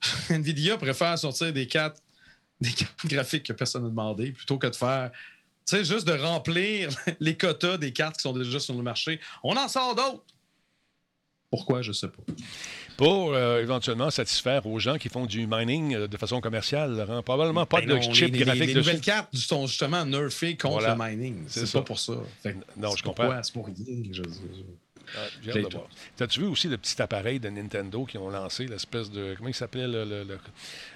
NVIDIA 0.30 0.76
préfère 0.76 1.16
sortir 1.18 1.52
des 1.52 1.66
cartes, 1.66 2.02
des 2.60 2.70
cartes 2.70 2.94
graphiques 3.06 3.44
que 3.44 3.52
personne 3.52 3.82
n'a 3.84 3.88
demandé 3.88 4.32
plutôt 4.32 4.58
que 4.58 4.66
de 4.66 4.74
faire, 4.74 5.10
sais, 5.76 5.84
juste 5.84 6.06
de 6.06 6.12
remplir 6.12 6.90
les 7.20 7.36
quotas 7.36 7.76
des 7.78 7.92
cartes 7.92 8.16
qui 8.16 8.22
sont 8.22 8.32
déjà 8.32 8.58
sur 8.60 8.74
le 8.74 8.82
marché. 8.82 9.20
On 9.42 9.56
en 9.56 9.68
sort 9.68 9.94
d'autres. 9.94 10.24
Pourquoi, 11.50 11.80
je 11.80 11.92
sais 11.92 12.08
pas. 12.08 12.22
pour 12.98 13.32
euh, 13.32 13.62
éventuellement 13.62 14.10
satisfaire 14.10 14.66
aux 14.66 14.78
gens 14.78 14.98
qui 14.98 15.08
font 15.08 15.24
du 15.24 15.46
mining 15.46 15.94
euh, 15.94 16.06
de 16.06 16.16
façon 16.18 16.42
commerciale, 16.42 16.94
Laurent. 16.94 17.22
Probablement 17.22 17.64
pas 17.64 17.80
Ben 17.80 17.88
de 17.88 17.94
non, 17.94 18.02
chip 18.12 18.32
les, 18.32 18.38
les- 18.40 18.44
graphique 18.44 18.60
les 18.60 18.66
dessus. 18.66 18.76
nouvelles 18.78 19.00
cartes 19.00 19.34
sont 19.34 19.66
justement 19.66 20.04
nerfées 20.04 20.58
contre 20.58 20.80
Voilà. 20.80 20.94
le 20.94 21.16
mining. 21.16 21.44
C'est 21.48 21.72
pas 21.72 21.80
pour 21.80 21.98
ça. 21.98 22.12
Fait 22.42 22.54
Non, 22.76 22.94
je 22.94 23.02
pourquoi, 23.02 23.24
comprends. 23.28 23.42
C'est 23.42 23.52
pour 23.54 23.64
rien. 23.66 23.74
je- 24.12 24.22
je- 24.24 24.62
Ah, 25.16 25.20
j'ai 25.42 25.50
hâte 25.50 25.70
de 25.70 25.76
voir. 25.76 25.88
T'as-tu 26.16 26.40
vu 26.40 26.46
aussi 26.46 26.68
le 26.68 26.76
petit 26.78 27.00
appareil 27.00 27.40
de 27.40 27.48
Nintendo 27.48 28.04
qu'ils 28.04 28.20
ont 28.20 28.30
lancé, 28.30 28.66
l'espèce 28.66 29.10
de. 29.10 29.34
Comment 29.36 29.48
il 29.48 29.54
s'appelait 29.54 29.86
le. 29.88 30.04
le- 30.04 30.24
le- 30.24 30.38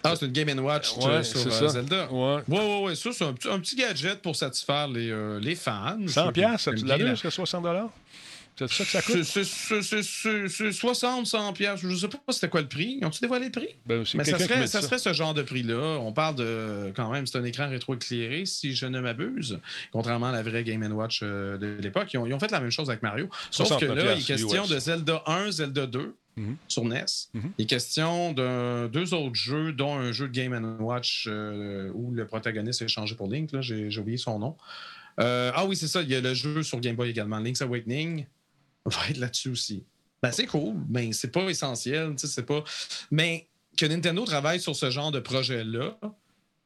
Ah, 0.05 0.15
c'est 0.17 0.27
une 0.27 0.33
Game 0.33 0.59
Watch 0.59 0.97
Ouais, 0.99 1.07
euh, 1.07 1.23
sur 1.23 1.47
euh, 1.47 1.51
ça. 1.51 1.69
Zelda. 1.69 2.11
Ouais. 2.13 2.43
Ouais, 2.49 2.59
ouais, 2.59 2.83
ouais. 2.85 2.95
Ça, 2.95 3.11
c'est 3.13 3.25
un, 3.25 3.33
petit- 3.33 3.49
un 3.49 3.59
petit 3.61 3.77
gadget 3.77 4.21
pour 4.21 4.37
satisfaire 4.37 4.89
les, 4.89 5.11
euh, 5.11 5.39
les 5.41 5.55
fans. 5.55 5.97
100 6.07 6.09
Ceux 6.09 6.27
qui 6.29 6.33
piastres, 6.33 6.69
aiment 6.69 6.75
tu 6.77 6.85
bien 6.85 6.97
l'as 6.99 7.11
jusqu'à 7.13 7.31
60 7.31 7.67
C'est 8.59 8.69
ça 8.69 8.85
que 8.85 8.91
ça 8.91 9.03
coûte? 9.03 9.23
c'est- 9.25 9.45
c'est- 9.45 9.83
c'est- 9.83 10.03
c'est- 10.03 10.49
C'est 10.49 10.73
60, 10.73 11.27
100 11.27 11.53
piastres. 11.53 11.89
Je 11.89 11.97
sais 11.97 12.09
pas 12.09 12.19
c'était 12.31 12.49
quoi 12.49 12.61
le 12.61 12.69
prix. 12.69 13.01
Ont-tu 13.03 13.21
dévoilé 13.21 13.47
le 13.47 13.51
prix? 13.53 13.69
Ben, 13.87 14.05
Mais 14.15 14.25
ça 14.25 14.39
serait, 14.39 14.67
ça 14.67 14.81
ça. 14.81 14.83
serait 14.83 14.99
ce 14.99 15.13
genre 15.13 15.33
de 15.35 15.43
prix-là. 15.43 15.99
On 16.01 16.13
parle 16.13 16.37
de, 16.37 16.93
quand 16.95 17.11
même, 17.11 17.27
c'est 17.27 17.39
un 17.39 17.45
écran 17.45 17.69
rétroéclairé, 17.69 18.45
si 18.47 18.75
je 18.75 18.87
ne 18.87 19.01
m'abuse, 19.01 19.59
contrairement 19.93 20.27
à 20.27 20.33
la 20.33 20.43
vraie 20.43 20.65
Game 20.65 20.83
Watch 20.93 21.21
euh, 21.23 21.57
de 21.59 21.79
l'époque. 21.81 22.13
Ils 22.13 22.19
ont, 22.19 22.27
ils 22.27 22.35
ont 22.35 22.39
fait 22.41 22.51
la 22.51 22.61
même 22.61 22.71
chose 22.71 22.91
avec 22.91 23.03
Mario. 23.03 23.29
Sauf 23.51 23.69
que 23.69 23.87
69 23.87 24.05
là, 24.05 24.15
il 24.15 24.21
est 24.21 24.25
question 24.25 24.65
US. 24.65 24.69
de 24.71 24.79
Zelda 24.79 25.23
1, 25.27 25.51
Zelda 25.51 25.87
2 25.87 26.15
Mhm. 26.37 26.57
sur 26.67 26.85
NES. 26.85 27.05
Il 27.59 27.65
est 27.65 27.67
question 27.67 28.33
de 28.33 28.89
deux 28.89 29.13
autres 29.15 29.35
jeux, 29.35 29.73
dont 29.73 29.97
un 29.97 30.13
jeu 30.13 30.29
de 30.29 30.33
Game 30.33 30.77
Watch 30.81 31.27
euh, 31.29 31.91
où 31.95 32.11
le 32.13 32.27
protagoniste 32.27 32.81
est 32.83 32.89
changé 32.89 33.15
pour 33.15 33.29
Link. 33.31 33.51
j'ai 33.61 33.99
oublié 33.99 34.17
son 34.19 34.39
nom. 34.39 34.57
Euh, 35.21 35.53
ah 35.55 35.67
oui, 35.67 35.77
c'est 35.77 35.89
ça. 35.89 36.01
Il 36.01 36.09
y 36.09 36.15
a 36.15 36.21
le 36.23 36.33
jeu 36.33 36.63
sur 36.63 36.81
Game 36.81 36.97
Boy 36.97 37.11
également. 37.11 37.39
Link's 37.39 37.61
Awakening 37.61 38.25
va 38.91 39.09
être 39.09 39.19
là-dessus 39.19 39.51
aussi. 39.51 39.85
Ben, 40.23 40.31
c'est 40.33 40.47
cool, 40.47 40.77
mais 40.89 41.13
c'est 41.13 41.31
pas 41.33 41.43
essentiel. 41.49 42.15
C'est 42.17 42.47
pas... 42.47 42.63
Mais 43.11 43.49
que 43.77 43.87
Nintendo 43.87 44.25
travaille 44.25 44.61
sur 44.61 44.77
ce 44.77 44.91
genre 44.91 45.11
de 45.11 45.19
projet-là, 45.21 45.99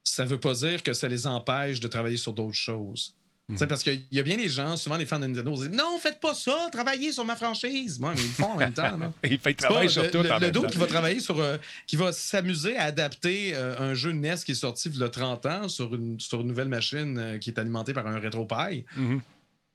ça 0.04 0.24
veut 0.24 0.38
pas 0.40 0.54
dire 0.54 0.82
que 0.82 0.92
ça 0.92 1.08
les 1.08 1.26
empêche 1.26 1.80
de 1.80 1.88
travailler 1.88 2.16
sur 2.16 2.32
d'autres 2.32 2.54
choses. 2.56 3.14
Sais, 3.54 3.68
Parce 3.68 3.84
qu'il 3.84 4.04
y 4.10 4.18
a 4.18 4.24
bien 4.24 4.36
des 4.36 4.48
gens, 4.48 4.76
souvent 4.76 4.96
les 4.96 5.06
fans 5.06 5.20
de 5.20 5.26
Nintendo, 5.28 5.52
disent 5.54 5.70
Non, 5.70 5.98
faites 6.00 6.18
pas 6.18 6.34
ça, 6.34 6.68
travaillez 6.72 7.12
sur 7.12 7.24
ma 7.24 7.36
franchise. 7.36 8.00
Moi, 8.00 8.12
mais 8.16 8.20
ils 8.20 8.26
le 8.26 8.32
font 8.32 8.50
en 8.54 8.56
même 8.56 8.72
temps. 8.72 8.96
là. 8.96 9.12
Il 9.30 9.38
fait 9.38 9.54
travailler 9.54 9.88
sur 9.88 10.02
le- 10.02 10.10
tout 10.10 10.20
le, 10.20 10.32
en 10.32 10.34
le 10.34 10.40
même 10.40 10.50
temps. 10.52 10.66
qui 10.66 10.78
va 10.78 10.86
travailler 10.88 11.20
sur. 11.20 11.38
euh, 11.38 11.56
qui 11.86 11.94
va 11.94 12.10
s'amuser 12.10 12.76
à 12.76 12.86
adapter 12.86 13.52
euh, 13.54 13.78
un 13.78 13.94
jeu 13.94 14.10
NES 14.10 14.34
qui 14.44 14.50
est 14.50 14.56
sorti 14.56 14.88
il 14.88 14.98
y 14.98 15.02
a 15.04 15.08
30 15.08 15.46
ans 15.46 15.68
sur 15.68 15.94
une, 15.94 16.18
sur 16.18 16.40
une 16.40 16.48
nouvelle 16.48 16.66
machine 16.68 17.16
euh, 17.18 17.38
qui 17.38 17.50
est 17.50 17.58
alimentée 17.60 17.92
par 17.92 18.08
un 18.08 18.18
RetroPie. 18.18 18.84
Mhm. 18.96 19.20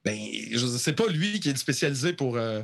Ben, 0.06 0.18
je 0.52 0.58
veux 0.66 0.72
dire, 0.72 0.80
c'est 0.80 0.94
pas 0.94 1.08
lui 1.08 1.40
qui 1.40 1.50
est 1.50 1.58
spécialisé 1.58 2.14
pour, 2.14 2.36
euh, 2.38 2.62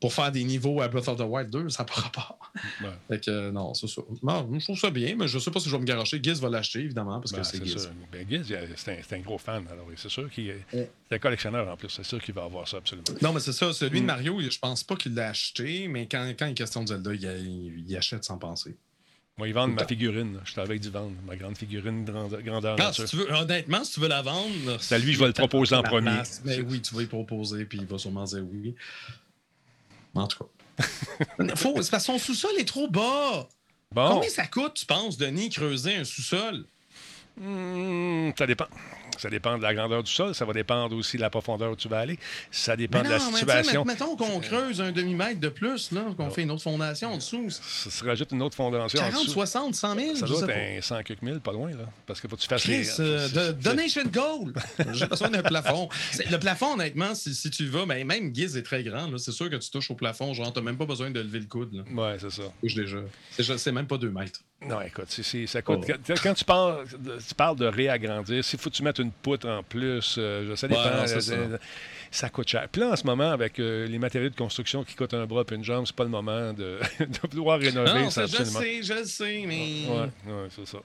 pour 0.00 0.12
faire 0.12 0.32
des 0.32 0.44
niveaux 0.44 0.80
à 0.80 0.88
Breath 0.88 1.08
of 1.08 1.18
the 1.18 1.24
Wild 1.26 1.50
2, 1.50 1.68
ça 1.68 1.82
n'a 1.82 1.86
pas 1.86 2.00
rapport. 2.00 2.52
Ouais. 2.82 2.88
Fait 3.08 3.24
que, 3.24 3.30
euh, 3.30 3.50
non, 3.52 3.74
c'est 3.74 3.86
ça. 3.88 4.02
Non, 4.22 4.48
je 4.58 4.64
trouve 4.64 4.78
ça 4.78 4.90
bien, 4.90 5.14
mais 5.16 5.28
je 5.28 5.38
sais 5.38 5.50
pas 5.50 5.60
si 5.60 5.68
je 5.68 5.74
vais 5.74 5.80
me 5.80 5.84
garocher. 5.86 6.20
Giz 6.22 6.40
va 6.40 6.48
l'acheter, 6.48 6.80
évidemment, 6.80 7.20
parce 7.20 7.32
Ben, 7.32 7.38
que 7.40 7.46
c'est 7.46 7.58
c'est 7.58 7.64
Giz. 7.66 7.90
Ben, 8.10 8.26
Giz, 8.28 8.54
c'est 8.76 8.92
un, 8.92 9.02
c'est 9.06 9.16
un 9.16 9.20
gros 9.20 9.38
fan. 9.38 9.64
Alors, 9.70 9.86
c'est 9.96 10.08
sûr 10.08 10.30
qu'il 10.30 10.48
est, 10.50 10.64
c'est 10.72 10.88
un 11.14 11.18
collectionneur 11.18 11.68
en 11.68 11.76
plus. 11.76 11.88
C'est 11.90 12.04
sûr 12.04 12.20
qu'il 12.22 12.34
va 12.34 12.44
avoir 12.44 12.66
ça 12.66 12.78
absolument. 12.78 13.04
Non, 13.20 13.32
mais 13.32 13.40
c'est 13.40 13.52
ça. 13.52 13.72
Celui 13.72 13.98
Mm. 13.98 14.02
de 14.02 14.06
Mario, 14.06 14.40
je 14.40 14.58
pense 14.58 14.82
pas 14.84 14.96
qu'il 14.96 15.14
l'a 15.14 15.28
acheté, 15.30 15.86
mais 15.88 16.06
quand, 16.08 16.32
quand 16.38 16.46
il 16.46 16.52
est 16.52 16.54
question 16.54 16.82
de 16.82 16.88
Zelda, 16.88 17.12
il, 17.14 17.22
il- 17.24 17.84
il 17.88 17.96
achète 17.96 18.24
sans 18.24 18.38
penser. 18.38 18.76
Moi, 19.40 19.48
ils 19.48 19.54
vendent 19.54 19.72
ma 19.72 19.86
figurine. 19.86 20.38
Je 20.44 20.50
suis 20.52 20.60
avec 20.60 20.80
d'y 20.80 20.90
vendre. 20.90 21.14
Ma 21.26 21.34
grande 21.34 21.56
figurine 21.56 22.04
grandeur, 22.04 22.42
grandeur 22.42 22.76
Ah, 22.78 22.82
nature. 22.88 23.08
si 23.08 23.16
tu 23.16 23.22
veux, 23.22 23.32
honnêtement, 23.32 23.82
si 23.84 23.94
tu 23.94 24.00
veux 24.00 24.08
la 24.08 24.20
vendre. 24.20 24.76
C'est 24.80 24.96
à 24.96 24.98
lui 24.98 25.06
que 25.06 25.12
je 25.14 25.18
vais 25.20 25.28
le 25.28 25.32
proposer 25.32 25.74
en 25.76 25.82
premier. 25.82 26.10
place. 26.10 26.42
Mais 26.44 26.60
oui, 26.60 26.82
tu 26.82 26.94
vas 26.94 27.00
y 27.00 27.06
proposer, 27.06 27.64
puis 27.64 27.78
il 27.78 27.86
va 27.86 27.96
sûrement 27.96 28.24
dire 28.24 28.44
oui. 28.52 28.74
En 30.14 30.26
tout 30.26 30.44
cas. 30.44 30.84
Faut, 31.56 31.80
c'est 31.80 31.90
parce 31.90 32.06
que 32.06 32.12
son 32.12 32.18
sous-sol 32.18 32.50
est 32.58 32.66
trop 32.68 32.86
bas. 32.86 33.48
Bon. 33.94 34.10
Combien 34.10 34.28
ça 34.28 34.46
coûte, 34.46 34.74
tu 34.74 34.84
penses, 34.84 35.16
Denis, 35.16 35.48
creuser 35.48 35.96
un 35.96 36.04
sous-sol? 36.04 36.66
Hmm, 37.38 38.32
ça 38.36 38.46
dépend. 38.46 38.66
Ça 39.20 39.28
dépend 39.30 39.58
de 39.58 39.62
la 39.62 39.74
grandeur 39.74 40.02
du 40.02 40.10
sol. 40.10 40.34
Ça 40.34 40.44
va 40.44 40.52
dépendre 40.52 40.96
aussi 40.96 41.16
de 41.16 41.22
la 41.22 41.30
profondeur 41.30 41.70
où 41.72 41.76
tu 41.76 41.88
vas 41.88 41.98
aller. 42.00 42.18
Ça 42.50 42.74
dépend 42.76 43.02
de 43.02 43.08
la 43.08 43.18
mais 43.18 43.38
situation. 43.38 43.84
met- 43.84 43.92
mettons 43.92 44.16
qu'on 44.16 44.40
creuse 44.40 44.80
un 44.80 44.92
demi-mètre 44.92 45.38
de 45.40 45.48
plus, 45.50 45.92
là, 45.92 46.02
qu'on 46.16 46.30
fait 46.30 46.42
une 46.42 46.50
autre 46.50 46.62
fondation 46.62 47.12
en 47.12 47.16
dessous. 47.16 47.50
Ça 47.50 47.90
se 47.90 48.04
rajoute 48.04 48.32
une 48.32 48.42
autre 48.42 48.56
fondation. 48.56 48.98
en 48.98 49.02
40, 49.04 49.22
dessous. 49.24 49.32
60, 49.32 49.74
100 49.74 49.94
000, 49.94 50.14
Ça 50.16 50.26
doit 50.26 50.42
être 50.50 50.78
un 50.78 50.80
100 50.80 51.02
quelques 51.02 51.22
mille, 51.22 51.40
pas 51.40 51.52
loin, 51.52 51.70
là. 51.70 51.84
Parce 52.06 52.20
qu'il 52.20 52.30
faut 52.30 52.36
que 52.36 52.40
tu 52.40 52.48
fasses 52.48 52.62
Chris, 52.62 52.78
les. 52.78 53.00
euh, 53.00 53.28
de- 53.52 53.52
donation 53.52 54.02
goal! 54.04 54.52
J'ai 54.92 55.06
besoin 55.06 55.28
d'un 55.28 55.42
plafond. 55.42 55.88
Le 56.30 56.38
plafond, 56.38 56.74
honnêtement, 56.74 57.14
si, 57.14 57.34
si 57.34 57.50
tu 57.50 57.66
vas, 57.66 57.84
ben, 57.86 58.06
même 58.06 58.34
Giz 58.34 58.56
est 58.56 58.62
très 58.62 58.82
grand. 58.82 59.06
là. 59.08 59.18
C'est 59.18 59.32
sûr 59.32 59.50
que 59.50 59.56
tu 59.56 59.70
touches 59.70 59.90
au 59.90 59.94
plafond. 59.94 60.32
Genre, 60.32 60.52
t'as 60.52 60.60
même 60.62 60.78
pas 60.78 60.86
besoin 60.86 61.10
de 61.10 61.20
lever 61.20 61.40
le 61.40 61.46
coude. 61.46 61.84
Ouais, 61.94 62.16
c'est 62.18 62.30
ça. 62.30 62.42
Touche 62.62 62.74
déjà. 62.74 62.98
C'est 63.38 63.72
même 63.72 63.86
pas 63.86 63.98
deux 63.98 64.10
mètres. 64.10 64.40
Non, 64.66 64.80
écoute, 64.82 65.06
c'est- 65.08 65.22
c'est- 65.22 65.46
ça 65.46 65.62
coûte. 65.62 65.80
Oh. 65.88 65.92
Quand, 66.06 66.14
quand 66.22 66.34
tu, 66.34 66.44
parles, 66.44 66.84
de- 66.98 67.18
tu 67.26 67.34
parles 67.34 67.56
de 67.56 67.64
réagrandir, 67.66 68.44
s'il 68.44 68.58
faut 68.58 68.68
que 68.68 68.74
tu 68.74 68.82
mettes 68.82 68.98
une 68.98 69.09
poutre 69.22 69.48
en 69.48 69.62
plus, 69.62 70.16
euh, 70.18 70.54
ça 70.56 70.68
dépend. 70.68 70.82
Ouais, 70.82 70.96
non, 70.96 71.06
c'est 71.06 71.32
euh, 71.32 71.58
ça. 72.10 72.28
coûte 72.28 72.48
cher. 72.48 72.66
Puis 72.70 72.80
là, 72.80 72.90
en 72.90 72.96
ce 72.96 73.04
moment, 73.04 73.30
avec 73.30 73.58
euh, 73.58 73.86
les 73.86 73.98
matériaux 73.98 74.28
de 74.30 74.36
construction 74.36 74.84
qui 74.84 74.94
coûtent 74.94 75.14
un 75.14 75.26
bras 75.26 75.44
et 75.50 75.54
une 75.54 75.64
jambe, 75.64 75.86
c'est 75.86 75.94
pas 75.96 76.04
le 76.04 76.10
moment 76.10 76.52
de, 76.52 76.78
de 77.00 77.28
vouloir 77.30 77.58
rénover. 77.58 78.02
Non, 78.02 78.10
ça, 78.10 78.26
je 78.26 78.36
absolument. 78.36 78.60
sais, 78.60 78.82
je 78.82 78.92
le 78.94 79.04
sais, 79.04 79.44
mais. 79.46 79.86
Ouais, 79.88 80.32
ouais, 80.32 80.48
c'est 80.50 80.66
ça. 80.66 80.78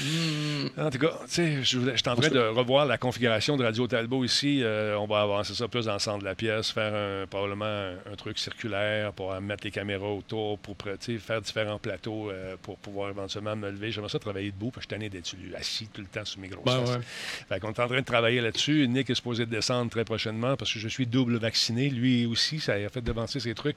Hmm. 0.00 0.80
En 0.86 0.90
tout 0.90 0.98
cas, 0.98 1.18
tu 1.26 1.28
sais, 1.28 1.62
je 1.62 1.78
suis 1.96 2.08
en 2.08 2.16
train 2.16 2.28
de 2.28 2.38
revoir 2.40 2.86
la 2.86 2.98
configuration 2.98 3.56
de 3.56 3.64
Radio 3.64 3.86
Talbot 3.86 4.24
ici. 4.24 4.60
Euh, 4.62 4.96
on 4.98 5.06
va 5.06 5.22
avancer 5.22 5.54
ça 5.54 5.68
plus 5.68 5.86
dans 5.86 5.94
le 5.94 5.98
centre 5.98 6.20
de 6.20 6.24
la 6.24 6.34
pièce, 6.34 6.70
faire 6.70 6.94
un- 6.94 7.26
probablement 7.26 7.64
un, 7.64 7.92
un 8.12 8.16
truc 8.16 8.38
circulaire 8.38 9.12
pour 9.12 9.32
euh, 9.32 9.40
mettre 9.40 9.64
les 9.64 9.70
caméras 9.70 10.08
autour, 10.08 10.58
pour 10.58 10.76
faire 11.18 11.40
différents 11.40 11.78
plateaux 11.78 12.30
euh, 12.30 12.56
pour 12.62 12.76
pouvoir 12.78 13.10
éventuellement 13.10 13.56
me 13.56 13.70
lever. 13.70 13.90
J'aimerais 13.90 14.10
ça 14.10 14.18
travailler 14.18 14.50
debout, 14.50 14.70
parce 14.70 14.86
que 14.86 14.94
je 14.94 15.00
suis 15.00 15.08
tanné 15.08 15.10
d'être 15.10 15.58
assis 15.58 15.88
tout 15.92 16.00
le 16.00 16.06
temps 16.06 16.24
sur 16.24 16.40
mes 16.40 16.48
grosses 16.48 16.64
Ben 16.64 16.80
ouais. 16.80 16.98
Fait 17.48 17.60
qu'on 17.60 17.68
est 17.72 17.80
en 17.80 17.86
train 17.88 18.00
de 18.00 18.04
travailler 18.04 18.40
là-dessus. 18.40 18.86
Nick 18.88 19.10
est 19.10 19.14
supposé 19.14 19.46
descendre 19.46 19.90
très 19.90 20.04
prochainement 20.04 20.56
parce 20.58 20.72
que 20.72 20.78
je 20.78 20.88
suis 20.88 21.06
double 21.06 21.36
vacciné. 21.38 21.88
Lui 21.88 22.26
aussi, 22.26 22.60
ça 22.60 22.74
a 22.74 22.88
fait 22.88 23.00
devancer 23.00 23.40
ses 23.40 23.54
trucs. 23.54 23.76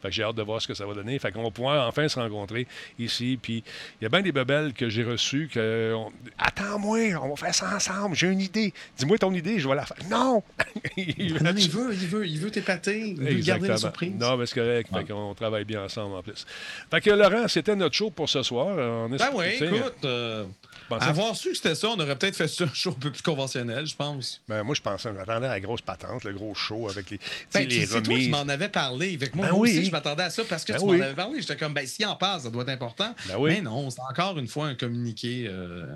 Fait 0.00 0.08
que 0.08 0.14
j'ai 0.14 0.22
hâte 0.22 0.36
de 0.36 0.42
voir 0.42 0.60
ce 0.60 0.66
que 0.66 0.74
ça 0.74 0.86
va 0.86 0.94
donner. 0.94 1.18
Fait 1.18 1.30
qu'on 1.30 1.42
va 1.42 1.50
pouvoir 1.50 1.86
enfin 1.88 2.08
se 2.08 2.18
rencontrer 2.18 2.66
ici. 2.98 3.38
Puis 3.40 3.62
il 4.00 4.04
y 4.04 4.06
a 4.06 4.08
bien 4.08 4.22
des 4.22 4.32
bebelles 4.32 4.72
que 4.72 4.88
j'ai 4.88 5.04
reçues 5.04 5.48
que. 5.52 5.92
on- 5.96 6.10
Attends-moi, 6.38 6.98
on 7.22 7.28
va 7.30 7.36
faire 7.36 7.54
ça 7.54 7.74
ensemble. 7.76 8.16
J'ai 8.16 8.28
une 8.28 8.40
idée. 8.40 8.72
Dis-moi 8.98 9.18
ton 9.18 9.32
idée, 9.32 9.58
je 9.58 9.68
vais 9.68 9.74
la 9.74 9.86
faire. 9.86 9.96
Non! 10.10 10.42
il, 10.96 11.34
Non, 11.42 11.52
mais 11.54 11.62
il 11.62 11.70
veut, 11.70 11.92
il 11.92 12.06
veut, 12.08 12.26
il 12.26 12.38
veut 12.40 12.50
t'épater. 12.50 12.98
Il 13.10 13.16
veut 13.20 13.34
garder 13.40 13.68
la 13.68 13.76
surprise. 13.76 14.12
Non, 14.18 14.36
mais 14.36 14.46
c'est 14.46 14.54
correct. 14.60 14.90
Fait 14.92 15.04
qu'on 15.04 15.34
travaille 15.34 15.64
bien 15.64 15.84
ensemble 15.84 16.16
en 16.16 16.22
plus. 16.22 16.46
Fait 16.90 17.00
que 17.00 17.10
Laurent, 17.10 17.46
c'était 17.48 17.76
notre 17.76 17.94
show 17.94 18.10
pour 18.10 18.28
ce 18.28 18.42
soir. 18.42 18.76
On 18.78 19.08
Ben 19.08 19.30
oui, 19.34 19.44
écoute. 19.60 20.04
euh, 20.04 20.44
avoir 20.90 21.34
su 21.36 21.50
que 21.50 21.56
c'était 21.56 21.74
ça, 21.74 21.88
on 21.88 21.98
aurait 22.00 22.16
peut-être 22.16 22.36
fait 22.36 22.48
ça 22.48 22.64
un 22.64 22.72
show 22.72 22.90
un 22.90 23.00
peu 23.00 23.10
plus 23.10 23.22
conventionnel, 23.22 23.86
je 23.86 23.94
pense. 23.96 24.40
Ben, 24.48 24.62
moi, 24.62 24.74
je 24.74 24.80
pensais, 24.80 25.08
je 25.08 25.14
m'attendais 25.14 25.46
à 25.46 25.50
la 25.50 25.60
grosse 25.60 25.80
patente, 25.82 26.24
le 26.24 26.32
gros 26.32 26.54
show 26.54 26.88
avec 26.88 27.10
les, 27.10 27.18
tu 27.18 27.24
sais, 27.50 27.60
Ben, 27.60 27.68
les 27.68 27.80
tu- 27.80 27.86
c'est 27.86 28.02
toi 28.02 28.14
remises. 28.14 28.28
m'en 28.28 28.48
avais 28.48 28.68
parlé. 28.68 29.14
Avec 29.14 29.34
moi, 29.34 29.46
Ben 29.46 29.52
moi 29.52 29.60
oui. 29.62 29.70
aussi, 29.70 29.84
je 29.86 29.90
m'attendais 29.90 30.22
à 30.24 30.30
ça 30.30 30.42
parce 30.48 30.64
que 30.64 30.72
Ben 30.72 30.78
tu 30.78 30.84
oui. 30.84 30.98
m'en 30.98 31.04
avais 31.04 31.14
parlé. 31.14 31.40
J'étais 31.40 31.56
comme, 31.56 31.74
ben, 31.74 31.86
si 31.86 32.04
en 32.04 32.16
passe, 32.16 32.42
ça 32.44 32.50
doit 32.50 32.62
être 32.62 32.68
important. 32.70 33.14
Ben 33.28 33.36
oui. 33.38 33.50
Mais 33.54 33.60
non, 33.62 33.90
c'est 33.90 34.00
encore 34.00 34.38
une 34.38 34.48
fois 34.48 34.66
un 34.66 34.74
communiqué. 34.74 35.46
euh, 35.48 35.86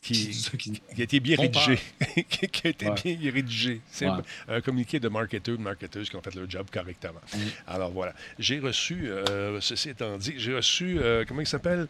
qui, 0.00 0.28
qui- 0.58 0.80
qui 0.94 1.00
a 1.00 1.04
été 1.04 1.18
bien 1.18 1.36
rédigé. 1.36 1.76
qui 2.30 2.66
a 2.66 2.68
été 2.70 2.88
Ouais. 2.88 3.16
bien 3.16 3.32
rédigé. 3.32 3.80
C'est 3.90 4.08
Ouais. 4.08 4.18
un 4.46 4.60
communiqué 4.60 5.00
de 5.00 5.08
marketeurs, 5.08 5.58
de 5.58 5.62
marketeuses 5.62 6.08
qui 6.08 6.14
ont 6.14 6.22
fait 6.22 6.32
leur 6.36 6.48
job 6.48 6.68
correctement. 6.72 7.18
Alors 7.66 7.90
voilà. 7.90 8.14
J'ai 8.38 8.60
reçu, 8.60 9.08
euh, 9.10 9.60
ceci 9.60 9.88
étant 9.90 10.16
dit, 10.16 10.34
j'ai 10.36 10.54
reçu, 10.54 11.00
euh, 11.00 11.24
comment 11.26 11.40
il 11.40 11.48
s'appelle? 11.48 11.88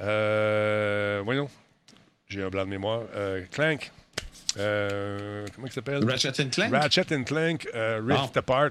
Euh, 0.00 1.20
Voyons, 1.24 1.48
j'ai 2.28 2.42
un 2.42 2.48
blanc 2.48 2.64
de 2.64 2.70
mémoire. 2.70 3.02
Euh, 3.14 3.42
Clank. 3.50 3.90
Euh, 4.58 5.46
comment 5.54 5.66
il 5.66 5.72
s'appelle? 5.72 6.04
Ratchet 6.08 6.40
and 6.42 6.48
Clank? 6.50 6.72
Ratchet 6.72 7.14
and 7.14 7.24
Clank, 7.24 7.68
euh, 7.74 8.00
Rift 8.04 8.36
Apart. 8.36 8.70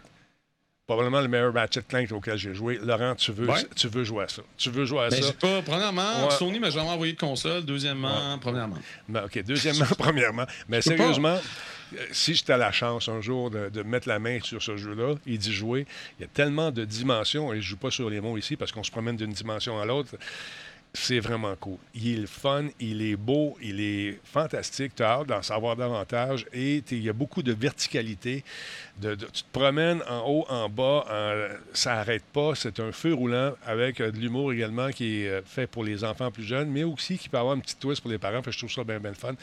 Probablement 0.85 1.21
le 1.21 1.29
meilleur 1.29 1.53
Ratchet 1.53 1.81
Clank 1.87 2.11
auquel 2.11 2.37
j'ai 2.37 2.53
joué. 2.53 2.77
Laurent, 2.81 3.15
tu 3.15 3.31
veux, 3.31 3.47
Ouais. 3.49 3.63
tu 3.75 3.87
veux 3.87 4.03
jouer 4.03 4.25
à 4.25 4.27
ça. 4.27 4.41
Tu 4.57 4.69
veux 4.69 4.83
jouer 4.85 5.05
à 5.05 5.09
Ben, 5.09 5.21
ça? 5.21 5.31
pas, 5.33 5.61
premièrement, 5.61 6.25
Ouais. 6.27 6.31
Sony 6.31 6.59
m'a 6.59 6.69
jamais 6.69 6.89
envoyé 6.89 7.13
de 7.13 7.17
console. 7.19 7.63
Deuxièmement, 7.63 8.37
premièrement. 8.39 8.77
Ben, 9.07 9.23
OK. 9.25 9.41
Deuxièmement, 9.43 9.85
premièrement. 9.97 10.45
Mais 10.67 10.81
sérieusement, 10.81 11.39
si 12.11 12.33
j'étais 12.35 12.51
à 12.53 12.57
la 12.57 12.71
chance 12.73 13.07
un 13.07 13.21
jour 13.21 13.49
de, 13.49 13.69
de 13.69 13.81
mettre 13.83 14.09
la 14.09 14.19
main 14.19 14.39
sur 14.43 14.61
ce 14.61 14.75
jeu-là 14.75 15.15
et 15.25 15.37
d'y 15.37 15.53
jouer, 15.53 15.85
il 16.19 16.23
y 16.23 16.25
a 16.25 16.27
tellement 16.27 16.69
de 16.71 16.83
dimensions, 16.83 17.53
et 17.53 17.55
je 17.55 17.59
ne 17.59 17.69
joue 17.69 17.77
pas 17.77 17.91
sur 17.91 18.09
les 18.09 18.19
mots 18.19 18.37
ici 18.37 18.57
parce 18.57 18.71
qu'on 18.73 18.83
se 18.83 18.91
promène 18.91 19.15
d'une 19.15 19.31
dimension 19.31 19.79
à 19.79 19.85
l'autre. 19.85 20.11
C'est 20.95 21.19
vraiment 21.19 21.55
cool. 21.55 21.77
Il 21.95 22.23
est 22.23 22.27
fun, 22.27 22.67
il 22.79 23.01
est 23.01 23.15
beau, 23.15 23.57
il 23.59 23.81
est 23.81 24.19
fantastique. 24.23 24.93
Tu 24.95 25.01
as 25.01 25.07
hâte 25.07 25.27
d'en 25.27 25.41
savoir 25.41 25.75
davantage 25.75 26.45
et 26.53 26.83
il 26.91 27.03
y 27.03 27.09
a 27.09 27.13
beaucoup 27.13 27.41
de 27.41 27.51
verticalité. 27.51 28.43
Tu 29.01 29.17
te 29.17 29.43
promènes 29.51 30.03
en 30.07 30.19
haut, 30.29 30.45
en 30.49 30.69
bas, 30.69 31.05
ça 31.73 31.95
n'arrête 31.95 32.23
pas. 32.31 32.53
C'est 32.53 32.79
un 32.79 32.91
feu 32.91 33.11
roulant 33.11 33.53
avec 33.65 34.01
euh, 34.01 34.11
de 34.11 34.17
l'humour 34.17 34.53
également 34.53 34.89
qui 34.91 35.23
est 35.23 35.29
euh, 35.29 35.41
fait 35.43 35.65
pour 35.65 35.83
les 35.83 36.03
enfants 36.03 36.29
plus 36.29 36.43
jeunes, 36.43 36.69
mais 36.69 36.83
aussi 36.83 37.17
qui 37.17 37.27
peut 37.27 37.37
avoir 37.37 37.55
une 37.55 37.61
petite 37.61 37.79
twist 37.79 38.01
pour 38.01 38.11
les 38.11 38.19
parents. 38.19 38.41
Je 38.45 38.57
trouve 38.57 38.71
ça 38.71 38.83
bien, 38.83 38.99
bien 38.99 39.13
fun. 39.13 39.33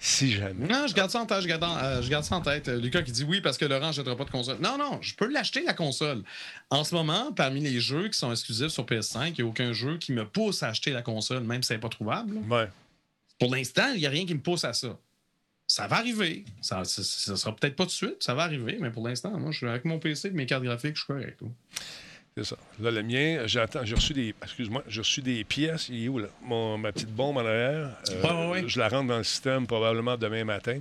Si 0.00 0.30
jamais. 0.30 0.66
Non, 0.68 0.86
je 0.86 0.94
garde 0.94 1.10
ça 1.10 1.20
en 1.20 1.26
tête. 1.26 1.40
Je 1.42 1.48
garde, 1.48 1.64
en- 1.64 1.76
euh, 1.76 2.02
je 2.02 2.08
garde 2.08 2.24
ça 2.24 2.36
en 2.36 2.40
tête. 2.40 2.68
Euh, 2.68 2.78
Lucas 2.80 3.02
qui 3.02 3.10
dit 3.12 3.24
oui 3.24 3.40
parce 3.40 3.58
que 3.58 3.64
Laurent 3.64 3.86
n'achètera 3.86 4.16
pas 4.16 4.24
de 4.24 4.30
console. 4.30 4.58
Non, 4.60 4.78
non, 4.78 4.98
je 5.02 5.14
peux 5.14 5.26
l'acheter 5.28 5.62
la 5.64 5.74
console. 5.74 6.22
En 6.70 6.84
ce 6.84 6.94
moment, 6.94 7.32
parmi 7.32 7.60
les 7.60 7.80
jeux 7.80 8.08
qui 8.08 8.18
sont 8.18 8.30
exclusifs 8.30 8.68
sur 8.68 8.84
PS5, 8.86 9.28
il 9.38 9.42
n'y 9.42 9.48
a 9.48 9.50
aucun 9.50 9.72
jeu 9.72 9.98
qui 9.98 10.12
me 10.12 10.24
pousse 10.24 10.62
à 10.62 10.68
acheter 10.68 10.92
la 10.92 11.02
console, 11.02 11.42
même 11.42 11.62
si 11.62 11.68
c'est 11.68 11.78
pas 11.78 11.88
trouvable. 11.88 12.36
Ouais. 12.48 12.68
Pour 13.40 13.52
l'instant, 13.54 13.90
il 13.94 13.98
n'y 14.00 14.06
a 14.06 14.10
rien 14.10 14.24
qui 14.24 14.34
me 14.34 14.40
pousse 14.40 14.64
à 14.64 14.72
ça. 14.72 14.96
Ça 15.66 15.86
va 15.86 15.96
arriver. 15.96 16.44
Ça, 16.62 16.84
ça, 16.84 17.02
ça 17.02 17.36
sera 17.36 17.54
peut-être 17.54 17.76
pas 17.76 17.84
tout 17.84 17.88
de 17.90 17.92
suite, 17.94 18.22
ça 18.22 18.34
va 18.34 18.44
arriver, 18.44 18.78
mais 18.80 18.90
pour 18.90 19.06
l'instant, 19.06 19.30
moi, 19.38 19.50
je 19.50 19.58
suis 19.58 19.66
avec 19.68 19.84
mon 19.84 19.98
PC 19.98 20.28
et 20.28 20.30
mes 20.30 20.46
cartes 20.46 20.62
graphiques, 20.64 20.94
je 20.96 21.00
suis 21.04 21.06
correct. 21.12 21.40
C'est 22.38 22.44
ça. 22.44 22.56
Là, 22.80 22.92
le 22.92 23.02
mien, 23.02 23.42
j'attends. 23.46 23.80
J'ai 23.84 23.96
reçu 23.96 24.12
des. 24.12 24.32
Excuse-moi, 24.42 24.84
j'ai 24.86 25.00
reçu 25.00 25.20
des 25.22 25.42
pièces. 25.42 25.88
Il 25.88 26.04
est 26.04 26.08
où, 26.08 26.18
là? 26.20 26.28
Mon, 26.42 26.78
ma 26.78 26.92
petite 26.92 27.10
bombe 27.10 27.36
en 27.36 27.40
arrière. 27.40 27.90
Euh, 28.10 28.22
Ouais, 28.22 28.30
ouais, 28.30 28.50
ouais. 28.62 28.64
Je 28.68 28.78
la 28.78 28.88
rentre 28.88 29.08
dans 29.08 29.18
le 29.18 29.24
système 29.24 29.66
probablement 29.66 30.16
demain 30.16 30.44
matin. 30.44 30.78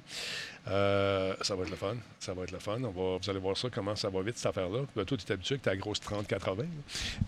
Euh, 0.70 1.34
ça 1.42 1.56
va 1.56 1.64
être 1.64 1.70
le 1.70 1.76
fun. 1.76 1.96
Ça 2.20 2.34
va 2.34 2.44
être 2.44 2.52
le 2.52 2.60
fun. 2.60 2.78
On 2.84 2.90
va, 2.92 3.18
vous 3.22 3.30
allez 3.30 3.40
voir 3.40 3.56
ça, 3.58 3.70
comment 3.72 3.96
ça 3.96 4.10
va 4.10 4.22
vite, 4.22 4.38
cette 4.38 4.48
affaire-là. 4.48 4.80
Ben, 4.96 5.06
toi, 5.06 5.18
tu 5.18 5.26
es 5.26 5.32
habitué 5.32 5.58
que 5.58 5.64
tu 5.64 5.70
as 5.70 5.74
la 5.74 5.78
grosse 5.78 6.00
30-80. 6.02 6.58
là. 6.58 6.66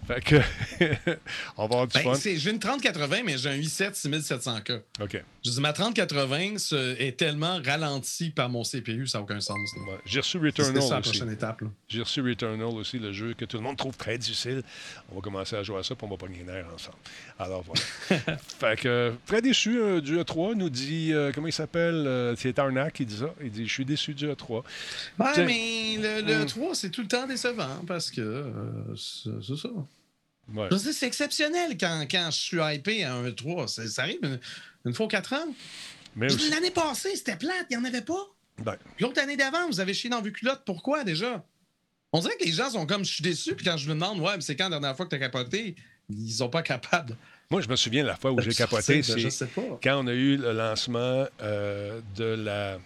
Fait 0.07 0.21
que. 0.21 0.35
on 1.57 1.61
va 1.61 1.63
avoir 1.63 1.87
du 1.87 1.93
Ben, 1.93 2.03
fun. 2.03 2.13
c'est- 2.15 2.35
j'ai 2.37 2.51
une 2.51 2.59
3080, 2.59 3.21
mais 3.25 3.37
j'ai 3.37 3.49
un 3.49 3.55
i7 3.57 3.93
6700K. 3.95 4.81
OK. 5.01 5.23
Je 5.45 5.51
dis, 5.51 5.61
ma 5.61 5.71
3080 5.73 6.57
ce- 6.57 6.99
est 7.01 7.17
tellement 7.17 7.59
ralentie 7.63 8.29
par 8.31 8.49
mon 8.49 8.63
CPU, 8.63 9.07
ça 9.07 9.19
n'a 9.19 9.23
aucun 9.23 9.39
sens. 9.39 9.57
J'ai 10.05 10.19
reçu 10.19 10.37
Returnal 10.37 10.81
ça 10.81 10.95
la 10.95 11.01
prochaine 11.01 11.31
étape. 11.31 11.61
J'ai 11.87 12.01
reçu 12.01 12.21
Returnal 12.21 12.67
aussi, 12.67 12.99
le 12.99 13.11
jeu 13.13 13.33
que 13.33 13.45
tout 13.45 13.57
le 13.57 13.63
monde 13.63 13.77
trouve 13.77 13.95
très 13.95 14.17
difficile. 14.17 14.63
On 15.11 15.15
va 15.15 15.21
commencer 15.21 15.55
à 15.55 15.63
jouer 15.63 15.79
à 15.79 15.83
ça, 15.83 15.95
puis 15.95 16.05
on 16.05 16.09
va 16.09 16.17
pogner 16.17 16.39
les 16.39 16.43
nerfs 16.43 16.65
ensemble. 16.73 16.97
Alors 17.37 17.63
voilà. 17.63 18.37
fait 18.59 18.79
que, 18.81 18.87
euh, 18.87 19.11
très 19.25 19.41
déçu 19.41 19.79
euh, 19.79 20.01
du 20.01 20.17
E3, 20.17 20.55
nous 20.55 20.69
dit, 20.69 21.13
euh, 21.13 21.31
comment 21.33 21.47
il 21.47 21.53
s'appelle 21.53 22.35
C'est 22.37 22.53
Tarnac 22.53 22.93
qui 22.93 23.05
dit 23.05 23.17
ça. 23.17 23.28
Il 23.41 23.51
dit, 23.51 23.67
je 23.67 23.73
suis 23.73 23.85
déçu 23.85 24.13
du 24.13 24.27
E3. 24.27 24.63
Ouais, 25.19 25.27
Tiens. 25.33 25.45
mais 25.45 25.97
le, 25.97 26.21
le 26.21 26.43
Mm. 26.43 26.45
3, 26.45 26.75
c'est 26.75 26.89
tout 26.89 27.01
le 27.01 27.07
temps 27.07 27.27
décevant 27.27 27.81
parce 27.87 28.09
que 28.11 28.21
euh, 28.21 28.95
c'est 28.95 29.57
ça. 29.57 29.69
Ouais. 30.53 30.67
C'est 30.77 31.05
exceptionnel 31.07 31.77
quand, 31.79 32.05
quand 32.09 32.29
je 32.31 32.37
suis 32.39 32.57
hypé 32.59 33.03
à 33.03 33.13
un 33.15 33.31
3. 33.31 33.67
C'est- 33.67 33.87
Ça 33.87 34.03
arrive 34.03 34.19
une, 34.23 34.39
une 34.85 34.93
fois 34.93 35.05
aux 35.05 35.09
4 35.09 35.33
ans. 35.33 35.53
Aussi- 36.21 36.49
L'année 36.49 36.71
passée, 36.71 37.15
c'était 37.15 37.35
plate, 37.35 37.67
il 37.69 37.77
n'y 37.77 37.83
en 37.83 37.85
avait 37.85 38.01
pas. 38.01 38.27
Ben, 38.63 38.75
L'autre 38.99 39.21
année 39.21 39.37
d'avant, 39.37 39.67
vous 39.67 39.79
avez 39.79 39.93
chié 39.93 40.09
dans 40.09 40.21
vos 40.21 40.31
culottes. 40.31 40.63
Pourquoi 40.65 41.03
déjà? 41.03 41.45
On 42.11 42.19
dirait 42.19 42.35
que 42.37 42.43
les 42.45 42.51
gens 42.51 42.71
sont 42.71 42.85
comme 42.87 43.05
je 43.05 43.13
suis 43.13 43.21
déçu, 43.23 43.53
puis 43.55 43.63
quand 43.65 43.77
je 43.77 43.87
me 43.87 43.93
demande, 43.93 44.19
ouais, 44.19 44.35
mais 44.35 44.41
c'est 44.41 44.55
quand 44.55 44.65
la 44.65 44.79
dernière 44.79 44.95
fois 44.97 45.05
que 45.05 45.11
tu 45.11 45.15
as 45.15 45.19
capoté, 45.19 45.75
ils 46.09 46.31
sont 46.33 46.49
pas 46.49 46.63
capables. 46.63 47.15
moi, 47.51 47.61
je 47.61 47.69
me 47.69 47.75
souviens 47.75 48.01
de 48.01 48.07
la 48.07 48.15
fois 48.15 48.31
où 48.31 48.41
j'ai 48.41 48.51
capoté, 48.53 49.03
c'est 49.03 49.47
quand 49.83 50.03
on 50.03 50.07
a 50.07 50.13
eu 50.13 50.35
le 50.37 50.51
lancement 50.51 51.27
euh, 51.41 52.01
de 52.15 52.23
la... 52.23 52.79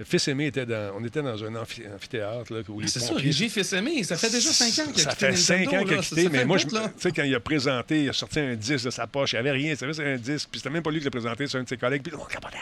Le 0.00 0.04
fils 0.04 0.28
aimé 0.28 0.46
était 0.46 0.64
dans... 0.64 0.92
On 0.96 1.02
était 1.04 1.22
dans 1.22 1.42
un 1.42 1.56
amphi- 1.56 1.82
amphithéâtre 1.92 2.52
là, 2.54 2.60
où 2.68 2.78
les 2.78 2.86
C'est 2.86 3.00
ça, 3.00 3.14
Régis 3.14 3.52
fils 3.52 3.72
aimé, 3.72 4.04
ça 4.04 4.16
fait 4.16 4.30
déjà 4.30 4.48
5 4.52 4.86
ans 4.86 4.92
qu'il 4.92 5.00
a 5.00 5.04
Ça 5.04 5.10
quitté 5.10 5.26
fait 5.26 5.36
5 5.36 5.58
Nintendo, 5.58 5.76
ans 5.76 5.84
qu'il 5.88 5.94
a 5.94 6.00
quitté, 6.02 6.22
Ça 6.22 6.28
mais 6.30 6.44
moi, 6.44 6.58
tu 6.60 6.68
sais, 6.98 7.10
quand 7.10 7.24
il 7.24 7.34
a 7.34 7.40
présenté, 7.40 8.04
il 8.04 8.08
a 8.08 8.12
sorti 8.12 8.38
un 8.38 8.54
disque 8.54 8.84
de 8.84 8.90
sa 8.90 9.08
poche, 9.08 9.32
il 9.32 9.34
n'y 9.34 9.38
avait 9.40 9.50
rien, 9.50 9.74
ça 9.74 9.86
c'est 9.92 10.04
un 10.06 10.16
disque, 10.16 10.50
puis 10.52 10.60
c'était 10.60 10.70
même 10.70 10.84
pas 10.84 10.92
lui 10.92 11.00
qui 11.00 11.04
l'a 11.06 11.10
présenté, 11.10 11.48
c'est 11.48 11.58
un 11.58 11.64
de 11.64 11.68
ses 11.68 11.76
collègues, 11.76 12.02
puis 12.02 12.12
capotait. 12.30 12.58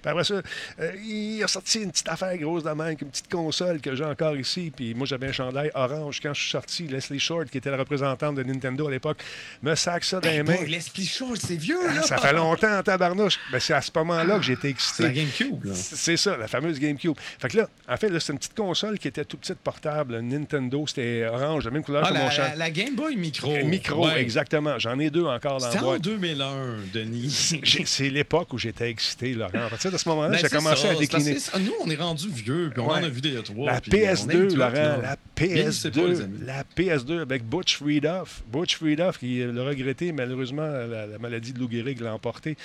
Puis 0.00 0.10
après 0.10 0.24
ça, 0.24 0.40
euh, 0.80 0.92
il 1.04 1.42
a 1.44 1.48
sorti 1.48 1.82
une 1.82 1.90
petite 1.90 2.08
affaire 2.08 2.34
grosse 2.38 2.62
de 2.64 2.70
même, 2.70 2.96
une 2.98 3.10
petite 3.10 3.30
console 3.30 3.82
que 3.82 3.94
j'ai 3.94 4.04
encore 4.04 4.34
ici, 4.38 4.72
puis 4.74 4.94
moi 4.94 5.06
j'avais 5.06 5.26
un 5.28 5.32
chandail 5.32 5.70
orange 5.74 6.18
quand 6.22 6.32
je 6.32 6.40
suis 6.40 6.50
sorti, 6.50 6.84
Leslie 6.86 7.20
Short, 7.20 7.50
qui 7.50 7.58
était 7.58 7.70
la 7.70 7.76
représentante 7.76 8.36
de 8.36 8.42
Nintendo 8.42 8.88
à 8.88 8.90
l'époque, 8.90 9.18
me 9.62 9.74
sac 9.74 10.02
ça 10.02 10.18
dans 10.18 10.30
les 10.30 10.42
mains. 10.42 10.64
L'esprit 10.66 11.04
chaud, 11.04 11.34
c'est 11.36 11.56
vieux, 11.56 11.76
Ah, 11.90 11.94
là. 11.94 12.02
Ça 12.04 12.16
fait 12.16 12.32
longtemps 12.32 12.78
en 12.78 12.82
tabarnouche. 12.82 13.38
Ben, 13.52 13.60
c'est 13.60 13.74
à 13.74 13.82
ce 13.82 13.90
moment-là 13.94 14.38
que 14.38 14.50
été 14.50 14.68
excité. 14.68 14.94
C'est 14.96 15.02
la 15.02 15.12
GameCube, 15.12 15.64
là. 15.66 15.74
C'est 15.74 16.16
ça, 16.16 16.38
fameuse 16.54 16.78
GameCube. 16.78 17.14
Fait 17.38 17.48
que 17.48 17.56
là, 17.58 17.68
en 17.88 17.96
fait, 17.96 18.16
c'est 18.20 18.32
une 18.32 18.38
petite 18.38 18.54
console 18.54 18.98
qui 18.98 19.08
était 19.08 19.24
tout 19.24 19.36
petite 19.36 19.58
portable. 19.58 20.20
Nintendo, 20.20 20.84
c'était 20.86 21.26
orange, 21.26 21.64
la 21.64 21.70
même 21.70 21.82
couleur 21.82 22.02
Ah, 22.04 22.08
que 22.10 22.14
la, 22.14 22.20
mon 22.20 22.30
champ. 22.30 22.42
la- 22.42 22.56
la 22.56 22.70
Game 22.70 22.94
Boy 22.94 23.16
Micro. 23.16 23.52
Micro, 23.64 24.06
Ouais. 24.06 24.20
exactement. 24.20 24.78
J'en 24.78 24.98
ai 24.98 25.10
deux 25.10 25.24
encore 25.24 25.58
dans 25.58 25.66
C'était 25.66 25.76
la 25.76 25.82
en 25.82 25.86
boîte. 25.86 26.02
2001, 26.02 26.76
Denis. 26.92 27.60
C'est 27.84 28.10
l'époque 28.10 28.52
où 28.52 28.58
j'étais 28.58 28.90
excité, 28.90 29.32
Laurent. 29.34 29.50
À 29.66 29.70
partir 29.70 29.90
de 29.90 29.96
ce 29.98 30.08
moment-là, 30.08 30.30
Ben, 30.30 30.38
j'ai 30.38 30.48
commencé 30.48 30.82
ça, 30.82 30.90
à 30.90 30.94
décliner. 30.94 31.36
Nous, 31.60 31.72
on 31.84 31.90
est 31.90 31.96
rendu 31.96 32.28
vieux, 32.28 32.70
puis 32.72 32.80
on 32.80 32.88
Ouais. 32.90 33.00
en 33.00 33.04
a 33.04 33.08
vu 33.08 33.20
des 33.20 33.34
trois. 33.42 33.72
La 33.72 33.80
puis 33.80 33.90
on 33.92 33.96
aime 33.96 34.14
PS2, 34.14 34.48
tout, 34.48 34.56
Laurent, 34.56 34.72
la 34.72 35.16
Vieillissez 35.36 35.90
pas, 35.90 36.00
les 36.00 36.06
PS2, 36.14 36.22
amis. 36.22 36.38
la 36.46 36.64
PS2 36.76 37.20
avec 37.22 37.44
Butch 37.44 37.76
Friedoff. 37.76 38.42
Butch 38.52 38.76
Friedoff, 38.76 39.18
qui 39.18 39.38
l'a 39.44 39.64
regretté, 39.64 40.12
malheureusement, 40.12 40.62
la, 40.66 41.06
la 41.06 41.18
maladie 41.18 41.52
de 41.52 41.58
Lou 41.58 41.68
Gehrig 41.70 42.00
l'a 42.00 42.14
emporté. 42.14 42.56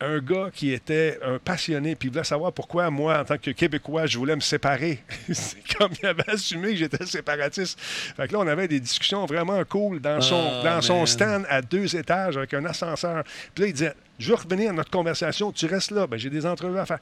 Un 0.00 0.18
gars 0.18 0.50
qui 0.52 0.72
était 0.72 1.18
un 1.24 1.38
passionné, 1.38 1.94
puis 1.94 2.08
il 2.08 2.12
voulait 2.12 2.24
savoir 2.24 2.52
pourquoi, 2.52 2.90
moi, 2.90 3.20
en 3.20 3.24
tant 3.24 3.38
que 3.38 3.52
Québécois, 3.52 4.06
je 4.06 4.18
voulais 4.18 4.34
me 4.34 4.40
séparer. 4.40 5.00
C'est 5.32 5.62
comme 5.76 5.92
il 6.02 6.06
avait 6.06 6.28
assumé 6.28 6.70
que 6.70 6.76
j'étais 6.76 7.06
séparatiste. 7.06 7.78
Fait 7.80 8.26
que 8.26 8.32
là, 8.32 8.40
on 8.40 8.46
avait 8.48 8.66
des 8.66 8.80
discussions 8.80 9.24
vraiment 9.26 9.62
cool 9.64 10.00
dans 10.00 10.20
son, 10.20 10.60
Ah, 10.60 10.64
dans 10.64 10.80
son 10.82 11.06
stand 11.06 11.46
à 11.48 11.62
deux 11.62 11.94
étages 11.94 12.36
avec 12.36 12.52
un 12.54 12.64
ascenseur. 12.64 13.22
Puis 13.54 13.62
là, 13.62 13.68
il 13.68 13.72
disait 13.74 13.94
Je 14.18 14.28
veux 14.30 14.34
revenir 14.34 14.70
à 14.70 14.72
notre 14.72 14.90
conversation, 14.90 15.52
tu 15.52 15.66
restes 15.66 15.92
là. 15.92 16.06
Ben, 16.06 16.16
j'ai 16.16 16.30
des 16.30 16.46
entrevues 16.46 16.78
à 16.78 16.86
faire. 16.86 16.98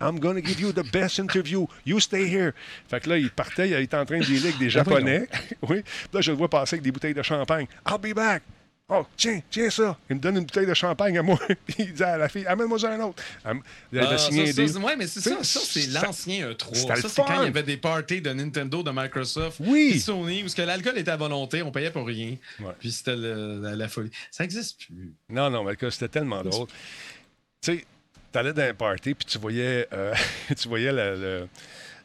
I'm 0.00 0.18
going 0.18 0.34
to 0.34 0.44
give 0.44 0.60
you 0.60 0.72
the 0.72 0.90
best 0.92 1.18
interview. 1.18 1.66
You 1.84 2.00
stay 2.00 2.26
here. 2.26 2.52
Fait 2.88 3.00
que 3.00 3.10
là, 3.10 3.18
il 3.18 3.30
partait, 3.30 3.68
il 3.68 3.74
était 3.74 3.96
en 3.96 4.04
train 4.04 4.18
de 4.18 4.24
dealer 4.24 4.46
avec 4.48 4.58
des 4.58 4.64
Ben 4.66 4.70
Japonais. 4.70 5.28
oui. 5.68 5.82
Puis 5.82 6.08
là, 6.12 6.20
je 6.20 6.30
le 6.32 6.38
vois 6.38 6.48
passer 6.48 6.74
avec 6.74 6.82
des 6.82 6.90
bouteilles 6.90 7.14
de 7.14 7.22
champagne. 7.22 7.66
I'll 7.88 7.98
be 7.98 8.14
back. 8.14 8.42
Oh, 8.92 9.06
tiens, 9.16 9.40
tiens 9.50 9.70
ça. 9.70 9.96
Il 10.10 10.16
me 10.16 10.20
donne 10.20 10.36
une 10.38 10.44
bouteille 10.44 10.66
de 10.66 10.74
champagne 10.74 11.16
à 11.16 11.22
moi. 11.22 11.38
Puis 11.66 11.76
il 11.78 11.92
dit 11.92 12.02
à 12.02 12.16
la 12.18 12.28
fille, 12.28 12.44
amène-moi 12.46 12.84
un 12.86 13.00
autre. 13.00 13.22
Il 13.92 13.98
avait 14.00 14.08
Ah, 14.14 14.18
signé 14.18 14.52
ça, 14.52 14.66
c'est- 14.66 14.76
ouais, 14.78 14.96
mais 14.96 15.06
c'est 15.06 15.20
ça, 15.20 15.36
c'est 15.42 15.86
l'ancien 15.88 16.50
E3. 16.50 16.74
c'était 16.74 16.94
le 16.96 17.00
Ça, 17.02 17.08
c'est 17.08 17.22
quand 17.22 17.40
il 17.42 17.44
y 17.44 17.48
avait 17.48 17.62
des 17.62 17.76
parties 17.76 18.20
de 18.20 18.30
Nintendo, 18.32 18.82
de 18.82 18.90
Microsoft, 18.90 19.58
Oui. 19.60 20.00
Sony, 20.00 20.42
où 20.42 20.48
que 20.48 20.62
l'alcool 20.62 20.98
était 20.98 21.12
à 21.12 21.16
volonté, 21.16 21.62
on 21.62 21.70
payait 21.70 21.90
pour 21.92 22.06
rien. 22.06 22.36
Ouais. 22.58 22.72
Puis 22.80 22.90
c'était 22.90 23.14
la, 23.16 23.76
la 23.76 23.88
folie. 23.88 24.10
Ça 24.30 24.42
n'existe 24.42 24.80
plus. 24.86 25.12
Non, 25.28 25.50
non, 25.50 25.62
mais 25.62 25.74
c'était 25.90 26.08
tellement 26.08 26.42
drôle. 26.42 26.66
Tu 27.60 27.76
sais, 27.78 27.84
t'allais 28.32 28.52
dans 28.52 28.62
un 28.62 28.74
party, 28.74 29.14
puis 29.14 29.24
tu 29.26 29.38
voyais, 29.38 29.86
euh, 29.92 30.12
tu 30.60 30.66
voyais 30.68 30.90
le- 30.92 31.48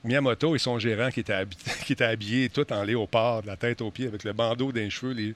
Miyamoto 0.06 0.56
et 0.56 0.60
son 0.60 0.80
gérant 0.80 1.10
qui 1.10 1.22
était, 1.22 1.34
habillé 2.04 2.50
tout 2.50 2.72
en 2.72 2.84
léopard, 2.84 3.42
de 3.42 3.48
la 3.48 3.58
tête 3.58 3.82
aux 3.82 3.92
pieds, 3.92 4.08
avec 4.08 4.24
le 4.24 4.34
bandeau 4.34 4.72
d'un 4.72 4.90
cheveux. 4.90 5.36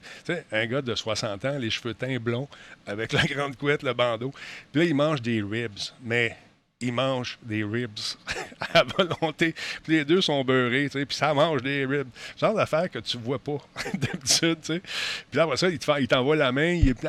Un 0.52 0.66
gars 0.66 0.82
de 0.82 0.94
60 0.94 1.44
ans, 1.44 1.58
les 1.58 1.70
cheveux 1.70 1.94
teints 1.94 2.18
blonds, 2.18 2.48
avec 2.86 3.12
la 3.14 3.24
grande 3.24 3.56
couette, 3.56 3.82
le 3.82 3.92
bandeau. 3.92 4.32
Puis 4.72 4.82
là, 4.82 4.88
il 4.88 4.94
mange 4.94 5.20
des 5.22 5.42
ribs, 5.42 5.78
mais 6.02 6.36
il 6.80 6.92
mange 6.92 7.38
des 7.42 7.62
ribs 7.62 7.98
à 8.72 8.84
volonté. 8.84 9.54
Puis 9.82 9.94
les 9.94 10.04
deux 10.04 10.20
sont 10.20 10.42
beurrés, 10.44 10.88
tu 10.90 10.98
sais, 10.98 11.06
puis 11.06 11.16
ça 11.16 11.34
mange 11.34 11.62
des 11.62 11.84
ribs. 11.84 12.08
Genre 12.38 12.54
d'affaire 12.54 12.90
que 12.90 13.00
tu 13.00 13.18
vois 13.18 13.38
pas 13.38 13.58
d'habitude, 13.94 14.58
tu 14.62 14.74
sais. 14.74 14.80
Puis 14.80 15.36
là, 15.36 15.42
après 15.42 15.56
ça, 15.56 15.68
il 15.68 16.08
t'envoie 16.08 16.36
la 16.36 16.52
main, 16.52 16.72
il 16.72 16.88
est 16.88 17.06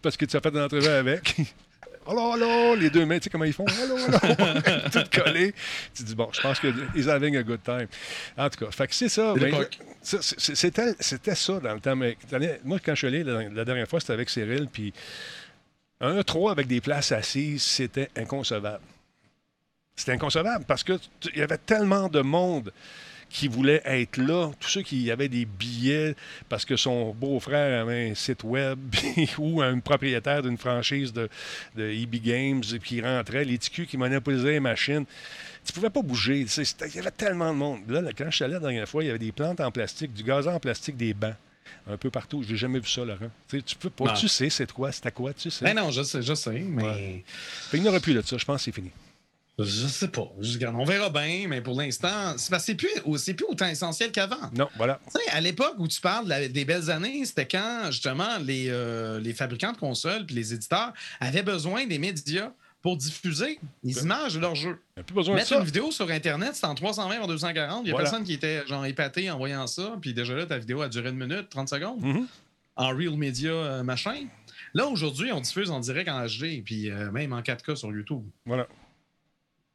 parce 0.00 0.16
que 0.16 0.24
tu 0.24 0.36
as 0.36 0.40
fait 0.40 0.50
une 0.50 0.60
entrevue 0.60 0.86
avec. 0.86 1.36
Allô, 2.08 2.32
allô, 2.32 2.74
les 2.74 2.88
deux 2.90 3.04
mains, 3.04 3.18
tu 3.18 3.24
sais 3.24 3.30
comment 3.30 3.44
ils 3.44 3.52
font? 3.52 3.66
Allô, 3.66 3.96
allô, 3.96 4.80
tout 4.92 5.20
collé. 5.22 5.54
Tu 5.94 6.02
dis, 6.04 6.14
bon, 6.14 6.28
je 6.32 6.40
pense 6.40 6.58
qu'ils 6.58 7.10
having 7.10 7.36
a 7.36 7.42
good 7.42 7.62
time. 7.62 7.86
En 8.36 8.48
tout 8.48 8.64
cas, 8.64 8.70
fait 8.70 8.86
que 8.88 8.94
c'est 8.94 9.08
ça. 9.10 9.34
C'est- 10.00 10.54
C'était 10.54 10.94
c'était 11.00 11.34
ça 11.34 11.60
dans 11.60 11.74
le 11.74 11.80
temps. 11.80 11.96
Mais 11.96 12.16
moi, 12.64 12.78
quand 12.82 12.92
je 12.94 12.98
suis 12.98 13.06
allé 13.08 13.22
la, 13.24 13.48
la 13.50 13.64
dernière 13.64 13.86
fois, 13.86 14.00
c'était 14.00 14.14
avec 14.14 14.30
Cyril, 14.30 14.68
puis 14.72 14.92
un 16.00 16.22
3 16.22 16.52
avec 16.52 16.66
des 16.66 16.80
places 16.80 17.12
assises, 17.12 17.62
c'était 17.62 18.08
inconcevable. 18.16 18.80
C'était 19.94 20.12
inconcevable 20.12 20.64
parce 20.66 20.84
que 20.84 20.92
tu- 21.20 21.28
il 21.34 21.40
y 21.40 21.42
avait 21.42 21.58
tellement 21.58 22.08
de 22.08 22.20
monde 22.20 22.72
qui 23.30 23.48
voulait 23.48 23.82
être 23.84 24.16
là, 24.16 24.50
tous 24.58 24.68
ceux 24.68 24.82
qui 24.82 25.10
avaient 25.10 25.28
des 25.28 25.44
billets 25.44 26.14
parce 26.48 26.64
que 26.64 26.76
son 26.76 27.12
beau-frère 27.12 27.82
avait 27.82 28.10
un 28.10 28.14
site 28.14 28.42
web 28.44 28.78
ou 29.38 29.60
un 29.60 29.78
propriétaire 29.80 30.42
d'une 30.42 30.58
franchise 30.58 31.12
de, 31.12 31.28
de 31.76 31.90
EB 31.90 32.16
Games 32.22 32.62
et 32.72 32.78
qui 32.78 33.00
rentrait, 33.00 33.44
les 33.44 33.58
TQ 33.58 33.86
qui 33.86 33.96
monopolisaient 33.96 34.52
les 34.52 34.60
machines. 34.60 35.04
Tu 35.64 35.72
pouvais 35.72 35.90
pas 35.90 36.02
bouger. 36.02 36.46
Il 36.46 36.94
y 36.94 36.98
avait 36.98 37.10
tellement 37.10 37.52
de 37.52 37.58
monde. 37.58 37.80
Là, 37.88 38.00
là, 38.00 38.10
quand 38.16 38.30
je 38.30 38.36
suis 38.36 38.44
allé 38.44 38.54
la 38.54 38.60
dernière 38.60 38.88
fois, 38.88 39.04
il 39.04 39.08
y 39.08 39.10
avait 39.10 39.18
des 39.18 39.32
plantes 39.32 39.60
en 39.60 39.70
plastique, 39.70 40.14
du 40.14 40.22
gazon 40.22 40.52
en 40.54 40.60
plastique, 40.60 40.96
des 40.96 41.12
bancs. 41.12 41.34
Un 41.86 41.98
peu 41.98 42.10
partout. 42.10 42.42
J'ai 42.46 42.56
jamais 42.56 42.78
vu 42.78 42.88
ça, 42.88 43.04
Laurent. 43.04 43.30
Tu 43.48 43.76
peux 43.78 43.90
pas. 43.90 44.04
Non. 44.04 44.14
Tu 44.14 44.28
sais, 44.28 44.48
c'est 44.48 44.70
quoi, 44.72 44.90
c'est 44.92 45.04
à 45.06 45.10
quoi, 45.10 45.34
tu 45.34 45.50
sais? 45.50 45.64
Ben 45.64 45.74
non, 45.74 45.90
je 45.90 46.02
sais, 46.02 46.22
je 46.22 46.34
sais, 46.34 46.58
mais. 46.60 47.24
Fait 47.68 47.76
qu'il 47.76 47.82
n'y 47.82 47.88
aura 47.88 48.00
plus 48.00 48.14
de 48.14 48.22
ça. 48.22 48.38
Je 48.38 48.44
pense 48.44 48.58
que 48.58 48.64
c'est 48.64 48.72
fini. 48.72 48.90
Je 49.58 49.86
sais 49.88 50.08
pas. 50.08 50.30
Je 50.40 50.54
regarde, 50.54 50.76
on 50.78 50.84
verra 50.84 51.10
bien, 51.10 51.46
mais 51.48 51.60
pour 51.60 51.76
l'instant, 51.76 52.34
c'est 52.36 52.48
parce 52.50 52.62
que 52.64 52.66
c'est 52.66 52.74
plus, 52.76 53.18
c'est 53.18 53.34
plus 53.34 53.46
autant 53.48 53.66
essentiel 53.66 54.12
qu'avant. 54.12 54.50
Non, 54.56 54.68
voilà. 54.76 55.00
Tu 55.12 55.20
sais, 55.20 55.30
à 55.32 55.40
l'époque 55.40 55.74
où 55.78 55.88
tu 55.88 56.00
parles 56.00 56.24
de 56.26 56.30
la- 56.30 56.48
des 56.48 56.64
belles 56.64 56.90
années, 56.90 57.24
c'était 57.24 57.48
quand 57.48 57.86
justement 57.90 58.38
les, 58.40 58.66
euh, 58.68 59.18
les 59.18 59.34
fabricants 59.34 59.72
de 59.72 59.76
consoles 59.78 60.24
puis 60.26 60.36
les 60.36 60.54
éditeurs 60.54 60.92
avaient 61.20 61.42
besoin 61.42 61.86
des 61.86 61.98
médias 61.98 62.52
pour 62.82 62.96
diffuser 62.96 63.58
les 63.82 63.98
images 64.04 64.34
de 64.34 64.38
leurs 64.40 64.54
jeux. 64.54 64.78
Il 64.96 64.98
n'y 64.98 65.00
a 65.00 65.02
plus 65.04 65.14
besoin 65.14 65.34
de 65.36 65.40
ça. 65.44 65.58
une 65.58 65.64
vidéo 65.64 65.90
sur 65.90 66.08
Internet, 66.08 66.50
c'est 66.54 66.64
en 66.66 66.76
320 66.76 67.20
en 67.20 67.26
240. 67.26 67.80
Il 67.80 67.84
n'y 67.86 67.90
a 67.90 67.92
Voilà. 67.94 68.08
personne 68.08 68.24
qui 68.24 68.34
était 68.34 68.64
genre 68.68 68.86
épaté 68.86 69.28
en 69.28 69.38
voyant 69.38 69.66
ça. 69.66 69.96
Puis 70.00 70.14
déjà 70.14 70.34
là, 70.34 70.46
ta 70.46 70.58
vidéo 70.58 70.82
a 70.82 70.88
duré 70.88 71.08
une 71.08 71.16
minute, 71.16 71.48
30 71.50 71.68
secondes. 71.68 72.00
Mhm. 72.00 72.26
En 72.76 72.90
real 72.96 73.16
media 73.16 73.50
euh, 73.50 73.82
machin. 73.82 74.26
Là, 74.74 74.86
aujourd'hui, 74.86 75.32
on 75.32 75.40
diffuse 75.40 75.70
en 75.72 75.80
direct 75.80 76.08
en 76.08 76.24
HD, 76.24 76.62
puis 76.64 76.88
euh, 76.90 77.10
même 77.10 77.32
en 77.32 77.42
4K 77.42 77.74
sur 77.74 77.90
YouTube. 77.90 78.22
Voilà. 78.46 78.68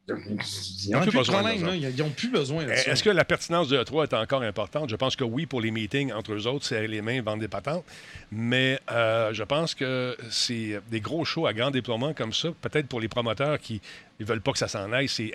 Ils 0.09 0.91
n'ont 0.91 1.01
plus 1.01 1.11
problème. 1.11 1.69
Ils 1.75 2.29
besoin 2.29 2.65
de 2.65 2.75
ça. 2.75 2.91
Est-ce 2.91 3.03
que 3.03 3.09
la 3.09 3.23
pertinence 3.23 3.69
de 3.69 3.77
E3 3.77 4.03
est 4.03 4.13
encore 4.13 4.41
importante? 4.41 4.89
Je 4.89 4.95
pense 4.97 5.15
que 5.15 5.23
oui, 5.23 5.45
pour 5.45 5.61
les 5.61 5.71
meetings 5.71 6.11
entre 6.11 6.33
eux 6.33 6.47
autres, 6.47 6.65
serrer 6.65 6.87
les 6.87 7.01
mains, 7.01 7.21
vendre 7.21 7.39
des 7.39 7.47
patentes. 7.47 7.85
Mais 8.31 8.79
euh, 8.91 9.33
je 9.33 9.43
pense 9.43 9.75
que 9.75 10.17
c'est 10.29 10.81
des 10.91 10.99
gros 10.99 11.23
shows 11.23 11.47
à 11.47 11.53
grand 11.53 11.71
déploiement 11.71 12.13
comme 12.13 12.33
ça, 12.33 12.49
peut-être 12.61 12.87
pour 12.87 12.99
les 12.99 13.07
promoteurs 13.07 13.59
qui 13.59 13.81
ne 14.19 14.25
veulent 14.25 14.41
pas 14.41 14.51
que 14.51 14.57
ça 14.59 14.67
s'en 14.67 14.91
aille, 14.93 15.07
c'est 15.09 15.31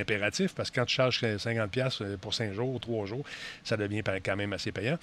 impératif 0.00 0.54
parce 0.54 0.70
que 0.70 0.80
quand 0.80 0.86
tu 0.86 0.94
charges 0.94 1.20
50$ 1.22 2.16
pour 2.18 2.32
5 2.32 2.52
jours, 2.52 2.78
3 2.80 3.06
jours, 3.06 3.24
ça 3.64 3.76
devient 3.76 4.02
quand 4.24 4.36
même 4.36 4.52
assez 4.52 4.72
payant. 4.72 4.98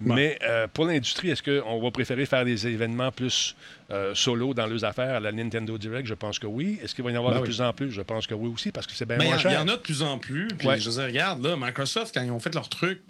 Mais 0.00 0.38
euh, 0.42 0.66
pour 0.72 0.84
l'industrie, 0.86 1.30
est-ce 1.30 1.42
qu'on 1.42 1.80
va 1.80 1.90
préférer 1.90 2.26
faire 2.26 2.44
des 2.44 2.66
événements 2.66 3.12
plus 3.12 3.54
euh, 3.90 4.14
solo 4.14 4.52
dans 4.54 4.66
leurs 4.66 4.84
affaires 4.84 5.14
à 5.16 5.20
la 5.20 5.32
Nintendo 5.32 5.78
Direct? 5.78 6.06
Je 6.06 6.14
pense 6.14 6.38
que 6.38 6.46
oui. 6.46 6.78
Est-ce 6.82 6.94
qu'il 6.94 7.04
va 7.04 7.10
y 7.10 7.14
en 7.14 7.18
avoir 7.18 7.32
Ben 7.34 7.38
de 7.38 7.42
oui. 7.44 7.48
plus 7.48 7.60
en 7.62 7.72
plus? 7.72 7.90
Je 7.90 8.02
pense 8.02 8.26
que 8.26 8.34
oui 8.34 8.50
aussi 8.52 8.72
parce 8.72 8.86
que 8.86 8.92
c'est 8.94 9.06
bien 9.06 9.18
y, 9.18 9.24
moins 9.24 9.34
en- 9.36 9.38
il 9.38 9.40
y 9.40 9.42
cher. 9.50 9.60
en 9.62 9.68
a 9.68 9.72
de 9.76 9.80
plus 9.80 10.02
en 10.02 10.18
plus. 10.18 10.48
Puis 10.48 10.66
Ouais. 10.68 10.78
je 10.78 10.90
veux 10.90 10.96
dire, 10.96 11.04
regarde, 11.04 11.44
là, 11.46 11.56
Microsoft, 11.56 12.12
quand 12.14 12.22
ils 12.22 12.30
ont 12.30 12.40
fait 12.40 12.54
leur 12.54 12.68
truc, 12.68 13.00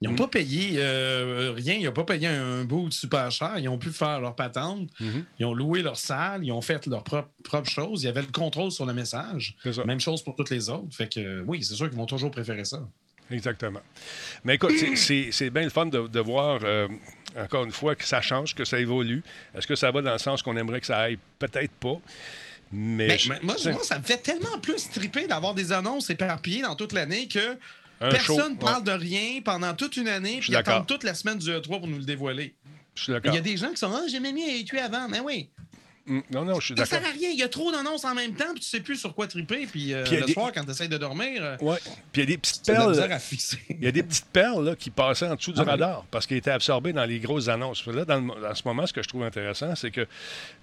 ils 0.00 0.08
n'ont 0.08 0.14
pas 0.16 0.28
payé 0.28 0.74
euh, 0.76 1.52
rien. 1.56 1.74
Ils 1.74 1.84
n'ont 1.84 1.92
pas 1.92 2.04
payé 2.04 2.26
un 2.26 2.64
bout 2.64 2.90
super 2.90 3.30
cher. 3.30 3.58
Ils 3.58 3.68
ont 3.68 3.78
pu 3.78 3.90
faire 3.90 4.20
leur 4.20 4.34
patente. 4.34 4.88
Ils 5.38 5.44
ont 5.44 5.52
loué 5.54 5.82
leur 5.82 5.96
salle. 5.98 6.44
Ils 6.44 6.52
ont 6.52 6.62
fait 6.62 6.86
leurs 6.86 7.04
propres 7.04 7.28
propres 7.44 7.68
choses. 7.70 8.02
Il 8.02 8.06
y 8.06 8.08
avait 8.08 8.22
le 8.22 8.28
contrôle 8.32 8.70
sur 8.72 8.86
le 8.86 8.92
message. 8.94 9.56
Même 9.86 10.00
chose 10.00 10.22
pour 10.22 10.36
toutes 10.36 10.50
les 10.50 10.68
autres. 10.70 10.94
Fait 10.94 11.12
que 11.12 11.20
euh, 11.20 11.44
oui, 11.46 11.62
c'est 11.62 11.74
sûr 11.74 11.88
qu'ils 11.88 11.98
vont 11.98 12.06
toujours 12.06 12.30
préférer 12.30 12.64
ça. 12.64 12.80
Exactement. 13.30 13.80
Mais 14.42 14.54
écoute, 14.56 14.72
c'est- 14.96 15.50
bien 15.50 15.62
le 15.62 15.70
fun 15.70 15.86
de, 15.86 16.08
de 16.08 16.20
voir, 16.20 16.60
euh, 16.64 16.88
encore 17.38 17.64
une 17.64 17.70
fois, 17.70 17.94
que 17.94 18.04
ça 18.04 18.20
change, 18.20 18.54
que 18.56 18.64
ça 18.64 18.80
évolue. 18.80 19.22
Est-ce 19.54 19.66
que 19.68 19.76
ça 19.76 19.90
va 19.92 20.02
dans 20.02 20.12
le 20.12 20.18
sens 20.18 20.42
qu'on 20.42 20.56
aimerait 20.56 20.80
que 20.80 20.86
ça 20.86 20.98
aille? 20.98 21.18
Peut-être 21.38 21.70
pas. 21.74 22.00
Mais, 22.72 23.06
Mais, 23.08 23.18
je- 23.18 23.28
moi, 23.28 23.38
moi, 23.42 23.56
ça 23.82 23.98
me 23.98 24.04
fait 24.04 24.18
tellement 24.22 24.58
plus 24.62 24.90
triper 24.90 25.26
d'avoir 25.26 25.54
des 25.54 25.72
annonces 25.72 26.08
éparpillées 26.10 26.62
dans 26.62 26.74
toute 26.76 26.92
l'année 26.92 27.26
que 27.28 27.56
Un 28.00 28.08
personne 28.10 28.52
show, 28.52 28.56
parle 28.56 28.84
de 28.84 28.92
rien 28.92 29.40
pendant 29.44 29.74
toute 29.74 29.96
une 29.96 30.08
année, 30.08 30.38
puis 30.40 30.52
ils 30.52 30.56
attendent 30.56 30.86
toute 30.86 31.04
la 31.04 31.14
semaine 31.14 31.38
du 31.38 31.50
E3 31.50 31.80
pour 31.80 31.86
nous 31.86 31.98
le 31.98 32.04
dévoiler. 32.04 32.54
Il 33.06 33.34
y 33.34 33.38
a 33.38 33.40
des 33.40 33.56
gens 33.56 33.70
qui 33.70 33.76
sont 33.76 33.92
Ah, 33.92 34.02
j'ai 34.08 34.20
même 34.20 34.34
mis 34.34 34.44
à 34.44 34.64
tuer 34.64 34.80
avant. 34.80 35.08
Mais 35.08 35.20
oui. 35.20 35.50
Mm, 36.10 36.20
Non, 36.32 36.44
non, 36.44 36.58
je 36.60 36.66
suis 36.66 36.74
Ça 36.76 36.82
d'accord. 36.84 36.98
sert 36.98 37.08
à 37.08 37.12
rien. 37.12 37.30
Il 37.30 37.38
y 37.38 37.42
a 37.42 37.48
trop 37.48 37.70
d'annonces 37.70 38.04
en 38.04 38.14
même 38.14 38.34
temps, 38.34 38.50
puis 38.52 38.60
tu 38.60 38.68
sais 38.68 38.80
plus 38.80 38.96
sur 38.96 39.14
quoi 39.14 39.26
triper. 39.28 39.66
Puis, 39.66 39.94
euh, 39.94 40.02
Puis 40.02 40.12
il 40.12 40.14
y 40.14 40.16
a 40.16 40.20
le 40.20 40.26
des- 40.26 40.32
soir, 40.32 40.50
quand 40.52 40.64
tu 40.64 40.70
essaies 40.70 40.88
de 40.88 40.98
dormir, 40.98 41.40
euh, 41.42 41.56
Ouais. 41.60 41.78
Puis 42.12 42.20
il 42.20 42.20
y 42.20 42.22
a 42.22 42.26
des 42.26 42.38
petites 42.38 42.66
de 42.66 42.72
perles. 42.72 43.00
à 43.12 43.18
fixer. 43.20 43.58
Il 43.70 43.84
y 43.84 43.86
a 43.86 43.92
des 43.92 44.02
petites 44.02 44.26
perles 44.26 44.64
là, 44.64 44.74
qui 44.76 44.90
passaient 44.90 45.28
en 45.28 45.36
dessous 45.36 45.52
du 45.52 45.60
Ah 45.60 45.64
oui. 45.64 45.70
radar 45.70 46.04
parce 46.10 46.26
qu'ils 46.26 46.36
étaient 46.38 46.50
absorbés 46.50 46.92
dans 46.92 47.04
les 47.04 47.20
grosses 47.20 47.48
annonces. 47.48 47.86
Là, 47.86 48.04
dans, 48.04 48.20
le- 48.20 48.40
dans 48.40 48.54
ce 48.54 48.62
moment, 48.64 48.86
ce 48.86 48.92
que 48.92 49.02
je 49.02 49.08
trouve 49.08 49.22
intéressant, 49.22 49.74
c'est 49.76 49.90
que 49.92 50.06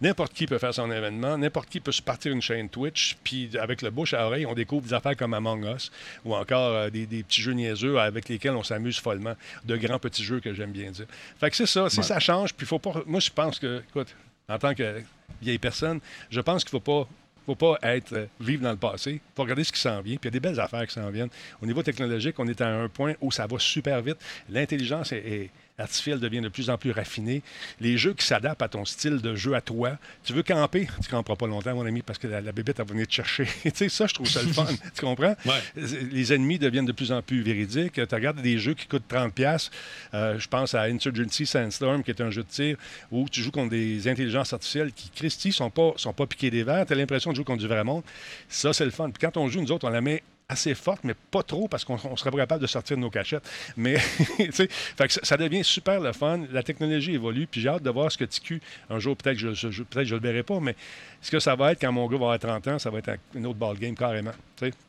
n'importe 0.01 0.33
qui 0.33 0.45
peut 0.47 0.57
faire 0.57 0.73
son 0.73 0.91
événement, 0.91 1.37
n'importe 1.37 1.69
qui 1.69 1.79
peut 1.79 1.91
se 1.93 2.01
partir 2.01 2.31
une 2.33 2.41
chaîne 2.41 2.67
Twitch, 2.69 3.15
puis 3.23 3.49
avec 3.57 3.81
le 3.81 3.89
bouche 3.89 4.13
à 4.13 4.25
oreille, 4.27 4.45
on 4.45 4.53
découvre 4.53 4.85
des 4.87 4.93
affaires 4.93 5.15
comme 5.15 5.33
Among 5.33 5.63
Us 5.75 5.91
ou 6.25 6.35
encore 6.35 6.73
euh, 6.75 6.89
des, 6.89 7.05
des 7.05 7.23
petits 7.23 7.41
jeux 7.41 7.53
niaiseux 7.53 7.99
avec 7.99 8.27
lesquels 8.27 8.51
on 8.55 8.63
s'amuse 8.63 8.99
follement. 8.99 9.35
De 9.65 9.77
grands 9.77 9.99
petits 9.99 10.23
jeux 10.23 10.39
que 10.41 10.53
j'aime 10.53 10.71
bien 10.71 10.91
dire. 10.91 11.05
Fait 11.39 11.49
que 11.49 11.55
c'est 11.55 11.65
ça. 11.65 11.89
Si 11.89 11.99
Ouais. 11.99 12.03
ça 12.03 12.19
change, 12.19 12.53
puis 12.53 12.65
faut 12.65 12.79
pas. 12.79 13.01
Moi, 13.05 13.19
je 13.21 13.29
pense 13.29 13.59
que, 13.59 13.81
écoute, 13.89 14.09
en 14.49 14.57
tant 14.57 14.73
que 14.73 15.01
vieille 15.41 15.57
personne, 15.59 15.99
je 16.30 16.41
pense 16.41 16.63
qu'il 16.63 16.71
faut 16.71 16.80
pas 16.80 17.07
faut 17.45 17.55
pas 17.55 17.78
être 17.82 18.11
euh, 18.11 18.25
vivre 18.41 18.63
dans 18.63 18.71
le 18.71 18.78
passé. 18.78 19.11
Il 19.13 19.19
faut 19.34 19.43
regarder 19.43 19.63
ce 19.63 19.71
qui 19.71 19.80
s'en 19.80 20.01
vient. 20.01 20.17
Puis 20.17 20.23
il 20.23 20.25
y 20.25 20.28
a 20.28 20.32
des 20.32 20.39
belles 20.41 20.59
affaires 20.59 20.86
qui 20.86 20.93
s'en 20.93 21.09
viennent. 21.09 21.30
Au 21.61 21.65
niveau 21.65 21.82
technologique, 21.82 22.38
on 22.39 22.47
est 22.49 22.59
à 22.59 22.67
un 22.67 22.89
point 22.89 23.13
où 23.21 23.32
ça 23.32 23.47
va 23.47 23.57
super 23.57 24.01
vite. 24.01 24.17
L'intelligence 24.49 25.13
est- 25.13 25.49
artificielle 25.80 26.19
devient 26.19 26.41
de 26.41 26.49
plus 26.49 26.71
en 26.71 26.78
plus 26.78 26.89
raffinée. 26.89 27.43
Les 27.80 27.99
jeux 27.99 28.15
qui 28.15 28.25
s'adaptent 28.25 28.63
à 28.63 28.67
ton 28.67 28.84
style 28.84 29.21
de 29.21 29.36
jeu 29.36 29.53
à 29.53 29.61
toi. 29.61 29.97
Tu 30.23 30.34
veux 30.34 30.41
camper, 30.41 30.88
tu 31.03 31.09
camperas 31.09 31.36
pas 31.36 31.45
longtemps, 31.45 31.75
mon 31.75 31.86
ami, 31.86 32.01
parce 32.01 32.17
que 32.17 32.25
la, 32.28 32.41
la 32.41 32.51
bébête, 32.51 32.80
elle 32.80 32.86
va 32.86 32.93
venir 32.93 33.05
te 33.05 33.13
chercher. 33.13 33.45
tu 33.63 33.71
sais, 33.73 33.89
ça, 33.89 34.07
je 34.07 34.15
trouve 34.15 34.28
ça 34.28 34.41
le 34.41 34.47
fun. 34.47 34.65
tu 34.95 35.01
comprends? 35.01 35.36
Les 35.75 36.34
ennemis 36.34 36.57
deviennent 36.57 36.88
de 36.88 36.91
plus 36.91 37.11
en 37.11 37.21
plus 37.21 37.43
véridiques. 37.43 37.93
Tu 37.93 38.15
regardes 38.15 38.41
des 38.41 38.57
jeux 38.57 38.73
qui 38.73 38.88
coûtent 38.88 39.07
30$. 39.07 39.69
Euh, 40.15 40.39
je 40.39 40.47
pense 40.47 40.73
à 40.73 40.84
Insurgency 40.84 41.45
Sandstorm, 41.45 42.01
qui 42.01 42.09
est 42.09 42.21
un 42.21 42.32
jeu 42.32 42.41
de 42.41 42.47
tir 42.47 42.78
où 43.11 43.30
tu 43.30 43.43
joues 43.43 43.51
contre 43.51 43.69
des 43.69 44.07
intelligences 44.07 44.53
artificielles 44.53 44.91
qui, 44.93 45.11
Christy, 45.11 45.51
sont 45.51 45.69
pas, 45.69 45.93
sont 45.97 46.13
pas 46.13 46.25
piquées 46.25 46.49
des 46.49 46.63
verres. 46.63 46.88
Tu 46.88 46.93
as 46.93 46.95
l'impression 46.95 47.30
de 47.30 47.36
jouer 47.36 47.45
contre 47.45 47.61
du 47.61 47.67
vrai 47.67 47.84
monde. 47.84 48.01
Ça, 48.49 48.73
c'est 48.73 48.86
le 48.86 48.91
fun. 48.91 49.11
Puis 49.11 49.21
quand 49.21 49.38
on 49.38 49.47
joue, 49.47 49.61
nous 49.61 49.71
autres, 49.71 49.88
on 49.88 49.91
la 49.91 50.01
met 50.01 50.23
assez 50.49 50.75
forte, 50.75 51.03
mais 51.03 51.13
pas 51.29 51.43
trop, 51.43 51.67
parce 51.67 51.83
qu'on 51.83 51.99
on 52.05 52.15
serait 52.15 52.31
pas 52.31 52.37
capable 52.37 52.61
de 52.61 52.67
sortir 52.67 52.95
de 52.95 53.01
nos 53.01 53.09
cachettes. 53.09 53.43
Mais, 53.75 53.97
tu 54.37 54.51
sais, 54.53 54.67
fait 54.69 55.07
que 55.07 55.13
ça, 55.13 55.19
ça 55.23 55.35
devient 55.37 55.63
super 55.63 55.99
le 55.99 56.13
fun. 56.13 56.39
La 56.53 56.63
technologie 56.63 57.13
évolue, 57.13 57.47
puis 57.47 57.59
j'ai 57.59 57.67
hâte 57.67 57.83
de 57.83 57.89
voir 57.89 58.09
ce 58.11 58.17
que 58.17 58.23
TQ, 58.23 58.61
un 58.89 58.99
jour, 58.99 59.17
peut-être 59.17 59.37
que 59.37 59.53
je, 59.53 59.69
je- 59.69 59.83
peut-être 59.83 60.07
je 60.07 60.15
le 60.15 60.21
verrai 60.21 60.43
pas, 60.43 60.59
mais 60.61 60.75
ce 61.21 61.31
que 61.31 61.39
ça 61.39 61.55
va 61.55 61.73
être 61.73 61.81
quand 61.81 61.91
mon 61.91 62.07
gars 62.07 62.17
va 62.17 62.33
avoir 62.33 62.39
30 62.39 62.67
ans, 62.69 62.79
ça 62.79 62.89
va 62.89 62.99
être 62.99 63.09
un- 63.09 63.17
une 63.35 63.45
autre 63.45 63.57
ball 63.59 63.77
game 63.77 63.93
carrément. 63.95 64.31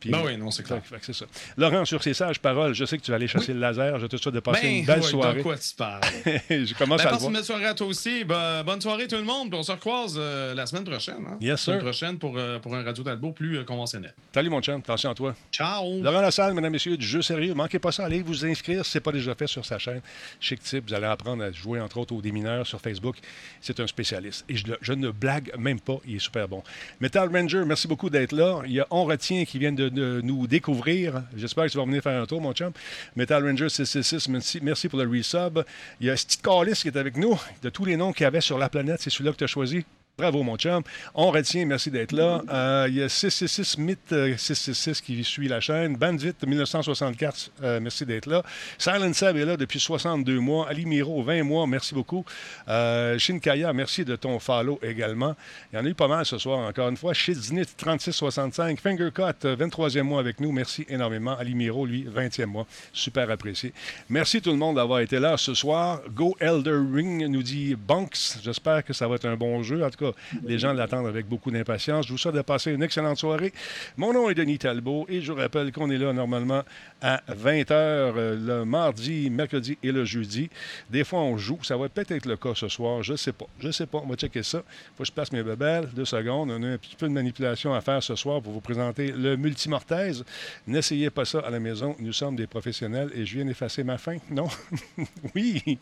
Puis- 0.01 0.11
Ben 0.11 0.23
oui, 0.25 0.37
non, 0.39 0.51
c'est 0.51 0.63
clair. 0.63 0.81
C'est 1.03 1.13
ça. 1.13 1.27
Laurent, 1.59 1.85
sur 1.85 2.03
ces 2.03 2.15
sages 2.15 2.39
paroles, 2.39 2.73
je 2.75 2.85
sais 2.87 2.97
que 2.97 3.03
tu 3.03 3.11
vas 3.11 3.17
aller 3.17 3.29
chasser 3.29 3.53
le 3.53 3.61
laser. 3.61 3.99
Je 3.99 4.07
te 4.07 4.17
souhaite 4.17 4.35
de 4.37 4.41
passer 4.41 4.63
Ben, 4.63 4.77
une 4.79 4.87
belle 4.87 5.03
soirée. 5.03 5.39
De 5.39 5.43
quoi 5.43 5.59
tu 5.59 5.75
parles? 5.77 6.01
je 6.49 6.73
commence 6.75 7.03
Ben, 7.03 7.09
à 7.09 7.11
passe 7.11 7.25
une 7.25 7.33
belle 7.35 7.45
soirée 7.45 7.67
à 7.67 7.75
toi 7.75 7.87
aussi. 7.89 8.25
Ben, 8.25 8.63
bonne 8.63 8.81
soirée 8.81 9.07
tout 9.09 9.17
le 9.17 9.25
monde. 9.25 9.51
Puis 9.51 9.59
on 9.59 9.63
se 9.63 9.73
recroise 9.73 10.15
euh, 10.17 10.55
la 10.55 10.65
semaine 10.65 10.85
prochaine. 10.85 11.23
hein? 11.29 11.37
Yes, 11.41 11.51
La 11.51 11.57
semaine 11.59 11.77
sir. 11.81 11.85
prochaine 11.85 12.19
pour, 12.19 12.39
euh, 12.39 12.59
pour 12.61 12.75
un 12.77 12.83
Radio 12.83 13.05
Talbot 13.05 13.33
plus 13.33 13.59
euh, 13.59 13.65
conventionnel. 13.65 14.15
Salut 14.33 14.49
mon 14.49 14.63
chum, 14.63 14.79
attention 14.79 15.11
à 15.11 15.15
toi. 15.15 15.35
Ciao. 15.51 16.03
Laurent 16.03 16.21
Lassalle, 16.21 16.55
mesdames, 16.55 16.73
messieurs, 16.73 16.97
du 16.97 17.07
jeu 17.07 17.23
sérieux. 17.23 17.55
Manquez 17.55 17.79
pas 17.79 17.91
ça, 17.91 18.05
allez 18.05 18.23
vous 18.23 18.45
inscrire 18.45 18.85
si 18.85 18.93
ce 18.93 18.99
n'est 18.99 19.03
pas 19.03 19.13
déjà 19.13 19.35
fait 19.35 19.47
sur 19.47 19.65
sa 19.65 19.79
chaîne. 19.79 20.01
Chic 20.41 20.63
Tip, 20.63 20.89
vous 20.89 20.95
allez 20.95 21.07
apprendre 21.07 21.43
à 21.43 21.51
jouer 21.51 21.81
entre 21.81 21.99
autres 21.99 22.15
aux 22.15 22.21
démineurs 22.21 22.67
sur 22.67 22.81
Facebook. 22.81 23.17
C'est 23.61 23.81
un 23.81 23.87
spécialiste. 23.87 24.45
Et 24.49 24.57
je, 24.57 24.93
ne 24.93 25.11
blague 25.11 25.53
même 25.59 25.81
pas, 25.81 25.99
il 26.07 26.17
est 26.17 26.21
super 26.21 26.49
bon. 26.49 26.63
Metal 27.01 27.29
Ranger, 27.33 27.65
merci 27.67 27.89
beaucoup 27.89 28.11
d'être 28.11 28.33
là. 28.33 28.63
Il 28.67 28.73
y 28.73 28.81
a 28.81 28.87
On 28.91 29.05
Retient 29.05 29.45
qui 29.47 29.59
vient 29.59 29.73
de, 29.73 29.89
de 29.89 30.21
nous 30.23 30.47
découvrir. 30.47 31.23
J'espère 31.35 31.65
que 31.65 31.71
tu 31.71 31.79
vas 31.79 31.85
venir 31.85 32.03
faire 32.03 32.21
un 32.21 32.27
tour, 32.27 32.41
mon 32.41 32.53
chum. 32.53 32.73
Metal 33.17 33.43
Ranger 33.43 33.69
666, 33.71 34.29
merci, 34.29 34.61
merci 34.63 34.89
pour 34.89 34.99
le 34.99 35.09
resub. 35.09 35.65
Il 36.01 36.09
y 36.09 36.11
a 36.11 36.17
Steve 36.17 36.43
Callis 36.43 36.75
qui 36.75 36.89
est 36.89 36.97
avec 36.97 37.17
nous. 37.17 37.39
De 37.63 37.71
tous 37.71 37.85
les 37.85 37.97
noms 37.97 38.13
qu'il 38.13 38.25
y 38.25 38.27
avait 38.27 38.43
sur 38.43 38.59
la 38.59 38.69
planète, 38.69 39.01
c'est 39.01 39.11
celui-là 39.11 39.33
que 39.33 39.39
tu 39.39 39.45
as 39.45 39.49
choisi? 39.49 39.85
Bravo, 40.19 40.43
mon 40.43 40.57
chum. 40.57 40.83
On 41.15 41.31
retient, 41.31 41.65
merci 41.65 41.93
d'être 41.93 42.11
là. 42.11 42.43
Euh, 42.51 42.87
il 42.89 42.97
y 42.97 43.03
a 43.05 43.09
666 43.09 43.79
Myth 43.79 44.01
euh, 44.11 44.37
666 44.37 45.01
qui 45.01 45.23
suit 45.23 45.47
la 45.47 45.61
chaîne. 45.61 45.95
Bandit 45.95 46.35
1964, 46.45 47.53
euh, 47.63 47.79
merci 47.79 48.05
d'être 48.05 48.27
là. 48.27 48.43
Silent 48.79 49.13
Sab 49.13 49.37
est 49.37 49.45
là 49.45 49.57
depuis 49.57 49.79
62 49.79 50.41
mois. 50.41 50.69
Ali 50.69 50.87
Miro, 50.87 51.23
20 51.23 51.45
mois, 51.45 51.69
merci 51.69 51.95
beaucoup. 51.95 52.25
Euh, 52.67 53.17
Shinkaya, 53.17 53.73
merci 53.73 54.05
de 54.05 54.17
ton 54.17 54.41
follow 54.41 54.81
également. 54.83 55.37
Il 55.73 55.77
y 55.77 55.79
en 55.81 55.85
a 55.85 55.89
eu 55.89 55.95
pas 55.95 56.09
mal 56.09 56.27
ce 56.27 56.37
soir, 56.37 56.67
encore 56.69 56.89
une 56.89 56.97
fois. 56.97 57.15
Shiznit 57.15 57.67
3665, 57.77 58.81
Fingercut, 58.81 59.23
euh, 59.45 59.55
23e 59.55 60.03
mois 60.03 60.19
avec 60.19 60.41
nous. 60.41 60.51
Merci 60.51 60.85
énormément. 60.89 61.37
Ali 61.39 61.55
Miro, 61.55 61.87
lui, 61.87 62.09
20e 62.13 62.47
mois. 62.47 62.67
Super 62.93 63.31
apprécié. 63.31 63.73
Merci 64.09 64.43
tout 64.43 64.51
le 64.51 64.57
monde 64.57 64.75
d'avoir 64.75 64.99
été 64.99 65.21
là 65.21 65.37
ce 65.37 65.55
soir. 65.55 66.01
Go 66.11 66.37
Elder 66.41 66.81
Ring, 66.93 67.25
nous 67.29 67.45
dit 67.45 67.77
Banks. 67.77 68.39
J'espère 68.43 68.85
que 68.85 68.93
ça 68.93 69.07
va 69.07 69.15
être 69.15 69.27
un 69.27 69.37
bon 69.37 69.63
jeu. 69.63 69.85
En 69.85 69.91
tout 69.91 70.07
cas, 70.07 70.08
les 70.45 70.59
gens 70.59 70.73
l'attendent 70.73 71.07
avec 71.07 71.27
beaucoup 71.27 71.51
d'impatience. 71.51 72.07
Je 72.07 72.13
vous 72.13 72.19
souhaite 72.19 72.35
de 72.35 72.43
passer 72.43 72.73
une 72.73 72.83
excellente 72.83 73.19
soirée. 73.19 73.53
Mon 73.97 74.13
nom 74.13 74.31
est 74.31 74.35
Denis 74.35 74.59
Talbot 74.59 75.07
et 75.09 75.21
je 75.21 75.33
vous 75.33 75.39
rappelle 75.39 75.73
qu'on 75.73 75.91
est 75.91 75.99
là 75.99 76.13
normalement 76.13 76.63
à 77.01 77.23
20h 77.31 78.13
le 78.15 78.65
mardi, 78.65 79.31
mercredi 79.31 79.79
et 79.83 79.93
le 79.93 80.05
jeudi. 80.05 80.51
Des 80.91 81.05
fois, 81.05 81.21
on 81.21 81.37
joue. 81.37 81.59
Ça 81.63 81.77
va 81.77 81.89
peut-être 81.89 82.13
être 82.13 82.27
le 82.27 82.37
cas 82.37 82.55
ce 82.55 82.69
soir. 82.69 83.03
Je 83.03 83.13
ne 83.13 83.17
sais 83.17 83.33
pas. 83.33 83.47
Je 83.61 83.69
ne 83.69 83.73
sais 83.73 83.87
pas. 83.87 83.99
On 83.99 84.07
va 84.07 84.17
checker 84.17 84.43
ça. 84.43 84.63
faut 84.97 85.03
que 85.03 85.07
je 85.07 85.13
place 85.13 85.33
mes 85.33 85.43
bebelles. 85.43 85.89
Deux 85.95 86.05
secondes. 86.05 86.51
On 86.51 86.63
a 86.63 86.67
un 86.67 86.79
petit 86.79 86.97
peu 86.97 87.09
de 87.09 87.13
manipulation 87.13 87.75
à 87.75 87.81
faire 87.81 88.03
ce 88.03 88.15
soir 88.15 88.41
pour 88.43 88.53
vous 88.53 88.61
présenter 88.61 89.13
le 89.13 89.37
multimortaise. 89.37 90.25
N'essayez 90.67 91.11
pas 91.11 91.25
ça 91.25 91.41
à 91.41 91.51
la 91.51 91.61
maison. 91.61 91.97
Nous 91.99 92.13
sommes 92.13 92.37
des 92.37 92.47
professionnels 92.47 93.11
et 93.15 93.25
je 93.25 93.37
viens 93.37 93.45
d'effacer 93.45 93.85
ma 93.85 93.99
fin. 93.99 94.17
Non? 94.31 94.49
oui! 95.35 95.79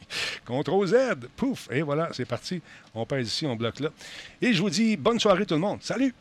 CTRL 0.46 0.86
Z. 0.86 0.96
Pouf! 1.36 1.68
Et 1.70 1.82
voilà, 1.82 2.08
c'est 2.12 2.24
parti. 2.24 2.60
On 2.94 3.04
pèse 3.04 3.28
ici, 3.28 3.46
on 3.46 3.56
bloque 3.56 3.80
là. 3.80 3.90
Et 4.42 4.52
je 4.52 4.60
vous 4.60 4.70
dis 4.70 4.96
bonne 4.96 5.18
soirée 5.18 5.46
tout 5.46 5.54
le 5.54 5.60
monde. 5.60 5.78
Salut! 5.82 6.14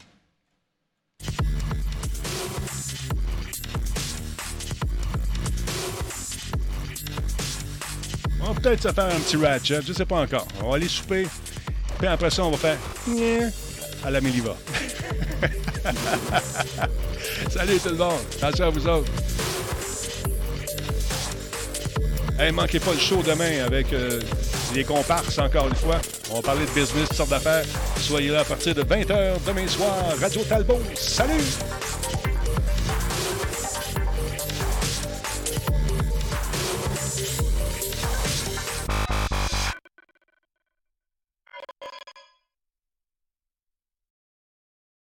On 8.41 8.51
va 8.51 8.61
peut-être 8.61 8.83
se 8.83 8.93
faire 8.93 9.05
un 9.05 9.19
petit 9.19 9.37
ratchet, 9.37 9.81
je 9.81 9.89
ne 9.89 9.93
sais 9.93 10.05
pas 10.05 10.21
encore. 10.21 10.47
On 10.61 10.69
va 10.69 10.75
aller 10.75 10.87
souper, 10.87 11.27
puis 11.97 12.07
après 12.07 12.29
ça, 12.29 12.45
on 12.45 12.51
va 12.51 12.57
faire 12.57 12.77
à 14.03 14.11
la 14.11 14.21
Méliva. 14.21 14.55
Salut 17.49 17.79
tout 17.79 17.89
le 17.89 17.95
monde, 17.95 18.19
attention 18.37 18.65
à 18.65 18.69
vous 18.69 18.87
autres. 18.87 19.11
Hey, 22.38 22.51
manquez 22.51 22.79
pas 22.81 22.91
le 22.91 22.99
show 22.99 23.23
demain 23.23 23.63
avec 23.65 23.93
euh, 23.93 24.19
les 24.73 24.83
comparses, 24.83 25.39
encore 25.39 25.69
une 25.69 25.75
fois. 25.75 25.95
On 26.29 26.36
va 26.36 26.41
parler 26.41 26.65
de 26.65 26.71
business, 26.71 27.07
toutes 27.07 27.17
sortes 27.17 27.29
d'affaires. 27.29 27.63
Soyez 27.97 28.29
là 28.29 28.41
à 28.41 28.43
partir 28.43 28.75
de 28.75 28.83
20h 28.83 29.38
demain 29.47 29.67
soir. 29.67 29.95
Radio 30.19 30.41
Talbot. 30.43 30.81
Salut! 30.95 31.43